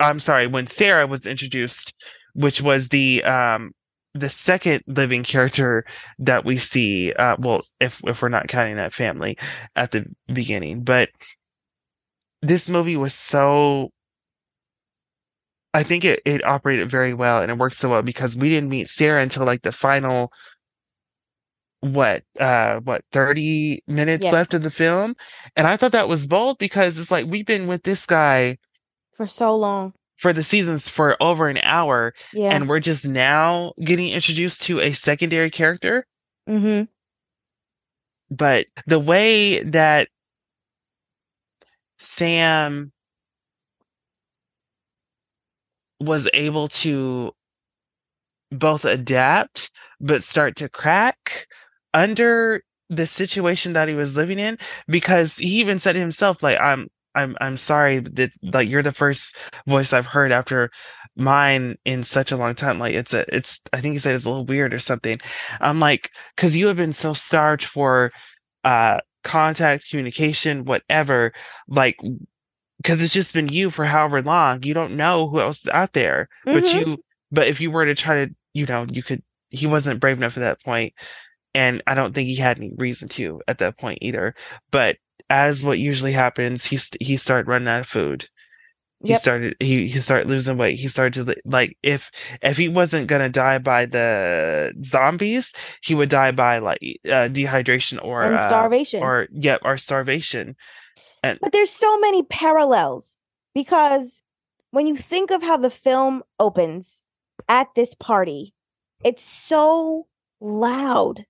i'm 0.00 0.18
sorry 0.18 0.46
when 0.46 0.66
sarah 0.66 1.06
was 1.06 1.26
introduced 1.26 1.92
which 2.34 2.60
was 2.60 2.88
the 2.88 3.22
um 3.24 3.72
the 4.14 4.30
second 4.30 4.82
living 4.86 5.24
character 5.24 5.84
that 6.18 6.44
we 6.44 6.56
see 6.56 7.12
uh 7.14 7.36
well 7.38 7.62
if 7.80 8.00
if 8.04 8.22
we're 8.22 8.28
not 8.28 8.48
counting 8.48 8.76
that 8.76 8.92
family 8.92 9.36
at 9.76 9.90
the 9.90 10.04
beginning 10.32 10.82
but 10.82 11.08
this 12.42 12.68
movie 12.68 12.96
was 12.96 13.14
so 13.14 13.90
I 15.72 15.82
think 15.82 16.04
it, 16.04 16.20
it 16.24 16.44
operated 16.44 16.88
very 16.88 17.14
well 17.14 17.42
and 17.42 17.50
it 17.50 17.58
worked 17.58 17.74
so 17.74 17.88
well 17.88 18.02
because 18.02 18.36
we 18.36 18.48
didn't 18.48 18.70
meet 18.70 18.86
Sarah 18.88 19.22
until 19.22 19.44
like 19.44 19.62
the 19.62 19.72
final 19.72 20.30
what 21.80 22.22
uh 22.40 22.80
what 22.80 23.02
30 23.12 23.82
minutes 23.86 24.22
Yes. 24.22 24.32
left 24.32 24.54
of 24.54 24.62
the 24.62 24.70
film 24.70 25.14
and 25.56 25.66
I 25.66 25.76
thought 25.76 25.92
that 25.92 26.08
was 26.08 26.26
bold 26.26 26.56
because 26.58 26.98
it's 26.98 27.10
like 27.10 27.26
we've 27.26 27.44
been 27.44 27.66
with 27.66 27.82
this 27.82 28.06
guy 28.06 28.56
for 29.16 29.26
so 29.26 29.56
long. 29.56 29.92
for 30.18 30.32
the 30.32 30.42
seasons 30.44 30.88
for 30.88 31.16
over 31.20 31.48
an 31.48 31.58
hour 31.62 32.14
Yeah. 32.32 32.50
and 32.50 32.68
we're 32.68 32.80
just 32.80 33.04
now 33.04 33.72
getting 33.82 34.10
introduced 34.10 34.62
to 34.64 34.80
a 34.80 34.92
secondary 34.92 35.50
character 35.50 36.06
mm-hmm. 36.48 36.84
but 38.34 38.66
the 38.86 39.00
way 39.00 39.62
that 39.64 40.08
Sam 41.98 42.92
was 46.00 46.28
able 46.34 46.68
to 46.68 47.32
both 48.50 48.84
adapt 48.84 49.70
but 50.00 50.22
start 50.22 50.54
to 50.56 50.68
crack 50.68 51.46
under 51.92 52.62
the 52.90 53.06
situation 53.06 53.72
that 53.72 53.88
he 53.88 53.94
was 53.94 54.14
living 54.16 54.38
in 54.38 54.58
because 54.86 55.36
he 55.36 55.60
even 55.60 55.78
said 55.78 55.96
himself 55.96 56.42
like 56.42 56.60
I'm 56.60 56.88
I'm 57.14 57.36
I'm 57.40 57.56
sorry 57.56 58.00
that 58.00 58.32
like 58.42 58.68
you're 58.68 58.82
the 58.82 58.92
first 58.92 59.36
voice 59.66 59.92
I've 59.92 60.06
heard 60.06 60.32
after 60.32 60.70
mine 61.16 61.76
in 61.84 62.02
such 62.02 62.32
a 62.32 62.36
long 62.36 62.54
time. 62.54 62.78
Like 62.78 62.94
it's 62.94 63.14
a 63.14 63.24
it's 63.34 63.60
I 63.72 63.80
think 63.80 63.94
he 63.94 63.98
said 63.98 64.14
it's 64.14 64.24
a 64.24 64.28
little 64.30 64.46
weird 64.46 64.74
or 64.74 64.78
something. 64.78 65.18
I'm 65.60 65.80
like 65.80 66.10
cuz 66.36 66.56
you 66.56 66.66
have 66.68 66.76
been 66.76 66.92
so 66.92 67.12
starved 67.14 67.64
for 67.64 68.10
uh 68.64 69.00
contact 69.24 69.88
communication 69.90 70.64
whatever 70.64 71.32
like 71.68 71.96
because 72.78 73.00
it's 73.02 73.12
just 73.14 73.34
been 73.34 73.48
you 73.48 73.70
for 73.70 73.84
however 73.84 74.22
long. 74.22 74.62
You 74.62 74.74
don't 74.74 74.96
know 74.96 75.28
who 75.28 75.40
else 75.40 75.60
is 75.60 75.68
out 75.68 75.92
there. 75.92 76.28
But 76.50 76.64
Mhm. 76.64 76.72
you 76.72 77.04
but 77.30 77.48
if 77.48 77.60
you 77.60 77.70
were 77.70 77.84
to 77.86 77.94
try 77.94 78.26
to 78.26 78.34
you 78.52 78.66
know 78.66 78.86
you 78.90 79.02
could 79.02 79.22
he 79.50 79.66
wasn't 79.66 80.00
brave 80.00 80.16
enough 80.16 80.36
at 80.36 80.40
that 80.40 80.60
point 80.62 80.92
and 81.54 81.82
i 81.86 81.94
don't 81.94 82.14
think 82.14 82.28
he 82.28 82.36
had 82.36 82.58
any 82.58 82.72
reason 82.78 83.08
to 83.08 83.40
at 83.48 83.58
that 83.58 83.78
point 83.78 83.98
either. 84.02 84.34
But 84.70 84.98
as 85.30 85.64
what 85.64 85.78
usually 85.78 86.12
happens 86.12 86.64
he 86.64 86.78
he 87.00 87.16
started 87.16 87.48
running 87.48 87.68
out 87.68 87.80
of 87.80 87.86
food 87.86 88.28
he 89.02 89.12
Yep. 89.12 89.20
started 89.20 89.56
he 89.60 89.86
he 89.86 90.00
started 90.00 90.28
losing 90.28 90.56
weight 90.56 90.78
he 90.78 90.88
started 90.88 91.26
to 91.26 91.36
like 91.44 91.76
if 91.82 92.10
if 92.42 92.56
he 92.56 92.68
wasn't 92.68 93.06
gonna 93.06 93.28
die 93.28 93.58
by 93.58 93.86
the 93.86 94.72
zombies 94.82 95.52
he 95.82 95.94
would 95.94 96.08
die 96.08 96.30
by 96.32 96.58
like 96.58 96.80
uh, 97.06 97.28
dehydration 97.28 97.98
or 98.02 98.22
and 98.24 98.34
uh, 98.34 98.38
starvation. 98.38 99.02
or 99.02 99.28
yep 99.32 99.60
or 99.64 99.76
starvation 99.76 100.56
But 101.40 101.52
there's 101.52 101.70
so 101.70 101.98
many 101.98 102.22
parallels 102.22 103.16
because 103.54 104.22
when 104.70 104.86
you 104.86 104.96
think 104.96 105.30
of 105.30 105.42
how 105.42 105.56
the 105.56 105.70
film 105.70 106.22
opens 106.40 107.02
at 107.48 107.68
this 107.74 107.94
party, 107.94 108.54
it's 109.04 109.22
so 109.22 110.06
loud. 110.40 111.26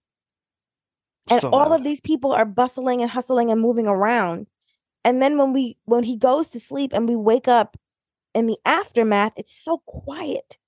And 1.31 1.41
So 1.41 1.51
all 1.51 1.71
loud. 1.71 1.81
of 1.81 1.85
these 1.85 2.01
people 2.01 2.33
are 2.33 2.45
bustling 2.45 3.01
and 3.03 3.11
hustling 3.11 3.51
and 3.51 3.61
moving 3.61 3.87
around. 3.87 4.47
And 5.05 5.21
then 5.23 5.39
when 5.39 5.53
we 5.53 5.77
when 5.85 6.05
he 6.05 6.17
goes 6.17 6.51
to 6.51 6.61
sleep 6.61 6.93
and 6.95 7.09
we 7.09 7.17
wake 7.17 7.49
up 7.49 7.77
in 8.35 8.47
the 8.47 8.59
aftermath, 8.65 9.33
it's 9.37 9.55
so 9.55 9.79
quiet. 9.87 10.59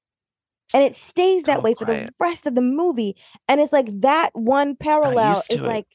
And 0.75 0.83
it 0.83 0.95
stays 0.95 1.45
that 1.45 1.59
So 1.59 1.63
way 1.63 1.75
for 1.75 1.85
quiet. 1.85 2.07
the 2.09 2.13
rest 2.25 2.47
of 2.47 2.55
the 2.55 2.61
movie. 2.63 3.17
And 3.49 3.61
it's 3.61 3.73
like 3.73 3.89
that 4.01 4.31
one 4.35 4.77
parallel 4.77 5.43
is 5.51 5.61
it. 5.61 5.63
like, 5.63 5.87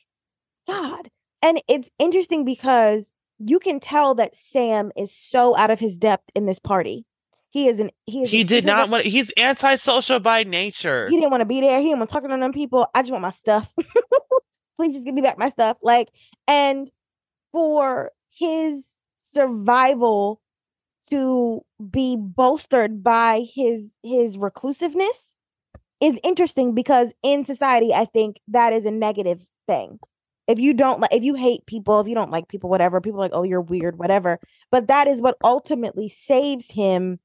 God. 0.67 1.09
And 1.41 1.61
it's 1.67 1.89
interesting 1.99 2.45
because 2.45 3.11
you 3.39 3.59
can 3.59 3.79
tell 3.79 4.15
that 4.15 4.35
Sam 4.35 4.91
is 4.95 5.11
so 5.11 5.55
out 5.57 5.71
of 5.71 5.79
his 5.79 5.97
depth 5.97 6.29
in 6.35 6.45
this 6.45 6.59
party. 6.59 7.05
He 7.49 7.67
is 7.67 7.79
an 7.79 7.89
he 8.05 8.23
is 8.23 8.29
he 8.29 8.43
did 8.45 8.63
not 8.63 8.89
want 8.89 9.03
he's 9.05 9.31
antisocial 9.35 10.19
by 10.21 10.43
nature 10.45 11.09
He 11.09 11.17
didn't 11.17 11.31
want 11.31 11.41
to 11.41 11.45
be 11.45 11.59
there. 11.59 11.77
He 11.79 11.85
didn't 11.87 11.99
want 11.99 12.09
to 12.09 12.13
talk 12.13 12.23
to 12.23 12.29
none 12.29 12.39
of 12.41 12.45
them 12.45 12.53
people. 12.53 12.87
I 12.95 13.01
just 13.01 13.11
want 13.11 13.23
my 13.23 13.31
stuff. 13.31 13.73
please 14.81 14.95
just 14.95 15.05
give 15.05 15.13
me 15.13 15.21
back 15.21 15.37
my 15.37 15.49
stuff. 15.49 15.77
Like, 15.83 16.09
and 16.47 16.89
for 17.51 18.11
his 18.31 18.95
survival 19.23 20.41
to 21.09 21.61
be 21.89 22.17
bolstered 22.19 23.03
by 23.03 23.45
his 23.53 23.93
his 24.03 24.37
reclusiveness 24.37 25.35
is 26.01 26.19
interesting 26.23 26.73
because 26.73 27.11
in 27.23 27.43
society 27.45 27.93
I 27.93 28.05
think 28.05 28.37
that 28.47 28.73
is 28.73 28.85
a 28.85 28.91
negative 28.91 29.45
thing. 29.67 29.99
If 30.47 30.59
you 30.59 30.73
don't 30.73 30.99
like 30.99 31.13
if 31.13 31.23
you 31.23 31.35
hate 31.35 31.65
people, 31.65 31.99
if 31.99 32.07
you 32.07 32.15
don't 32.15 32.31
like 32.31 32.47
people 32.47 32.69
whatever, 32.69 33.01
people 33.01 33.19
like 33.19 33.31
oh 33.33 33.43
you're 33.43 33.61
weird 33.61 33.97
whatever, 33.97 34.39
but 34.71 34.87
that 34.87 35.07
is 35.07 35.21
what 35.21 35.37
ultimately 35.43 36.09
saves 36.09 36.71
him 36.71 37.19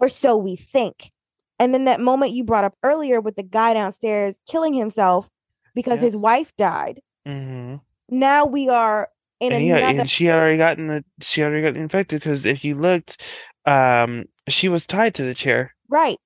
or 0.00 0.08
so 0.08 0.36
we 0.36 0.56
think. 0.56 1.10
And 1.58 1.72
then 1.72 1.84
that 1.84 2.00
moment 2.00 2.32
you 2.32 2.44
brought 2.44 2.64
up 2.64 2.76
earlier 2.82 3.20
with 3.20 3.36
the 3.36 3.42
guy 3.42 3.74
downstairs 3.74 4.38
killing 4.50 4.74
himself 4.74 5.28
because 5.74 6.00
his 6.00 6.16
wife 6.16 6.52
died. 6.56 7.00
hmm 7.26 7.76
Now 8.08 8.46
we 8.46 8.68
are 8.68 9.08
in 9.40 9.52
And 9.52 9.66
yeah, 9.66 9.76
another 9.76 10.00
and 10.00 10.10
she 10.10 10.26
had 10.26 10.36
already 10.38 10.58
gotten 10.58 10.86
the 10.88 11.04
she 11.20 11.42
already 11.42 11.62
got 11.62 11.76
infected 11.76 12.20
because 12.20 12.44
if 12.44 12.64
you 12.64 12.74
looked, 12.74 13.20
um, 13.66 14.26
she 14.48 14.68
was 14.68 14.86
tied 14.86 15.14
to 15.16 15.24
the 15.24 15.34
chair. 15.34 15.74
Right. 15.88 16.18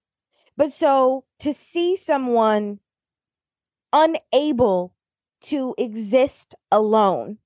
But 0.57 0.73
so 0.73 1.25
to 1.41 1.55
see 1.55 1.97
someone 1.97 2.81
unable 3.93 4.95
to 5.43 5.75
exist 5.79 6.55
alone, 6.71 7.39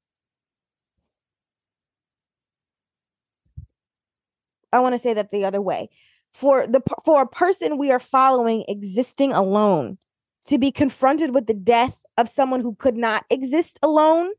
I 4.72 4.80
want 4.80 4.94
to 4.94 4.98
say 4.98 5.14
that 5.14 5.30
the 5.30 5.44
other 5.44 5.60
way. 5.60 5.90
For 6.32 6.66
the 6.66 6.80
for 7.04 7.22
a 7.22 7.26
person 7.26 7.76
we 7.76 7.90
are 7.90 8.00
following 8.00 8.64
existing 8.66 9.32
alone 9.32 9.98
to 10.46 10.58
be 10.58 10.72
confronted 10.72 11.34
with 11.34 11.46
the 11.46 11.54
death 11.54 12.04
of 12.18 12.28
someone 12.28 12.60
who 12.60 12.74
could 12.74 12.96
not 12.96 13.24
exist 13.30 13.78
alone, 13.82 14.30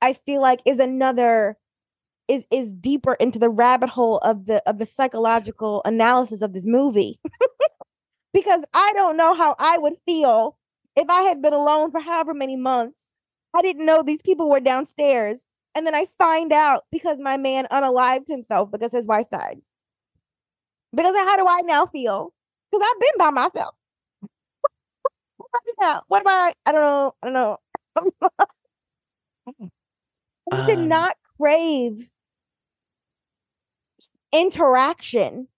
I 0.00 0.14
feel 0.14 0.40
like 0.40 0.60
is 0.64 0.78
another 0.78 1.56
is 2.28 2.44
is 2.50 2.72
deeper 2.72 3.14
into 3.14 3.38
the 3.38 3.48
rabbit 3.48 3.90
hole 3.90 4.18
of 4.18 4.46
the 4.46 4.62
of 4.68 4.78
the 4.78 4.86
psychological 4.86 5.82
analysis 5.84 6.42
of 6.42 6.52
this 6.52 6.66
movie. 6.66 7.18
because 8.32 8.62
I 8.74 8.92
don't 8.94 9.16
know 9.16 9.34
how 9.34 9.54
I 9.58 9.78
would 9.78 9.94
feel 10.06 10.56
if 10.96 11.08
I 11.08 11.22
had 11.22 11.42
been 11.42 11.52
alone 11.52 11.90
for 11.90 12.00
however 12.00 12.34
many 12.34 12.56
months. 12.56 13.08
I 13.54 13.62
didn't 13.62 13.86
know 13.86 14.02
these 14.02 14.22
people 14.22 14.48
were 14.48 14.60
downstairs. 14.60 15.42
And 15.74 15.86
then 15.86 15.94
I 15.94 16.06
find 16.18 16.52
out 16.52 16.84
because 16.92 17.18
my 17.18 17.36
man 17.38 17.66
unalived 17.70 18.28
himself 18.28 18.70
because 18.70 18.92
his 18.92 19.06
wife 19.06 19.30
died. 19.30 19.60
Because 20.94 21.16
how 21.16 21.36
do 21.36 21.46
I 21.48 21.62
now 21.62 21.86
feel? 21.86 22.34
Because 22.70 22.86
I've 22.90 23.00
been 23.00 23.18
by 23.18 23.30
myself. 23.30 23.74
What 25.52 25.60
do 25.64 25.70
I 25.70 25.86
do 25.86 25.92
now? 25.94 26.02
What 26.08 26.20
am 26.20 26.28
I? 26.28 26.54
I 26.66 26.72
don't 26.72 26.80
know. 26.82 27.14
I 27.22 27.26
don't 27.30 28.14
know. 28.20 28.36
I 30.52 30.66
did 30.66 30.78
Um, 30.78 30.88
not 30.88 31.16
crave 31.40 32.10
interaction 34.32 35.48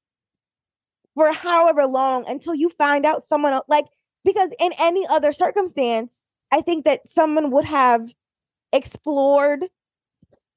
for 1.14 1.32
however 1.32 1.86
long 1.86 2.26
until 2.28 2.54
you 2.54 2.68
find 2.68 3.06
out 3.06 3.22
someone 3.22 3.52
else 3.52 3.64
like 3.68 3.86
because 4.24 4.50
in 4.58 4.72
any 4.78 5.06
other 5.06 5.32
circumstance 5.32 6.20
i 6.50 6.60
think 6.60 6.84
that 6.84 7.08
someone 7.08 7.50
would 7.52 7.64
have 7.64 8.12
explored 8.72 9.66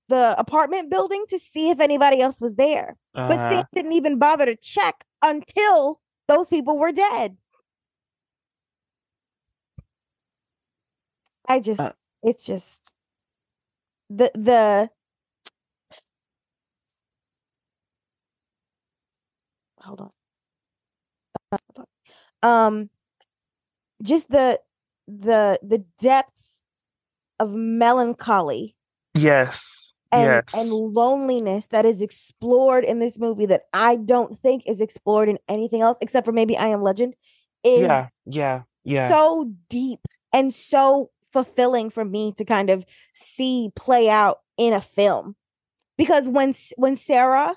the 0.09 0.35
apartment 0.39 0.89
building 0.89 1.26
to 1.30 1.38
see 1.38 1.69
if 1.69 1.80
anybody 1.80 2.19
else 2.22 2.41
was 2.41 2.55
there 2.55 2.95
but 3.14 3.38
Uh, 3.38 3.49
sam 3.49 3.64
didn't 3.76 3.93
even 3.93 4.18
bother 4.18 4.45
to 4.45 4.55
check 4.55 5.03
until 5.22 5.99
those 6.27 6.47
people 6.49 6.77
were 6.77 6.91
dead 6.91 7.38
i 11.48 11.60
just 11.60 11.80
Uh, 11.80 11.91
it's 12.24 12.45
just 12.45 12.94
the 14.10 14.32
the 14.34 14.90
hold 19.82 20.02
on 20.02 20.11
um 22.44 22.90
just 24.02 24.30
the 24.30 24.60
the 25.07 25.60
the 25.64 25.84
depths 25.99 26.61
of 27.40 27.53
melancholy 27.53 28.76
yes, 29.14 29.94
and 30.11 30.24
yes. 30.24 30.44
and 30.53 30.72
loneliness 30.72 31.68
that 31.68 31.86
is 31.86 32.02
explored 32.02 32.84
in 32.84 32.99
this 32.99 33.19
movie 33.19 33.45
that 33.45 33.64
I 33.74 33.95
don't 33.95 34.40
think 34.40 34.64
is 34.65 34.82
explored 34.82 35.30
in 35.30 35.38
anything 35.48 35.82
else 35.82 35.98
except 36.02 36.26
for 36.26 36.32
maybe 36.32 36.57
I 36.57 36.68
Am 36.68 36.82
Legend 36.82 37.15
is 37.64 37.82
yeah, 37.82 38.07
yeah, 38.26 38.61
yeah. 38.84 39.10
so 39.10 39.52
deep 39.69 39.99
and 40.34 40.53
so 40.53 41.11
fulfilling 41.38 41.91
for 41.91 42.03
me 42.03 42.34
to 42.35 42.43
kind 42.43 42.72
of 42.72 42.84
see 43.14 43.69
play 43.76 44.09
out 44.09 44.39
in 44.57 44.73
a 44.73 44.81
film 44.81 45.35
because 45.95 46.27
when 46.27 46.55
when 46.77 46.95
Sarah 46.95 47.55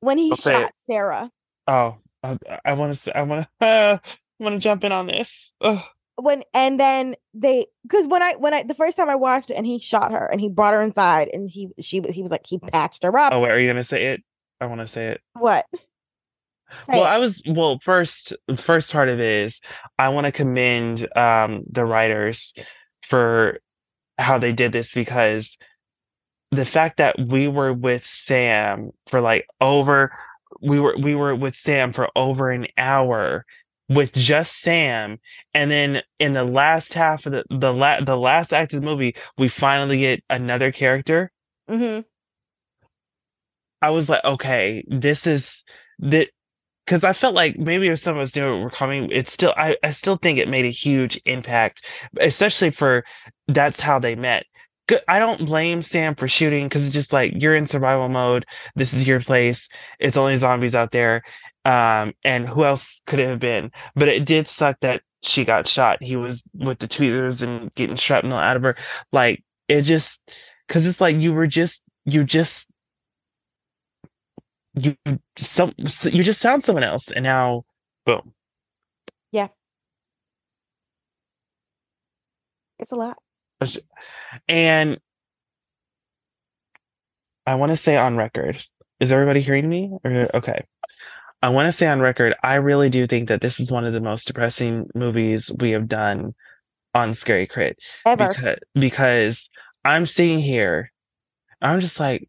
when 0.00 0.16
he 0.16 0.32
it. 0.32 0.38
shot 0.38 0.72
Sarah 0.76 1.30
oh, 1.66 1.98
I, 2.22 2.72
want 2.72 2.98
to. 3.00 3.16
I 3.16 3.22
want 3.22 3.46
to. 3.60 3.66
Uh, 3.66 3.98
I 4.00 4.42
want 4.42 4.54
to 4.54 4.58
jump 4.66 4.82
in 4.82 4.92
on 4.92 5.06
this. 5.08 5.52
Ugh. 5.60 5.82
when 6.16 6.42
and 6.54 6.80
then 6.80 7.16
they 7.34 7.66
because 7.82 8.06
when 8.06 8.22
I 8.22 8.34
when 8.36 8.54
I 8.54 8.62
the 8.62 8.74
first 8.74 8.96
time 8.96 9.10
I 9.10 9.14
watched 9.14 9.50
it 9.50 9.54
and 9.56 9.66
he 9.66 9.78
shot 9.78 10.10
her 10.10 10.26
and 10.32 10.40
he 10.40 10.48
brought 10.48 10.72
her 10.72 10.82
inside 10.82 11.28
and 11.34 11.50
he 11.50 11.68
she 11.80 12.00
he 12.10 12.22
was 12.22 12.30
like 12.30 12.46
he 12.46 12.58
patched 12.58 13.02
her 13.02 13.14
up 13.18 13.34
Oh, 13.34 13.40
wait, 13.40 13.50
are 13.50 13.60
you 13.60 13.68
gonna 13.68 13.84
say 13.84 14.06
it? 14.06 14.22
I 14.58 14.64
want 14.66 14.80
to 14.80 14.86
say 14.86 15.08
it. 15.08 15.20
what 15.34 15.66
Say 16.82 16.92
Well, 16.94 17.04
it. 17.04 17.08
I 17.08 17.18
was 17.18 17.42
well. 17.46 17.78
First, 17.84 18.34
first 18.56 18.92
part 18.92 19.08
of 19.08 19.20
it 19.20 19.44
is 19.46 19.60
I 19.98 20.08
want 20.08 20.26
to 20.26 20.32
commend 20.32 21.06
um 21.16 21.62
the 21.70 21.84
writers 21.84 22.52
for 23.08 23.60
how 24.18 24.38
they 24.38 24.52
did 24.52 24.72
this 24.72 24.92
because 24.92 25.56
the 26.50 26.64
fact 26.64 26.98
that 26.98 27.16
we 27.18 27.48
were 27.48 27.72
with 27.72 28.04
Sam 28.06 28.90
for 29.08 29.20
like 29.20 29.46
over 29.60 30.12
we 30.62 30.80
were 30.80 30.96
we 31.00 31.14
were 31.14 31.34
with 31.34 31.54
Sam 31.54 31.92
for 31.92 32.08
over 32.16 32.50
an 32.50 32.66
hour 32.78 33.44
with 33.88 34.12
just 34.12 34.60
Sam 34.60 35.18
and 35.54 35.70
then 35.70 36.02
in 36.18 36.32
the 36.32 36.44
last 36.44 36.94
half 36.94 37.26
of 37.26 37.32
the 37.32 37.44
the 37.50 37.72
la- 37.72 38.00
the 38.00 38.16
last 38.16 38.52
act 38.52 38.72
of 38.74 38.80
the 38.80 38.86
movie 38.86 39.14
we 39.38 39.48
finally 39.48 39.98
get 40.00 40.24
another 40.30 40.72
character 40.72 41.30
mm-hmm. 41.68 42.00
I 43.82 43.90
was 43.90 44.08
like, 44.08 44.24
okay, 44.24 44.84
this 44.88 45.26
is 45.26 45.62
that 46.00 46.30
because 46.86 47.02
I 47.02 47.12
felt 47.12 47.34
like 47.34 47.58
maybe 47.58 47.88
if 47.88 47.98
some 47.98 48.16
of 48.16 48.22
us 48.22 48.36
knew 48.36 48.46
it 48.46 48.62
were 48.62 48.70
coming, 48.70 49.10
it's 49.10 49.32
still 49.32 49.52
I, 49.56 49.76
I 49.82 49.90
still 49.90 50.16
think 50.16 50.38
it 50.38 50.48
made 50.48 50.64
a 50.64 50.70
huge 50.70 51.20
impact, 51.26 51.84
especially 52.20 52.70
for 52.70 53.04
that's 53.48 53.80
how 53.80 53.98
they 53.98 54.14
met. 54.14 54.46
I 55.08 55.18
don't 55.18 55.44
blame 55.44 55.82
Sam 55.82 56.14
for 56.14 56.28
shooting 56.28 56.66
because 56.66 56.84
it's 56.84 56.94
just 56.94 57.12
like 57.12 57.32
you're 57.34 57.56
in 57.56 57.66
survival 57.66 58.08
mode. 58.08 58.46
This 58.76 58.94
is 58.94 59.06
your 59.06 59.20
place. 59.20 59.68
It's 59.98 60.16
only 60.16 60.36
zombies 60.38 60.76
out 60.76 60.92
there. 60.92 61.22
Um, 61.64 62.12
and 62.22 62.48
who 62.48 62.64
else 62.64 63.02
could 63.08 63.18
it 63.18 63.28
have 63.28 63.40
been? 63.40 63.72
But 63.96 64.06
it 64.08 64.24
did 64.24 64.46
suck 64.46 64.78
that 64.82 65.02
she 65.22 65.44
got 65.44 65.66
shot. 65.66 66.00
He 66.00 66.14
was 66.14 66.44
with 66.54 66.78
the 66.78 66.86
tweezers 66.86 67.42
and 67.42 67.74
getting 67.74 67.96
shrapnel 67.96 68.38
out 68.38 68.56
of 68.56 68.62
her. 68.62 68.76
Like 69.10 69.42
it 69.66 69.82
just 69.82 70.20
because 70.68 70.86
it's 70.86 71.00
like 71.00 71.16
you 71.16 71.32
were 71.32 71.48
just 71.48 71.82
you 72.04 72.22
just 72.22 72.68
you 74.76 74.96
some 75.36 75.72
you 76.02 76.22
just 76.22 76.40
sound 76.40 76.64
someone 76.64 76.84
else 76.84 77.10
and 77.10 77.22
now 77.22 77.64
boom. 78.04 78.32
Yeah. 79.32 79.48
It's 82.78 82.92
a 82.92 82.96
lot. 82.96 83.16
And 84.48 84.98
i 87.46 87.54
want 87.54 87.70
to 87.70 87.76
say 87.76 87.96
on 87.96 88.16
record 88.16 88.62
is 89.00 89.10
everybody 89.10 89.40
hearing 89.40 89.68
me? 89.68 89.90
Or 90.04 90.28
okay. 90.34 90.64
I 91.42 91.50
want 91.50 91.66
to 91.66 91.72
say 91.72 91.86
on 91.86 92.00
record 92.00 92.34
i 92.42 92.54
really 92.56 92.90
do 92.90 93.06
think 93.06 93.28
that 93.28 93.40
this 93.40 93.60
is 93.60 93.72
one 93.72 93.84
of 93.84 93.92
the 93.92 94.00
most 94.00 94.26
depressing 94.26 94.88
movies 94.94 95.50
we 95.58 95.70
have 95.70 95.88
done 95.88 96.34
on 96.94 97.14
scary 97.14 97.46
crit 97.46 97.78
ever. 98.06 98.28
because 98.28 98.58
because 98.74 99.50
i'm 99.84 100.06
sitting 100.06 100.40
here 100.40 100.90
i'm 101.60 101.80
just 101.80 102.00
like 102.00 102.28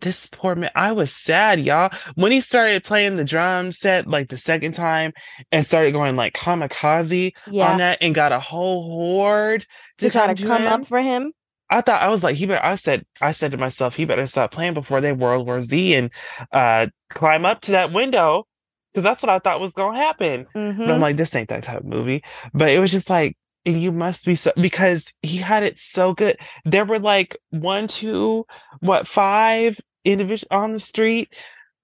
this 0.00 0.26
poor 0.32 0.54
man 0.54 0.70
i 0.74 0.92
was 0.92 1.12
sad 1.12 1.60
y'all 1.60 1.90
when 2.14 2.32
he 2.32 2.40
started 2.40 2.84
playing 2.84 3.16
the 3.16 3.24
drum 3.24 3.72
set 3.72 4.06
like 4.06 4.28
the 4.28 4.36
second 4.36 4.72
time 4.72 5.12
and 5.52 5.64
started 5.66 5.92
going 5.92 6.16
like 6.16 6.34
kamikaze 6.34 7.32
yeah 7.52 7.72
on 7.72 7.78
that 7.78 7.98
and 8.00 8.14
got 8.14 8.32
a 8.32 8.40
whole 8.40 8.82
horde 8.90 9.66
to 9.98 10.10
try 10.10 10.26
to 10.26 10.34
to 10.34 10.46
come 10.46 10.62
him. 10.62 10.72
up 10.72 10.86
for 10.86 11.00
him 11.00 11.32
I 11.68 11.80
thought 11.80 12.00
I 12.00 12.08
was 12.10 12.22
like, 12.22 12.36
he 12.36 12.46
better. 12.46 12.64
I 12.64 12.76
said, 12.76 13.04
I 13.20 13.32
said 13.32 13.50
to 13.50 13.56
myself, 13.56 13.96
he 13.96 14.04
better 14.04 14.26
stop 14.26 14.52
playing 14.52 14.74
before 14.74 15.00
they 15.00 15.12
World 15.12 15.46
War 15.46 15.60
Z 15.60 15.94
and 15.94 16.10
uh 16.52 16.86
climb 17.10 17.44
up 17.44 17.60
to 17.62 17.72
that 17.72 17.92
window 17.92 18.44
because 18.92 19.02
that's 19.02 19.22
what 19.22 19.30
I 19.30 19.40
thought 19.40 19.60
was 19.60 19.72
gonna 19.72 19.98
happen. 19.98 20.46
But 20.84 20.92
I'm 20.92 21.00
Mhm. 21.00 21.00
like, 21.00 21.16
this 21.16 21.34
ain't 21.34 21.48
that 21.48 21.64
type 21.64 21.78
of 21.80 21.84
movie. 21.84 22.22
But 22.54 22.70
it 22.70 22.78
was 22.78 22.92
just 22.92 23.10
like, 23.10 23.36
you 23.66 23.92
must 23.92 24.24
be 24.24 24.34
so 24.34 24.52
because 24.60 25.12
he 25.22 25.38
had 25.38 25.62
it 25.62 25.78
so 25.78 26.14
good. 26.14 26.38
There 26.64 26.84
were 26.84 26.98
like 26.98 27.36
one, 27.50 27.88
two, 27.88 28.46
what, 28.80 29.08
five 29.08 29.78
individuals 30.04 30.48
on 30.50 30.72
the 30.72 30.80
street, 30.80 31.34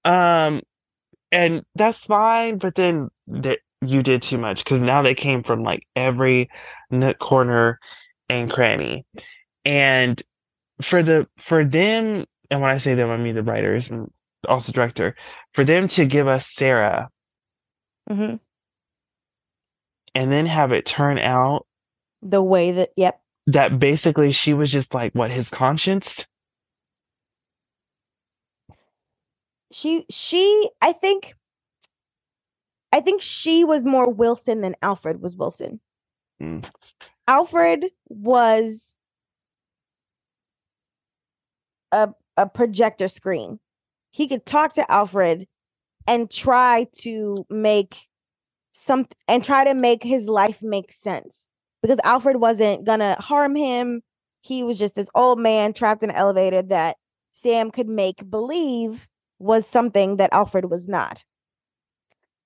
um, 0.05 0.61
and 1.31 1.63
that's 1.75 2.05
fine. 2.05 2.57
But 2.57 2.75
then 2.75 3.09
that 3.27 3.59
you 3.81 4.01
did 4.03 4.21
too 4.21 4.37
much 4.37 4.63
because 4.63 4.81
now 4.81 5.01
they 5.01 5.15
came 5.15 5.43
from 5.43 5.63
like 5.63 5.85
every 5.95 6.49
nook 6.91 7.19
corner 7.19 7.79
and 8.29 8.49
Cranny. 8.51 9.05
And 9.65 10.21
for 10.81 11.03
the 11.03 11.27
for 11.37 11.65
them, 11.65 12.25
and 12.49 12.61
when 12.61 12.71
I 12.71 12.77
say 12.77 12.95
them, 12.95 13.09
I 13.09 13.17
mean 13.17 13.35
the 13.35 13.43
writers 13.43 13.91
and 13.91 14.09
also 14.47 14.71
director, 14.71 15.15
for 15.53 15.63
them 15.63 15.87
to 15.89 16.05
give 16.05 16.27
us 16.27 16.47
Sarah 16.47 17.09
hmm 18.09 18.35
and 20.15 20.31
then 20.31 20.45
have 20.45 20.71
it 20.71 20.85
turn 20.85 21.17
out 21.19 21.65
The 22.23 22.41
way 22.41 22.71
that, 22.71 22.89
yep. 22.95 23.21
that 23.47 23.79
basically 23.79 24.31
she 24.31 24.53
was 24.53 24.71
just 24.71 24.93
like 24.93 25.13
what 25.13 25.31
his 25.31 25.49
conscience. 25.49 26.25
She, 29.71 30.05
she, 30.09 30.69
I 30.81 30.93
think, 30.93 31.33
I 32.91 33.01
think 33.01 33.21
she 33.21 33.63
was 33.63 33.85
more 33.85 34.09
Wilson 34.09 34.61
than 34.61 34.75
Alfred 34.81 35.21
was 35.21 35.35
Wilson. 35.35 35.79
Mm. 36.41 36.65
Alfred 37.27 37.85
was 38.07 38.95
a 41.91 42.09
a 42.37 42.47
projector 42.47 43.07
screen. 43.07 43.59
He 44.11 44.27
could 44.27 44.45
talk 44.45 44.73
to 44.73 44.91
Alfred 44.91 45.47
and 46.07 46.29
try 46.29 46.87
to 46.99 47.45
make 47.49 48.07
some 48.73 49.07
and 49.27 49.43
try 49.43 49.63
to 49.63 49.73
make 49.73 50.03
his 50.03 50.27
life 50.27 50.61
make 50.61 50.91
sense 50.91 51.47
because 51.83 51.99
Alfred 52.03 52.37
wasn't 52.37 52.85
gonna 52.85 53.15
harm 53.19 53.55
him. 53.55 54.01
He 54.41 54.63
was 54.63 54.79
just 54.79 54.95
this 54.95 55.09
old 55.13 55.37
man 55.37 55.73
trapped 55.73 56.01
in 56.01 56.09
an 56.09 56.15
elevator 56.15 56.63
that 56.63 56.97
Sam 57.33 57.69
could 57.69 57.87
make 57.87 58.29
believe 58.29 59.07
was 59.37 59.67
something 59.67 60.17
that 60.17 60.33
Alfred 60.33 60.71
was 60.71 60.87
not. 60.87 61.23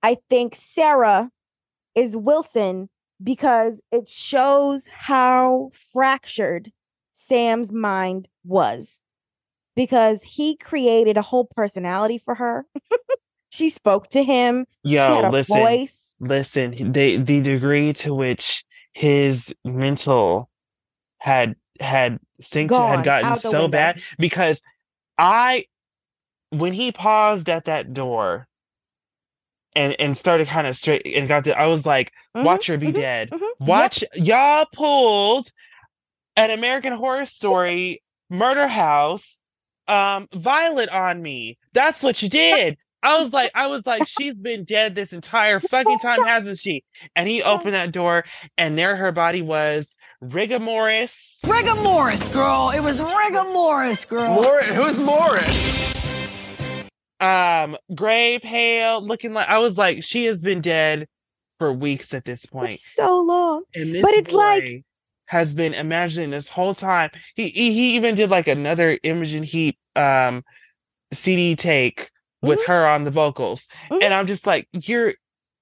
I 0.03 0.17
think 0.29 0.55
Sarah 0.55 1.29
is 1.95 2.17
Wilson 2.17 2.89
because 3.23 3.81
it 3.91 4.07
shows 4.09 4.87
how 4.87 5.69
fractured 5.71 6.71
Sam's 7.13 7.71
mind 7.71 8.27
was 8.43 8.99
because 9.75 10.23
he 10.23 10.55
created 10.55 11.17
a 11.17 11.21
whole 11.21 11.45
personality 11.45 12.17
for 12.17 12.35
her. 12.35 12.65
she 13.49 13.69
spoke 13.69 14.09
to 14.09 14.23
him. 14.23 14.65
she 15.09 15.15
had 15.15 15.25
a 15.25 15.29
listen, 15.29 15.57
voice. 15.57 16.15
listen. 16.19 16.91
The 16.91 17.17
the 17.17 17.41
degree 17.41 17.93
to 17.93 18.13
which 18.13 18.63
his 18.97 19.53
mental 19.63 20.49
had 21.19 21.55
had 21.79 22.17
synced 22.41 22.71
had 22.87 23.05
gotten 23.05 23.37
so 23.37 23.51
window. 23.51 23.67
bad 23.67 24.01
because 24.17 24.59
I 25.19 25.65
when 26.49 26.73
he 26.73 26.91
paused 26.91 27.47
at 27.47 27.65
that 27.65 27.93
door 27.93 28.47
and 29.75 29.95
and 29.99 30.17
started 30.17 30.47
kind 30.47 30.65
of 30.65 30.75
straight 30.75 31.05
and 31.05 31.27
got 31.27 31.43
the 31.43 31.55
I 31.55 31.67
was 31.67 31.85
like, 31.85 32.11
Mhm, 32.35 32.43
watch 32.43 32.65
her 32.65 32.77
be 32.79 32.87
mhm, 32.87 32.95
dead. 32.95 33.29
mhm. 33.29 33.39
Yep. 33.39 33.67
Watch 33.67 34.03
y'all 34.15 34.65
pulled 34.73 35.51
an 36.35 36.49
American 36.49 36.93
Horror 36.93 37.27
Story 37.27 38.01
murder 38.31 38.67
house 38.67 39.39
um 39.87 40.27
Violet 40.33 40.89
on 40.89 41.21
me. 41.21 41.59
That's 41.73 42.01
what 42.01 42.23
you 42.23 42.29
did. 42.29 42.77
I 43.07 43.19
was 43.19 43.31
like, 43.31 43.51
I 43.55 43.67
was 43.67 43.83
like, 43.85 44.05
she's 44.05 44.33
been 44.35 44.65
dead 44.65 44.93
this 44.93 45.13
entire 45.13 45.61
fucking 45.61 45.99
time, 45.99 46.23
hasn't 46.25 46.59
she? 46.59 46.83
And 47.15 47.29
he 47.29 47.41
opened 47.41 47.73
that 47.73 47.93
door, 47.93 48.25
and 48.57 48.77
there 48.77 48.97
her 48.97 49.13
body 49.13 49.41
was. 49.41 49.95
Rigor 50.19 50.59
Morris. 50.59 51.39
Rigor 51.47 51.75
Morris, 51.75 52.27
girl. 52.27 52.71
It 52.75 52.81
was 52.81 53.01
rigor 53.01 53.45
Morris, 53.53 54.03
girl. 54.03 54.33
Mor- 54.33 54.61
who's 54.61 54.97
Morris? 54.97 55.95
Um, 57.21 57.77
gray, 57.95 58.39
pale, 58.39 59.01
looking 59.01 59.31
like 59.33 59.47
I 59.47 59.59
was 59.59 59.77
like, 59.77 60.03
she 60.03 60.25
has 60.25 60.41
been 60.41 60.59
dead 60.59 61.07
for 61.59 61.71
weeks 61.71 62.13
at 62.13 62.25
this 62.25 62.41
For 62.41 62.49
point. 62.63 62.73
so 62.73 63.21
long. 63.21 63.63
And 63.73 63.95
this 63.95 64.01
But 64.01 64.11
it's 64.15 64.33
like- 64.33 64.83
has 65.27 65.53
been 65.53 65.73
imagining 65.73 66.29
this 66.31 66.47
whole 66.49 66.73
time. 66.73 67.09
He 67.35 67.47
he, 67.49 67.71
he 67.73 67.95
even 67.95 68.15
did 68.15 68.29
like 68.29 68.47
another 68.47 68.99
Imogen 69.03 69.43
Heap 69.43 69.77
um 69.95 70.43
CD 71.13 71.55
take 71.55 72.09
with 72.41 72.59
Mhm. 72.59 72.65
her 72.67 72.87
on 72.87 73.03
the 73.03 73.11
vocals. 73.11 73.67
Mhm. 73.89 74.03
And 74.03 74.13
I'm 74.13 74.27
just 74.27 74.45
like, 74.47 74.67
you're 74.71 75.13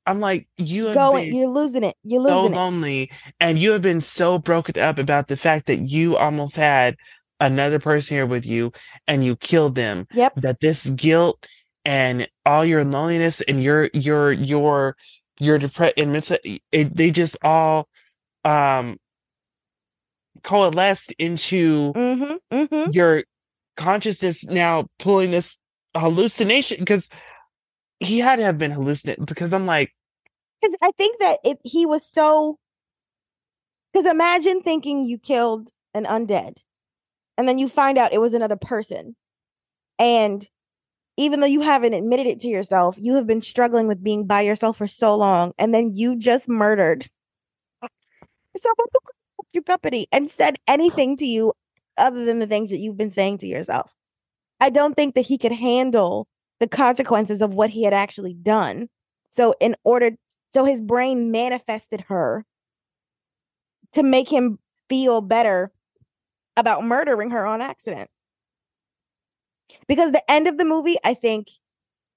I'm 0.07 0.19
like, 0.19 0.47
you 0.57 0.85
have 0.85 0.93
Going, 0.95 1.33
you're 1.33 1.49
losing 1.49 1.83
it. 1.83 1.95
You're 2.03 2.23
so 2.27 2.35
losing 2.41 2.53
it. 2.53 2.57
lonely 2.57 3.11
and 3.39 3.57
you 3.57 3.71
have 3.71 3.81
been 3.81 4.01
so 4.01 4.37
broken 4.37 4.77
up 4.79 4.99
about 4.99 5.27
the 5.29 5.35
fact 5.37 5.65
that 5.65 5.89
you 5.89 6.15
almost 6.15 6.55
had 6.55 6.95
another 7.39 7.79
person 7.79 8.15
here 8.17 8.25
with 8.27 8.45
you 8.45 8.71
and 9.07 9.25
you 9.25 9.35
killed 9.35 9.73
them 9.75 10.05
Yep. 10.13 10.33
that 10.37 10.59
this 10.59 10.89
guilt 10.91 11.47
and 11.85 12.27
all 12.45 12.63
your 12.63 12.85
loneliness 12.85 13.41
and 13.41 13.63
your 13.63 13.89
your 13.95 14.31
your 14.31 14.95
your 15.39 15.57
depressed 15.57 15.95
and 15.97 16.13
mental 16.13 16.37
it, 16.71 16.95
they 16.95 17.09
just 17.09 17.35
all 17.43 17.87
um 18.43 18.97
coalesced 20.43 21.13
into 21.17 21.91
Mm-hmm. 21.95 22.55
Mm-hmm. 22.55 22.91
your 22.91 23.23
consciousness 23.77 24.43
now 24.45 24.87
pulling 24.99 25.31
this 25.31 25.57
hallucination 25.95 26.77
because 26.79 27.09
he 27.99 28.19
had 28.19 28.37
to 28.37 28.43
have 28.43 28.57
been 28.57 28.71
hallucinating 28.71 29.25
because 29.25 29.53
I'm 29.53 29.65
like 29.65 29.91
Because 30.61 30.75
I 30.81 30.91
think 30.97 31.19
that 31.19 31.39
if 31.43 31.57
he 31.63 31.85
was 31.85 32.05
so, 32.05 32.57
because 33.93 34.09
imagine 34.09 34.61
thinking 34.61 35.05
you 35.05 35.17
killed 35.17 35.69
an 35.93 36.05
undead, 36.05 36.55
and 37.37 37.47
then 37.47 37.57
you 37.57 37.69
find 37.69 37.97
out 37.97 38.13
it 38.13 38.21
was 38.21 38.33
another 38.33 38.57
person, 38.57 39.15
and 39.99 40.47
even 41.17 41.39
though 41.39 41.47
you 41.47 41.61
haven't 41.61 41.93
admitted 41.93 42.27
it 42.27 42.41
to 42.41 42.49
yourself, 42.49 42.97
you 42.99 43.15
have 43.15 43.25
been 43.25 43.39
struggling 43.39 43.87
with 43.87 44.03
being 44.03 44.25
by 44.25 44.41
yourself 44.41 44.77
for 44.77 44.87
so 44.87 45.15
long, 45.15 45.53
and 45.57 45.73
then 45.73 45.91
you 45.93 46.17
just 46.17 46.49
murdered 46.49 47.07
someone 47.81 48.87
who 48.93 48.99
you 49.53 49.61
company 49.61 50.07
and 50.11 50.29
said 50.29 50.57
anything 50.67 51.15
to 51.17 51.25
you 51.25 51.53
other 51.97 52.25
than 52.25 52.39
the 52.39 52.47
things 52.47 52.69
that 52.69 52.77
you've 52.77 52.97
been 52.97 53.09
saying 53.09 53.37
to 53.39 53.47
yourself. 53.47 53.94
I 54.59 54.69
don't 54.69 54.95
think 54.95 55.15
that 55.15 55.25
he 55.25 55.37
could 55.37 55.51
handle 55.51 56.27
the 56.59 56.67
consequences 56.67 57.41
of 57.41 57.53
what 57.53 57.69
he 57.69 57.83
had 57.83 57.93
actually 57.93 58.33
done. 58.33 58.87
So 59.31 59.53
in 59.59 59.75
order 59.83 60.11
so 60.53 60.63
his 60.63 60.79
brain 60.79 61.31
manifested 61.31 62.05
her 62.07 62.45
to 63.91 64.03
make 64.03 64.29
him 64.29 64.59
feel 64.89 65.19
better 65.19 65.71
about 66.55 66.85
murdering 66.85 67.31
her 67.31 67.45
on 67.45 67.61
accident. 67.61 68.09
Because 69.87 70.11
the 70.11 70.31
end 70.31 70.47
of 70.47 70.57
the 70.57 70.65
movie 70.65 70.97
I 71.03 71.13
think 71.13 71.47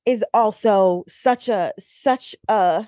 is 0.07 0.25
also 0.33 1.05
such 1.09 1.49
a 1.49 1.73
such 1.79 2.37
a 2.49 2.87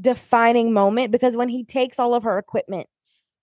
defining 0.00 0.72
moment 0.72 1.12
because 1.12 1.36
when 1.36 1.48
he 1.48 1.64
takes 1.64 1.98
all 1.98 2.14
of 2.14 2.22
her 2.22 2.38
equipment 2.38 2.88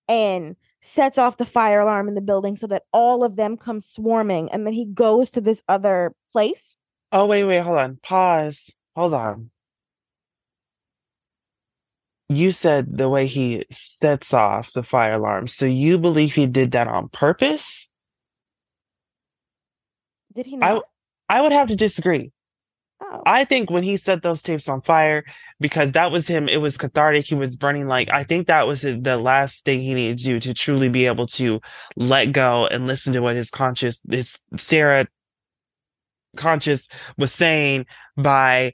and 0.08 0.56
sets 0.86 1.18
off 1.18 1.38
the 1.38 1.46
fire 1.46 1.80
alarm 1.82 2.08
in 2.08 2.16
the 2.16 2.22
building 2.22 2.56
so 2.56 2.68
that 2.68 2.84
all 2.94 3.24
of 3.24 3.36
them 3.36 3.58
come 3.58 3.82
swarming 3.82 4.52
and 4.52 4.66
then 4.66 4.74
he 4.74 4.86
goes 4.86 5.30
to 5.32 5.42
this 5.42 5.62
other 5.68 6.14
place 6.32 6.78
Oh 7.12 7.28
wait, 7.28 7.46
wait, 7.46 7.62
hold 7.62 7.78
on. 7.78 7.98
Pause. 8.04 8.74
Hold 8.96 9.14
on. 9.14 9.50
You 12.28 12.52
said 12.52 12.98
the 12.98 13.08
way 13.08 13.26
he 13.28 13.66
sets 13.72 14.34
off 14.34 14.70
the 14.74 14.84
fire 14.84 15.14
alarm. 15.14 15.48
So 15.48 15.66
you 15.66 15.98
believe 15.98 16.34
he 16.34 16.46
did 16.46 16.72
that 16.72 16.88
on 16.90 17.08
purpose? 17.10 17.88
did 20.34 20.46
he 20.46 20.58
I 20.58 20.60
not 20.60 20.68
w- 20.68 20.84
I 21.30 21.42
would 21.42 21.54
have 21.54 21.70
to 21.70 21.76
disagree. 21.78 22.32
Oh. 23.02 23.22
I 23.26 23.46
think 23.46 23.70
when 23.70 23.84
he 23.84 23.98
set 23.98 24.24
those 24.24 24.42
tapes 24.42 24.70
on 24.70 24.82
fire, 24.82 25.24
because 25.60 25.92
that 25.94 26.12
was 26.12 26.28
him, 26.28 26.48
it 26.48 26.58
was 26.58 26.78
cathartic. 26.78 27.26
He 27.26 27.36
was 27.36 27.58
burning 27.58 27.88
like 27.88 28.10
I 28.10 28.24
think 28.24 28.48
that 28.48 28.68
was 28.68 28.82
his, 28.82 28.98
the 29.02 29.18
last 29.18 29.66
thing 29.66 29.82
he 29.82 29.94
needed 29.94 30.18
to 30.20 30.24
do 30.24 30.40
to 30.42 30.54
truly 30.54 30.90
be 30.90 31.06
able 31.06 31.28
to 31.28 31.62
let 31.96 32.32
go 32.32 32.68
and 32.68 32.88
listen 32.88 33.14
to 33.14 33.22
what 33.22 33.36
his 33.36 33.50
conscious, 33.50 34.02
his 34.10 34.40
Sarah 34.58 35.08
conscious 36.36 36.88
was 37.18 37.34
saying 37.34 37.86
by 38.18 38.74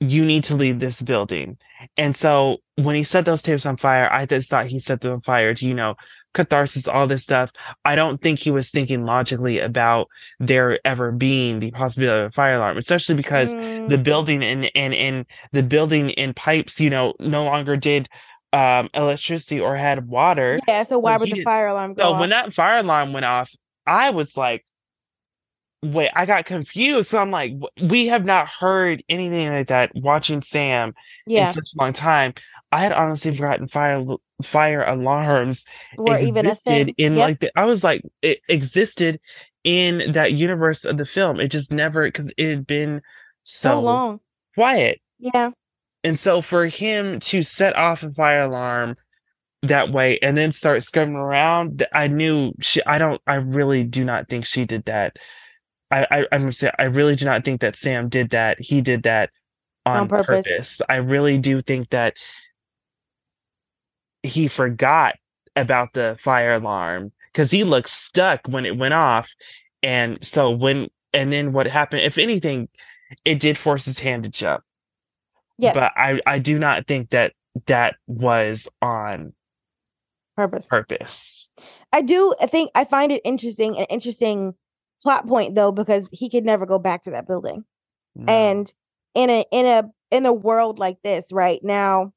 you 0.00 0.24
need 0.24 0.44
to 0.44 0.56
leave 0.56 0.78
this 0.78 1.00
building. 1.00 1.56
And 1.96 2.14
so 2.14 2.58
when 2.76 2.96
he 2.96 3.04
set 3.04 3.24
those 3.24 3.42
tapes 3.42 3.66
on 3.66 3.76
fire, 3.76 4.10
I 4.10 4.26
just 4.26 4.50
thought 4.50 4.66
he 4.66 4.78
set 4.78 5.00
them 5.00 5.12
on 5.12 5.20
fire 5.22 5.54
to, 5.54 5.66
you 5.66 5.74
know, 5.74 5.94
catharsis, 6.36 6.88
all 6.88 7.08
this 7.08 7.24
stuff. 7.24 7.50
I 7.84 7.96
don't 7.96 8.22
think 8.22 8.38
he 8.38 8.52
was 8.52 8.70
thinking 8.70 9.04
logically 9.04 9.58
about 9.60 10.08
there 10.40 10.78
ever 10.86 11.12
being 11.12 11.60
the 11.60 11.72
possibility 11.72 12.26
of 12.26 12.30
a 12.30 12.32
fire 12.32 12.56
alarm, 12.56 12.78
especially 12.78 13.16
because 13.16 13.56
Mm, 13.56 13.88
the 13.88 13.98
building 13.98 14.44
and 14.44 14.70
and 14.76 14.94
and 14.94 15.26
the 15.52 15.64
building 15.64 16.10
in 16.10 16.34
pipes, 16.34 16.80
you 16.80 16.90
know, 16.90 17.14
no 17.20 17.44
longer 17.44 17.76
did 17.76 18.08
um 18.52 18.88
electricity 18.94 19.60
or 19.60 19.76
had 19.76 20.08
water. 20.08 20.62
yeah 20.66 20.82
so 20.82 20.98
why 20.98 21.16
would 21.16 21.30
the 21.30 21.36
fire 21.36 21.66
alarm 21.68 21.94
go 21.94 22.02
So 22.02 22.12
off? 22.12 22.20
when 22.20 22.30
that 22.30 22.54
fire 22.54 22.78
alarm 22.78 23.12
went 23.12 23.24
off, 23.26 23.50
I 23.86 24.10
was 24.10 24.36
like, 24.36 24.64
wait, 25.82 26.10
I 26.14 26.26
got 26.26 26.46
confused. 26.46 27.10
So 27.10 27.18
I'm 27.18 27.30
like, 27.30 27.52
we 27.80 28.06
have 28.08 28.24
not 28.24 28.48
heard 28.48 29.02
anything 29.08 29.48
like 29.52 29.68
that 29.68 29.92
watching 29.94 30.42
Sam 30.42 30.94
yeah 31.26 31.34
in 31.34 31.46
such 31.46 31.70
a 31.74 31.78
long 31.82 31.92
time. 31.92 32.34
I 32.72 32.80
had 32.80 32.92
honestly 32.92 33.34
forgotten 33.34 33.68
fire 33.68 34.04
fire 34.42 34.82
alarms 34.84 35.64
or 35.96 36.18
even 36.18 36.46
a 36.46 36.50
existed 36.50 36.64
thing 36.64 36.94
in 36.98 37.14
Yep. 37.14 37.28
like 37.28 37.40
the, 37.40 37.50
I 37.58 37.64
was 37.66 37.82
like 37.84 38.02
it 38.22 38.40
existed 38.48 39.20
in 39.64 40.12
that 40.12 40.32
universe 40.34 40.84
of 40.84 40.96
the 40.98 41.06
film. 41.06 41.40
It 41.40 41.48
just 41.48 41.72
never 41.72 42.06
because 42.06 42.32
it 42.36 42.48
had 42.48 42.66
been 42.66 43.02
so, 43.44 43.70
so 43.70 43.80
long 43.80 44.20
quiet. 44.54 45.00
yeah 45.18 45.50
And 46.04 46.18
so 46.18 46.40
for 46.42 46.66
him 46.66 47.20
to 47.20 47.42
set 47.42 47.76
off 47.76 48.02
a 48.02 48.10
fire 48.12 48.42
alarm 48.44 48.96
that 49.62 49.90
way 49.90 50.18
and 50.20 50.36
then 50.36 50.52
start 50.52 50.82
scurrying 50.82 51.14
around, 51.16 51.86
I 51.92 52.08
knew 52.08 52.52
she. 52.60 52.84
I 52.84 52.98
don't. 52.98 53.20
I 53.26 53.36
really 53.36 53.84
do 53.84 54.04
not 54.04 54.28
think 54.28 54.44
she 54.44 54.64
did 54.64 54.84
that. 54.84 55.16
I 55.90 56.06
I 56.10 56.26
I'm 56.32 56.50
I 56.78 56.84
really 56.84 57.16
do 57.16 57.24
not 57.24 57.44
think 57.44 57.60
that 57.62 57.76
Sam 57.76 58.08
did 58.08 58.30
that. 58.30 58.60
He 58.60 58.80
did 58.80 59.04
that 59.04 59.30
on, 59.84 59.96
On 59.96 60.08
purpose. 60.08 60.46
purpose. 60.46 60.80
I 60.88 60.96
really 60.96 61.38
do 61.38 61.62
think 61.62 61.90
that 61.90 62.14
he 64.26 64.48
forgot 64.48 65.16
about 65.54 65.94
the 65.94 66.18
fire 66.22 66.54
alarm 66.54 67.12
because 67.32 67.50
he 67.50 67.64
looked 67.64 67.88
stuck 67.88 68.46
when 68.48 68.66
it 68.66 68.76
went 68.76 68.94
off, 68.94 69.30
and 69.82 70.18
so 70.24 70.50
when 70.50 70.88
and 71.12 71.32
then 71.32 71.52
what 71.52 71.66
happened? 71.66 72.02
If 72.02 72.18
anything, 72.18 72.68
it 73.24 73.40
did 73.40 73.56
force 73.56 73.84
his 73.84 73.98
hand 73.98 74.24
to 74.24 74.28
jump. 74.28 74.62
Yes, 75.58 75.74
But 75.74 75.92
I 75.96 76.20
I 76.26 76.38
do 76.38 76.58
not 76.58 76.86
think 76.86 77.10
that 77.10 77.32
that 77.66 77.96
was 78.06 78.68
on 78.82 79.32
purpose. 80.36 80.66
purpose. 80.66 81.48
I 81.92 82.02
do 82.02 82.34
I 82.40 82.46
think 82.46 82.70
I 82.74 82.84
find 82.84 83.10
it 83.12 83.22
interesting, 83.24 83.78
an 83.78 83.86
interesting 83.88 84.54
plot 85.02 85.26
point 85.26 85.54
though, 85.54 85.72
because 85.72 86.08
he 86.12 86.28
could 86.28 86.44
never 86.44 86.66
go 86.66 86.78
back 86.78 87.04
to 87.04 87.10
that 87.12 87.26
building. 87.26 87.64
No. 88.14 88.32
And 88.32 88.72
in 89.14 89.30
a 89.30 89.44
in 89.50 89.66
a 89.66 89.90
in 90.10 90.26
a 90.26 90.32
world 90.32 90.78
like 90.78 90.98
this 91.02 91.28
right 91.32 91.60
now, 91.62 92.12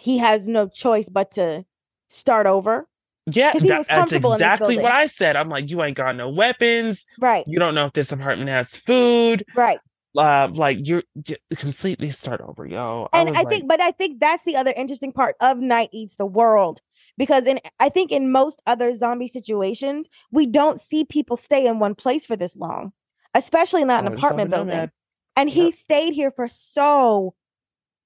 he 0.00 0.18
has 0.18 0.48
no 0.48 0.68
choice 0.68 1.08
but 1.08 1.30
to 1.32 1.64
start 2.08 2.46
over. 2.46 2.88
Yeah, 3.26 3.52
he 3.52 3.68
that- 3.68 3.78
was 3.78 3.86
that's 3.86 3.98
comfortable 3.98 4.32
in 4.32 4.38
this 4.38 4.46
exactly 4.46 4.76
what. 4.78 4.92
I 4.92 5.06
said. 5.06 5.36
I'm 5.36 5.48
like, 5.48 5.70
you 5.70 5.82
ain't 5.82 5.96
got 5.96 6.16
no 6.16 6.28
weapons. 6.30 7.06
Right, 7.20 7.44
You 7.46 7.58
don't 7.58 7.74
know 7.74 7.86
if 7.86 7.92
this 7.92 8.10
apartment 8.10 8.48
has 8.48 8.76
food. 8.76 9.44
right. 9.54 9.78
Uh, 10.16 10.48
like 10.52 10.78
you're, 10.88 11.04
you 11.26 11.36
completely 11.54 12.10
start 12.10 12.40
over, 12.40 12.66
yo. 12.66 13.08
and 13.12 13.28
I 13.28 13.32
like, 13.42 13.48
think, 13.48 13.68
but 13.68 13.80
I 13.80 13.92
think 13.92 14.18
that's 14.18 14.42
the 14.42 14.56
other 14.56 14.72
interesting 14.76 15.12
part 15.12 15.36
of 15.40 15.58
Night 15.58 15.88
Eats 15.92 16.16
the 16.16 16.26
World 16.26 16.80
because 17.16 17.46
in 17.46 17.60
I 17.78 17.90
think 17.90 18.10
in 18.10 18.32
most 18.32 18.60
other 18.66 18.92
zombie 18.92 19.28
situations, 19.28 20.08
we 20.32 20.46
don't 20.46 20.80
see 20.80 21.04
people 21.04 21.36
stay 21.36 21.64
in 21.64 21.78
one 21.78 21.94
place 21.94 22.26
for 22.26 22.34
this 22.34 22.56
long, 22.56 22.92
especially 23.34 23.84
not 23.84 24.02
Oh, 24.02 24.08
an 24.08 24.14
apartment 24.14 24.50
building. 24.50 24.74
Nomad. 24.74 24.90
And 25.36 25.48
he 25.48 25.66
Yep. 25.66 25.74
stayed 25.74 26.12
here 26.14 26.32
for 26.32 26.48
so 26.48 27.34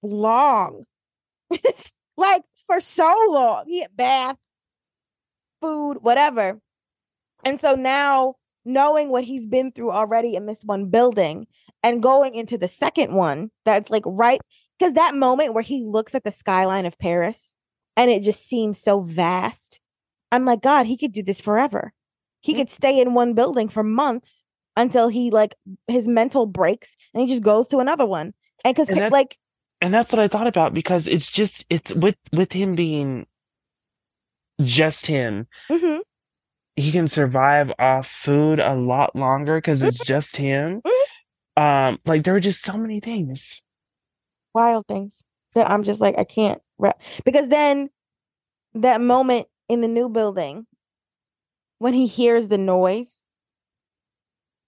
long, 0.02 0.84
like 2.16 2.42
for 2.66 2.80
so 2.80 3.14
long. 3.28 3.64
He 3.66 3.82
had 3.82 3.96
bath, 3.96 4.36
food, 5.60 5.98
whatever. 6.02 6.60
And 7.44 7.60
so 7.60 7.74
now, 7.74 8.36
knowing 8.64 9.10
what 9.10 9.24
he's 9.24 9.46
been 9.46 9.72
through 9.72 9.92
already 9.92 10.34
in 10.34 10.46
this 10.46 10.62
one 10.64 10.86
building 10.90 11.46
and 11.82 12.02
going 12.02 12.34
into 12.34 12.58
the 12.58 12.68
second 12.68 13.12
one, 13.12 13.50
that's 13.64 13.90
like 13.90 14.04
right 14.06 14.40
because 14.78 14.94
that 14.94 15.14
moment 15.14 15.54
where 15.54 15.62
he 15.62 15.84
looks 15.84 16.14
at 16.14 16.24
the 16.24 16.30
skyline 16.30 16.86
of 16.86 16.98
Paris 16.98 17.54
and 17.96 18.10
it 18.10 18.22
just 18.22 18.46
seems 18.46 18.80
so 18.80 19.00
vast. 19.00 19.80
I'm 20.32 20.44
like, 20.44 20.62
God, 20.62 20.86
he 20.86 20.96
could 20.96 21.12
do 21.12 21.22
this 21.22 21.40
forever. 21.40 21.92
He 22.40 22.52
Yeah. 22.52 22.58
could 22.60 22.70
stay 22.70 23.00
in 23.00 23.14
one 23.14 23.34
building 23.34 23.68
for 23.68 23.82
months 23.82 24.44
until 24.76 25.08
he 25.08 25.30
like 25.30 25.54
his 25.86 26.08
mental 26.08 26.46
breaks 26.46 26.96
and 27.12 27.20
he 27.22 27.28
just 27.28 27.42
goes 27.44 27.68
to 27.68 27.78
another 27.78 28.06
one. 28.06 28.34
And 28.64 28.74
because 28.74 28.88
like, 29.10 29.38
and 29.84 29.92
that's 29.92 30.10
what 30.10 30.18
I 30.18 30.28
thought 30.28 30.46
about 30.46 30.72
because 30.72 31.06
it's 31.06 31.30
just 31.30 31.66
it's 31.68 31.92
with 31.92 32.16
with 32.32 32.52
him 32.52 32.74
being 32.74 33.26
just 34.62 35.04
him. 35.04 35.46
mhm, 35.70 36.00
he 36.76 36.90
can 36.90 37.06
survive 37.06 37.70
off 37.78 38.08
food 38.08 38.60
a 38.60 38.74
lot 38.74 39.14
longer 39.14 39.58
because 39.58 39.82
it's 39.82 40.02
just 40.02 40.36
him. 40.36 40.80
Um, 41.56 41.98
like 42.06 42.24
there 42.24 42.32
were 42.32 42.40
just 42.40 42.64
so 42.64 42.78
many 42.78 42.98
things. 42.98 43.60
wild 44.54 44.86
things 44.86 45.22
that 45.54 45.70
I'm 45.70 45.82
just 45.82 46.00
like, 46.00 46.18
I 46.18 46.24
can't 46.24 46.60
wrap 46.78 47.00
because 47.24 47.48
then 47.48 47.90
that 48.74 49.00
moment 49.00 49.48
in 49.68 49.82
the 49.82 49.88
new 49.88 50.08
building 50.08 50.66
when 51.78 51.94
he 51.94 52.06
hears 52.06 52.48
the 52.48 52.58
noise, 52.58 53.22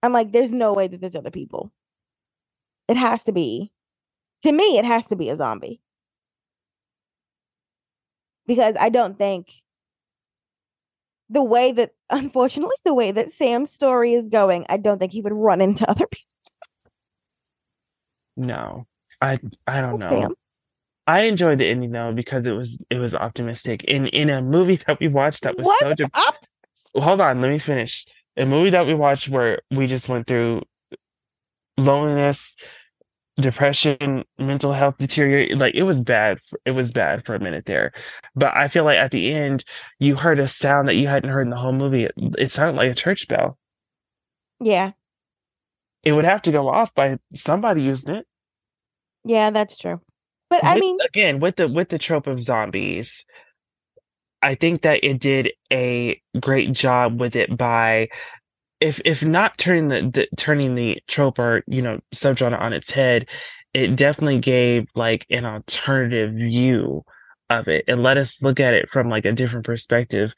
I'm 0.02 0.12
like, 0.12 0.32
there's 0.32 0.52
no 0.52 0.72
way 0.74 0.88
that 0.88 1.00
there's 1.00 1.16
other 1.16 1.30
people. 1.30 1.72
It 2.88 2.96
has 2.96 3.24
to 3.24 3.32
be, 3.32 3.72
to 4.42 4.52
me, 4.52 4.78
it 4.78 4.84
has 4.84 5.06
to 5.06 5.16
be 5.16 5.28
a 5.28 5.36
zombie. 5.36 5.80
Because 8.46 8.76
I 8.78 8.88
don't 8.90 9.18
think 9.18 9.52
the 11.28 11.42
way 11.42 11.72
that, 11.72 11.92
unfortunately, 12.10 12.76
the 12.84 12.94
way 12.94 13.10
that 13.12 13.30
Sam's 13.30 13.72
story 13.72 14.14
is 14.14 14.28
going, 14.30 14.66
I 14.68 14.76
don't 14.76 14.98
think 14.98 15.12
he 15.12 15.20
would 15.20 15.32
run 15.32 15.60
into 15.60 15.88
other 15.90 16.06
people. 16.06 16.26
No, 18.38 18.86
I 19.22 19.38
I 19.66 19.80
don't 19.80 19.98
know. 19.98 20.10
Sam. 20.10 20.34
I 21.06 21.20
enjoyed 21.22 21.58
the 21.58 21.66
ending 21.66 21.92
though 21.92 22.12
because 22.12 22.44
it 22.44 22.52
was 22.52 22.78
it 22.90 22.98
was 22.98 23.14
optimistic. 23.14 23.82
In 23.84 24.08
in 24.08 24.28
a 24.28 24.42
movie 24.42 24.76
that 24.86 25.00
we 25.00 25.08
watched 25.08 25.44
that 25.44 25.56
was 25.56 25.64
Was 25.64 25.78
so. 25.80 25.94
De- 25.94 26.10
opt- 26.12 26.50
Hold 26.96 27.22
on, 27.22 27.40
let 27.40 27.50
me 27.50 27.58
finish. 27.58 28.04
A 28.36 28.44
movie 28.44 28.68
that 28.68 28.86
we 28.86 28.92
watched 28.92 29.30
where 29.30 29.60
we 29.70 29.86
just 29.86 30.10
went 30.10 30.26
through 30.26 30.60
loneliness, 31.78 32.54
depression, 33.40 34.24
mental 34.38 34.72
health 34.72 34.96
deteriorate. 34.98 35.56
Like 35.56 35.74
it 35.74 35.82
was 35.84 36.00
bad. 36.02 36.38
It 36.64 36.72
was 36.72 36.92
bad 36.92 37.24
for 37.24 37.34
a 37.34 37.40
minute 37.40 37.66
there, 37.66 37.92
but 38.34 38.56
I 38.56 38.68
feel 38.68 38.84
like 38.84 38.98
at 38.98 39.10
the 39.10 39.32
end 39.32 39.64
you 39.98 40.16
heard 40.16 40.38
a 40.38 40.48
sound 40.48 40.88
that 40.88 40.96
you 40.96 41.08
hadn't 41.08 41.30
heard 41.30 41.42
in 41.42 41.50
the 41.50 41.56
whole 41.56 41.72
movie. 41.72 42.04
It, 42.04 42.14
it 42.38 42.50
sounded 42.50 42.76
like 42.76 42.90
a 42.90 42.94
church 42.94 43.28
bell. 43.28 43.58
Yeah. 44.60 44.92
It 46.02 46.12
would 46.12 46.24
have 46.24 46.42
to 46.42 46.52
go 46.52 46.68
off 46.68 46.94
by 46.94 47.18
somebody 47.34 47.82
using 47.82 48.14
it. 48.14 48.26
Yeah, 49.24 49.50
that's 49.50 49.76
true. 49.76 50.00
But 50.48 50.64
I 50.64 50.78
mean, 50.78 50.96
again 51.04 51.40
with 51.40 51.56
the 51.56 51.68
with 51.68 51.88
the 51.88 51.98
trope 51.98 52.28
of 52.28 52.40
zombies 52.40 53.24
i 54.42 54.54
think 54.54 54.82
that 54.82 55.02
it 55.02 55.18
did 55.18 55.50
a 55.72 56.20
great 56.40 56.72
job 56.72 57.18
with 57.18 57.34
it 57.34 57.56
by 57.56 58.08
if 58.80 59.00
if 59.04 59.22
not 59.22 59.56
turning 59.58 59.88
the, 59.88 60.10
the 60.10 60.28
turning 60.36 60.74
the 60.74 60.98
trope 61.08 61.38
or 61.38 61.62
you 61.66 61.82
know 61.82 61.98
subgenre 62.14 62.60
on 62.60 62.72
its 62.72 62.90
head 62.90 63.28
it 63.74 63.96
definitely 63.96 64.38
gave 64.38 64.86
like 64.94 65.26
an 65.30 65.44
alternative 65.44 66.32
view 66.34 67.02
of 67.50 67.68
it 67.68 67.84
and 67.88 68.02
let 68.02 68.16
us 68.16 68.36
look 68.42 68.58
at 68.60 68.74
it 68.74 68.88
from 68.90 69.08
like 69.08 69.24
a 69.24 69.32
different 69.32 69.64
perspective 69.64 70.32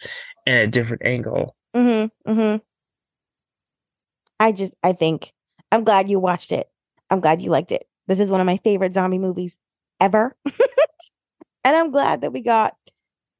and 0.47 0.59
a 0.59 0.67
different 0.67 1.03
angle 1.05 1.57
mm-hmm, 1.75 2.31
mm-hmm. 2.31 2.57
I 4.41 4.53
just, 4.53 4.75
I 4.83 4.93
think, 4.93 5.33
I'm 5.73 5.85
glad 5.85 6.09
you 6.09 6.21
watched 6.21 6.53
it. 6.53 6.69
I'm 7.11 7.21
glad 7.21 7.43
you 7.43 7.51
liked 7.51 7.73
it. 7.73 7.87
This 8.07 8.21
is 8.21 8.31
one 8.31 8.41
of 8.41 8.47
my 8.47 8.59
favorite 8.59 8.95
zombie 8.95 9.19
movies 9.19 9.57
ever. 10.01 10.37
and 10.47 11.77
I'm 11.77 11.91
glad 11.91 12.21
that 12.21 12.33
we 12.33 12.43
got 12.43 12.75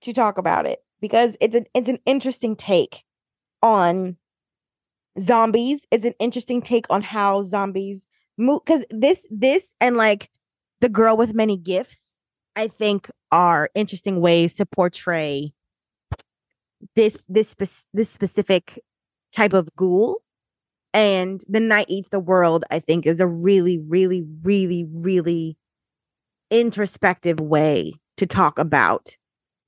to 0.03 0.13
talk 0.13 0.39
about 0.39 0.67
it 0.67 0.81
because 1.01 1.37
it's 1.41 1.55
an 1.55 1.67
it's 1.75 1.89
an 1.89 1.99
interesting 2.05 2.57
take 2.57 3.03
on 3.63 4.17
zombies. 5.21 5.87
It's 5.91 6.05
an 6.05 6.15
interesting 6.19 6.63
take 6.63 6.87
on 6.91 7.03
how 7.03 7.43
zombies 7.43 8.07
move 8.37 8.65
cuz 8.65 8.85
this 8.91 9.27
this 9.31 9.75
and 9.81 9.97
like 9.97 10.31
the 10.81 10.89
girl 10.89 11.17
with 11.17 11.35
many 11.35 11.57
gifts 11.57 12.15
I 12.55 12.69
think 12.69 13.11
are 13.31 13.71
interesting 13.75 14.21
ways 14.21 14.55
to 14.57 14.67
portray 14.67 15.53
this 16.95 17.25
this 17.29 17.55
this 17.93 18.11
specific 18.11 18.81
type 19.33 19.53
of 19.53 19.69
ghoul 19.77 20.23
and 20.95 21.43
the 21.49 21.61
night 21.61 21.87
eats 21.89 22.09
the 22.09 22.21
world 22.21 22.65
i 22.71 22.79
think 22.79 23.07
is 23.07 23.21
a 23.21 23.27
really 23.27 23.79
really 23.79 24.25
really 24.43 24.87
really 24.91 25.57
introspective 26.51 27.41
way 27.41 27.93
to 28.17 28.27
talk 28.27 28.59
about 28.59 29.17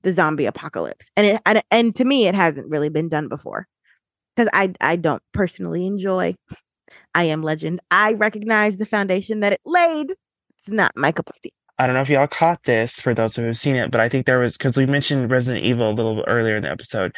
the 0.03 0.13
zombie 0.13 0.45
apocalypse 0.45 1.11
and 1.15 1.27
it 1.27 1.41
and, 1.45 1.61
and 1.69 1.95
to 1.95 2.05
me 2.05 2.27
it 2.27 2.35
hasn't 2.35 2.69
really 2.69 2.89
been 2.89 3.09
done 3.09 3.27
before 3.27 3.67
because 4.35 4.49
i 4.53 4.71
i 4.81 4.95
don't 4.95 5.23
personally 5.33 5.85
enjoy 5.85 6.35
i 7.15 7.23
am 7.23 7.41
legend 7.41 7.79
i 7.91 8.13
recognize 8.13 8.77
the 8.77 8.85
foundation 8.85 9.39
that 9.39 9.53
it 9.53 9.61
laid 9.65 10.11
it's 10.59 10.69
not 10.69 10.91
my 10.95 11.11
cup 11.11 11.29
of 11.29 11.39
tea 11.41 11.53
I 11.79 11.87
don't 11.87 11.95
know 11.95 12.01
if 12.01 12.09
y'all 12.09 12.27
caught 12.27 12.63
this 12.65 12.99
for 12.99 13.15
those 13.15 13.35
who 13.35 13.41
have 13.41 13.57
seen 13.57 13.75
it, 13.75 13.89
but 13.89 13.99
I 13.99 14.07
think 14.07 14.27
there 14.27 14.37
was 14.37 14.55
because 14.55 14.77
we 14.77 14.85
mentioned 14.85 15.31
Resident 15.31 15.65
Evil 15.65 15.89
a 15.89 15.95
little 15.95 16.23
earlier 16.27 16.55
in 16.55 16.61
the 16.61 16.69
episode. 16.69 17.15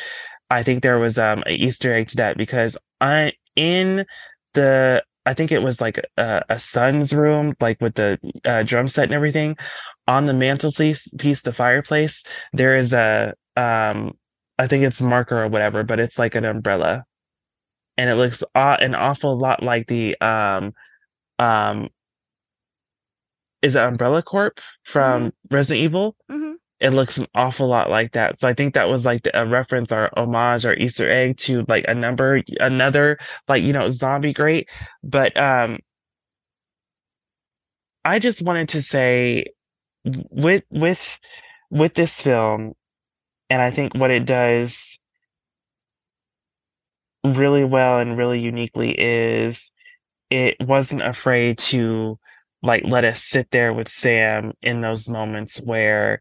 I 0.50 0.64
think 0.64 0.84
there 0.84 1.00
was 1.00 1.18
um 1.18 1.44
an 1.46 1.52
Easter 1.52 1.94
egg 1.94 2.08
to 2.10 2.16
that 2.18 2.38
because 2.38 2.78
I 3.02 3.34
in 3.58 4.06
the 4.54 5.04
I 5.26 5.34
think 5.34 5.52
it 5.52 5.60
was 5.62 5.82
like 5.82 6.00
a, 6.18 6.44
a 6.50 6.60
son's 6.60 7.14
room, 7.14 7.56
like 7.60 7.80
with 7.82 7.96
the 7.96 8.20
uh, 8.46 8.64
drum 8.64 8.88
set 8.88 9.06
and 9.06 9.14
everything. 9.14 9.58
On 10.08 10.26
the 10.26 10.34
mantelpiece, 10.34 11.08
piece, 11.18 11.42
the 11.42 11.54
fireplace, 11.54 12.24
there 12.52 12.76
is 12.76 12.94
a 12.94 13.34
um 13.56 14.14
I 14.58 14.68
think 14.68 14.84
it's 14.86 15.02
marker 15.02 15.44
or 15.44 15.48
whatever, 15.48 15.84
but 15.84 16.00
it's 16.00 16.20
like 16.20 16.36
an 16.36 16.46
umbrella, 16.46 17.06
and 17.98 18.10
it 18.10 18.16
looks 18.16 18.44
aw- 18.56 18.78
an 18.80 18.96
awful 18.96 19.38
lot 19.38 19.64
like 19.64 19.88
the 19.88 20.20
um 20.22 20.74
um 21.40 21.90
is 23.62 23.76
it 23.76 23.82
Umbrella 23.82 24.22
Corp 24.22 24.60
from 24.84 25.32
Resident 25.50 25.84
Evil? 25.84 26.16
Mhm. 26.30 26.56
It 26.80 26.90
looks 26.90 27.18
an 27.18 27.28
awful 27.34 27.68
lot 27.68 27.90
like 27.90 28.12
that. 28.12 28.40
So 28.40 28.48
I 28.48 28.54
think 28.54 28.74
that 28.74 28.90
was 28.90 29.06
like 29.06 29.24
the, 29.24 29.40
a 29.40 29.46
reference 29.46 29.92
or 29.92 30.10
homage 30.18 30.66
or 30.66 30.74
Easter 30.74 31.10
egg 31.10 31.38
to 31.40 31.64
like 31.70 31.86
a 31.88 31.94
number, 31.96 32.42
another 32.60 33.18
like 33.48 33.64
you 33.64 33.72
know 33.72 33.90
zombie 33.90 34.34
great. 34.34 34.70
But 35.02 35.36
um, 35.38 35.80
I 38.06 38.20
just 38.20 38.42
wanted 38.42 38.70
to 38.70 38.82
say 38.82 39.46
with 40.06 40.64
with 40.70 41.20
with 41.70 41.94
this 41.96 42.22
film, 42.22 42.74
and 43.54 43.62
I 43.62 43.70
think 43.70 43.94
what 43.94 44.10
it 44.10 44.26
does 44.26 44.98
really 47.24 47.64
well 47.64 48.00
and 48.00 48.18
really 48.18 48.40
uniquely 48.40 49.00
is 49.00 49.72
it 50.32 50.56
wasn't 50.60 51.04
afraid 51.04 51.60
to 51.60 52.18
like 52.64 52.82
let 52.84 53.06
us 53.06 53.22
sit 53.22 53.52
there 53.52 53.72
with 53.72 53.90
Sam 53.90 54.54
in 54.64 54.82
those 54.82 55.08
moments 55.08 55.62
where 55.62 56.20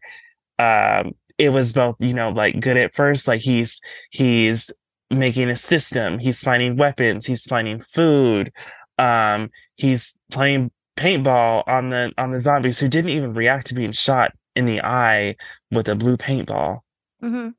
um 0.59 1.13
it 1.39 1.49
was 1.49 1.73
both 1.73 1.95
you 1.97 2.13
know 2.13 2.29
like 2.29 2.59
good 2.59 2.77
at 2.77 2.93
first 2.93 3.27
like 3.27 3.41
he's 3.41 3.81
he's 4.11 4.69
making 5.09 5.49
a 5.49 5.57
system 5.57 6.19
he's 6.19 6.43
finding 6.43 6.77
weapons 6.77 7.25
he's 7.25 7.45
finding 7.45 7.83
food 7.95 8.51
um 8.99 9.49
he's 9.75 10.15
playing 10.29 10.69
paintball 10.97 11.67
on 11.67 11.89
the 11.89 12.11
on 12.19 12.31
the 12.31 12.39
zombies 12.39 12.77
who 12.77 12.87
didn't 12.87 13.09
even 13.09 13.33
react 13.33 13.65
to 13.65 13.73
being 13.73 13.91
shot 13.91 14.31
in 14.55 14.65
the 14.65 14.81
eye 14.81 15.35
with 15.71 15.87
a 15.89 15.95
blue 15.95 16.15
paintball 16.15 16.81
hmm 17.23 17.49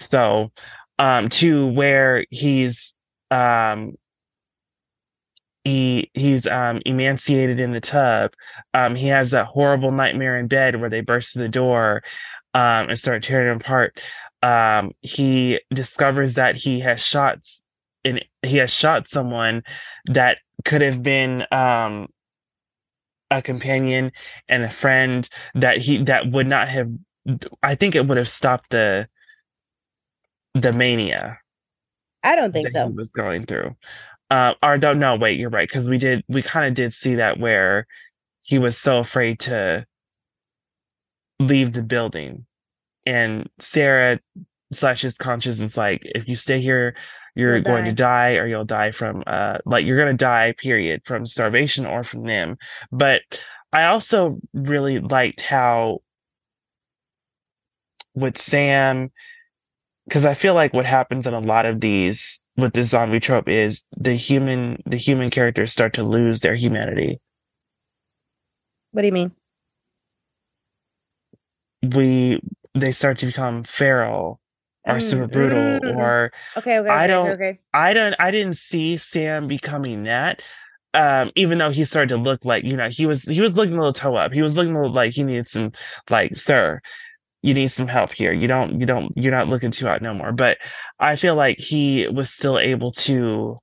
so 0.00 0.52
um 0.98 1.28
to 1.28 1.66
where 1.68 2.24
he's 2.30 2.94
um 3.30 3.94
he 5.64 6.10
he's 6.14 6.46
um 6.46 6.80
emaciated 6.86 7.60
in 7.60 7.72
the 7.72 7.80
tub 7.80 8.32
um 8.74 8.94
he 8.94 9.08
has 9.08 9.30
that 9.30 9.46
horrible 9.46 9.92
nightmare 9.92 10.38
in 10.38 10.48
bed 10.48 10.80
where 10.80 10.90
they 10.90 11.02
burst 11.02 11.34
through 11.34 11.42
the 11.42 11.48
door 11.50 12.02
um 12.54 12.88
and 12.88 12.98
start 12.98 13.22
tearing 13.22 13.52
him 13.52 13.58
apart. 13.60 14.00
Um 14.42 14.92
he 15.02 15.60
discovers 15.74 16.34
that 16.34 16.56
he 16.56 16.80
has 16.80 17.00
shot 17.02 17.40
and 18.04 18.24
he 18.42 18.56
has 18.58 18.70
shot 18.72 19.08
someone 19.08 19.62
that 20.06 20.38
could 20.64 20.82
have 20.82 21.02
been 21.02 21.46
um 21.52 22.08
a 23.30 23.42
companion 23.42 24.12
and 24.48 24.64
a 24.64 24.70
friend 24.70 25.28
that 25.54 25.78
he 25.78 26.04
that 26.04 26.30
would 26.30 26.46
not 26.46 26.68
have 26.68 26.90
i 27.62 27.74
think 27.74 27.94
it 27.94 28.06
would 28.06 28.18
have 28.18 28.28
stopped 28.28 28.70
the 28.70 29.06
the 30.54 30.72
mania 30.72 31.38
I 32.22 32.36
don't 32.36 32.52
think 32.52 32.68
so. 32.70 32.88
he 32.88 32.92
was 32.92 33.12
going 33.12 33.46
through. 33.46 33.74
Uh, 34.30 34.54
or 34.62 34.78
don't 34.78 35.00
no, 35.00 35.16
wait, 35.16 35.38
you're 35.38 35.50
right 35.50 35.68
because 35.68 35.88
we 35.88 35.98
did 35.98 36.24
we 36.28 36.42
kind 36.42 36.68
of 36.68 36.74
did 36.74 36.92
see 36.92 37.16
that 37.16 37.38
where 37.38 37.86
he 38.42 38.58
was 38.58 38.78
so 38.78 39.00
afraid 39.00 39.40
to 39.40 39.84
leave 41.40 41.72
the 41.72 41.82
building, 41.82 42.46
and 43.06 43.48
Sarah 43.58 44.20
slash 44.72 45.02
his 45.02 45.14
conscience 45.14 45.60
is 45.60 45.76
like, 45.76 46.02
if 46.04 46.28
you 46.28 46.36
stay 46.36 46.60
here, 46.60 46.94
you're 47.34 47.56
You'll 47.56 47.64
going 47.64 47.86
to 47.86 47.92
die, 47.92 48.36
or 48.36 48.46
you'll 48.46 48.64
die 48.64 48.92
from 48.92 49.24
uh, 49.26 49.58
like 49.66 49.84
you're 49.84 49.98
gonna 49.98 50.14
die, 50.14 50.54
period, 50.58 51.02
from 51.04 51.26
starvation 51.26 51.84
or 51.84 52.04
from 52.04 52.22
them. 52.24 52.56
But 52.92 53.22
I 53.72 53.86
also 53.86 54.38
really 54.54 55.00
liked 55.00 55.40
how 55.40 56.02
with 58.20 58.38
Sam 58.38 59.10
because 60.06 60.24
I 60.24 60.34
feel 60.34 60.54
like 60.54 60.72
what 60.74 60.86
happens 60.86 61.26
in 61.26 61.34
a 61.34 61.40
lot 61.40 61.66
of 61.66 61.80
these 61.80 62.40
with 62.56 62.72
the 62.74 62.84
zombie 62.84 63.20
trope 63.20 63.48
is 63.48 63.84
the 63.96 64.14
human 64.14 64.82
the 64.86 64.96
human 64.96 65.30
characters 65.30 65.72
start 65.72 65.94
to 65.94 66.02
lose 66.02 66.40
their 66.40 66.54
humanity. 66.54 67.20
What 68.92 69.02
do 69.02 69.06
you 69.06 69.12
mean? 69.12 69.32
We 71.82 72.40
they 72.74 72.92
start 72.92 73.18
to 73.20 73.26
become 73.26 73.64
feral 73.64 74.40
or 74.84 74.96
Mm, 74.96 75.02
super 75.02 75.26
brutal 75.26 75.80
mm. 75.82 75.96
or 75.96 76.32
Okay, 76.56 76.78
okay, 76.78 76.88
I 76.90 77.04
okay, 77.04 77.06
don't- 77.08 77.26
okay, 77.30 77.50
okay. 77.52 77.60
I 77.72 77.92
don't 77.94 78.14
I 78.18 78.30
didn't 78.30 78.56
see 78.56 78.96
Sam 78.96 79.46
becoming 79.48 80.04
that. 80.04 80.42
Um, 80.92 81.30
even 81.36 81.58
though 81.58 81.70
he 81.70 81.84
started 81.84 82.08
to 82.08 82.16
look 82.16 82.44
like, 82.44 82.64
you 82.64 82.76
know, 82.76 82.88
he 82.90 83.06
was 83.06 83.24
he 83.24 83.40
was 83.40 83.56
looking 83.56 83.74
a 83.74 83.78
little 83.78 83.92
toe 83.92 84.16
up. 84.16 84.32
He 84.32 84.42
was 84.42 84.56
looking 84.56 84.74
a 84.74 84.78
little 84.80 84.92
like 84.94 85.12
he 85.12 85.22
needed 85.22 85.46
some 85.48 85.72
like, 86.10 86.36
sir, 86.36 86.80
you 87.42 87.54
need 87.54 87.68
some 87.68 87.88
help 87.88 88.12
here. 88.12 88.32
You 88.32 88.48
don't 88.48 88.80
you 88.80 88.86
don't 88.86 89.12
you're 89.16 89.32
not 89.32 89.48
looking 89.48 89.70
too 89.70 89.88
out 89.88 90.02
no 90.02 90.14
more. 90.14 90.32
But 90.32 90.58
I 90.98 91.16
feel 91.16 91.34
like 91.34 91.58
he 91.58 92.08
was 92.08 92.30
still 92.32 92.58
able 92.58 92.92
to 92.92 93.58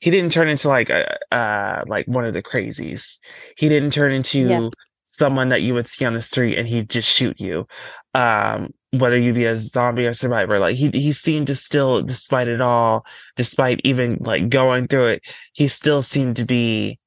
he 0.00 0.10
didn't 0.10 0.32
turn 0.32 0.48
into 0.48 0.68
like 0.68 0.90
a 0.90 1.18
uh 1.34 1.84
like 1.86 2.06
one 2.08 2.24
of 2.24 2.34
the 2.34 2.42
crazies. 2.42 3.18
He 3.56 3.68
didn't 3.68 3.92
turn 3.92 4.12
into 4.12 4.48
Yeah. 4.48 4.70
someone 5.06 5.50
that 5.50 5.62
you 5.62 5.74
would 5.74 5.86
see 5.88 6.04
on 6.04 6.14
the 6.14 6.22
street 6.22 6.58
and 6.58 6.68
he'd 6.68 6.90
just 6.90 7.08
shoot 7.08 7.40
you. 7.40 7.66
Um 8.14 8.72
whether 8.92 9.18
you 9.18 9.32
be 9.32 9.44
a 9.46 9.56
zombie 9.58 10.06
or 10.06 10.14
survivor, 10.14 10.58
like 10.58 10.76
he 10.76 10.90
he 10.90 11.12
seemed 11.12 11.46
to 11.48 11.54
still, 11.54 12.02
despite 12.02 12.48
it 12.48 12.60
all, 12.60 13.04
despite 13.36 13.80
even 13.84 14.16
like 14.20 14.48
going 14.48 14.88
through 14.88 15.08
it, 15.08 15.22
he 15.52 15.68
still 15.68 16.02
seemed 16.02 16.36
to 16.36 16.44
be 16.44 16.98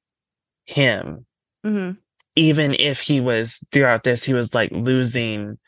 him. 0.66 1.26
hmm 1.64 1.96
Even 2.36 2.74
if 2.74 3.00
he 3.00 3.20
was 3.20 3.64
throughout 3.72 4.02
this, 4.02 4.24
he 4.24 4.34
was 4.34 4.54
like 4.54 4.70
losing 4.72 5.58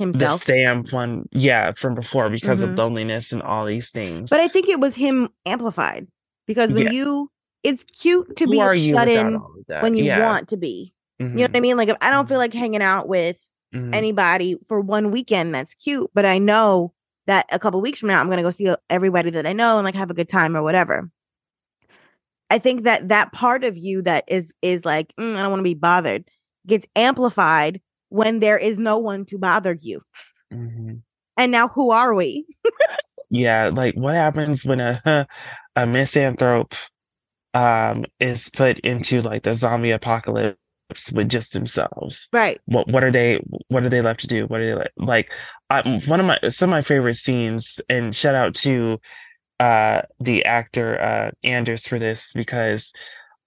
the 0.00 0.18
Himself. 0.18 0.42
Sam 0.42 0.84
one, 0.90 1.28
yeah, 1.32 1.72
from 1.72 1.94
before 1.94 2.30
because 2.30 2.60
Mhm. 2.60 2.70
of 2.72 2.78
loneliness 2.78 3.32
and 3.32 3.42
all 3.42 3.66
these 3.66 3.90
things. 3.90 4.30
But 4.30 4.40
I 4.40 4.48
think 4.48 4.68
it 4.68 4.80
was 4.80 4.94
him 4.94 5.28
amplified 5.46 6.06
because 6.46 6.72
when 6.72 6.84
Yeah. 6.86 6.90
you, 6.92 7.30
it's 7.62 7.84
cute 7.84 8.36
to 8.36 8.44
Who 8.46 8.50
be 8.52 8.58
shut 8.58 9.08
in 9.08 9.36
all 9.36 9.54
of 9.58 9.66
that? 9.68 9.82
when 9.82 9.94
you 9.94 10.04
Yeah. 10.04 10.20
want 10.20 10.48
to 10.48 10.56
be. 10.56 10.94
You 11.18 11.26
know 11.28 11.42
what 11.42 11.56
I 11.56 11.60
mean? 11.60 11.76
Like 11.76 11.90
if 11.90 11.98
I 12.00 12.08
don't 12.10 12.26
feel 12.26 12.38
like 12.38 12.54
hanging 12.54 12.80
out 12.82 13.06
with 13.06 13.36
mhm. 13.74 13.94
anybody 13.94 14.56
for 14.66 14.80
one 14.80 15.10
weekend, 15.10 15.54
that's 15.54 15.74
cute. 15.74 16.10
But 16.14 16.24
I 16.24 16.38
know 16.38 16.94
that 17.26 17.44
a 17.52 17.58
couple 17.58 17.80
weeks 17.82 17.98
from 17.98 18.08
now, 18.08 18.20
I'm 18.20 18.30
gonna 18.30 18.42
go 18.42 18.50
see 18.50 18.74
everybody 18.88 19.28
that 19.30 19.46
I 19.46 19.52
know 19.52 19.76
and 19.76 19.84
like 19.84 19.94
have 19.94 20.10
a 20.10 20.14
good 20.14 20.30
time 20.30 20.56
or 20.56 20.62
whatever. 20.62 21.10
I 22.48 22.58
think 22.58 22.82
that 22.84 23.08
that 23.08 23.32
part 23.32 23.62
of 23.64 23.76
you 23.76 24.02
that 24.02 24.24
is 24.28 24.50
is 24.62 24.84
like 24.86 25.14
"Mm, 25.16 25.36
I 25.36 25.42
don't 25.42 25.50
want 25.50 25.60
to 25.60 25.64
be 25.64 25.74
bothered 25.74 26.24
gets 26.66 26.86
amplified 26.96 27.80
when 28.10 28.40
there 28.40 28.58
is 28.58 28.78
no 28.78 28.98
one 28.98 29.24
to 29.26 29.38
bother 29.38 29.76
you. 29.80 30.02
Mhm. 30.52 31.02
And 31.36 31.52
now 31.52 31.68
who 31.68 31.90
are 31.90 32.14
we? 32.14 32.46
Yeah, 33.30 33.70
like 33.72 33.94
what 33.94 34.14
happens 34.16 34.64
when 34.66 34.80
a 34.80 35.26
a 35.76 35.86
misanthrope 35.86 36.74
um 37.54 38.04
is 38.20 38.48
put 38.50 38.78
into 38.80 39.22
like 39.22 39.42
the 39.44 39.54
zombie 39.54 39.90
apocalypse 39.92 40.56
with 41.12 41.28
just 41.28 41.52
themselves? 41.52 42.28
Right. 42.32 42.60
What 42.66 42.88
what 42.88 43.04
are 43.04 43.12
they 43.12 43.40
what 43.68 43.84
are 43.84 43.88
they 43.88 44.02
left 44.02 44.20
to 44.20 44.26
do? 44.26 44.46
What 44.46 44.60
are 44.60 44.66
they 44.66 44.74
like 44.74 44.92
like 44.96 45.28
I, 45.70 45.82
one 46.06 46.20
of 46.20 46.26
my 46.26 46.38
some 46.48 46.70
of 46.70 46.72
my 46.72 46.82
favorite 46.82 47.14
scenes 47.14 47.80
and 47.88 48.14
shout 48.14 48.34
out 48.34 48.54
to 48.56 48.98
uh 49.60 50.02
the 50.18 50.44
actor 50.44 51.00
uh 51.00 51.30
Anders 51.44 51.86
for 51.86 51.98
this 51.98 52.32
because 52.34 52.92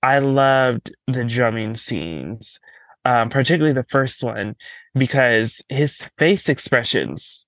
I 0.01 0.19
loved 0.19 0.93
the 1.07 1.25
drumming 1.25 1.75
scenes. 1.75 2.59
Um 3.05 3.29
particularly 3.29 3.73
the 3.73 3.85
first 3.89 4.23
one 4.23 4.55
because 4.95 5.61
his 5.69 6.05
face 6.17 6.49
expressions 6.49 7.45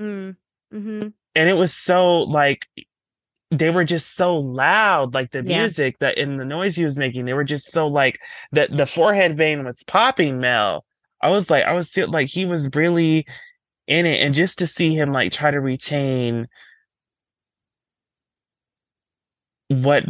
Mm. 0.00 0.36
hmm 0.72 1.08
and 1.36 1.48
it 1.48 1.54
was 1.54 1.72
so 1.72 2.18
like 2.22 2.66
they 3.50 3.70
were 3.70 3.84
just 3.84 4.16
so 4.16 4.36
loud 4.36 5.14
like 5.14 5.30
the 5.30 5.42
Yeah. 5.42 5.58
music 5.58 5.98
that 6.00 6.18
in 6.18 6.36
the 6.36 6.44
noise 6.44 6.74
he 6.74 6.84
was 6.84 6.96
making 6.96 7.24
they 7.24 7.34
were 7.34 7.44
just 7.44 7.70
so 7.70 7.86
like 7.86 8.18
the 8.50 8.68
the 8.70 8.86
forehead 8.86 9.36
vein 9.36 9.64
was 9.64 9.82
popping 9.84 10.40
mel 10.40 10.84
i 11.20 11.30
was 11.30 11.48
like 11.50 11.64
i 11.64 11.72
was 11.72 11.88
still 11.88 12.10
like 12.10 12.28
he 12.28 12.44
was 12.44 12.68
really 12.74 13.24
in 13.86 14.06
it 14.06 14.20
and 14.20 14.34
just 14.34 14.58
to 14.58 14.66
see 14.66 14.94
him 14.94 15.12
like 15.12 15.30
try 15.32 15.50
to 15.50 15.60
retain 15.60 16.48
what 19.68 20.04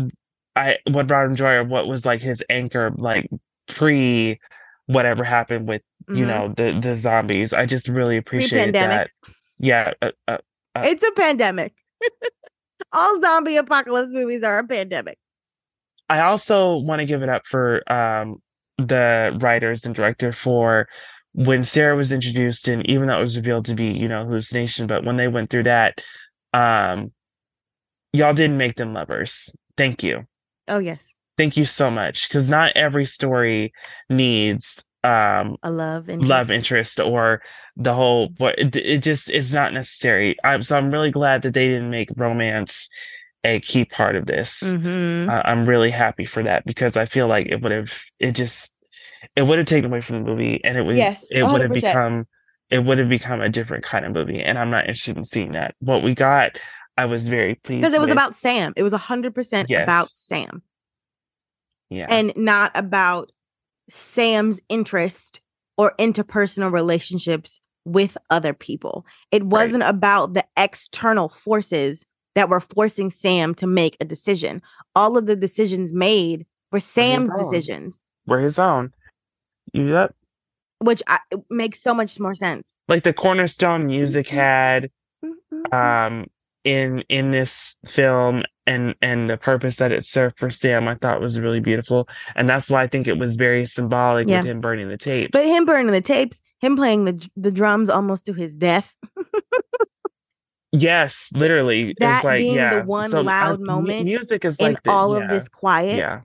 i 0.56 0.78
what 0.90 1.06
brought 1.06 1.26
him 1.26 1.36
joy 1.36 1.52
or 1.54 1.64
what 1.64 1.86
was 1.86 2.04
like 2.06 2.20
his 2.20 2.42
anchor 2.48 2.92
like 2.96 3.28
pre 3.66 4.38
whatever 4.86 5.24
happened 5.24 5.66
with 5.68 5.82
you 6.08 6.24
Mhm. 6.24 6.28
know 6.28 6.54
the 6.56 6.78
the 6.80 6.96
zombies 6.96 7.52
i 7.52 7.64
just 7.64 7.88
really 7.88 8.16
appreciate 8.18 8.72
that 8.72 9.08
yeah 9.58 9.92
uh, 10.02 10.10
uh, 10.28 10.38
uh, 10.74 10.82
It's 10.84 11.02
a 11.02 11.12
pandemic. 11.12 11.72
All 12.92 13.20
zombie 13.20 13.56
apocalypse 13.56 14.10
movies 14.12 14.42
are 14.42 14.58
a 14.58 14.66
pandemic. 14.66 15.18
I 16.08 16.20
also 16.20 16.76
want 16.76 17.00
to 17.00 17.06
give 17.06 17.22
it 17.22 17.28
up 17.28 17.42
for 17.46 17.80
um, 17.90 18.36
the 18.76 19.36
writers 19.40 19.84
and 19.86 19.94
director 19.94 20.32
for 20.32 20.86
when 21.32 21.64
Sarah 21.64 21.96
was 21.96 22.12
introduced, 22.12 22.68
and 22.68 22.84
even 22.88 23.08
though 23.08 23.18
it 23.18 23.22
was 23.22 23.36
revealed 23.36 23.64
to 23.66 23.74
be, 23.74 23.86
you 23.86 24.06
know, 24.06 24.24
hallucination, 24.24 24.86
but 24.86 25.04
when 25.04 25.16
they 25.16 25.28
went 25.28 25.50
through 25.50 25.64
that, 25.64 26.00
um, 26.52 27.12
y'all 28.12 28.34
didn't 28.34 28.58
make 28.58 28.76
them 28.76 28.92
lovers. 28.92 29.50
Thank 29.76 30.02
you. 30.02 30.24
Oh 30.68 30.78
yes, 30.78 31.12
Thank 31.36 31.56
you 31.56 31.64
so 31.64 31.90
much. 31.90 32.28
Because 32.28 32.48
not 32.48 32.72
every 32.76 33.04
story 33.04 33.72
needs 34.08 34.82
um, 35.02 35.56
a 35.62 35.70
love 35.70 36.08
and 36.08 36.26
love 36.26 36.50
interest 36.50 36.98
or 36.98 37.42
the 37.76 37.92
whole 37.92 38.30
what 38.38 38.58
it, 38.58 38.74
it 38.76 39.02
just 39.02 39.28
is 39.30 39.52
not 39.52 39.72
necessary. 39.74 40.36
I'm 40.44 40.62
so 40.62 40.76
I'm 40.78 40.90
really 40.90 41.10
glad 41.10 41.42
that 41.42 41.52
they 41.54 41.66
didn't 41.66 41.90
make 41.90 42.08
romance 42.16 42.88
a 43.44 43.60
key 43.60 43.84
part 43.84 44.16
of 44.16 44.26
this. 44.26 44.60
hmm 44.62 45.28
I- 45.28 45.42
I'm 45.50 45.66
really 45.66 45.90
happy 45.90 46.24
for 46.24 46.42
that 46.42 46.64
because 46.64 46.96
I 46.96 47.04
feel 47.06 47.26
like 47.28 47.46
it 47.48 47.60
would 47.62 47.72
have 47.72 47.92
it 48.18 48.32
just 48.32 48.72
it 49.36 49.42
would 49.42 49.58
have 49.58 49.66
taken 49.66 49.90
away 49.90 50.00
from 50.00 50.22
the 50.24 50.30
movie 50.30 50.60
and 50.64 50.78
it 50.78 50.82
was 50.82 50.96
Yes, 50.96 51.26
it 51.30 51.42
would 51.42 51.60
have 51.62 51.72
become 51.72 52.26
it 52.70 52.78
would 52.78 52.98
have 52.98 53.08
become 53.10 53.40
a 53.42 53.48
different 53.50 53.84
kind 53.84 54.06
of 54.06 54.12
movie 54.12 54.40
and 54.40 54.58
I'm 54.58 54.70
not 54.70 54.86
interested 54.86 55.18
in 55.18 55.24
seeing 55.24 55.52
that. 55.52 55.74
What 55.80 56.02
we 56.02 56.14
got, 56.14 56.58
I 56.96 57.04
was 57.06 57.28
very 57.28 57.56
pleased 57.56 57.82
because 57.82 57.94
it 57.94 58.00
was 58.00 58.08
with. 58.08 58.14
about 58.16 58.36
Sam. 58.36 58.72
It 58.76 58.82
was 58.82 58.92
a 58.94 58.98
hundred 58.98 59.34
percent 59.34 59.68
about 59.70 60.08
Sam 60.08 60.62
yeah 61.90 62.06
and 62.08 62.32
not 62.36 62.72
about 62.74 63.30
Sam's 63.90 64.60
interest 64.68 65.40
or 65.76 65.92
interpersonal 65.98 66.72
relationships 66.72 67.60
with 67.84 68.16
other 68.30 68.54
people. 68.54 69.04
It 69.30 69.42
wasn't 69.44 69.82
about 69.82 70.32
the 70.34 70.44
external 70.56 71.28
forces 71.28 72.04
that 72.34 72.48
were 72.48 72.60
forcing 72.60 73.10
Sam 73.10 73.54
to 73.56 73.66
make 73.66 73.96
a 74.00 74.04
decision. 74.04 74.62
All 74.96 75.18
of 75.18 75.26
the 75.26 75.36
decisions 75.36 75.92
made 75.92 76.46
were 76.72 76.80
Sam's 76.80 77.30
own. 77.30 77.36
decisions, 77.50 78.02
We're 78.26 78.40
his 78.40 78.58
own. 78.58 78.92
Yep. 79.74 80.14
which 80.80 81.02
I, 81.06 81.18
makes 81.50 81.80
so 81.82 81.94
much 81.94 82.18
more 82.20 82.34
sense. 82.34 82.74
Like 82.88 83.04
the 83.04 83.12
cornerstone 83.12 83.86
music 83.86 84.26
Mhm. 84.26 84.30
had 84.30 84.90
Mhm. 85.24 85.74
um 85.74 86.26
in 86.64 87.00
in 87.08 87.30
this 87.30 87.76
film 87.86 88.42
and 88.66 88.94
and 89.02 89.28
the 89.28 89.36
purpose 89.36 89.76
that 89.76 89.92
it 89.92 90.04
served 90.04 90.38
for 90.38 90.48
Sam 90.50 90.88
I 90.88 90.94
thought 90.94 91.20
was 91.20 91.38
really 91.38 91.60
beautiful 91.60 92.08
and 92.34 92.48
that's 92.48 92.70
why 92.70 92.82
I 92.82 92.86
think 92.86 93.06
it 93.06 93.18
was 93.18 93.36
very 93.36 93.66
symbolic 93.66 94.26
Yeah. 94.28 94.38
with 94.38 94.46
him 94.46 94.60
burning 94.60 94.88
the 94.88 94.96
tapes. 94.96 95.30
But 95.32 95.44
him 95.46 95.64
burning 95.66 95.92
the 95.92 96.00
tapes, 96.00 96.40
him 96.60 96.76
playing 96.76 97.04
the 97.04 97.28
the 97.36 97.50
drums 97.52 97.90
almost 97.90 98.24
to 98.26 98.32
his 98.32 98.56
death. 98.56 98.96
yes, 100.72 101.30
literally 101.34 101.90
it's 101.90 102.00
That 102.00 102.24
like 102.24 102.38
being 102.40 102.56
the 102.56 102.82
one 102.86 103.10
So, 103.10 103.20
loud 103.20 103.60
mu- 103.60 103.66
moment 103.66 104.04
music 104.04 104.44
is 104.44 104.56
in 104.56 104.72
like 104.74 104.82
the- 104.82 104.90
all 104.90 105.14
of 105.14 105.28
this 105.28 105.48
quiet 105.48 105.96
Yeah. 105.96 106.22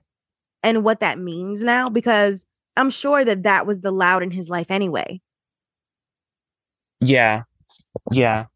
and 0.62 0.82
what 0.84 1.00
that 1.00 1.18
means 1.18 1.62
now 1.62 1.88
because 1.88 2.44
I'm 2.76 2.90
sure 2.90 3.24
that 3.24 3.42
that 3.42 3.66
was 3.66 3.80
the 3.80 3.90
loud 3.90 4.22
in 4.22 4.30
his 4.30 4.48
life 4.48 4.70
anyway. 4.70 5.20
Yeah. 7.00 7.42
Yeah. 8.12 8.46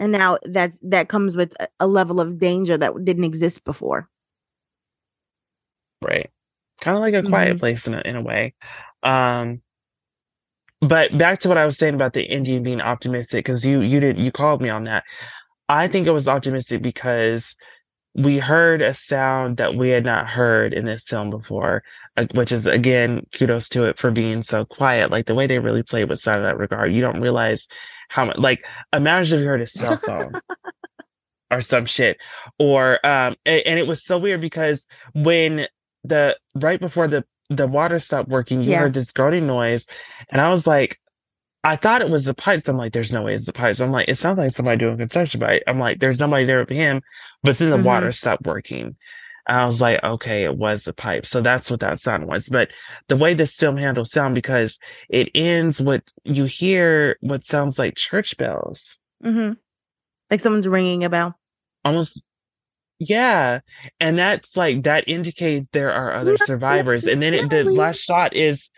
And 0.00 0.12
now 0.12 0.38
that 0.44 0.72
that 0.82 1.08
comes 1.08 1.36
with 1.36 1.54
a- 1.80 1.86
level 1.86 2.20
of 2.20 2.38
danger 2.38 2.76
that 2.76 2.92
didn't 3.04 3.24
exist 3.24 3.64
before. 3.64 4.08
Right. 6.02 6.30
Kind 6.80 6.96
of 6.96 7.00
like 7.00 7.14
a 7.14 7.22
quiet 7.22 7.56
Mhm. 7.56 7.60
place 7.60 7.86
in 7.86 7.94
a 7.94 8.00
in 8.04 8.16
a 8.16 8.22
way. 8.22 8.54
Um 9.02 9.62
but 10.80 11.16
back 11.16 11.40
to 11.40 11.48
what 11.48 11.56
I 11.58 11.64
was 11.66 11.78
saying 11.78 11.94
about 11.94 12.12
the 12.12 12.24
Indian 12.24 12.62
being 12.62 12.80
optimistic, 12.80 13.44
because 13.44 13.64
you 13.64 13.80
you 13.80 14.00
did 14.00 14.18
you 14.18 14.30
called 14.32 14.60
me 14.60 14.68
on 14.68 14.84
that. 14.84 15.04
I 15.68 15.88
think 15.88 16.06
it 16.06 16.10
was 16.12 16.28
optimistic 16.28 16.82
because 16.82 17.54
we 18.14 18.38
heard 18.38 18.82
a 18.82 18.94
sound 18.94 19.56
that 19.56 19.74
we 19.76 19.88
had 19.90 20.04
not 20.04 20.28
heard 20.28 20.72
in 20.74 20.84
this 20.84 21.02
film 21.04 21.30
before, 21.30 21.82
uh, 22.16 22.26
which 22.34 22.52
is 22.52 22.66
again 22.66 23.26
kudos 23.34 23.68
to 23.70 23.84
it 23.86 23.98
for 23.98 24.10
being 24.10 24.42
so 24.42 24.64
quiet. 24.64 25.10
Like 25.10 25.26
the 25.26 25.34
way 25.34 25.46
they 25.46 25.58
really 25.58 25.82
played 25.82 26.08
with 26.08 26.20
sound 26.20 26.38
in 26.40 26.44
that 26.44 26.58
regard, 26.58 26.92
you 26.92 27.00
don't 27.00 27.20
realize 27.20 27.66
how 28.08 28.24
much. 28.26 28.36
Like 28.38 28.64
imagine 28.92 29.38
if 29.38 29.42
you 29.42 29.48
heard 29.48 29.60
a 29.62 29.66
cell 29.66 29.96
phone 30.04 30.32
or 31.50 31.60
some 31.60 31.86
shit, 31.86 32.18
or 32.58 32.94
um, 33.06 33.36
a- 33.46 33.62
and, 33.68 33.78
it 33.78 33.86
was 33.86 34.04
so 34.04 34.18
weird 34.18 34.40
because 34.40 34.86
when 35.14 35.66
the 36.04 36.36
right 36.54 36.80
before 36.80 37.08
the 37.08 37.24
the 37.50 37.66
water 37.66 37.98
stopped 37.98 38.28
working, 38.28 38.62
you 38.62 38.70
Yeah. 38.70 38.80
heard 38.80 38.94
this 38.94 39.12
groaning 39.12 39.46
noise, 39.46 39.86
and 40.30 40.40
I 40.40 40.50
was 40.50 40.66
like. 40.66 40.98
I 41.66 41.76
thought 41.76 42.02
it 42.02 42.10
was 42.10 42.26
the 42.26 42.34
pipes. 42.34 42.68
I'm 42.68 42.76
like, 42.76 42.92
there's 42.92 43.10
no 43.10 43.22
way 43.22 43.34
it's 43.34 43.46
the 43.46 43.52
pipes. 43.54 43.80
I'm 43.80 43.90
like, 43.90 44.06
it 44.06 44.18
sounds 44.18 44.36
like 44.36 44.50
somebody 44.52 44.76
doing 44.76 44.98
construction, 44.98 45.40
but 45.40 45.62
I'm 45.66 45.78
like, 45.78 45.98
there's 45.98 46.18
nobody 46.18 46.44
there 46.44 46.62
but 46.66 46.76
him. 46.76 47.00
But 47.42 47.56
then 47.56 47.70
the 47.70 47.78
Mhm. 47.78 47.84
water 47.84 48.12
stopped 48.12 48.44
working. 48.44 48.96
I 49.46 49.66
was 49.66 49.80
like, 49.80 50.02
okay, 50.02 50.44
it 50.44 50.56
was 50.56 50.84
the 50.84 50.92
pipe. 50.92 51.26
So 51.26 51.40
that's 51.40 51.70
what 51.70 51.80
that 51.80 51.98
sound 51.98 52.26
was. 52.26 52.48
But 52.48 52.70
the 53.08 53.16
way 53.16 53.34
this 53.34 53.54
film 53.54 53.76
handles 53.76 54.10
sound, 54.10 54.34
because 54.34 54.78
it 55.08 55.28
ends 55.34 55.80
with 55.80 56.02
you 56.24 56.44
hear 56.44 57.16
what 57.20 57.44
sounds 57.44 57.78
like 57.78 57.96
church 57.96 58.36
bells. 58.36 58.98
hmm 59.22 59.52
Like 60.30 60.40
someone's 60.40 60.68
ringing 60.68 61.04
a 61.04 61.10
bell. 61.10 61.38
Almost 61.84 62.22
yeah. 62.98 63.60
And 64.00 64.18
that's 64.18 64.56
like 64.56 64.84
that 64.84 65.08
indicates 65.08 65.66
there 65.72 65.92
are 65.92 66.14
other 66.14 66.38
survivors. 66.38 67.06
And 67.06 67.20
then 67.20 67.34
it, 67.34 67.50
the 67.50 67.64
last 67.64 67.98
shot 67.98 68.34
is 68.34 68.70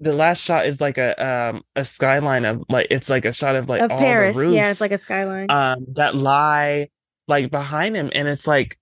the 0.00 0.14
last 0.14 0.40
shot 0.40 0.64
is 0.66 0.80
like 0.80 0.96
a 0.96 1.26
um 1.26 1.62
a 1.74 1.84
skyline 1.84 2.44
of 2.44 2.62
like 2.68 2.86
it's 2.90 3.08
like 3.10 3.24
a 3.24 3.32
shot 3.32 3.56
of 3.56 3.68
like 3.68 3.82
of 3.82 3.90
all 3.90 3.98
Paris. 3.98 4.34
the 4.34 4.40
roofs 4.40 4.54
Yeah, 4.54 4.70
it's 4.70 4.80
like 4.80 4.92
a 4.92 4.98
skyline. 4.98 5.50
um 5.50 5.86
that 5.94 6.14
lie 6.14 6.88
like 7.26 7.50
behind 7.50 7.96
him 7.96 8.10
and 8.14 8.28
it's 8.28 8.46
like 8.46 8.78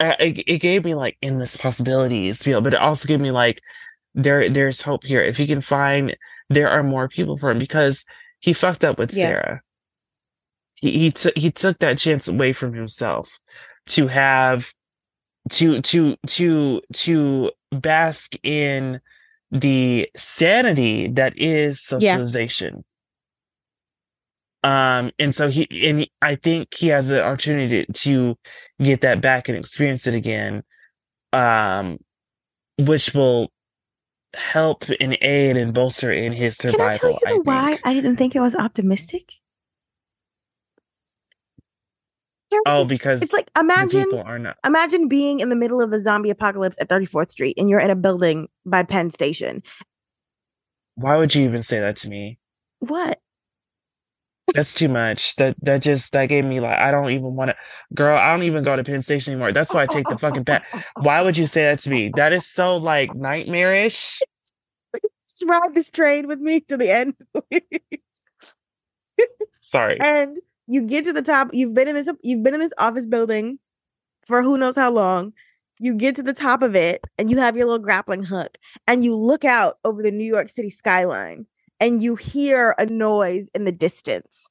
it, 0.00 0.44
it 0.46 0.58
gave 0.58 0.84
me 0.84 0.94
like 0.94 1.16
endless 1.22 1.56
possibilities 1.56 2.42
feel 2.42 2.60
but 2.60 2.74
it 2.74 2.80
also 2.80 3.06
gave 3.06 3.20
me 3.20 3.30
like 3.30 3.60
there 4.14 4.48
there's 4.48 4.82
hope 4.82 5.04
here. 5.04 5.22
If 5.22 5.36
he 5.36 5.46
can 5.46 5.60
find 5.60 6.16
there 6.50 6.68
are 6.68 6.82
more 6.82 7.08
people 7.08 7.36
for 7.38 7.50
him 7.50 7.58
because 7.58 8.04
he 8.40 8.52
fucked 8.52 8.84
up 8.84 8.98
with 8.98 9.12
Yeah. 9.12 9.28
sarah. 9.28 9.60
He 10.76 10.92
he 10.98 11.10
took 11.10 11.36
he 11.36 11.50
took 11.50 11.78
that 11.78 11.98
chance 11.98 12.28
away 12.28 12.52
from 12.52 12.74
himself 12.74 13.38
to 13.86 14.06
have 14.06 14.72
to 15.50 15.80
to 15.82 16.16
to 16.26 16.80
to 16.92 17.50
bask 17.72 18.34
in 18.42 19.00
the 19.50 20.08
sanity 20.16 21.08
that 21.08 21.34
is 21.36 21.82
socialization 21.82 22.84
um 24.64 25.10
and 25.18 25.32
so 25.34 25.48
he 25.50 25.68
and 25.86 26.08
i 26.22 26.34
think 26.34 26.74
he 26.74 26.88
has 26.88 27.08
the 27.08 27.22
opportunity 27.22 27.86
to 27.92 28.34
get 28.82 29.02
that 29.02 29.20
back 29.20 29.48
and 29.48 29.56
experience 29.56 30.06
it 30.06 30.14
again 30.14 30.62
um 31.32 31.98
which 32.78 33.14
will 33.14 33.52
help 34.34 34.84
and 35.00 35.16
aid 35.20 35.56
and 35.56 35.72
bolster 35.72 36.10
in 36.10 36.32
his 36.32 36.56
survival. 36.56 36.88
Can 36.88 36.90
I 36.90 36.96
tell 36.98 37.10
you 37.36 37.42
the 37.44 37.50
why. 37.50 37.78
I 37.84 37.94
didn't 37.94 38.16
think 38.16 38.34
it 38.34 38.40
was 38.40 38.56
optimistic? 38.56 39.34
Oh 42.66 42.80
this- 42.80 42.88
because 42.88 43.22
it's 43.22 43.32
like 43.32 43.50
imagine 43.58 44.04
people 44.04 44.22
are 44.24 44.38
not 44.38 44.56
imagine 44.64 45.08
being 45.08 45.40
in 45.40 45.48
the 45.50 45.56
middle 45.56 45.80
of 45.80 45.92
a 45.92 46.00
zombie 46.00 46.30
apocalypse 46.30 46.76
at 46.80 46.88
34th 46.88 47.30
Street 47.32 47.54
and 47.58 47.68
you're 47.68 47.80
in 47.80 47.90
a 47.90 47.96
building 47.96 48.48
by 48.64 48.82
Penn 48.82 49.10
Station. 49.10 49.62
why 50.94 51.16
would 51.16 51.34
you 51.34 51.44
even 51.44 51.62
say 51.62 51.80
that 51.80 51.96
to 51.96 52.08
me 52.08 52.38
What? 52.78 53.20
That's 54.52 54.74
too 54.74 54.88
much 54.88 55.34
that 55.36 55.56
that 55.62 55.82
just 55.82 56.12
that 56.12 56.26
gave 56.26 56.44
me 56.44 56.60
like 56.60 56.78
i 56.78 56.90
don't 56.90 57.10
even 57.10 57.34
want 57.34 57.50
to 57.50 57.56
girl 57.94 58.16
i 58.16 58.30
don't 58.30 58.42
even 58.42 58.62
go 58.62 58.76
to 58.76 58.84
penn 58.84 59.00
station 59.00 59.32
anymore 59.32 59.52
that's 59.52 59.72
why 59.72 59.82
i 59.82 59.86
take 59.86 60.06
the 60.08 60.18
fucking 60.18 60.44
pen 60.44 60.60
why 61.00 61.22
would 61.22 61.36
you 61.36 61.46
say 61.46 61.62
that 61.62 61.78
to 61.78 61.88
me 61.88 62.12
that 62.14 62.32
is 62.32 62.46
so 62.46 62.76
like 62.76 63.14
nightmarish 63.14 64.20
Just 65.28 65.44
ride 65.46 65.74
this 65.74 65.90
train 65.90 66.28
with 66.28 66.40
me 66.40 66.60
to 66.60 66.76
the 66.76 66.90
end. 66.90 67.14
sorry 69.58 69.98
and 70.00 70.36
you 70.66 70.82
get 70.82 71.04
to 71.04 71.12
the 71.12 71.22
top. 71.22 71.50
You've 71.52 71.74
been 71.74 71.88
in 71.88 71.94
this 71.94 72.08
you've 72.22 72.42
been 72.42 72.54
in 72.54 72.60
this 72.60 72.72
office 72.78 73.06
building 73.06 73.58
for 74.26 74.42
who 74.42 74.56
knows 74.56 74.76
how 74.76 74.90
long. 74.90 75.32
You 75.80 75.94
get 75.94 76.14
to 76.16 76.22
the 76.22 76.32
top 76.32 76.62
of 76.62 76.76
it 76.76 77.02
and 77.18 77.30
you 77.30 77.38
have 77.38 77.56
your 77.56 77.66
little 77.66 77.84
grappling 77.84 78.22
hook 78.22 78.56
and 78.86 79.04
you 79.04 79.14
look 79.14 79.44
out 79.44 79.78
over 79.84 80.02
the 80.02 80.12
New 80.12 80.24
York 80.24 80.48
City 80.48 80.70
skyline 80.70 81.46
and 81.84 82.02
you 82.02 82.16
hear 82.16 82.74
a 82.78 82.86
noise 82.86 83.50
in 83.54 83.66
the 83.66 83.72
distance. 83.72 84.46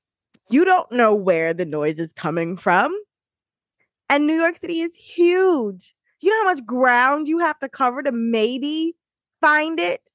You 0.52 0.64
don't 0.66 0.92
know 0.92 1.16
where 1.16 1.52
the 1.52 1.66
noise 1.66 1.98
is 1.98 2.14
coming 2.14 2.56
from. 2.56 2.96
And 4.08 4.28
New 4.28 4.36
York 4.36 4.58
City 4.58 4.82
is 4.82 4.94
huge. 4.94 5.96
Do 6.20 6.28
you 6.28 6.32
know 6.32 6.44
how 6.44 6.54
much 6.54 6.64
ground 6.64 7.28
you 7.28 7.40
have 7.40 7.58
to 7.62 7.70
cover 7.70 8.04
to 8.04 8.12
maybe 8.12 8.96
find 9.42 9.80
it? 9.80 10.12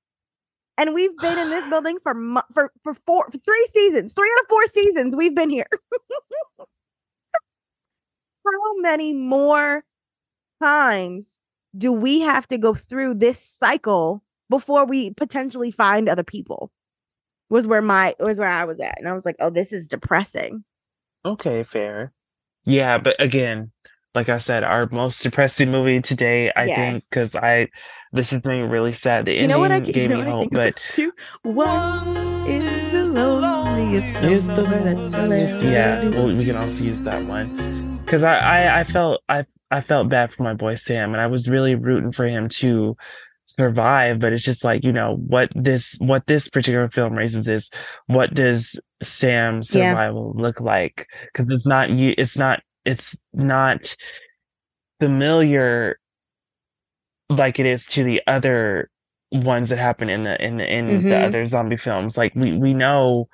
And 0.76 0.94
we've 0.94 1.16
been 1.18 1.36
in 1.36 1.50
this 1.50 1.64
building 1.70 1.98
for 2.04 2.14
mo- 2.14 2.44
for 2.54 2.70
for 2.84 2.94
four 2.94 3.28
for 3.32 3.38
three 3.38 3.68
seasons, 3.74 4.12
three 4.12 4.30
out 4.38 4.42
of 4.42 4.48
four 4.48 4.64
seasons. 4.68 5.16
We've 5.16 5.34
been 5.34 5.50
here. 5.50 5.66
How 8.46 8.76
many 8.76 9.12
more 9.12 9.82
times 10.62 11.36
do 11.76 11.92
we 11.92 12.20
have 12.20 12.46
to 12.46 12.58
go 12.58 12.74
through 12.74 13.14
this 13.14 13.40
cycle 13.40 14.22
before 14.48 14.86
we 14.86 15.12
potentially 15.14 15.72
find 15.72 16.08
other 16.08 16.22
people? 16.22 16.70
Was 17.50 17.66
where 17.66 17.82
my 17.82 18.14
was 18.20 18.38
where 18.38 18.48
I 18.50 18.64
was 18.64 18.78
at, 18.80 18.98
and 18.98 19.08
I 19.08 19.12
was 19.12 19.24
like, 19.24 19.36
"Oh, 19.40 19.50
this 19.50 19.72
is 19.72 19.86
depressing." 19.86 20.64
okay 21.24 21.64
fair 21.64 22.12
yeah 22.64 22.96
but 22.96 23.16
again 23.20 23.72
like 24.14 24.28
i 24.28 24.38
said 24.38 24.62
our 24.62 24.88
most 24.92 25.20
depressing 25.22 25.70
movie 25.70 26.00
today 26.00 26.50
i 26.54 26.66
Yeah. 26.66 26.76
think 26.76 27.04
because 27.10 27.34
i 27.34 27.68
this 28.12 28.32
is 28.32 28.40
being 28.40 28.68
really 28.70 28.92
sad 28.92 29.26
the 29.26 29.32
You 29.32 29.38
ending 29.38 29.50
know 29.50 29.58
what 29.58 29.72
I 29.72 29.80
gave 29.80 29.96
you 29.96 30.08
know 30.08 30.18
me 30.18 30.24
what 30.24 30.28
hope 30.32 30.52
but 30.52 30.80
too? 30.94 31.12
One 31.42 32.16
is 32.46 32.64
the 32.92 33.04
loneliest 33.10 34.06
Is 34.24 34.46
the 34.46 34.62
you'll 34.62 35.72
yeah 35.72 36.08
well 36.10 36.28
we 36.34 36.44
can 36.44 36.56
also 36.56 36.84
use 36.84 37.00
that 37.00 37.24
one 37.24 37.98
because 38.04 38.22
I, 38.22 38.38
I 38.38 38.80
i 38.80 38.84
felt 38.84 39.22
i 39.28 39.44
i 39.70 39.80
felt 39.80 40.08
bad 40.08 40.32
for 40.32 40.44
my 40.44 40.54
boy 40.54 40.76
sam 40.76 41.12
and 41.12 41.20
i 41.20 41.26
was 41.26 41.48
really 41.48 41.74
rooting 41.74 42.12
for 42.12 42.26
him 42.26 42.48
to 42.60 42.96
survive 43.58 44.20
but 44.20 44.32
it's 44.32 44.44
just 44.44 44.64
like 44.64 44.84
you 44.84 44.92
know 44.92 45.16
what 45.26 45.50
this 45.54 45.96
what 45.98 46.26
this 46.26 46.48
particular 46.48 46.88
film 46.88 47.14
raises 47.14 47.48
is 47.48 47.70
what 48.06 48.32
does 48.34 48.78
sam's 49.02 49.72
Yeah. 49.74 49.90
survival 49.90 50.32
look 50.36 50.60
like? 50.60 51.06
Because 51.32 51.46
it's 51.50 51.66
not 51.66 51.90
you 51.90 52.14
it's 52.18 52.36
not 52.36 52.60
it's 52.84 53.16
not 53.34 53.94
familiar 55.00 55.98
like 57.28 57.58
it 57.58 57.66
is 57.66 57.86
to 57.86 58.04
the 58.04 58.22
other 58.26 58.90
ones 59.32 59.68
that 59.68 59.78
happen 59.78 60.08
in 60.08 60.24
the 60.24 60.42
in 60.42 60.56
the 60.56 60.66
in 60.72 61.04
the 61.06 61.14
Mhm. 61.14 61.24
other 61.24 61.46
zombie 61.46 61.76
films. 61.76 62.16
Like 62.16 62.34
we 62.34 62.56
we 62.56 62.74
know 62.74 63.28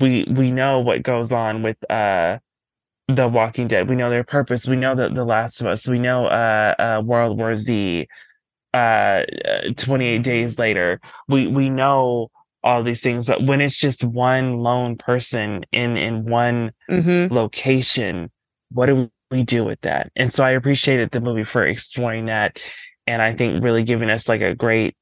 we 0.00 0.24
we 0.30 0.50
know 0.50 0.80
what 0.80 1.02
goes 1.02 1.32
on 1.32 1.62
with 1.62 1.78
uh 1.90 2.38
the 3.08 3.28
walking 3.28 3.68
dead. 3.68 3.88
We 3.88 3.96
know 3.96 4.10
their 4.10 4.24
purpose. 4.24 4.66
We 4.68 4.76
know 4.76 4.94
that 4.96 5.14
the 5.14 5.24
last 5.24 5.60
of 5.60 5.68
us. 5.68 5.88
We 5.88 5.98
know 5.98 6.26
uh 6.26 6.74
uh 6.78 7.02
world 7.04 7.38
war 7.38 7.56
z 7.56 8.08
uh 8.76 9.24
uh, 9.48 9.72
28 9.76 10.22
days 10.22 10.58
later 10.58 11.00
we 11.28 11.46
we 11.46 11.70
know 11.70 12.30
all 12.64 12.82
these 12.82 13.02
things. 13.02 13.26
But 13.26 13.44
when 13.44 13.60
it's 13.60 13.78
just 13.78 14.04
one 14.04 14.58
lone 14.58 14.96
person 14.96 15.64
in 15.72 15.96
in 15.96 16.24
one 16.24 16.72
Mm-hmm. 16.90 17.34
location, 17.34 18.30
what 18.72 18.86
do 18.86 19.10
we 19.30 19.44
do 19.44 19.64
with 19.64 19.80
that? 19.82 20.10
And 20.16 20.32
so 20.32 20.44
I 20.44 20.50
appreciated 20.50 21.10
the 21.12 21.20
movie 21.20 21.44
for 21.44 21.64
exploring 21.66 22.26
that, 22.26 22.60
and 23.06 23.22
I 23.22 23.34
think 23.34 23.62
really 23.62 23.84
giving 23.84 24.10
us 24.10 24.28
like 24.28 24.42
a 24.42 24.54
great. 24.54 24.96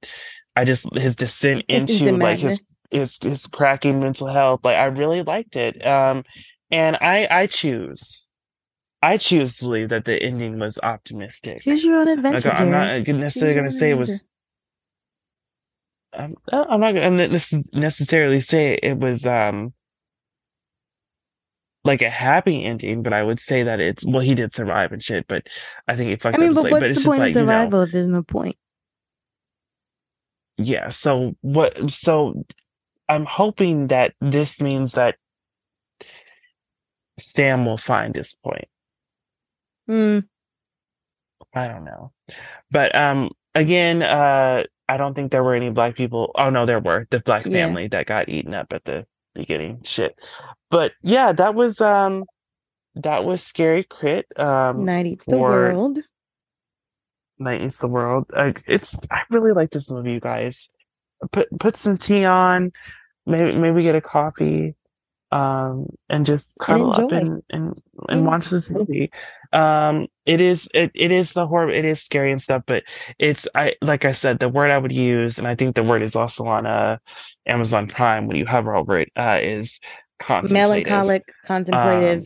I 0.56 0.64
just 0.64 0.86
his 0.94 1.16
descent 1.16 1.64
into 1.68 2.16
like 2.18 2.38
his 2.38 2.60
his 2.90 3.18
his 3.20 3.46
cracking 3.46 4.00
mental 4.00 4.28
health. 4.28 4.60
Like 4.64 4.76
I 4.76 4.86
really 4.86 5.22
liked 5.22 5.56
it. 5.56 5.84
Um, 5.86 6.24
and 6.70 6.96
I 7.00 7.26
I 7.30 7.46
choose. 7.46 8.23
I 9.04 9.18
choose 9.18 9.58
to 9.58 9.64
believe 9.64 9.90
that 9.90 10.06
the 10.06 10.20
ending 10.22 10.58
was 10.58 10.78
optimistic. 10.82 11.60
Choose 11.62 11.84
your 11.84 12.00
own 12.00 12.06
Like, 12.06 12.18
adventure. 12.18 12.50
I'm 12.50 12.70
not 12.70 13.06
necessarily 13.06 13.54
going 13.54 13.70
to 13.70 13.76
say 13.76 13.90
it 13.90 13.98
was. 13.98 14.26
I'm, 16.14 16.34
I'm 16.50 16.80
not 16.80 16.92
going 16.94 17.18
to 17.18 17.64
necessarily 17.74 18.40
say 18.40 18.78
it 18.82 18.98
was 18.98 19.26
um 19.26 19.74
like 21.84 22.00
a 22.00 22.08
happy 22.08 22.64
ending, 22.64 23.02
but 23.02 23.12
I 23.12 23.22
would 23.22 23.40
say 23.40 23.62
that 23.64 23.78
it's 23.78 24.06
well, 24.06 24.20
he 24.20 24.34
did 24.34 24.52
survive 24.52 24.92
and 24.92 25.04
shit. 25.04 25.26
But 25.28 25.48
I 25.86 25.96
think 25.96 26.20
fucked 26.22 26.38
I 26.38 26.40
mean, 26.40 26.54
but 26.54 26.70
what's 26.70 26.92
it's 26.92 27.02
the 27.02 27.10
point 27.10 27.20
like, 27.20 27.30
of 27.32 27.36
you 27.36 27.44
know, 27.46 27.68
survival 27.68 27.82
if 27.82 27.92
there's 27.92 28.08
no 28.08 28.22
point? 28.22 28.56
yeah. 30.56 30.88
So 30.88 31.36
what? 31.42 31.90
So 31.90 32.44
I'm 33.08 33.26
hoping 33.26 33.88
that 33.88 34.14
this 34.20 34.60
means 34.60 34.92
that 34.92 35.16
Sam 37.18 37.66
will 37.66 37.78
find 37.78 38.14
his 38.16 38.34
point. 38.42 38.68
Hmm. 39.86 40.20
I 41.54 41.68
don't 41.68 41.84
know. 41.84 42.12
But 42.70 42.94
um 42.94 43.30
again, 43.54 44.02
uh 44.02 44.64
I 44.88 44.96
don't 44.96 45.14
think 45.14 45.32
there 45.32 45.42
were 45.44 45.54
any 45.54 45.70
black 45.70 45.96
people. 45.96 46.32
Oh 46.34 46.50
no, 46.50 46.66
there 46.66 46.80
were. 46.80 47.06
The 47.10 47.20
black 47.20 47.46
Yeah. 47.46 47.52
family 47.66 47.88
that 47.88 48.06
got 48.06 48.28
eaten 48.28 48.54
up 48.54 48.72
at 48.72 48.84
the 48.84 49.06
beginning. 49.34 49.80
Shit. 49.84 50.18
But 50.70 50.92
yeah, 51.02 51.32
that 51.32 51.54
was 51.54 51.80
um 51.80 52.24
that 52.96 53.24
was 53.24 53.42
scary 53.42 53.84
crit. 53.84 54.26
Um 54.38 54.84
Night 54.84 55.06
eats 55.06 55.26
the 55.26 55.38
world. 55.38 55.98
Night 57.38 57.62
Eats 57.62 57.78
the 57.78 57.88
World. 57.88 58.26
Like 58.34 58.62
it's 58.66 58.94
I 59.10 59.22
really 59.30 59.52
like 59.52 59.70
this 59.70 59.90
movie, 59.90 60.12
you 60.12 60.20
guys. 60.20 60.70
Put 61.32 61.48
put 61.58 61.76
some 61.76 61.96
tea 61.96 62.24
on, 62.24 62.72
maybe 63.26 63.56
maybe 63.58 63.82
get 63.82 63.94
a 63.94 64.00
coffee, 64.00 64.74
um, 65.34 65.86
and 66.08 66.24
just 66.24 66.56
cuddle 66.60 66.92
up 66.92 67.10
and 67.10 67.42
and, 67.50 67.82
and 68.08 68.24
watch 68.24 68.50
this 68.50 68.70
movie. 68.70 69.10
Um, 69.52 70.06
it 70.26 70.40
is 70.40 70.68
it, 70.72 70.92
it 70.94 71.10
is 71.10 71.32
the 71.32 71.44
horror, 71.46 71.70
it 71.70 71.84
is 71.84 72.00
scary 72.00 72.30
and 72.30 72.40
stuff, 72.40 72.62
but 72.66 72.84
it's 73.18 73.48
I 73.54 73.74
like 73.82 74.04
I 74.04 74.12
said, 74.12 74.38
the 74.38 74.48
word 74.48 74.70
I 74.70 74.78
would 74.78 74.92
use, 74.92 75.38
and 75.38 75.48
I 75.48 75.56
think 75.56 75.74
the 75.74 75.82
word 75.82 76.02
is 76.02 76.14
also 76.14 76.44
on 76.46 76.66
uh 76.66 76.98
Amazon 77.46 77.88
Prime 77.88 78.28
when 78.28 78.36
you 78.36 78.46
hover 78.46 78.76
over 78.76 79.00
it, 79.00 79.10
uh, 79.16 79.40
is 79.42 79.80
contemplative. 80.20 80.52
Melancholic, 80.86 81.24
contemplative, 81.44 82.24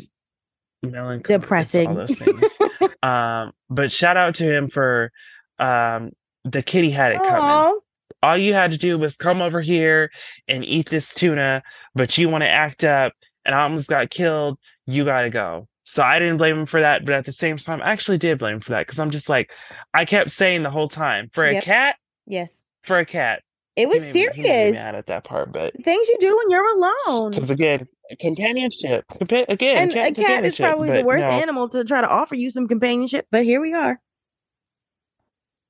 Um, 0.84 0.90
melancholic, 0.90 1.20
it's 1.24 1.30
all 1.30 1.40
depressing. 1.40 1.94
those 1.94 2.14
things. 2.14 2.58
Um, 3.02 3.52
but 3.70 3.92
shout 3.92 4.16
out 4.16 4.34
to 4.36 4.44
him 4.44 4.68
for 4.68 5.12
um 5.58 6.10
the 6.44 6.62
kitty 6.62 6.90
had 6.90 7.12
it 7.12 7.18
coming. 7.22 7.80
All 8.22 8.36
you 8.36 8.52
had 8.54 8.70
to 8.72 8.78
do 8.78 8.98
was 8.98 9.16
come 9.16 9.40
over 9.42 9.60
here 9.60 10.10
and 10.48 10.64
eat 10.64 10.90
this 10.90 11.14
tuna, 11.14 11.62
but 11.94 12.18
you 12.18 12.28
want 12.28 12.42
to 12.42 12.48
act 12.50 12.82
up 12.84 13.12
and 13.44 13.54
I 13.54 13.62
almost 13.62 13.88
got 13.88 14.10
killed. 14.10 14.58
You 14.86 15.04
gotta 15.04 15.30
go. 15.30 15.68
So 15.84 16.02
I 16.02 16.18
didn't 16.18 16.36
blame 16.36 16.58
him 16.58 16.66
for 16.66 16.80
that, 16.80 17.04
but 17.06 17.14
at 17.14 17.24
the 17.24 17.32
same 17.32 17.56
time, 17.56 17.80
I 17.80 17.92
actually 17.92 18.18
did 18.18 18.38
blame 18.38 18.56
him 18.56 18.60
for 18.60 18.70
that 18.72 18.86
because 18.86 18.98
I'm 18.98 19.10
just 19.10 19.28
like, 19.28 19.50
I 19.94 20.04
kept 20.04 20.30
saying 20.30 20.62
the 20.62 20.70
whole 20.70 20.88
time, 20.88 21.30
for 21.32 21.44
a 21.46 21.60
cat, 21.62 21.96
Yes. 22.26 22.52
for 22.82 22.98
a 22.98 23.06
cat. 23.06 23.42
It 23.74 23.82
He 23.82 23.86
was 23.86 24.02
he 24.04 24.12
made 24.26 24.36
me 24.36 24.42
serious. 24.42 24.72
mad 24.72 24.94
at 24.96 25.06
that 25.06 25.24
part, 25.24 25.50
but 25.52 25.72
Things 25.84 26.08
you 26.08 26.16
do 26.20 26.36
when 26.36 26.50
you're 26.50 26.76
alone. 26.76 27.30
because 27.30 27.48
again, 27.48 27.86
companionship, 28.20 29.06
compa- 29.08 29.48
again, 29.48 29.76
And 29.84 29.92
cat 29.92 30.10
a 30.10 30.14
cat 30.14 30.44
is 30.44 30.56
probably 30.56 30.90
the 30.90 31.04
worst 31.04 31.22
no. 31.24 31.30
animal 31.30 31.68
to 31.70 31.84
try 31.84 32.00
to 32.02 32.08
offer 32.08 32.34
you 32.34 32.50
some 32.50 32.66
companionship, 32.68 33.26
but 33.30 33.44
here 33.44 33.60
we 33.60 33.72
are. 33.72 33.98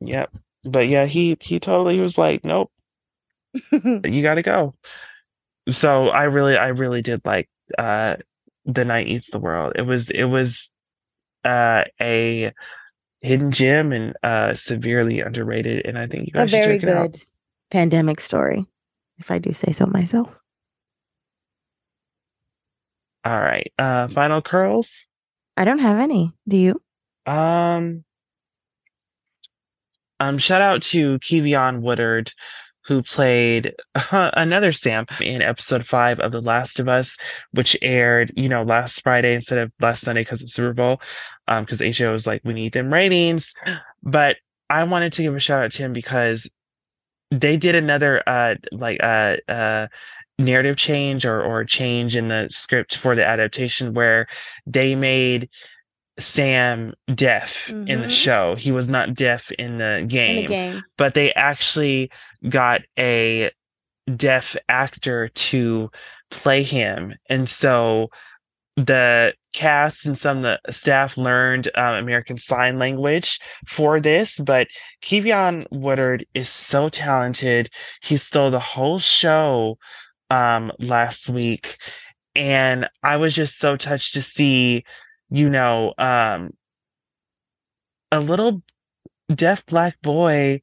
Yep. 0.00 0.32
But 0.64 0.89
yeah, 0.89 1.06
he 1.06 1.36
he 1.40 1.60
totally 1.60 2.01
was 2.01 2.18
like, 2.18 2.44
nope, 2.44 2.70
you 3.72 4.22
got 4.22 4.35
to 4.35 4.43
go. 4.43 4.74
So 5.70 6.09
I 6.09 6.24
really, 6.24 6.56
I 6.56 6.68
really 6.68 7.02
did 7.02 7.22
like 7.24 7.48
uh 7.78 8.16
the 8.64 8.85
night 8.85 9.09
eats 9.09 9.30
the 9.30 9.39
world. 9.39 9.74
It 9.76 9.82
was, 9.82 10.10
it 10.10 10.24
was 10.24 10.70
uh 11.44 11.85
a 12.01 12.52
hidden 13.20 13.52
gem 13.52 13.93
and 13.93 14.14
uh 14.22 14.55
severely 14.55 15.20
underrated, 15.20 15.86
and 15.86 15.98
I 15.98 16.06
think 16.06 16.26
you 16.26 16.32
a 16.36 16.40
guys 16.40 16.51
should 16.51 16.62
very 16.62 16.78
check 16.78 16.82
it 16.82 16.89
out. 16.90 17.12
good 17.12 17.22
pandemic 17.70 18.20
story, 18.20 18.66
if 19.18 19.30
I 19.30 19.39
do 19.39 19.52
say 19.52 19.72
so 19.72 19.86
myself. 19.86 20.39
All 23.24 23.39
right, 23.39 23.72
uh, 23.78 24.09
final 24.09 24.40
curls. 24.43 25.06
I 25.56 25.64
don't 25.64 25.80
have 25.80 25.98
any. 25.98 26.32
Do 26.47 26.56
you? 26.56 26.82
Um, 27.26 28.05
um, 30.20 30.38
shout 30.38 30.62
out 30.62 30.82
to 30.82 31.18
Keivonn 31.20 31.80
Woodard, 31.80 32.32
who 32.86 33.02
played 33.02 33.74
another 34.12 34.72
Sam 34.72 35.06
in 35.20 35.42
episode 35.42 35.86
five 35.86 36.20
of 36.20 36.32
The 36.32 36.40
Last 36.40 36.80
of 36.80 36.88
Us, 36.88 37.16
which 37.52 37.76
aired, 37.82 38.32
you 38.36 38.48
know, 38.48 38.62
last 38.62 39.02
Friday 39.02 39.34
instead 39.34 39.58
of 39.58 39.72
last 39.80 40.02
Sunday 40.02 40.22
because 40.22 40.42
of 40.42 40.48
Super 40.48 40.72
Bowl. 40.72 41.00
Um, 41.46 41.64
because 41.64 41.80
HBO 41.80 42.12
was 42.12 42.26
like, 42.26 42.42
we 42.44 42.52
need 42.52 42.72
them 42.72 42.92
ratings. 42.92 43.54
But 44.02 44.36
I 44.70 44.84
wanted 44.84 45.12
to 45.14 45.22
give 45.22 45.34
a 45.34 45.40
shout 45.40 45.64
out 45.64 45.72
to 45.72 45.82
him 45.82 45.92
because 45.92 46.48
they 47.30 47.56
did 47.56 47.74
another 47.74 48.22
uh 48.26 48.54
like 48.72 49.02
uh 49.02 49.36
uh 49.48 49.86
narrative 50.38 50.76
change 50.76 51.26
or 51.26 51.42
or 51.42 51.64
change 51.64 52.16
in 52.16 52.28
the 52.28 52.48
script 52.50 52.96
for 52.96 53.14
the 53.14 53.26
adaptation 53.26 53.92
where 53.92 54.26
they 54.66 54.94
made 54.94 55.48
Sam 56.18 56.94
deaf 57.14 57.68
in 57.70 57.84
the 58.00 58.06
Mhm. 58.08 58.10
show. 58.10 58.54
He 58.56 58.72
was 58.72 58.88
not 58.88 59.14
deaf 59.14 59.50
in 59.52 59.78
the 59.78 60.04
game, 60.06 60.30
In 60.30 60.42
the 60.42 60.48
game. 60.48 60.82
but 60.96 61.14
they 61.14 61.32
actually 61.34 62.10
got 62.48 62.82
a 62.98 63.50
deaf 64.16 64.56
actor 64.68 65.28
to 65.28 65.90
play 66.30 66.62
him. 66.62 67.14
And 67.28 67.48
so 67.48 68.08
the 68.76 69.34
cast 69.54 70.06
and 70.06 70.16
some 70.16 70.44
of 70.44 70.58
the 70.64 70.72
staff 70.72 71.16
learned 71.16 71.68
um, 71.74 71.94
American 71.96 72.36
Sign 72.38 72.78
Language 72.78 73.38
for 73.66 73.98
this, 74.00 74.38
but 74.38 74.68
Keivonn 75.02 75.66
Woodard 75.70 76.24
is 76.34 76.48
so 76.48 76.88
talented. 76.88 77.70
He 78.02 78.16
stole 78.16 78.50
the 78.50 78.60
whole 78.60 78.98
show 78.98 79.78
um, 80.30 80.70
last 80.78 81.28
week. 81.28 81.76
And 82.36 82.88
I 83.02 83.16
was 83.16 83.34
just 83.34 83.58
so 83.58 83.76
touched 83.76 84.14
to 84.14 84.22
see, 84.22 84.84
you 85.30 85.50
know, 85.50 85.94
um, 85.98 86.50
a 88.12 88.20
little 88.20 88.62
deaf 89.34 89.64
black 89.66 90.00
boy 90.02 90.60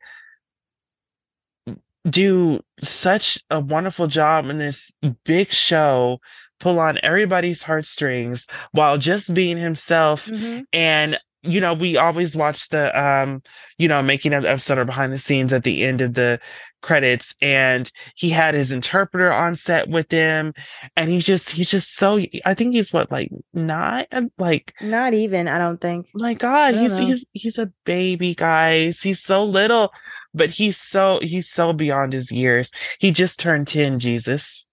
do 2.10 2.60
such 2.84 3.44
a 3.50 3.60
wonderful 3.60 4.08
job 4.08 4.46
in 4.50 4.58
this 4.58 4.92
big 5.24 5.50
show, 5.52 6.20
pull 6.60 6.80
on 6.80 7.00
everybody's 7.04 7.64
heartstrings 7.64 8.48
while 8.72 8.98
just 8.98 9.34
being 9.34 9.58
himself. 9.58 10.28
Mhm. 10.28 10.66
And 10.72 11.20
you 11.48 11.62
know, 11.62 11.76
we 11.76 11.96
always 11.96 12.36
watch 12.36 12.70
the 12.70 13.00
um, 13.00 13.44
you 13.78 13.88
know, 13.88 14.02
making 14.02 14.34
of 14.34 14.44
the 14.44 14.50
episode 14.50 14.80
or 14.80 14.86
behind 14.86 15.14
the 15.14 15.20
scenes 15.20 15.54
at 15.54 15.64
the 15.64 15.84
end 15.84 16.02
of 16.02 16.16
the 16.16 16.40
credits, 16.86 17.34
and 17.42 17.92
he 18.16 18.30
had 18.30 18.54
his 18.54 18.72
interpreter 18.72 19.34
on 19.34 19.56
set 19.56 19.90
with 19.90 20.12
him, 20.12 20.54
and 20.96 21.10
he's 21.10 21.26
just 21.26 21.50
he's 21.50 21.70
just 21.70 21.96
so 21.96 22.20
I 22.46 22.54
think 22.54 22.74
he's 22.74 22.94
what 22.94 23.12
like 23.12 23.30
nine 23.54 24.06
uh, 24.12 24.22
like 24.38 24.74
Not 24.82 25.14
even, 25.14 25.48
I 25.48 25.58
don't 25.58 25.82
think. 25.82 26.08
my 26.14 26.34
god 26.36 26.76
he's 26.76 26.98
know. 27.00 27.06
he's 27.08 27.26
he's 27.34 27.58
a 27.58 27.72
baby 27.86 28.36
guys 28.36 29.02
he's 29.02 29.22
so 29.22 29.44
little 29.44 29.92
but 30.34 30.50
he's 30.50 30.78
so 30.78 31.20
he's 31.22 31.50
so 31.50 31.74
beyond 31.74 32.14
his 32.14 32.32
years 32.32 32.70
he 33.00 33.10
just 33.12 33.40
turned 33.40 33.68
10 33.68 34.00
jesus 34.00 34.66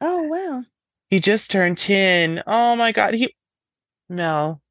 Oh, 0.00 0.22
wow. 0.22 0.62
he 1.10 1.18
just 1.20 1.50
turned 1.50 1.76
10 1.78 2.42
oh 2.46 2.76
my 2.76 2.92
god 2.92 3.14
he 3.14 3.34
mel 4.08 4.62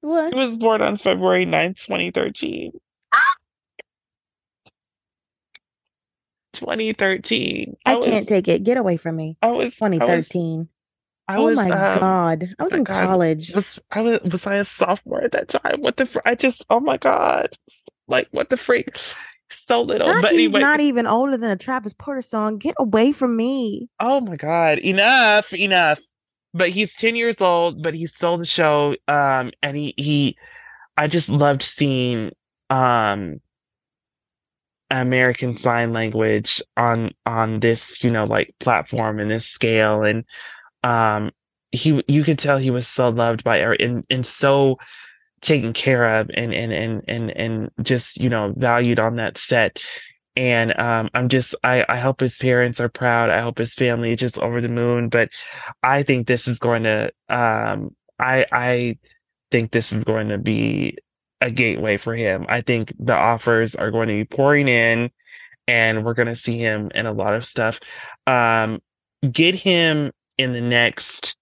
What? 0.00 0.32
he 0.32 0.38
was 0.38 0.56
born 0.56 0.82
on 0.82 0.98
february 0.98 1.46
9th 1.46 1.86
2013 1.86 2.72
2013 6.56 7.76
I, 7.84 7.96
was, 7.96 8.08
can't 8.08 8.28
take 8.28 8.48
it. 8.48 8.64
Get 8.64 8.76
away 8.76 8.96
from 8.96 9.16
me. 9.16 9.36
i 9.42 9.46
was 9.46 9.80
I 9.80 9.88
was, 9.88 9.98
2013. 9.98 10.68
I 11.28 11.36
oh 11.36 11.54
my 11.54 11.64
um, 11.64 11.68
god. 12.00 12.54
I 12.58 12.62
was 12.62 12.72
in 12.72 12.84
God, 12.84 13.06
college. 13.06 13.52
was 13.52 13.80
I 13.90 14.00
was 14.00 14.20
was 14.22 14.46
I 14.46 14.56
a 14.56 14.64
sophomore 14.64 15.22
at 15.22 15.32
that 15.32 15.48
time? 15.48 15.80
What 15.80 15.96
the 15.96 16.06
fr- 16.06 16.20
I 16.24 16.34
just 16.34 16.64
oh 16.70 16.80
my 16.80 16.98
god, 16.98 17.50
like 18.06 18.28
what 18.30 18.48
the 18.48 18.56
freak, 18.56 18.96
so 19.50 19.82
little. 19.82 20.06
Not, 20.06 20.22
but 20.22 20.32
he's 20.32 20.54
anyway, 20.54 20.60
not 20.60 20.80
even 20.80 21.06
older 21.06 21.36
than 21.36 21.50
a 21.50 21.56
Travis 21.56 21.92
Porter 21.92 22.22
song. 22.22 22.58
Get 22.58 22.76
away 22.78 23.10
from 23.10 23.36
me. 23.36 23.88
oh 23.98 24.20
my 24.20 24.36
god, 24.36 24.78
enough, 24.78 25.52
enough. 25.52 26.00
But 26.54 26.68
he's 26.68 26.94
ten 26.94 27.16
years 27.16 27.40
old, 27.40 27.82
but 27.82 27.94
he 27.94 28.06
stole 28.06 28.38
the 28.38 28.44
show. 28.44 28.96
Um, 29.08 29.50
and 29.62 29.76
he 29.76 29.94
he, 29.96 30.38
I 30.96 31.08
just 31.08 31.28
loved 31.28 31.62
seeing 31.62 32.30
um 32.70 33.40
American 34.90 35.54
Sign 35.54 35.92
Language 35.92 36.62
on 36.76 37.10
on 37.26 37.60
this, 37.60 38.02
you 38.04 38.10
know, 38.10 38.24
like 38.24 38.54
platform 38.60 39.18
and 39.18 39.30
this 39.30 39.46
scale, 39.46 40.02
and 40.04 40.24
um, 40.84 41.30
he 41.72 42.02
you 42.08 42.24
could 42.24 42.38
tell 42.38 42.58
he 42.58 42.70
was 42.70 42.86
so 42.88 43.08
loved 43.08 43.44
by 43.44 43.60
er- 43.60 43.76
and 43.80 44.04
and 44.10 44.24
so 44.26 44.76
taken 45.40 45.72
care 45.72 46.20
of 46.20 46.30
and 46.34 46.52
and 46.54 46.72
and 46.72 47.02
and 47.08 47.30
and 47.36 47.70
just 47.82 48.18
you 48.18 48.28
know 48.28 48.52
valued 48.56 48.98
on 48.98 49.16
that 49.16 49.38
set. 49.38 49.82
And 50.36 50.78
um 50.78 51.08
i'm 51.14 51.28
just 51.30 51.54
i 51.64 51.84
i 51.88 51.96
hope 51.96 52.20
his 52.20 52.36
parents 52.38 52.80
are 52.80 52.88
proud. 52.88 53.30
I 53.30 53.40
hope 53.40 53.58
his 53.58 53.74
family 53.74 54.12
is 54.12 54.20
just 54.20 54.38
over 54.38 54.60
the 54.60 54.68
moon. 54.68 55.08
But 55.08 55.30
i 55.82 56.02
think 56.02 56.26
this 56.26 56.48
is 56.48 56.58
going 56.58 56.82
to 56.84 57.10
um 57.28 57.94
i 58.18 58.46
i 58.52 58.98
think 59.50 59.70
this 59.72 59.92
is 59.92 60.04
going 60.04 60.28
to 60.28 60.38
be 60.38 60.98
a 61.46 61.50
gateway 61.50 61.96
for 61.96 62.14
him 62.14 62.44
i 62.48 62.60
think 62.60 62.92
the 62.98 63.14
offers 63.14 63.74
are 63.76 63.90
going 63.92 64.08
to 64.08 64.14
be 64.14 64.24
pouring 64.24 64.66
in 64.66 65.08
and 65.68 66.04
we're 66.04 66.14
going 66.14 66.26
to 66.26 66.34
see 66.34 66.58
him 66.58 66.90
in 66.94 67.06
a 67.06 67.12
lot 67.12 67.34
of 67.34 67.44
stuff 67.44 67.78
um 68.26 68.80
get 69.30 69.54
him 69.54 70.10
in 70.38 70.52
the 70.52 70.60
next 70.60 71.36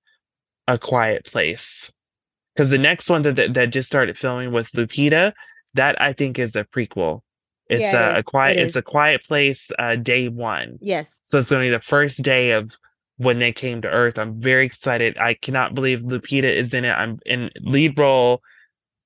a 0.69 0.79
quiet 0.79 1.25
place 1.25 1.91
because 2.55 2.69
the 2.71 2.79
next 2.79 3.09
one 3.09 3.23
that, 3.23 3.37
that 3.37 3.55
that 3.55 3.71
just 3.71 3.89
started 3.89 4.19
filming 4.19 4.53
with 4.53 4.71
lupita 4.73 5.33
that 5.73 6.01
i 6.01 6.13
think 6.13 6.39
is 6.39 6.55
a 6.55 6.65
prequel 6.65 7.21
it's 7.71 7.81
Yeah, 7.81 8.11
it 8.11 8.17
a, 8.17 8.19
a 8.19 8.23
quiet 8.23 8.59
It 8.59 8.63
it's 8.63 8.77
a 8.77 8.83
quiet 8.83 9.25
place 9.25 9.71
uh 9.79 9.97
day 9.97 10.29
one 10.29 10.79
Yes. 10.83 11.23
so 11.25 11.39
it's 11.39 11.49
going 11.49 11.63
to 11.63 11.67
be 11.67 11.77
the 11.77 11.83
first 11.83 12.21
day 12.23 12.51
of 12.51 12.77
when 13.17 13.39
they 13.39 13.53
came 13.53 13.81
to 13.83 13.89
Earth. 13.89 14.19
I'm 14.19 14.41
very 14.41 14.67
excited. 14.67 15.17
I 15.19 15.35
cannot 15.35 15.75
believe 15.75 16.01
Lupita 16.01 16.53
is 16.53 16.75
in 16.75 16.85
it. 16.85 16.93
I'm 16.93 17.19
in 17.25 17.51
lead 17.61 17.99
role. 17.99 18.43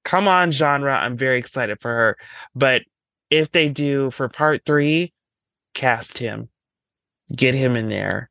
Come 0.09 0.26
on, 0.26 0.52
genre. 0.52 0.97
I'm 0.97 1.18
very 1.18 1.39
excited 1.39 1.78
for 1.82 1.90
her. 1.90 2.16
But 2.55 2.82
if 3.28 3.52
they 3.52 3.68
do 3.68 4.10
for 4.10 4.26
part 4.30 4.62
three, 4.64 5.12
cast 5.74 6.16
him. 6.16 6.48
Get 7.36 7.55
him 7.55 7.76
in 7.76 7.89
there. 7.90 8.30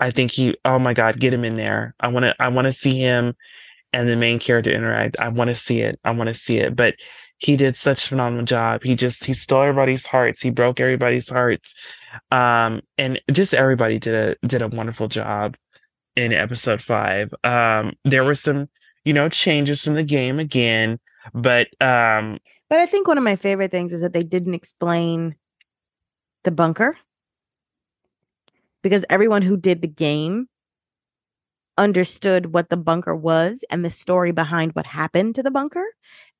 I 0.00 0.10
think 0.10 0.30
he 0.30 0.56
oh 0.64 0.78
my 0.78 0.94
god, 0.94 1.20
get 1.20 1.34
him 1.34 1.44
in 1.44 1.56
there. 1.56 1.94
I 2.00 2.08
wanna 2.08 2.34
I 2.40 2.48
wanna 2.48 2.72
see 2.72 2.98
him 2.98 3.34
and 3.92 4.08
the 4.08 4.16
main 4.16 4.38
character 4.38 4.72
interact. 4.72 5.16
I 5.18 5.28
wanna 5.28 5.54
see 5.54 5.82
it. 5.82 6.00
I 6.02 6.12
wanna 6.12 6.32
see 6.32 6.60
it. 6.60 6.74
But 6.74 6.94
he 7.36 7.58
did 7.58 7.76
such 7.76 8.06
a 8.06 8.08
phenomenal 8.08 8.46
job. 8.46 8.82
He 8.82 8.94
just 8.94 9.24
he 9.26 9.34
stole 9.34 9.62
everybody's 9.64 10.06
hearts. 10.06 10.40
He 10.40 10.48
broke 10.50 10.80
everybody's 10.80 11.28
hearts 11.28 11.74
um 12.30 12.80
and 12.96 13.20
just 13.32 13.52
everybody 13.52 13.98
did 13.98 14.14
a 14.42 14.46
did 14.46 14.62
a 14.62 14.68
wonderful 14.68 15.08
job 15.08 15.56
in 16.16 16.32
episode 16.32 16.82
five 16.82 17.32
um 17.44 17.92
there 18.04 18.24
were 18.24 18.34
some 18.34 18.68
you 19.04 19.12
know 19.12 19.28
changes 19.28 19.84
from 19.84 19.94
the 19.94 20.02
game 20.02 20.38
again 20.38 20.98
but 21.34 21.68
um 21.80 22.38
But 22.68 22.80
I 22.80 22.86
think 22.86 23.08
one 23.08 23.18
of 23.18 23.24
my 23.24 23.36
favorite 23.36 23.70
things 23.70 23.92
is 23.92 24.00
that 24.00 24.12
they 24.12 24.22
didn't 24.24 24.54
explain 24.54 25.36
the 26.44 26.50
bunker 26.50 26.96
because 28.82 29.04
everyone 29.10 29.42
who 29.42 29.56
did 29.56 29.82
the 29.82 29.88
game 29.88 30.48
understood 31.76 32.52
what 32.52 32.70
the 32.70 32.76
bunker 32.76 33.14
was 33.14 33.62
and 33.70 33.84
the 33.84 33.90
story 33.90 34.32
behind 34.32 34.72
what 34.72 34.86
happened 34.86 35.34
to 35.36 35.42
the 35.42 35.50
bunker. 35.50 35.84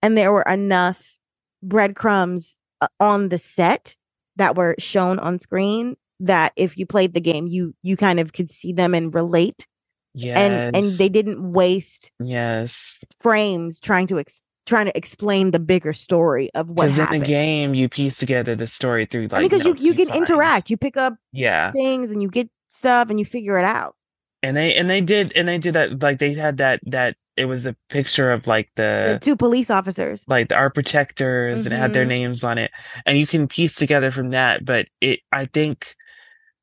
And 0.02 0.16
there 0.16 0.32
were 0.32 0.43
enough 0.43 1.16
breadcrumbs 1.62 2.56
uh, 2.81 2.89
on 3.01 3.28
the 3.28 3.39
set 3.39 3.94
that 4.36 4.56
were 4.56 4.74
shown 4.78 5.19
on 5.19 5.39
screen 5.39 5.97
that 6.20 6.52
if 6.56 6.77
you 6.77 6.86
played 6.86 7.15
the 7.15 7.20
game, 7.20 7.47
you 7.47 7.74
you 7.82 7.97
kind 7.97 8.20
of 8.20 8.32
could 8.32 8.51
see 8.51 8.73
them 8.73 8.94
and 8.94 9.15
relate. 9.15 9.66
yes 10.15 10.36
And 10.36 10.74
and 10.74 10.98
they 10.98 11.09
didn't 11.09 11.52
waste 11.52 12.10
yes 12.20 12.98
frames 13.20 13.81
trying 13.81 14.06
to 14.09 14.19
ex- 14.19 14.43
trying 14.69 14.86
to 14.86 14.97
explain 14.97 15.51
the 15.51 15.59
bigger 15.59 15.93
story 15.93 16.51
of 16.55 16.69
what 16.69 16.86
because 16.86 16.99
in 16.99 17.20
the 17.20 17.27
game 17.27 17.74
you 17.74 17.89
piece 17.89 18.19
together 18.19 18.55
the 18.55 18.66
story 18.66 19.07
through 19.07 19.23
like 19.24 19.32
I 19.35 19.39
mean, 19.40 19.49
because 19.49 19.65
you 19.66 19.74
you 19.78 19.95
can 19.95 20.09
find. 20.09 20.19
interact, 20.23 20.70
you 20.70 20.77
pick 20.77 20.97
up 20.97 21.15
yeah 21.32 21.73
things 21.73 22.11
and 22.11 22.23
you 22.23 22.28
get 22.28 22.49
stuff 22.69 23.11
and 23.11 23.19
you 23.19 23.24
figure 23.24 23.59
it 23.59 23.65
out. 23.65 23.95
and 24.43 24.57
they 24.57 24.74
and 24.74 24.89
they 24.89 25.01
did 25.01 25.32
and 25.35 25.49
they 25.49 25.59
did 25.59 25.74
that 25.74 26.01
like 26.03 26.19
they 26.20 26.35
had 26.35 26.59
that 26.59 26.81
that 26.86 27.16
it 27.36 27.47
was 27.47 27.66
a 27.66 27.74
picture 27.89 28.31
of 28.32 28.47
like 28.47 28.69
The 28.77 29.19
the 29.20 29.24
two 29.24 29.36
police 29.36 29.70
officers. 29.70 30.24
like 30.28 30.49
the 30.49 30.55
art 30.57 30.74
protectors 30.74 31.65
and 31.66 31.74
it 31.74 31.78
had 31.78 31.93
their 31.93 32.05
Mhm. 32.05 32.09
names 32.09 32.45
on 32.45 32.59
it 32.59 32.70
and 33.07 33.19
you 33.19 33.27
can 33.27 33.49
piece 33.49 33.74
together 33.77 34.11
from 34.11 34.31
that 34.31 34.65
but 34.65 34.86
it 35.01 35.20
i 35.32 35.47
think 35.47 35.95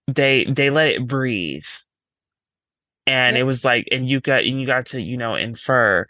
they 0.08 0.46
they 0.46 0.70
let 0.70 0.90
it 0.90 1.08
breathe 1.08 1.64
and 3.08 3.36
Yep. 3.36 3.42
it 3.42 3.44
was 3.46 3.64
like 3.64 3.88
and 3.92 4.10
you 4.10 4.20
got 4.20 4.44
and 4.44 4.60
you 4.60 4.68
got 4.68 4.86
to 4.88 5.02
you 5.02 5.18
know 5.18 5.36
infer 5.36 6.06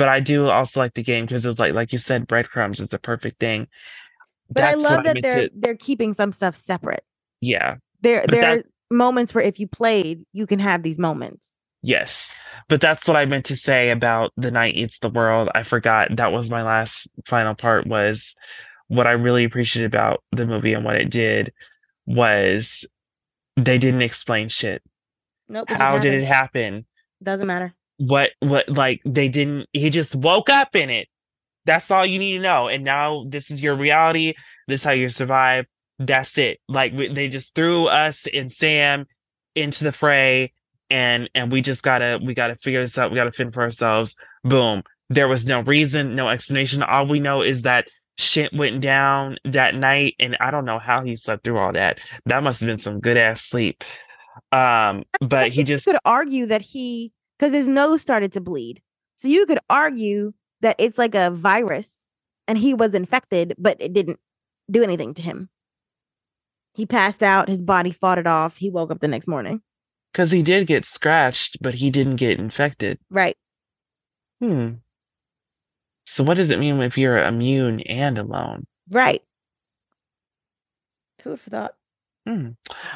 but 0.00 0.08
i 0.08 0.18
do 0.18 0.48
also 0.48 0.80
like 0.80 0.94
the 0.94 1.02
game 1.02 1.26
because 1.26 1.44
of 1.44 1.58
like 1.58 1.74
like 1.74 1.92
you 1.92 1.98
said 1.98 2.26
breadcrumbs 2.26 2.80
is 2.80 2.88
the 2.88 2.98
perfect 2.98 3.38
thing 3.38 3.68
But 4.50 4.64
I 4.64 4.74
love 4.74 5.04
that 5.04 5.14
meant 5.14 5.22
they're 5.22 5.48
they're 5.54 5.76
keeping 5.76 6.14
some 6.14 6.32
stuff 6.32 6.56
separate. 6.56 7.04
yeah 7.40 7.76
There 8.00 8.22
But 8.22 8.30
there 8.30 8.56
are 8.56 8.62
moments 8.90 9.34
where 9.34 9.44
if 9.44 9.60
you 9.60 9.68
played, 9.68 10.24
you 10.32 10.46
can 10.46 10.58
have 10.58 10.82
these 10.82 10.98
moments. 10.98 11.46
Yes. 11.82 12.34
But 12.68 12.80
that's 12.80 13.06
what 13.06 13.16
I 13.16 13.24
meant 13.26 13.44
to 13.46 13.56
say 13.56 13.90
about 13.90 14.32
The 14.36 14.50
Night 14.50 14.74
Eats 14.74 14.98
the 14.98 15.08
World. 15.08 15.48
I 15.54 15.62
forgot 15.62 16.16
that 16.16 16.32
was 16.32 16.50
my 16.50 16.62
last 16.62 17.06
final 17.26 17.54
part 17.54 17.86
was 17.86 18.34
what 18.88 19.06
I 19.06 19.12
really 19.12 19.44
appreciated 19.44 19.86
about 19.86 20.24
the 20.32 20.46
movie 20.46 20.72
and 20.74 20.84
what 20.84 20.96
it 20.96 21.10
did 21.10 21.52
was 22.06 22.84
they 23.56 23.78
didn't 23.78 24.02
explain 24.02 24.48
shit. 24.48 24.82
Nope. 25.48 25.70
How 25.70 25.98
did 25.98 26.14
it 26.14 26.26
happen? 26.26 26.86
Doesn't 27.22 27.46
matter. 27.46 27.74
What 28.00 28.30
what 28.40 28.66
like 28.68 29.02
they 29.04 29.28
didn't 29.28 29.66
he 29.74 29.90
just 29.90 30.14
woke 30.14 30.48
up 30.48 30.74
in 30.74 30.88
it. 30.88 31.08
That's 31.66 31.90
all 31.90 32.06
you 32.06 32.18
need 32.18 32.38
to 32.38 32.42
know. 32.42 32.66
And 32.66 32.82
now 32.82 33.26
this 33.28 33.50
is 33.50 33.62
your 33.62 33.76
reality. 33.76 34.32
This 34.68 34.80
is 34.80 34.84
how 34.84 34.92
you 34.92 35.10
survive. 35.10 35.66
That's 35.98 36.38
it. 36.38 36.60
Like 36.66 36.94
we- 36.94 37.12
they 37.12 37.28
just 37.28 37.54
threw 37.54 37.86
us 37.86 38.26
and 38.32 38.50
Sam 38.50 39.04
into 39.54 39.84
the 39.84 39.92
fray 39.92 40.52
and 40.88 41.28
and 41.34 41.52
we 41.52 41.60
just 41.60 41.82
gotta 41.82 42.18
we 42.24 42.32
gotta 42.34 42.56
figure 42.56 42.80
this 42.80 42.96
out. 42.96 43.10
We 43.10 43.16
gotta 43.16 43.32
fend 43.32 43.52
for 43.52 43.62
ourselves. 43.62 44.16
Boom. 44.44 44.82
There 45.10 45.28
was 45.28 45.44
no 45.44 45.60
reason, 45.60 46.14
no 46.16 46.28
explanation. 46.28 46.82
All 46.82 47.06
we 47.06 47.20
know 47.20 47.42
is 47.42 47.62
that 47.62 47.86
shit 48.16 48.52
went 48.54 48.80
down 48.80 49.36
that 49.44 49.74
night, 49.74 50.14
and 50.20 50.36
I 50.40 50.50
don't 50.50 50.64
know 50.64 50.78
how 50.78 51.02
he 51.04 51.16
slept 51.16 51.44
through 51.44 51.58
all 51.58 51.72
that. 51.72 51.98
That 52.26 52.42
must 52.42 52.60
have 52.60 52.68
been 52.68 52.78
some 52.78 53.00
good 53.00 53.16
ass 53.16 53.42
sleep. 53.42 53.84
Um, 54.52 55.04
but 55.20 55.50
he 55.50 55.64
just 55.64 55.84
could 55.84 55.98
argue 56.04 56.46
that 56.46 56.62
he 56.62 57.12
because 57.40 57.54
his 57.54 57.68
nose 57.70 58.02
started 58.02 58.34
to 58.34 58.40
bleed. 58.40 58.82
So 59.16 59.26
you 59.26 59.46
could 59.46 59.60
argue 59.70 60.34
that 60.60 60.76
it's 60.78 60.98
like 60.98 61.14
a 61.14 61.30
virus 61.30 62.04
and 62.46 62.58
he 62.58 62.74
was 62.74 62.92
infected, 62.92 63.54
but 63.56 63.78
it 63.80 63.94
didn't 63.94 64.20
do 64.70 64.82
anything 64.82 65.14
to 65.14 65.22
him. 65.22 65.48
He 66.74 66.84
passed 66.84 67.22
out, 67.22 67.48
his 67.48 67.62
body 67.62 67.92
fought 67.92 68.18
it 68.18 68.26
off. 68.26 68.58
He 68.58 68.68
woke 68.68 68.90
up 68.90 69.00
the 69.00 69.08
next 69.08 69.26
morning. 69.26 69.62
because 70.12 70.30
he 70.30 70.42
did 70.42 70.66
get 70.66 70.84
scratched, 70.84 71.56
but 71.62 71.72
he 71.72 71.90
didn't 71.90 72.16
get 72.16 72.38
infected. 72.38 72.98
Right. 73.08 73.36
Hmm. 74.40 74.72
So 76.04 76.22
what 76.22 76.36
does 76.36 76.50
it 76.50 76.58
mean 76.58 76.82
if 76.82 76.98
you're 76.98 77.22
immune 77.22 77.80
and 77.80 78.18
alone? 78.18 78.66
Right. 78.90 79.22
Food 81.22 81.40
for 81.40 81.50
thought. 81.50 81.74
Hmm. 82.30 82.48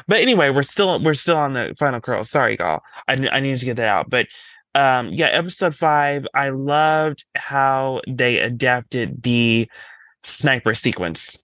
But 0.07 0.21
anyway, 0.21 0.49
we're 0.49 0.63
still 0.63 1.01
we're 1.03 1.13
still 1.13 1.35
on 1.35 1.53
the 1.53 1.75
final 1.77 1.99
curl. 1.99 2.23
Sorry, 2.23 2.55
Gal. 2.55 2.81
I 3.07 3.13
I 3.31 3.39
needed 3.41 3.59
to 3.59 3.65
get 3.65 3.75
that 3.77 3.87
out. 3.89 4.09
But 4.09 4.27
um, 4.75 5.09
yeah, 5.09 5.27
episode 5.27 5.75
five. 5.75 6.25
I 6.33 6.49
loved 6.49 7.25
how 7.35 8.01
they 8.07 8.39
adapted 8.39 9.23
the 9.23 9.69
sniper 10.23 10.73
sequence. 10.73 11.37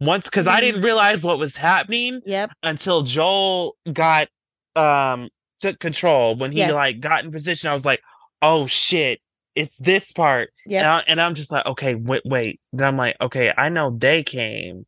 Once, 0.00 0.24
because 0.24 0.46
I 0.46 0.56
Mhm. 0.58 0.60
didn't 0.60 0.82
realize 0.82 1.22
what 1.24 1.38
was 1.38 1.56
happening 1.56 2.20
Yep. 2.26 2.50
until 2.64 3.02
Joel 3.02 3.76
got 3.92 4.28
um 4.74 5.28
took 5.60 5.78
control. 5.78 6.34
When 6.34 6.50
he 6.50 6.58
Yes. 6.58 6.72
like 6.72 6.98
got 7.00 7.24
in 7.24 7.30
position, 7.30 7.70
I 7.70 7.72
was 7.72 7.84
like, 7.84 8.02
"Oh 8.40 8.66
shit, 8.66 9.20
it's 9.54 9.76
this 9.76 10.10
part." 10.12 10.50
Yeah. 10.66 10.96
And, 10.98 11.04
and 11.10 11.20
I'm 11.20 11.34
just 11.36 11.52
like, 11.52 11.64
"Okay, 11.66 11.94
wait, 11.94 12.22
wait." 12.24 12.60
Then 12.72 12.88
I'm 12.88 12.96
like, 12.96 13.16
"Okay, 13.20 13.52
I 13.56 13.68
know 13.68 13.90
they 13.96 14.22
came, 14.24 14.86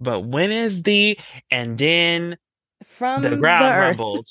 but 0.00 0.20
when 0.20 0.50
is 0.52 0.82
the?" 0.82 1.18
And 1.50 1.78
then 1.78 2.36
From 2.84 3.22
the 3.22 3.30
the, 3.30 3.36
ground 3.36 3.64
earth. 3.64 3.98
rumbled. 3.98 4.28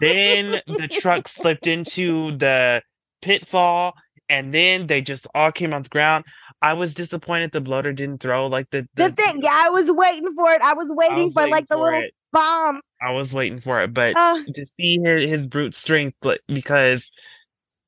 then 0.00 0.60
the 0.66 0.88
truck 0.88 1.28
slipped 1.28 1.66
into 1.66 2.36
the 2.36 2.82
pitfall, 3.20 3.94
and 4.28 4.52
then 4.52 4.86
they 4.86 5.00
just 5.00 5.26
all 5.34 5.52
came 5.52 5.72
on 5.72 5.82
the 5.82 5.88
ground. 5.88 6.24
I 6.60 6.74
was 6.74 6.94
disappointed 6.94 7.50
the 7.52 7.60
bloater 7.60 7.92
didn't 7.92 8.18
throw 8.22 8.46
like 8.46 8.70
the 8.70 8.86
The 8.94 9.10
thing, 9.12 9.40
yeah, 9.42 9.62
I 9.66 9.70
was 9.70 9.90
waiting 9.90 10.32
for 10.34 10.50
it. 10.52 10.62
I 10.62 10.74
was 10.74 10.88
I 10.90 10.94
waiting 10.94 11.24
was 11.24 11.32
for 11.32 11.42
waiting 11.42 11.52
like 11.52 11.68
the 11.68 11.74
for 11.76 11.84
little 11.86 12.00
it. 12.02 12.14
bomb. 12.32 12.80
I 13.00 13.12
was 13.12 13.34
waiting 13.34 13.60
for 13.60 13.80
it, 13.82 13.92
but 13.92 14.16
Uh, 14.16 14.42
to 14.54 14.64
see 14.78 14.98
his, 15.02 15.28
his 15.28 15.46
brute 15.46 15.74
strength 15.74 16.16
like, 16.22 16.40
because 16.46 17.10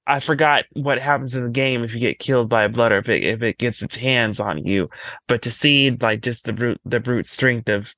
I 0.07 0.21
forgot 0.21 0.65
what 0.75 0.99
happens 0.99 1.35
in 1.35 1.45
the 1.45 1.51
game 1.51 1.83
if 1.83 1.95
you 1.95 2.01
get 2.01 2.19
killed 2.19 2.49
by 2.49 2.65
a 2.65 2.69
bloater 2.69 2.99
if 2.99 3.09
it 3.09 3.25
if 3.25 3.43
it 3.43 3.59
gets 3.59 3.83
its 3.83 3.97
hands 3.97 4.41
on 4.41 4.65
you. 4.65 4.89
But 5.29 5.43
to 5.43 5.51
see 5.51 5.91
like 5.91 6.21
just 6.21 6.45
the 6.45 6.53
brute 6.53 6.81
the 6.85 7.01
brute 7.01 7.27
strength 7.27 7.69
of 7.69 7.95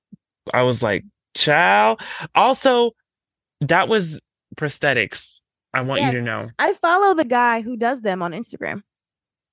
I 0.55 0.63
was 0.63 0.83
like, 0.83 1.05
chow. 1.35 1.97
Also, 2.35 2.93
that 3.61 3.89
was 3.89 4.21
prosthetics. 4.57 5.43
I 5.75 5.83
want 5.83 6.03
you 6.03 6.13
to 6.13 6.23
know. 6.23 6.49
I 6.59 6.73
follow 6.75 7.15
the 7.15 7.25
guy 7.25 7.61
who 7.61 7.77
does 7.77 8.01
them 8.01 8.23
on 8.23 8.33
Instagram. 8.33 8.83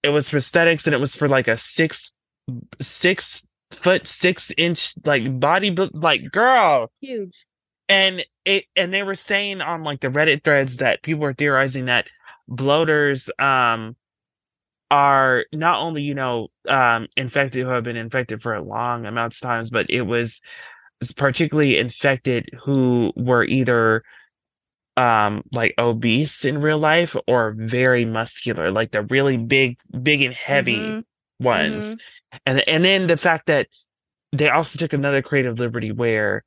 It 0.04 0.10
was 0.10 0.30
prosthetics 0.30 0.86
and 0.86 0.94
it 0.94 1.00
was 1.00 1.16
for 1.16 1.28
like 1.28 1.48
a 1.48 1.58
six 1.58 2.12
six 2.82 3.46
foot 3.72 4.06
six 4.06 4.52
inch 4.58 4.94
like 5.06 5.40
body 5.40 5.72
like 5.94 6.32
girl 6.32 6.92
Huge. 7.02 7.46
and 7.90 8.24
it 8.46 8.66
and 8.76 8.94
they 8.94 9.02
were 9.02 9.16
saying 9.16 9.62
on 9.62 9.84
like 9.84 10.02
the 10.02 10.10
reddit 10.10 10.44
threads 10.44 10.78
that 10.78 11.02
people 11.02 11.22
were 11.22 11.34
theorizing 11.34 11.86
that 11.86 12.06
bloaters 12.48 13.30
um 13.40 13.96
are 14.92 15.46
not 15.54 15.80
only 15.82 16.02
you 16.04 16.14
know 16.14 16.50
um 16.68 17.08
infected 17.18 17.64
who 17.64 17.70
have 17.70 17.84
been 17.84 17.98
infected 17.98 18.42
for 18.42 18.54
a 18.54 18.62
long 18.64 19.06
amounts 19.06 19.38
of 19.38 19.42
times 19.42 19.70
but 19.70 19.88
it 19.90 20.04
was 20.04 20.42
particularly 21.18 21.78
infected 21.78 22.50
who 22.64 23.12
were 23.16 23.44
either 23.46 24.04
um 24.98 25.44
like 25.52 25.74
obese 25.80 26.46
in 26.46 26.60
real 26.62 26.78
life 26.78 27.16
or 27.28 27.56
very 27.58 28.06
muscular 28.06 28.72
like 28.72 28.92
the 28.92 29.02
really 29.04 29.38
big 29.38 29.78
big 30.04 30.22
and 30.22 30.36
heavy 30.36 31.00
Mhm, 31.40 31.46
ones 31.46 31.96
mhm. 32.34 32.40
and 32.46 32.70
and 32.70 32.86
then 32.86 33.08
the 33.08 33.18
fact 33.18 33.48
that 33.48 33.68
they 34.32 34.50
also 34.50 34.78
took 34.78 34.94
another 34.94 35.22
creative 35.22 35.60
liberty 35.60 35.92
where 35.92 36.44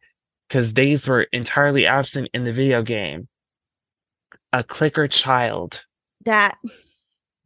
because 0.49 0.75
these 0.75 1.07
were 1.09 1.23
entirely 1.33 1.87
absent 1.87 2.29
in 2.35 2.45
the 2.45 2.53
video 2.53 2.83
game 2.83 3.29
a 4.53 4.63
clicker 4.65 5.09
child 5.09 5.85
That 6.25 6.57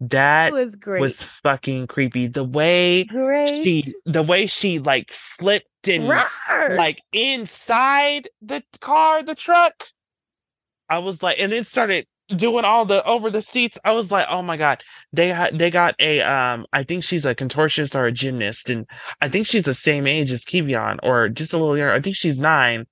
that 0.00 0.52
was 0.52 0.74
great. 0.76 1.00
was 1.00 1.22
fucking 1.42 1.86
creepy 1.86 2.26
the 2.26 2.44
way 2.44 3.04
great. 3.04 3.62
she 3.64 3.94
the 4.06 4.22
way 4.22 4.46
she 4.46 4.78
like 4.78 5.10
flipped 5.12 5.66
and 5.88 6.04
Rawr. 6.04 6.76
like 6.76 7.00
inside 7.12 8.28
the 8.40 8.62
car 8.80 9.22
the 9.22 9.34
truck 9.34 9.84
i 10.88 10.98
was 10.98 11.22
like 11.22 11.38
and 11.38 11.52
then 11.52 11.64
started 11.64 12.06
doing 12.36 12.64
all 12.64 12.84
the 12.86 13.04
over 13.04 13.28
the 13.28 13.42
seats 13.42 13.76
i 13.84 13.92
was 13.92 14.10
like 14.10 14.26
oh 14.30 14.40
my 14.40 14.56
god 14.56 14.82
they 15.12 15.28
had 15.28 15.58
they 15.58 15.70
got 15.70 15.94
a 16.00 16.20
um 16.22 16.64
i 16.72 16.82
think 16.82 17.02
she's 17.04 17.26
a 17.26 17.34
contortionist 17.34 17.94
or 17.94 18.04
a 18.06 18.12
gymnast 18.12 18.70
and 18.70 18.86
i 19.20 19.28
think 19.28 19.46
she's 19.46 19.64
the 19.64 19.74
same 19.74 20.06
age 20.06 20.32
as 20.32 20.44
Keivonn 20.44 20.98
or 21.02 21.28
just 21.28 21.52
a 21.52 21.58
little 21.58 21.76
younger 21.76 21.92
i 21.92 22.00
think 22.00 22.14
she's 22.16 22.38
nine 22.38 22.86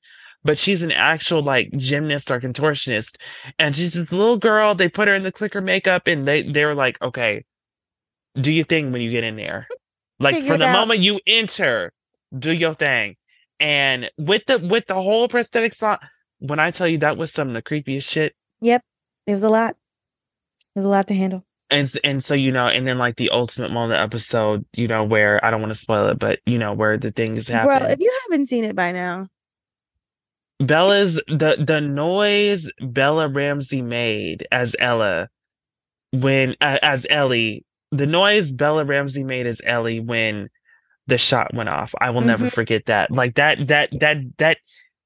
but 0.49 0.59
she's 0.59 0.81
an 0.81 0.91
actual 0.93 1.43
like 1.43 1.71
gymnast 1.77 2.31
or 2.31 2.41
contortionist 2.41 3.17
and 3.59 3.77
she's 3.77 3.93
this 3.93 4.11
little 4.11 4.39
girl 4.39 4.75
they 4.75 4.89
put 4.89 5.07
her 5.07 5.13
in 5.13 5.23
the 5.23 5.31
clicker 5.31 5.61
makeup 5.61 6.07
and 6.07 6.27
they 6.27 6.43
they 6.43 6.65
were 6.65 6.75
like 6.75 7.01
okay 7.03 7.45
do 8.41 8.51
your 8.51 8.65
thing 8.65 8.91
when 8.91 9.03
you 9.03 9.11
get 9.11 9.25
in 9.25 9.37
there 9.37 9.69
like 10.19 10.35
Figure 10.37 10.49
from 10.53 10.61
the 10.61 10.67
out. 10.67 10.73
moment 10.73 11.01
you 11.01 11.21
enter 11.27 11.93
do 12.39 12.51
your 12.51 12.75
thing 12.75 13.17
and 13.61 14.11
with 14.17 14.43
the 14.47 14.59
with 14.59 14.87
the 14.87 14.95
whole 14.95 15.29
prosthetic 15.29 15.75
on 15.83 15.99
when 16.39 16.59
i 16.59 16.71
tell 16.71 16.89
you 16.89 16.97
that 16.97 17.19
was 17.19 17.31
some 17.31 17.49
of 17.49 17.55
the 17.55 17.63
creepiest 17.63 18.09
shit 18.09 18.35
Yep. 18.63 18.83
It 19.27 19.35
was 19.35 19.43
a 19.43 19.51
lot. 19.51 19.77
It 20.75 20.79
was 20.79 20.85
a 20.87 20.89
lot 20.89 21.07
to 21.09 21.15
handle. 21.15 21.45
and 21.71 21.93
and 22.03 22.25
so 22.25 22.33
you 22.33 22.53
know 22.53 22.69
and 22.69 22.87
then 22.87 22.97
like 22.97 23.17
the 23.17 23.29
ultimate 23.31 23.71
moment 23.71 24.01
episode 24.01 24.65
you 24.75 24.89
know 24.89 25.05
where 25.05 25.45
i 25.45 25.51
don't 25.51 25.61
want 25.61 25.73
to 25.73 25.79
spoil 25.79 26.07
it 26.09 26.19
but 26.19 26.39
you 26.47 26.57
know 26.59 26.73
where 26.73 26.97
the 26.97 27.11
things 27.11 27.47
happen 27.47 27.67
Well, 27.69 27.91
if 27.91 28.01
you 28.01 28.11
haven't 28.23 28.49
seen 28.49 28.65
it 28.65 28.75
by 28.75 28.91
now, 28.93 29.29
bella's 30.61 31.15
the 31.29 31.57
the 31.65 31.81
noise 31.81 32.71
bella 32.81 33.29
ramsey 33.29 33.81
made 33.83 34.47
as 34.51 34.75
ella 34.79 35.29
when 36.13 36.57
uh, 36.61 36.79
as 36.83 37.07
ellie 37.11 37.65
the 37.93 38.07
noise 38.07 38.51
bella 38.51 38.85
ramsey 38.85 39.23
made 39.23 39.47
as 39.47 39.61
ellie 39.65 40.01
when 40.01 40.49
the 41.07 41.17
shot 41.19 41.55
went 41.55 41.69
off 41.69 41.95
i 42.01 42.11
will 42.11 42.21
never 42.23 42.47
Mhm. 42.47 42.53
forget 42.53 42.87
that 42.87 43.11
like 43.11 43.37
that 43.37 43.69
that 43.69 43.91
that 44.01 44.19
that 44.39 44.59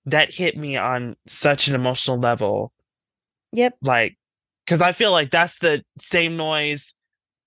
that 0.06 0.32
hit 0.32 0.56
me 0.56 0.76
on 0.76 1.16
such 1.26 1.68
an 1.68 1.74
emotional 1.74 2.18
level 2.18 2.72
yep. 3.52 3.74
like 3.82 4.16
because 4.64 4.80
i 4.80 4.92
feel 4.92 5.12
like 5.12 5.30
that's 5.30 5.58
the 5.58 5.84
same 6.00 6.36
noise 6.36 6.94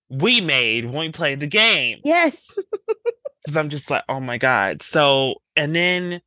we 0.10 0.40
made 0.42 0.86
when 0.86 0.96
we 1.08 1.12
played 1.12 1.40
the 1.40 1.48
game 1.48 2.00
Yes. 2.04 2.52
because 3.46 3.58
i'm 3.58 3.70
just 3.70 3.90
like 3.90 4.04
oh 4.08 4.20
my 4.20 4.38
god 4.38 4.84
so 4.84 5.36
and 5.56 5.76
then 5.76 6.22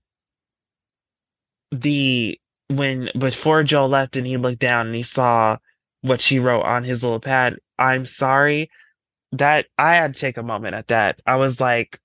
the 1.73 2.39
when 2.69 3.11
before 3.19 3.63
joel 3.63 3.89
left 3.89 4.17
and 4.17 4.27
he 4.27 4.37
looked 4.37 4.59
down 4.59 4.87
and 4.87 4.95
he 4.95 5.03
saw 5.03 5.57
what 6.03 6.21
she 6.21 6.39
wrote 6.39 6.63
on 6.63 6.85
his 6.85 7.03
little 7.03 7.21
pad 7.21 7.57
i'm 7.79 8.05
sorry 8.05 8.71
that 9.33 9.67
i 9.79 9.95
had 9.95 10.15
to 10.15 10.21
take 10.21 10.37
a 10.37 10.43
moment 10.43 10.75
at 10.75 10.89
that 10.89 11.21
i 11.27 11.37
was 11.37 11.61
like 11.61 12.01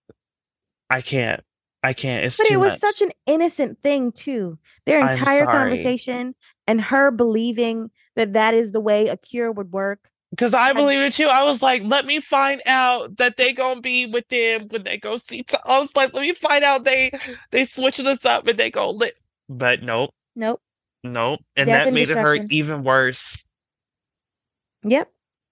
i 0.90 1.02
can't 1.02 1.42
i 1.84 1.94
can't 1.94 2.26
it's 2.26 2.38
But 2.38 2.50
it 2.50 2.58
was 2.58 2.72
much 2.72 2.80
such 2.80 3.02
an 3.02 3.12
innocent 3.26 3.82
thing 3.84 4.12
too. 4.12 4.58
Their 4.86 5.08
entire 5.08 5.46
conversation 5.46 6.36
and 6.68 6.82
her 6.82 7.12
believing 7.12 7.92
that 8.16 8.34
that 8.34 8.54
is 8.54 8.72
the 8.72 8.80
way 8.80 9.08
a 9.08 9.18
cure 9.18 9.52
would 9.52 9.72
work. 9.72 10.10
Because 10.32 10.54
I 10.54 10.74
believe 10.74 11.00
it 11.00 11.14
too. 11.14 11.28
I 11.28 11.44
was 11.44 11.62
like, 11.62 11.84
let 11.84 12.06
me 12.06 12.20
find 12.20 12.62
out 12.66 13.18
that 13.18 13.38
they 13.38 13.54
gonna 13.54 13.82
be 13.82 14.08
with 14.08 14.28
them 14.30 14.68
when 14.70 14.84
they 14.84 14.98
go 14.98 15.18
see. 15.18 15.44
T- 15.44 15.58
I 15.64 15.78
was 15.78 15.90
like, 15.96 16.14
let 16.16 16.22
me 16.22 16.34
find 16.34 16.64
out 16.64 16.86
they 16.86 17.12
they 17.52 17.66
switch 17.66 17.98
this 17.98 18.26
up 18.26 18.48
and 18.48 18.58
they 18.58 18.72
go 18.72 18.90
lit. 18.90 19.14
But 19.50 19.84
nope, 19.84 20.12
Nope. 20.36 20.62
nope, 21.04 21.40
and 21.56 21.68
Death 21.68 21.86
that 21.86 21.88
and 21.88 21.96
made 21.96 22.10
it 22.10 22.18
hurt 22.18 22.42
even 22.50 22.84
worse. 22.84 23.38
Yep. 24.84 25.10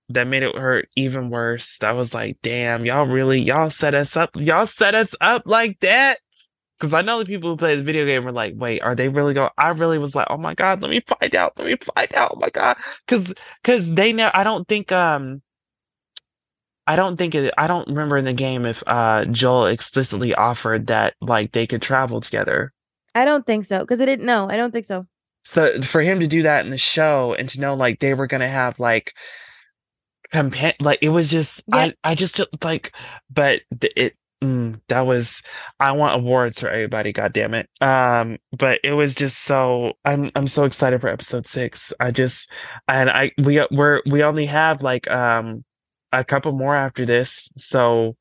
That 0.10 0.28
made 0.28 0.44
it 0.44 0.58
hurt 0.58 0.90
even 0.96 1.30
worse. 1.30 1.78
That 1.80 1.92
was 1.92 2.14
like, 2.14 2.38
damn, 2.42 2.86
y'all 2.86 3.06
really 3.06 3.42
y'all 3.42 3.70
set 3.70 3.96
us 3.96 4.18
up. 4.18 4.32
Y'all 4.36 4.66
set 4.66 4.94
us 4.96 5.16
up 5.22 5.44
like 5.46 5.80
that. 5.82 6.20
Because 6.80 6.94
I 6.94 7.02
know 7.04 7.20
the 7.20 7.26
people 7.26 7.52
who 7.52 7.58
play 7.58 7.76
the 7.76 7.84
video 7.84 8.06
game 8.06 8.26
were 8.26 8.32
like, 8.32 8.54
wait, 8.58 8.82
are 8.82 8.96
they 8.96 9.08
really 9.08 9.36
going? 9.36 9.52
I 9.58 9.70
really 9.70 10.00
was 10.00 10.16
like, 10.16 10.26
oh 10.32 10.38
my 10.38 10.56
god, 10.56 10.82
let 10.82 10.90
me 10.90 11.00
find 11.02 11.36
out. 11.36 11.58
Let 11.58 11.68
me 11.68 11.76
find 11.78 12.14
out. 12.16 12.32
Oh 12.36 12.40
my 12.40 12.50
god, 12.50 12.76
because 13.06 13.34
because 13.62 13.92
they 13.94 14.12
know. 14.14 14.32
I 14.34 14.44
don't 14.44 14.68
think 14.68 14.92
um. 14.92 15.42
I 16.88 16.96
don't 16.96 17.16
think 17.18 17.36
it. 17.36 17.54
I 17.58 17.68
don't 17.68 17.88
remember 17.88 18.18
in 18.18 18.26
the 18.26 18.34
game 18.34 18.66
if 18.66 18.84
uh 18.88 19.26
Joel 19.26 19.68
explicitly 19.68 20.34
offered 20.34 20.88
that 20.88 21.14
like 21.22 21.52
they 21.52 21.68
could 21.68 21.82
travel 21.82 22.20
together. 22.20 22.74
I 23.16 23.26
don't 23.26 23.46
think 23.46 23.66
so 23.66 23.80
because 23.80 24.00
I 24.00 24.06
didn't. 24.06 24.26
know. 24.26 24.50
I 24.50 24.58
don't 24.58 24.72
think 24.72 24.86
so. 24.86 25.06
So 25.44 25.82
for 25.82 26.02
him 26.02 26.20
to 26.20 26.28
do 26.28 26.44
that 26.44 26.66
in 26.66 26.72
the 26.72 26.78
show 26.78 27.36
and 27.38 27.50
to 27.50 27.60
know 27.60 27.74
like 27.74 28.00
they 28.00 28.14
were 28.14 28.28
gonna 28.28 28.48
have 28.48 28.80
like 28.80 29.14
compa- 30.34 30.76
like 30.80 31.00
it 31.02 31.10
was 31.10 31.30
just 31.30 31.64
Yep. 31.74 31.96
I 32.04 32.12
I 32.12 32.16
just 32.16 32.40
like 32.64 32.94
but 33.30 33.62
it 33.82 34.16
mm, 34.44 34.80
that 34.88 35.02
was 35.02 35.42
I 35.80 35.92
want 35.94 36.16
awards 36.16 36.60
for 36.62 36.70
everybody 36.70 37.12
god 37.12 37.34
damn 37.34 37.54
it 37.54 37.70
um 37.82 38.38
but 38.58 38.80
it 38.84 38.94
was 38.94 39.16
just 39.16 39.40
so 39.40 39.94
I'm 40.06 40.32
I'm 40.36 40.48
so 40.48 40.64
excited 40.64 41.02
for 41.02 41.10
episode 41.10 41.48
6 41.48 41.94
I 42.00 42.12
just 42.12 42.50
and 42.88 43.10
I 43.10 43.32
we 43.38 43.66
we're 43.72 44.02
we 44.06 44.24
only 44.24 44.46
have 44.46 44.82
like 44.82 45.10
um 45.10 45.66
a 46.14 46.24
couple 46.24 46.52
more 46.52 46.76
after 46.76 47.06
this 47.06 47.50
so 47.58 48.16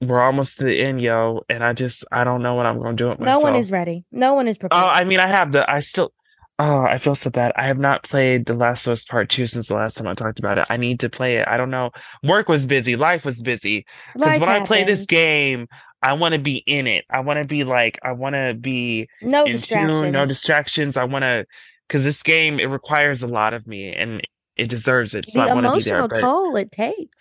we're 0.00 0.20
almost 0.20 0.58
to 0.58 0.64
the 0.64 0.80
end 0.80 1.00
yo 1.00 1.42
and 1.48 1.64
I 1.64 1.72
just 1.72 2.04
I 2.12 2.24
don't 2.24 2.42
know 2.42 2.54
what 2.54 2.66
I'm 2.66 2.78
going 2.78 2.96
to 2.96 3.04
do 3.04 3.08
with 3.08 3.20
No 3.20 3.40
one 3.40 3.56
is 3.56 3.70
ready. 3.70 4.04
No 4.12 4.34
one 4.34 4.46
is 4.48 4.58
prepared. 4.58 4.82
Oh, 4.82 4.88
I 4.88 5.04
mean, 5.04 5.20
I 5.20 5.26
have 5.26 5.52
the. 5.52 5.68
I 5.70 5.80
still. 5.80 6.12
Oh, 6.58 6.80
I 6.80 6.96
feel 6.96 7.14
so 7.14 7.28
bad. 7.28 7.52
I 7.56 7.66
have 7.66 7.78
not 7.78 8.02
played 8.02 8.46
The 8.46 8.54
Last 8.54 8.86
of 8.86 8.92
Us 8.92 9.04
Part 9.04 9.28
Two 9.28 9.46
since 9.46 9.68
the 9.68 9.74
last 9.74 9.96
time 9.96 10.06
I 10.06 10.14
talked 10.14 10.38
about 10.38 10.56
it. 10.56 10.66
I 10.70 10.78
need 10.78 11.00
to 11.00 11.10
play 11.10 11.36
it. 11.36 11.46
I 11.46 11.58
don't 11.58 11.70
know. 11.70 11.90
Work 12.22 12.48
was 12.48 12.64
busy. 12.64 12.96
Life 12.96 13.24
was 13.26 13.42
busy. 13.42 13.84
Because 14.14 14.38
when 14.40 14.48
I 14.48 14.64
play 14.64 14.82
this 14.84 15.04
game, 15.04 15.66
I 16.02 16.14
want 16.14 16.32
to 16.32 16.38
be 16.38 16.56
in 16.66 16.86
it. 16.86 17.04
I 17.10 17.20
want 17.20 17.42
to 17.42 17.46
be 17.46 17.64
like. 17.64 17.98
I 18.02 18.12
want 18.12 18.36
to 18.36 18.54
be 18.58 19.08
no 19.20 19.44
in 19.44 19.60
tune. 19.60 20.12
No 20.12 20.24
distractions. 20.24 20.96
I 20.96 21.04
want 21.04 21.24
to. 21.24 21.46
Because 21.88 22.04
this 22.04 22.22
game 22.22 22.58
it 22.58 22.66
requires 22.66 23.22
a 23.22 23.26
lot 23.28 23.52
of 23.54 23.66
me, 23.66 23.92
and 23.94 24.22
it 24.56 24.68
deserves 24.68 25.14
it. 25.14 25.28
So 25.28 25.40
the 25.40 25.50
I 25.50 25.54
want 25.54 25.66
to 25.66 25.72
be 25.72 25.82
there. 25.82 25.98
emotional 25.98 26.08
But 26.08 26.20
toll 26.20 26.56
it 26.56 26.72
takes. 26.72 27.16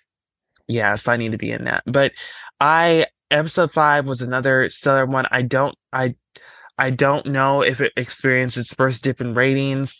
yeah, 0.68 0.96
so 0.96 1.12
I 1.12 1.18
need 1.18 1.34
to 1.34 1.38
be 1.38 1.52
in 1.52 1.66
that. 1.66 1.84
But 1.86 2.14
I 2.60 3.08
episode 3.32 3.74
five 3.74 4.06
was 4.06 4.22
another 4.22 4.70
stellar 4.70 5.06
one. 5.06 5.26
I 5.32 5.42
don't 5.42 5.76
I 5.92 6.16
I 6.78 6.90
don't 6.90 7.26
know 7.28 7.62
if 7.62 7.82
it 7.82 7.94
experienced 7.98 8.58
its 8.58 8.74
first 8.74 9.04
dip 9.04 9.22
in 9.22 9.34
ratings 9.34 10.00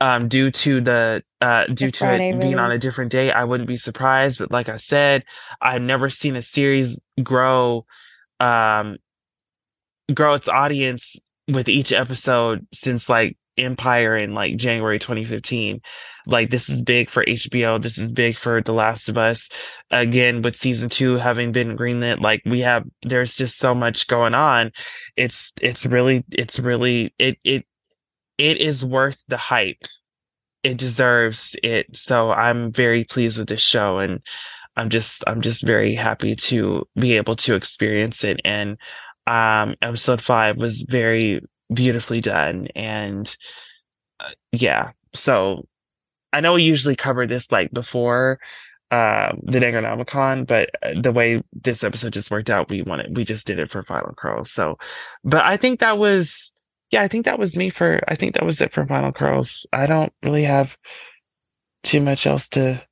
um 0.00 0.28
due 0.28 0.50
to 0.50 0.80
the 0.80 1.22
uh 1.40 1.66
due 1.66 1.90
to 1.90 1.98
Friday 1.98 2.30
it 2.30 2.40
being 2.40 2.58
on 2.58 2.72
a 2.72 2.78
different 2.78 3.12
day. 3.12 3.30
I 3.30 3.44
wouldn't 3.44 3.68
be 3.68 3.76
surprised, 3.76 4.38
but 4.38 4.50
like 4.50 4.68
I 4.68 4.76
said, 4.76 5.24
I've 5.60 5.82
never 5.82 6.10
seen 6.10 6.36
a 6.36 6.42
series 6.42 7.00
grow 7.22 7.86
um 8.40 8.96
grow 10.12 10.34
its 10.34 10.48
audience 10.48 11.16
with 11.48 11.68
each 11.68 11.92
episode 11.92 12.66
since 12.72 13.08
like 13.08 13.36
Empire 13.58 14.16
in 14.16 14.34
like 14.34 14.56
January 14.56 14.98
2015. 14.98 15.80
Like 16.26 16.50
this 16.50 16.68
is 16.68 16.82
big 16.82 17.10
for 17.10 17.24
HBO. 17.24 17.82
This 17.82 17.98
is 17.98 18.12
big 18.12 18.36
for 18.36 18.62
The 18.62 18.72
Last 18.72 19.08
of 19.08 19.18
Us. 19.18 19.48
Again, 19.90 20.42
with 20.42 20.56
season 20.56 20.88
two 20.88 21.16
having 21.16 21.52
been 21.52 21.76
greenlit, 21.76 22.20
like 22.20 22.42
we 22.46 22.60
have, 22.60 22.84
there's 23.02 23.34
just 23.34 23.58
so 23.58 23.74
much 23.74 24.06
going 24.06 24.34
on. 24.34 24.72
It's 25.16 25.52
it's 25.60 25.86
really 25.86 26.24
it's 26.30 26.58
really 26.58 27.14
it 27.18 27.38
it 27.44 27.66
it 28.38 28.58
is 28.58 28.84
worth 28.84 29.22
the 29.28 29.36
hype. 29.36 29.82
It 30.62 30.76
deserves 30.76 31.56
it. 31.62 31.96
So 31.96 32.30
I'm 32.30 32.72
very 32.72 33.04
pleased 33.04 33.38
with 33.38 33.48
this 33.48 33.60
show, 33.60 33.98
and 33.98 34.20
I'm 34.76 34.90
just 34.90 35.24
I'm 35.26 35.40
just 35.40 35.64
very 35.64 35.94
happy 35.94 36.36
to 36.36 36.86
be 36.96 37.16
able 37.16 37.36
to 37.36 37.54
experience 37.54 38.24
it. 38.24 38.40
And 38.44 38.78
um, 39.26 39.74
episode 39.82 40.22
five 40.22 40.56
was 40.56 40.82
very 40.82 41.40
beautifully 41.72 42.20
done, 42.20 42.68
and 42.74 43.34
uh, 44.20 44.30
yeah. 44.52 44.92
So 45.14 45.66
I 46.32 46.40
know 46.40 46.54
we 46.54 46.62
usually 46.62 46.96
cover 46.96 47.26
this 47.26 47.50
like 47.52 47.70
before 47.72 48.38
um 48.90 49.40
the 49.44 49.58
Negronomicon, 49.58 50.46
but 50.46 50.70
uh, 50.82 51.00
the 51.00 51.12
way 51.12 51.42
this 51.52 51.82
episode 51.84 52.12
just 52.12 52.30
worked 52.30 52.50
out, 52.50 52.68
we 52.68 52.82
wanted 52.82 53.16
we 53.16 53.24
just 53.24 53.46
did 53.46 53.58
it 53.58 53.70
for 53.70 53.82
Final 53.82 54.14
Curls. 54.16 54.50
So, 54.52 54.78
but 55.24 55.44
I 55.44 55.56
think 55.56 55.80
that 55.80 55.98
was 55.98 56.52
yeah, 56.90 57.02
I 57.02 57.08
think 57.08 57.24
that 57.24 57.38
was 57.38 57.56
me 57.56 57.70
for 57.70 58.00
I 58.08 58.16
think 58.16 58.34
that 58.34 58.44
was 58.44 58.60
it 58.60 58.72
for 58.72 58.86
Final 58.86 59.12
Curls. 59.12 59.66
I 59.72 59.86
don't 59.86 60.12
really 60.22 60.44
have 60.44 60.76
too 61.82 62.00
much 62.00 62.26
else 62.26 62.48
to 62.50 62.82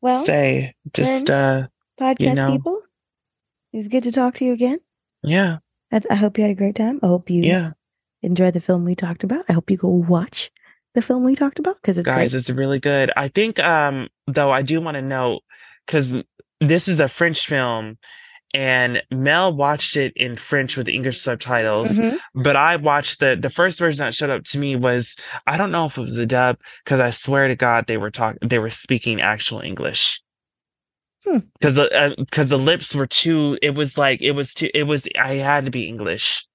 Well, 0.00 0.24
say. 0.24 0.74
Just 0.94 1.28
uh 1.30 1.68
podcast 2.00 2.34
know. 2.34 2.50
people, 2.52 2.80
it 3.72 3.76
was 3.78 3.88
good 3.88 4.04
to 4.04 4.12
talk 4.12 4.34
to 4.36 4.44
you 4.44 4.52
again. 4.52 4.78
yeah, 5.22 5.58
I, 5.92 6.00
I 6.10 6.14
hope 6.14 6.38
you 6.38 6.42
had 6.42 6.50
a 6.50 6.54
great 6.54 6.76
time. 6.76 6.98
I 7.02 7.06
hope 7.08 7.28
you 7.30 7.42
yeah. 7.42 7.72
enjoyed 8.22 8.54
the 8.54 8.60
film 8.60 8.84
we 8.84 8.94
talked 8.94 9.22
about. 9.22 9.44
I 9.48 9.52
hope 9.52 9.70
you 9.70 9.76
go 9.76 9.88
watch 9.88 10.50
the 10.96 11.02
film 11.02 11.22
we 11.22 11.36
talked 11.36 11.60
about 11.60 11.76
because 11.80 11.96
it's 11.98 12.06
guys 12.06 12.32
great. 12.32 12.40
it's 12.40 12.50
really 12.50 12.80
good 12.80 13.12
i 13.16 13.28
think 13.28 13.58
um 13.60 14.08
though 14.26 14.50
i 14.50 14.62
do 14.62 14.80
want 14.80 14.96
to 14.96 15.02
note 15.02 15.42
because 15.86 16.12
this 16.60 16.88
is 16.88 16.98
a 16.98 17.08
french 17.08 17.46
film 17.46 17.96
and 18.54 19.02
mel 19.12 19.54
watched 19.54 19.96
it 19.96 20.12
in 20.16 20.36
french 20.36 20.76
with 20.76 20.88
english 20.88 21.20
subtitles 21.20 21.90
Mhm. 21.90 22.18
but 22.34 22.56
i 22.56 22.76
watched 22.76 23.20
the 23.20 23.36
the 23.40 23.50
first 23.50 23.78
version 23.78 24.04
that 24.04 24.14
showed 24.14 24.30
up 24.30 24.44
to 24.44 24.58
me 24.58 24.74
was 24.74 25.14
i 25.46 25.56
don't 25.56 25.70
know 25.70 25.86
if 25.86 25.96
it 25.98 26.00
was 26.00 26.16
a 26.16 26.26
dub 26.26 26.56
because 26.84 26.98
i 27.00 27.10
swear 27.10 27.46
to 27.48 27.56
god 27.56 27.86
they 27.86 27.98
were 27.98 28.10
talking 28.10 28.38
they 28.48 28.58
were 28.58 28.70
speaking 28.70 29.20
actual 29.20 29.60
english 29.60 30.20
Hmm. 31.24 31.38
because 31.58 31.74
the 31.74 32.14
because 32.18 32.50
the 32.50 32.58
lips 32.58 32.94
were 32.94 33.08
too 33.08 33.58
it 33.60 33.74
was 33.74 33.98
like 33.98 34.22
it 34.22 34.30
was 34.32 34.54
too 34.54 34.70
it 34.72 34.84
was 34.84 35.08
i 35.18 35.34
had 35.34 35.64
to 35.64 35.72
be 35.72 35.88
english 35.88 36.46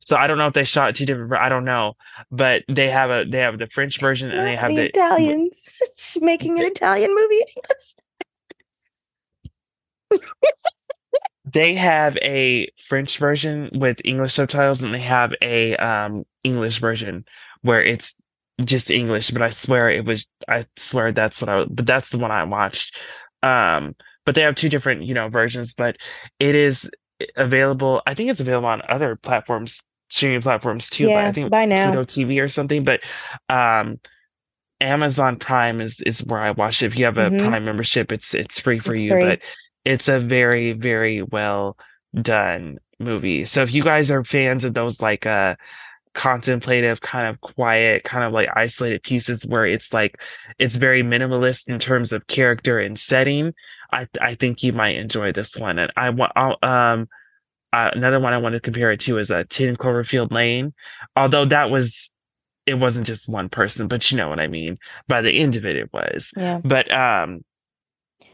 so 0.00 0.16
i 0.16 0.26
don't 0.26 0.38
know 0.38 0.46
if 0.46 0.54
they 0.54 0.64
shot 0.64 0.94
two 0.94 1.06
different 1.06 1.32
i 1.34 1.48
don't 1.48 1.64
know 1.64 1.94
but 2.30 2.64
they 2.68 2.90
have 2.90 3.10
a 3.10 3.24
they 3.24 3.38
have 3.38 3.58
the 3.58 3.66
french 3.68 3.98
version 4.00 4.30
and 4.30 4.40
they 4.40 4.56
have 4.56 4.70
the 4.70 4.76
the 4.76 4.88
Italians 4.88 5.78
making 6.20 6.58
an 6.58 6.66
Italian 6.66 7.14
movie 7.14 7.40
in 7.40 7.46
English. 7.56 7.94
they 11.52 11.74
have 11.74 12.16
a 12.18 12.68
French 12.86 13.18
version 13.18 13.70
with 13.74 14.00
English 14.04 14.34
subtitles 14.34 14.82
and 14.82 14.94
they 14.94 15.00
have 15.00 15.32
a 15.42 15.76
um 15.76 16.24
English 16.44 16.80
version 16.80 17.24
where 17.62 17.82
it's 17.82 18.14
just 18.64 18.90
English, 18.90 19.30
but 19.30 19.42
I 19.42 19.50
swear 19.50 19.90
it 19.90 20.04
was 20.04 20.26
I 20.48 20.66
swear 20.76 21.12
that's 21.12 21.40
what 21.40 21.48
I 21.48 21.64
but 21.64 21.86
that's 21.86 22.10
the 22.10 22.18
one 22.18 22.30
I 22.30 22.44
watched. 22.44 22.98
Um 23.42 23.94
but 24.26 24.34
they 24.34 24.42
have 24.42 24.54
two 24.54 24.68
different, 24.68 25.02
you 25.04 25.14
know, 25.14 25.28
versions, 25.28 25.74
but 25.74 25.96
it 26.38 26.54
is 26.54 26.90
available. 27.36 28.02
I 28.06 28.14
think 28.14 28.30
it's 28.30 28.40
available 28.40 28.68
on 28.68 28.82
other 28.88 29.16
platforms, 29.16 29.82
streaming 30.10 30.42
platforms 30.42 30.90
too, 30.90 31.10
but 31.10 31.10
yeah, 31.10 31.26
I 31.26 31.32
think 31.32 31.50
by 31.50 31.64
now. 31.64 31.90
Pluto 31.90 32.04
TV 32.04 32.40
or 32.40 32.48
something, 32.48 32.84
but 32.84 33.02
um 33.48 34.00
Amazon 34.80 35.38
Prime 35.38 35.80
is 35.80 36.00
is 36.06 36.24
where 36.24 36.40
I 36.40 36.52
watch 36.52 36.82
it. 36.82 36.86
If 36.86 36.98
you 36.98 37.04
have 37.04 37.18
a 37.18 37.30
Mhm. 37.30 37.38
Prime 37.38 37.64
membership, 37.64 38.12
it's 38.12 38.34
it's 38.34 38.60
free 38.60 38.78
for 38.80 38.94
It's 38.94 39.02
you, 39.02 39.10
free. 39.12 39.24
but 39.28 39.40
it's 39.84 40.08
a 40.08 40.20
very 40.20 40.72
very 40.72 41.22
well 41.22 41.76
done 42.20 42.78
movie. 42.98 43.44
So 43.44 43.62
if 43.62 43.74
you 43.74 43.82
guys 43.84 44.10
are 44.10 44.24
fans 44.24 44.64
of 44.64 44.74
those 44.74 45.00
like 45.00 45.26
uh 45.26 45.56
contemplative 46.14 47.00
kind 47.00 47.28
of 47.28 47.40
quiet 47.40 48.02
kind 48.04 48.24
of 48.24 48.32
like 48.32 48.48
isolated 48.56 49.02
pieces 49.04 49.46
where 49.46 49.64
it's 49.66 49.92
like 49.92 50.20
it's 50.58 50.76
very 50.76 51.02
minimalist 51.02 51.68
in 51.68 51.78
terms 51.78 52.12
of 52.12 52.26
character 52.26 52.80
and 52.80 52.98
setting, 52.98 53.54
I 53.92 54.08
I 54.20 54.34
think 54.34 54.62
you 54.62 54.72
might 54.72 54.96
enjoy 54.96 55.32
this 55.32 55.56
one. 55.56 55.78
And 55.78 55.92
I 55.96 56.10
want 56.10 56.32
um 56.64 57.08
uh, 57.72 57.90
another 57.92 58.18
one 58.20 58.32
I 58.32 58.38
want 58.38 58.54
to 58.54 58.60
compare 58.60 58.90
it 58.92 59.00
to 59.00 59.18
is 59.18 59.30
a 59.30 59.38
uh, 59.38 59.44
10 59.48 59.76
Cloverfield 59.76 60.32
Lane. 60.32 60.72
Although 61.16 61.44
that 61.46 61.70
was 61.70 62.10
it 62.66 62.74
wasn't 62.74 63.06
just 63.06 63.28
one 63.28 63.48
person, 63.48 63.88
but 63.88 64.10
you 64.10 64.16
know 64.16 64.28
what 64.28 64.38
I 64.40 64.46
mean. 64.46 64.78
By 65.08 65.22
the 65.22 65.30
end 65.32 65.56
of 65.56 65.64
it, 65.64 65.76
it 65.76 65.90
was. 65.92 66.30
Yeah, 66.36 66.60
But 66.62 66.90
um, 66.92 67.44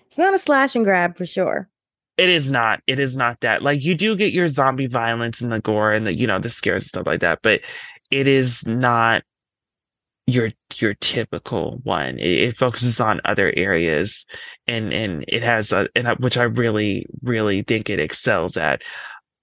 it's 0.08 0.18
not 0.18 0.34
a 0.34 0.38
slash 0.38 0.74
and 0.74 0.84
grab 0.84 1.16
for 1.16 1.26
sure. 1.26 1.68
it 2.18 2.28
is 2.28 2.50
not. 2.50 2.80
It 2.86 2.98
is 2.98 3.16
not 3.16 3.40
that. 3.40 3.62
Like 3.62 3.82
you 3.84 3.94
do 3.94 4.16
get 4.16 4.32
your 4.32 4.48
zombie 4.48 4.86
violence 4.88 5.40
and 5.40 5.52
the 5.52 5.60
gore 5.60 5.92
and 5.92 6.06
the 6.06 6.16
you 6.16 6.26
know 6.26 6.38
the 6.38 6.50
scares 6.50 6.82
and 6.84 6.88
stuff 6.88 7.06
like 7.06 7.20
that, 7.20 7.40
but 7.42 7.60
it 8.10 8.26
is 8.26 8.66
not 8.66 9.22
your 10.26 10.50
your 10.76 10.94
typical 10.94 11.78
one. 11.84 12.18
It, 12.18 12.30
it 12.48 12.56
focuses 12.56 13.00
on 13.00 13.20
other 13.24 13.52
areas, 13.56 14.26
and 14.66 14.92
and 14.92 15.24
it 15.28 15.42
has 15.42 15.72
a 15.72 15.88
and 15.94 16.08
I- 16.08 16.14
which 16.14 16.36
I 16.36 16.44
really 16.44 17.06
really 17.22 17.62
think 17.62 17.88
it 17.90 18.00
excels 18.00 18.56
at. 18.56 18.82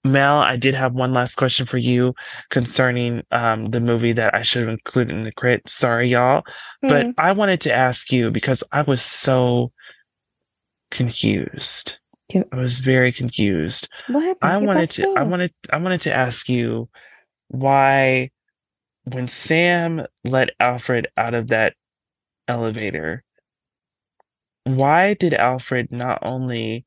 Mel, 0.04 0.38
I 0.40 0.58
did 0.58 0.76
have 0.76 0.94
one 0.94 1.14
last 1.14 1.36
question 1.36 1.66
for 1.66 1.78
you 1.78 2.14
concerning 2.50 3.24
um 3.32 3.72
the 3.72 3.80
movie 3.80 4.14
that 4.14 4.36
I 4.36 4.42
should 4.42 4.64
have 4.64 4.70
included 4.72 5.16
in 5.16 5.24
the 5.24 5.32
crit. 5.32 5.68
Sorry, 5.70 6.10
y'all. 6.10 6.44
But 6.82 7.06
Hmm. 7.06 7.12
I 7.18 7.32
wanted 7.32 7.62
to 7.62 7.74
ask 7.74 8.12
you 8.12 8.30
because 8.32 8.64
I 8.72 8.82
was 8.82 9.02
so 9.02 9.72
confused. 10.92 11.98
I 12.52 12.56
was 12.56 12.80
very 12.80 13.12
confused. 13.12 13.88
what 14.08 14.24
happened? 14.24 14.52
I 14.52 14.56
¿Qué 14.60 14.66
wanted 14.66 14.90
to 14.92 15.14
I 15.16 15.24
wanted 15.24 15.54
I 15.72 15.78
wanted 15.78 16.02
to 16.02 16.14
ask 16.14 16.50
you 16.50 16.90
why 17.48 18.32
when 19.06 19.28
Sam 19.28 20.06
let 20.24 20.50
Alfred 20.60 21.08
out 21.18 21.34
of 21.34 21.50
that 21.50 21.76
elevator, 22.48 23.24
why 24.66 25.14
did 25.14 25.34
Alfred 25.34 25.92
not 25.92 26.20
only 26.24 26.86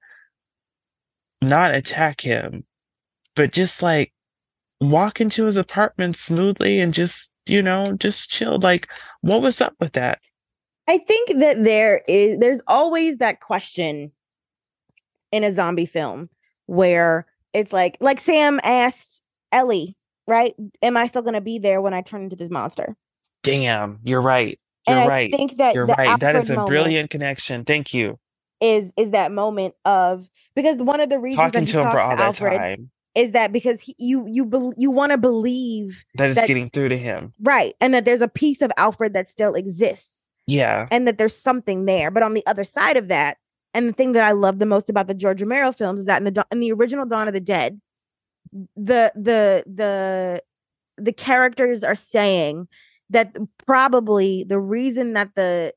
not 1.43 1.75
attack 1.75 2.21
him, 2.21 2.65
but 3.37 3.53
just 3.53 3.83
like 3.83 4.13
walk 4.81 5.21
into 5.21 5.45
his 5.45 5.57
apartment 5.57 6.17
smoothly 6.17 6.81
and 6.81 6.93
just, 6.93 7.31
you 7.47 7.63
know, 7.63 7.93
just 7.93 8.29
chill? 8.29 8.59
Like, 8.59 8.89
what 9.21 9.43
was 9.43 9.61
up 9.61 9.75
with 9.79 9.93
that? 9.93 10.19
I 10.89 10.99
think 10.99 11.39
that 11.39 11.63
there 11.63 12.03
is 12.09 12.39
there's 12.39 12.61
always 12.67 13.19
that 13.19 13.41
question 13.41 14.13
in 15.33 15.45
a 15.45 15.53
zombie 15.53 15.87
film 15.87 16.29
where 16.67 17.27
it's 17.53 17.73
like 17.73 17.97
like 18.01 18.21
Sam 18.21 18.61
asked 18.63 19.23
Ellie, 19.53 19.97
right? 20.27 20.55
Am 20.83 20.97
I 20.97 21.07
still 21.07 21.23
gonna 21.23 21.41
be 21.41 21.59
there 21.59 21.81
when 21.81 21.95
I 21.95 22.03
turn 22.03 22.23
into 22.23 22.37
this 22.37 22.51
monster? 22.51 22.97
Damn, 23.43 24.01
you're 24.05 24.23
right. 24.23 24.59
You're 24.87 24.99
and 24.99 25.05
I 25.05 25.09
right. 25.09 25.31
think 25.33 25.57
that 25.59 25.75
You're 25.75 25.87
right. 25.87 26.19
That 26.21 26.37
is 26.37 26.51
a 26.51 26.65
brilliant 26.65 27.11
connection. 27.11 27.65
Thank 27.65 27.93
you. 27.93 28.19
is 28.61 28.91
is 28.97 29.11
that 29.11 29.33
moment 29.33 29.75
of 29.85 30.29
because 30.55 30.79
one 30.79 31.01
of 31.01 31.11
the 31.11 31.19
reasons 31.19 31.53
Talking 31.53 31.61
that 31.65 31.67
he 31.67 31.73
to 31.73 31.81
him 31.81 31.91
for 31.91 32.01
all 32.01 32.11
to 32.11 32.17
that 32.17 32.25
Alfred 32.27 32.59
time. 32.59 32.91
Is 33.17 33.33
that 33.33 33.51
because 33.53 33.81
he, 33.81 33.95
you 33.99 34.27
you 34.29 34.45
bel 34.45 34.73
you 34.77 34.91
want 34.91 35.11
to 35.13 35.19
believe 35.19 36.05
That 36.17 36.29
is 36.31 36.37
that- 36.37 36.47
getting 36.47 36.71
through 36.71 36.91
to 36.91 36.99
him. 36.99 37.33
right 37.41 37.75
and 37.81 37.93
that 37.95 38.05
there's 38.05 38.21
a 38.21 38.29
piece 38.29 38.63
of 38.63 38.71
Alfred 38.77 39.15
that 39.15 39.29
still 39.29 39.55
exists 39.55 40.27
Yeah. 40.47 40.87
and 40.93 41.09
that 41.09 41.19
there's 41.19 41.37
something 41.37 41.87
there. 41.87 42.11
But 42.13 42.23
on 42.23 42.35
the 42.35 42.47
other 42.47 42.65
side 42.65 42.97
of 42.97 43.09
that, 43.09 43.39
and 43.75 43.89
the 43.89 43.93
thing 43.93 44.13
that 44.13 44.23
I 44.25 44.33
love 44.33 44.59
the 44.59 44.67
most 44.67 44.89
about 44.89 45.07
the 45.09 45.15
George 45.15 45.41
Romero 45.43 45.73
films 45.73 46.01
is 46.01 46.07
that 46.07 46.23
in 46.23 46.33
the 46.33 46.47
in 46.53 46.61
the 46.61 46.73
original 46.73 47.05
Dawn 47.07 47.27
of 47.29 47.35
the 47.35 47.41
Dead, 47.41 47.81
the 48.77 49.13
the 49.17 49.65
the 49.67 50.43
the 50.99 51.13
characters 51.13 51.83
are 51.85 51.95
saying 51.95 52.69
that 53.11 53.37
probably 53.67 54.45
the 54.49 54.59
reason 54.59 55.13
that 55.13 55.31
the 55.37 55.73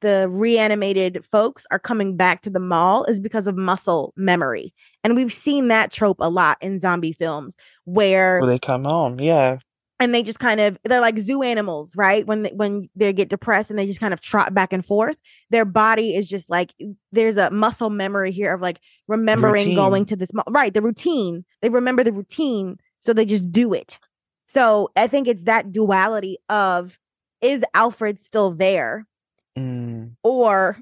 the 0.00 0.28
reanimated 0.30 1.24
folks 1.24 1.66
are 1.70 1.78
coming 1.78 2.16
back 2.16 2.40
to 2.42 2.50
the 2.50 2.60
mall 2.60 3.04
is 3.04 3.20
because 3.20 3.46
of 3.46 3.56
muscle 3.56 4.12
memory. 4.16 4.72
And 5.04 5.14
we've 5.14 5.32
seen 5.32 5.68
that 5.68 5.92
trope 5.92 6.18
a 6.20 6.28
lot 6.30 6.58
in 6.60 6.80
zombie 6.80 7.12
films 7.12 7.54
where 7.84 8.40
When 8.40 8.48
they 8.48 8.58
come 8.58 8.84
home. 8.84 9.20
Yeah. 9.20 9.58
and 9.98 10.14
they 10.14 10.22
just 10.22 10.38
kind 10.38 10.60
of 10.60 10.78
they're 10.84 11.00
like 11.00 11.18
zoo 11.18 11.42
animals 11.42 11.92
right 11.96 12.26
when 12.26 12.44
they, 12.44 12.50
when 12.50 12.84
they 12.96 13.12
get 13.12 13.28
depressed 13.28 13.68
and 13.68 13.78
they 13.78 13.86
just 13.86 14.00
kind 14.00 14.14
of 14.14 14.20
trot 14.20 14.54
back 14.54 14.72
and 14.72 14.84
forth 14.86 15.16
their 15.50 15.66
body 15.66 16.14
is 16.14 16.26
just 16.26 16.48
like 16.48 16.72
there's 17.12 17.36
a 17.36 17.50
muscle 17.50 17.90
memory 17.90 18.30
here 18.30 18.54
of 18.54 18.62
like 18.62 18.80
remembering 19.08 19.64
Routine. 19.64 19.76
going 19.76 20.04
to 20.06 20.16
this 20.16 20.32
mo- 20.32 20.42
right 20.48 20.72
the 20.72 20.80
routine 20.80 21.44
they 21.60 21.68
remember 21.68 22.02
the 22.02 22.12
routine 22.12 22.78
so 23.00 23.12
they 23.12 23.26
just 23.26 23.52
do 23.52 23.74
it 23.74 23.98
so 24.48 24.88
i 24.96 25.06
think 25.06 25.28
it's 25.28 25.44
that 25.44 25.70
duality 25.72 26.38
of 26.48 26.98
is 27.42 27.62
alfred 27.74 28.20
still 28.22 28.52
there 28.52 29.06
Mm, 29.58 30.12
or 30.22 30.78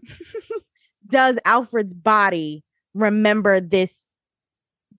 does 1.09 1.39
alfred's 1.45 1.95
body 1.95 2.63
remember 2.95 3.61
this 3.61 3.95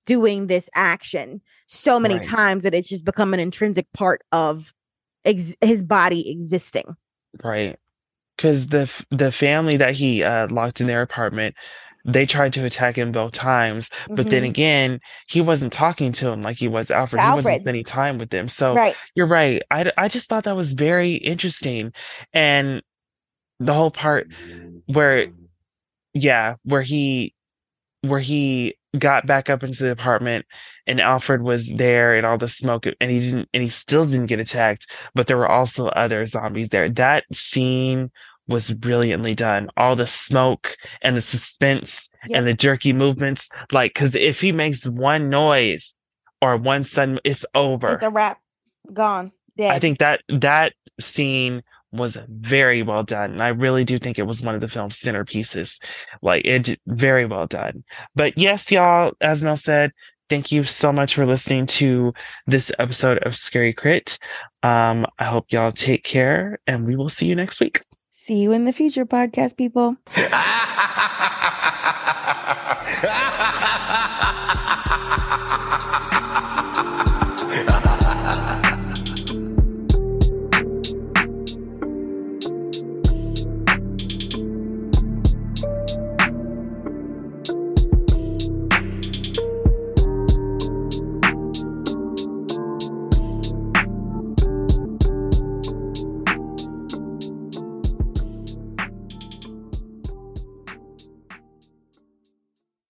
doing 0.05 0.47
this 0.47 0.69
action 0.73 1.41
so 1.67 1.99
many 1.99 2.15
Right. 2.15 2.23
times 2.23 2.63
that 2.63 2.73
it's 2.73 2.89
just 2.89 3.05
become 3.05 3.33
an 3.33 3.39
intrinsic 3.39 3.85
part 3.93 4.21
of 4.31 4.73
ex- 5.25 5.55
his 5.61 5.83
body 5.83 6.31
existing 6.31 6.95
right. 7.43 7.77
Because 8.37 8.67
the 8.67 8.81
f- 8.81 9.05
the 9.11 9.31
family 9.33 9.75
that 9.77 9.93
he 9.95 10.23
uh, 10.23 10.47
locked 10.49 10.79
in 10.79 10.87
their 10.87 11.01
apartment, 11.01 11.55
they 12.05 12.25
tried 12.25 12.53
to 12.53 12.63
attack 12.65 12.97
him 12.97 13.11
both 13.11 13.33
times. 13.33 13.89
But 14.15 14.29
then 14.29 14.43
Mhm. 14.43 14.49
again, 14.49 14.99
he 15.27 15.41
wasn't 15.41 15.73
talking 15.73 16.13
to 16.13 16.29
him 16.31 16.41
like 16.41 16.57
he 16.57 16.69
was 16.69 16.89
Alfred. 16.89 17.19
To 17.19 17.25
He 17.27 17.31
wasn't 17.35 17.59
spending 17.59 17.83
time 17.83 18.17
with 18.17 18.29
them. 18.29 18.47
So 18.47 18.73
right 18.75 18.95
you're 19.13 19.27
right. 19.27 19.61
I, 19.69 19.91
I 19.97 20.07
just 20.07 20.29
thought 20.29 20.45
that 20.45 20.55
was 20.55 20.71
very 20.71 21.15
interesting. 21.15 21.91
And 22.33 22.81
the 23.60 23.73
whole 23.73 23.91
part 23.91 24.27
where, 24.86 25.27
mm-hmm. 25.27 25.45
yeah, 26.14 26.56
where 26.64 26.81
he, 26.81 27.34
where 28.02 28.19
he 28.19 28.76
got 28.98 29.27
back 29.27 29.49
up 29.49 29.64
into 29.64 29.84
the 29.84 29.91
apartment 29.91 30.45
and 30.88 30.99
Alfred 30.99 31.41
was 31.41 31.69
there 31.73 32.15
and 32.15 32.26
all 32.26 32.38
the 32.38 32.48
smoke 32.48 32.86
and 32.86 33.11
he 33.11 33.19
didn't, 33.19 33.49
and 33.53 33.61
he 33.61 33.69
still 33.69 34.06
didn't 34.06 34.27
get 34.27 34.40
attacked, 34.40 34.88
but 35.14 35.27
there 35.27 35.38
were 35.38 35.49
also 35.49 35.88
other 35.90 36.26
zombies 36.26 36.69
there. 36.69 36.90
That 36.90 37.26
scene 37.34 38.10
was 38.48 38.72
brilliantly 38.72 39.36
done. 39.36 39.69
All 39.77 39.95
the 39.95 40.07
smoke 40.07 40.76
and 41.03 41.15
the 41.15 41.22
suspense 41.22 42.10
and 42.34 42.48
the 42.48 42.53
jerky 42.53 42.94
movements. 42.94 43.48
Like, 43.72 43.94
because 43.94 44.15
if 44.15 44.41
he 44.41 44.52
makes 44.52 44.88
one 44.88 45.30
noise 45.30 45.94
or 46.41 46.57
one 46.57 46.84
sudden, 46.84 47.19
it's 47.23 47.45
over. 47.53 47.94
It's 47.94 48.03
a 48.03 48.10
wrap. 48.10 48.40
Gone. 48.91 49.31
Dead. 49.56 49.72
I 49.72 49.77
think 49.77 49.99
that 49.99 50.23
that 50.30 50.73
scene 50.99 51.61
was 51.91 52.17
very 52.27 52.83
well 52.83 53.03
done. 53.03 53.31
And 53.31 53.43
I 53.43 53.49
really 53.49 53.83
do 53.83 53.99
think 53.99 54.19
it 54.19 54.27
was 54.27 54.41
one 54.41 54.55
of 54.55 54.61
the 54.61 54.67
film's 54.67 54.99
centerpieces. 54.99 55.79
Like 56.21 56.45
it 56.45 56.79
very 56.87 57.25
well 57.25 57.47
done. 57.47 57.83
But 58.15 58.37
yes, 58.37 58.71
y'all, 58.71 59.13
as 59.21 59.43
Mel 59.43 59.57
said, 59.57 59.91
thank 60.29 60.51
you 60.51 60.63
so 60.63 60.91
much 60.91 61.15
for 61.15 61.25
listening 61.25 61.65
to 61.65 62.13
this 62.47 62.71
episode 62.79 63.17
of 63.19 63.35
Scary 63.35 63.73
Crit. 63.73 64.19
Um, 64.61 65.05
I 65.17 65.25
hope 65.25 65.51
y'all 65.51 65.71
take 65.71 66.03
care 66.03 66.59
and 66.67 66.85
we 66.85 66.95
will 66.95 67.09
see 67.09 67.25
you 67.25 67.35
next 67.35 67.59
week. 67.59 67.81
See 68.11 68.41
you 68.41 68.51
in 68.51 68.65
the 68.65 68.73
future, 68.73 69.05
podcast 69.05 69.57
people. 69.57 69.97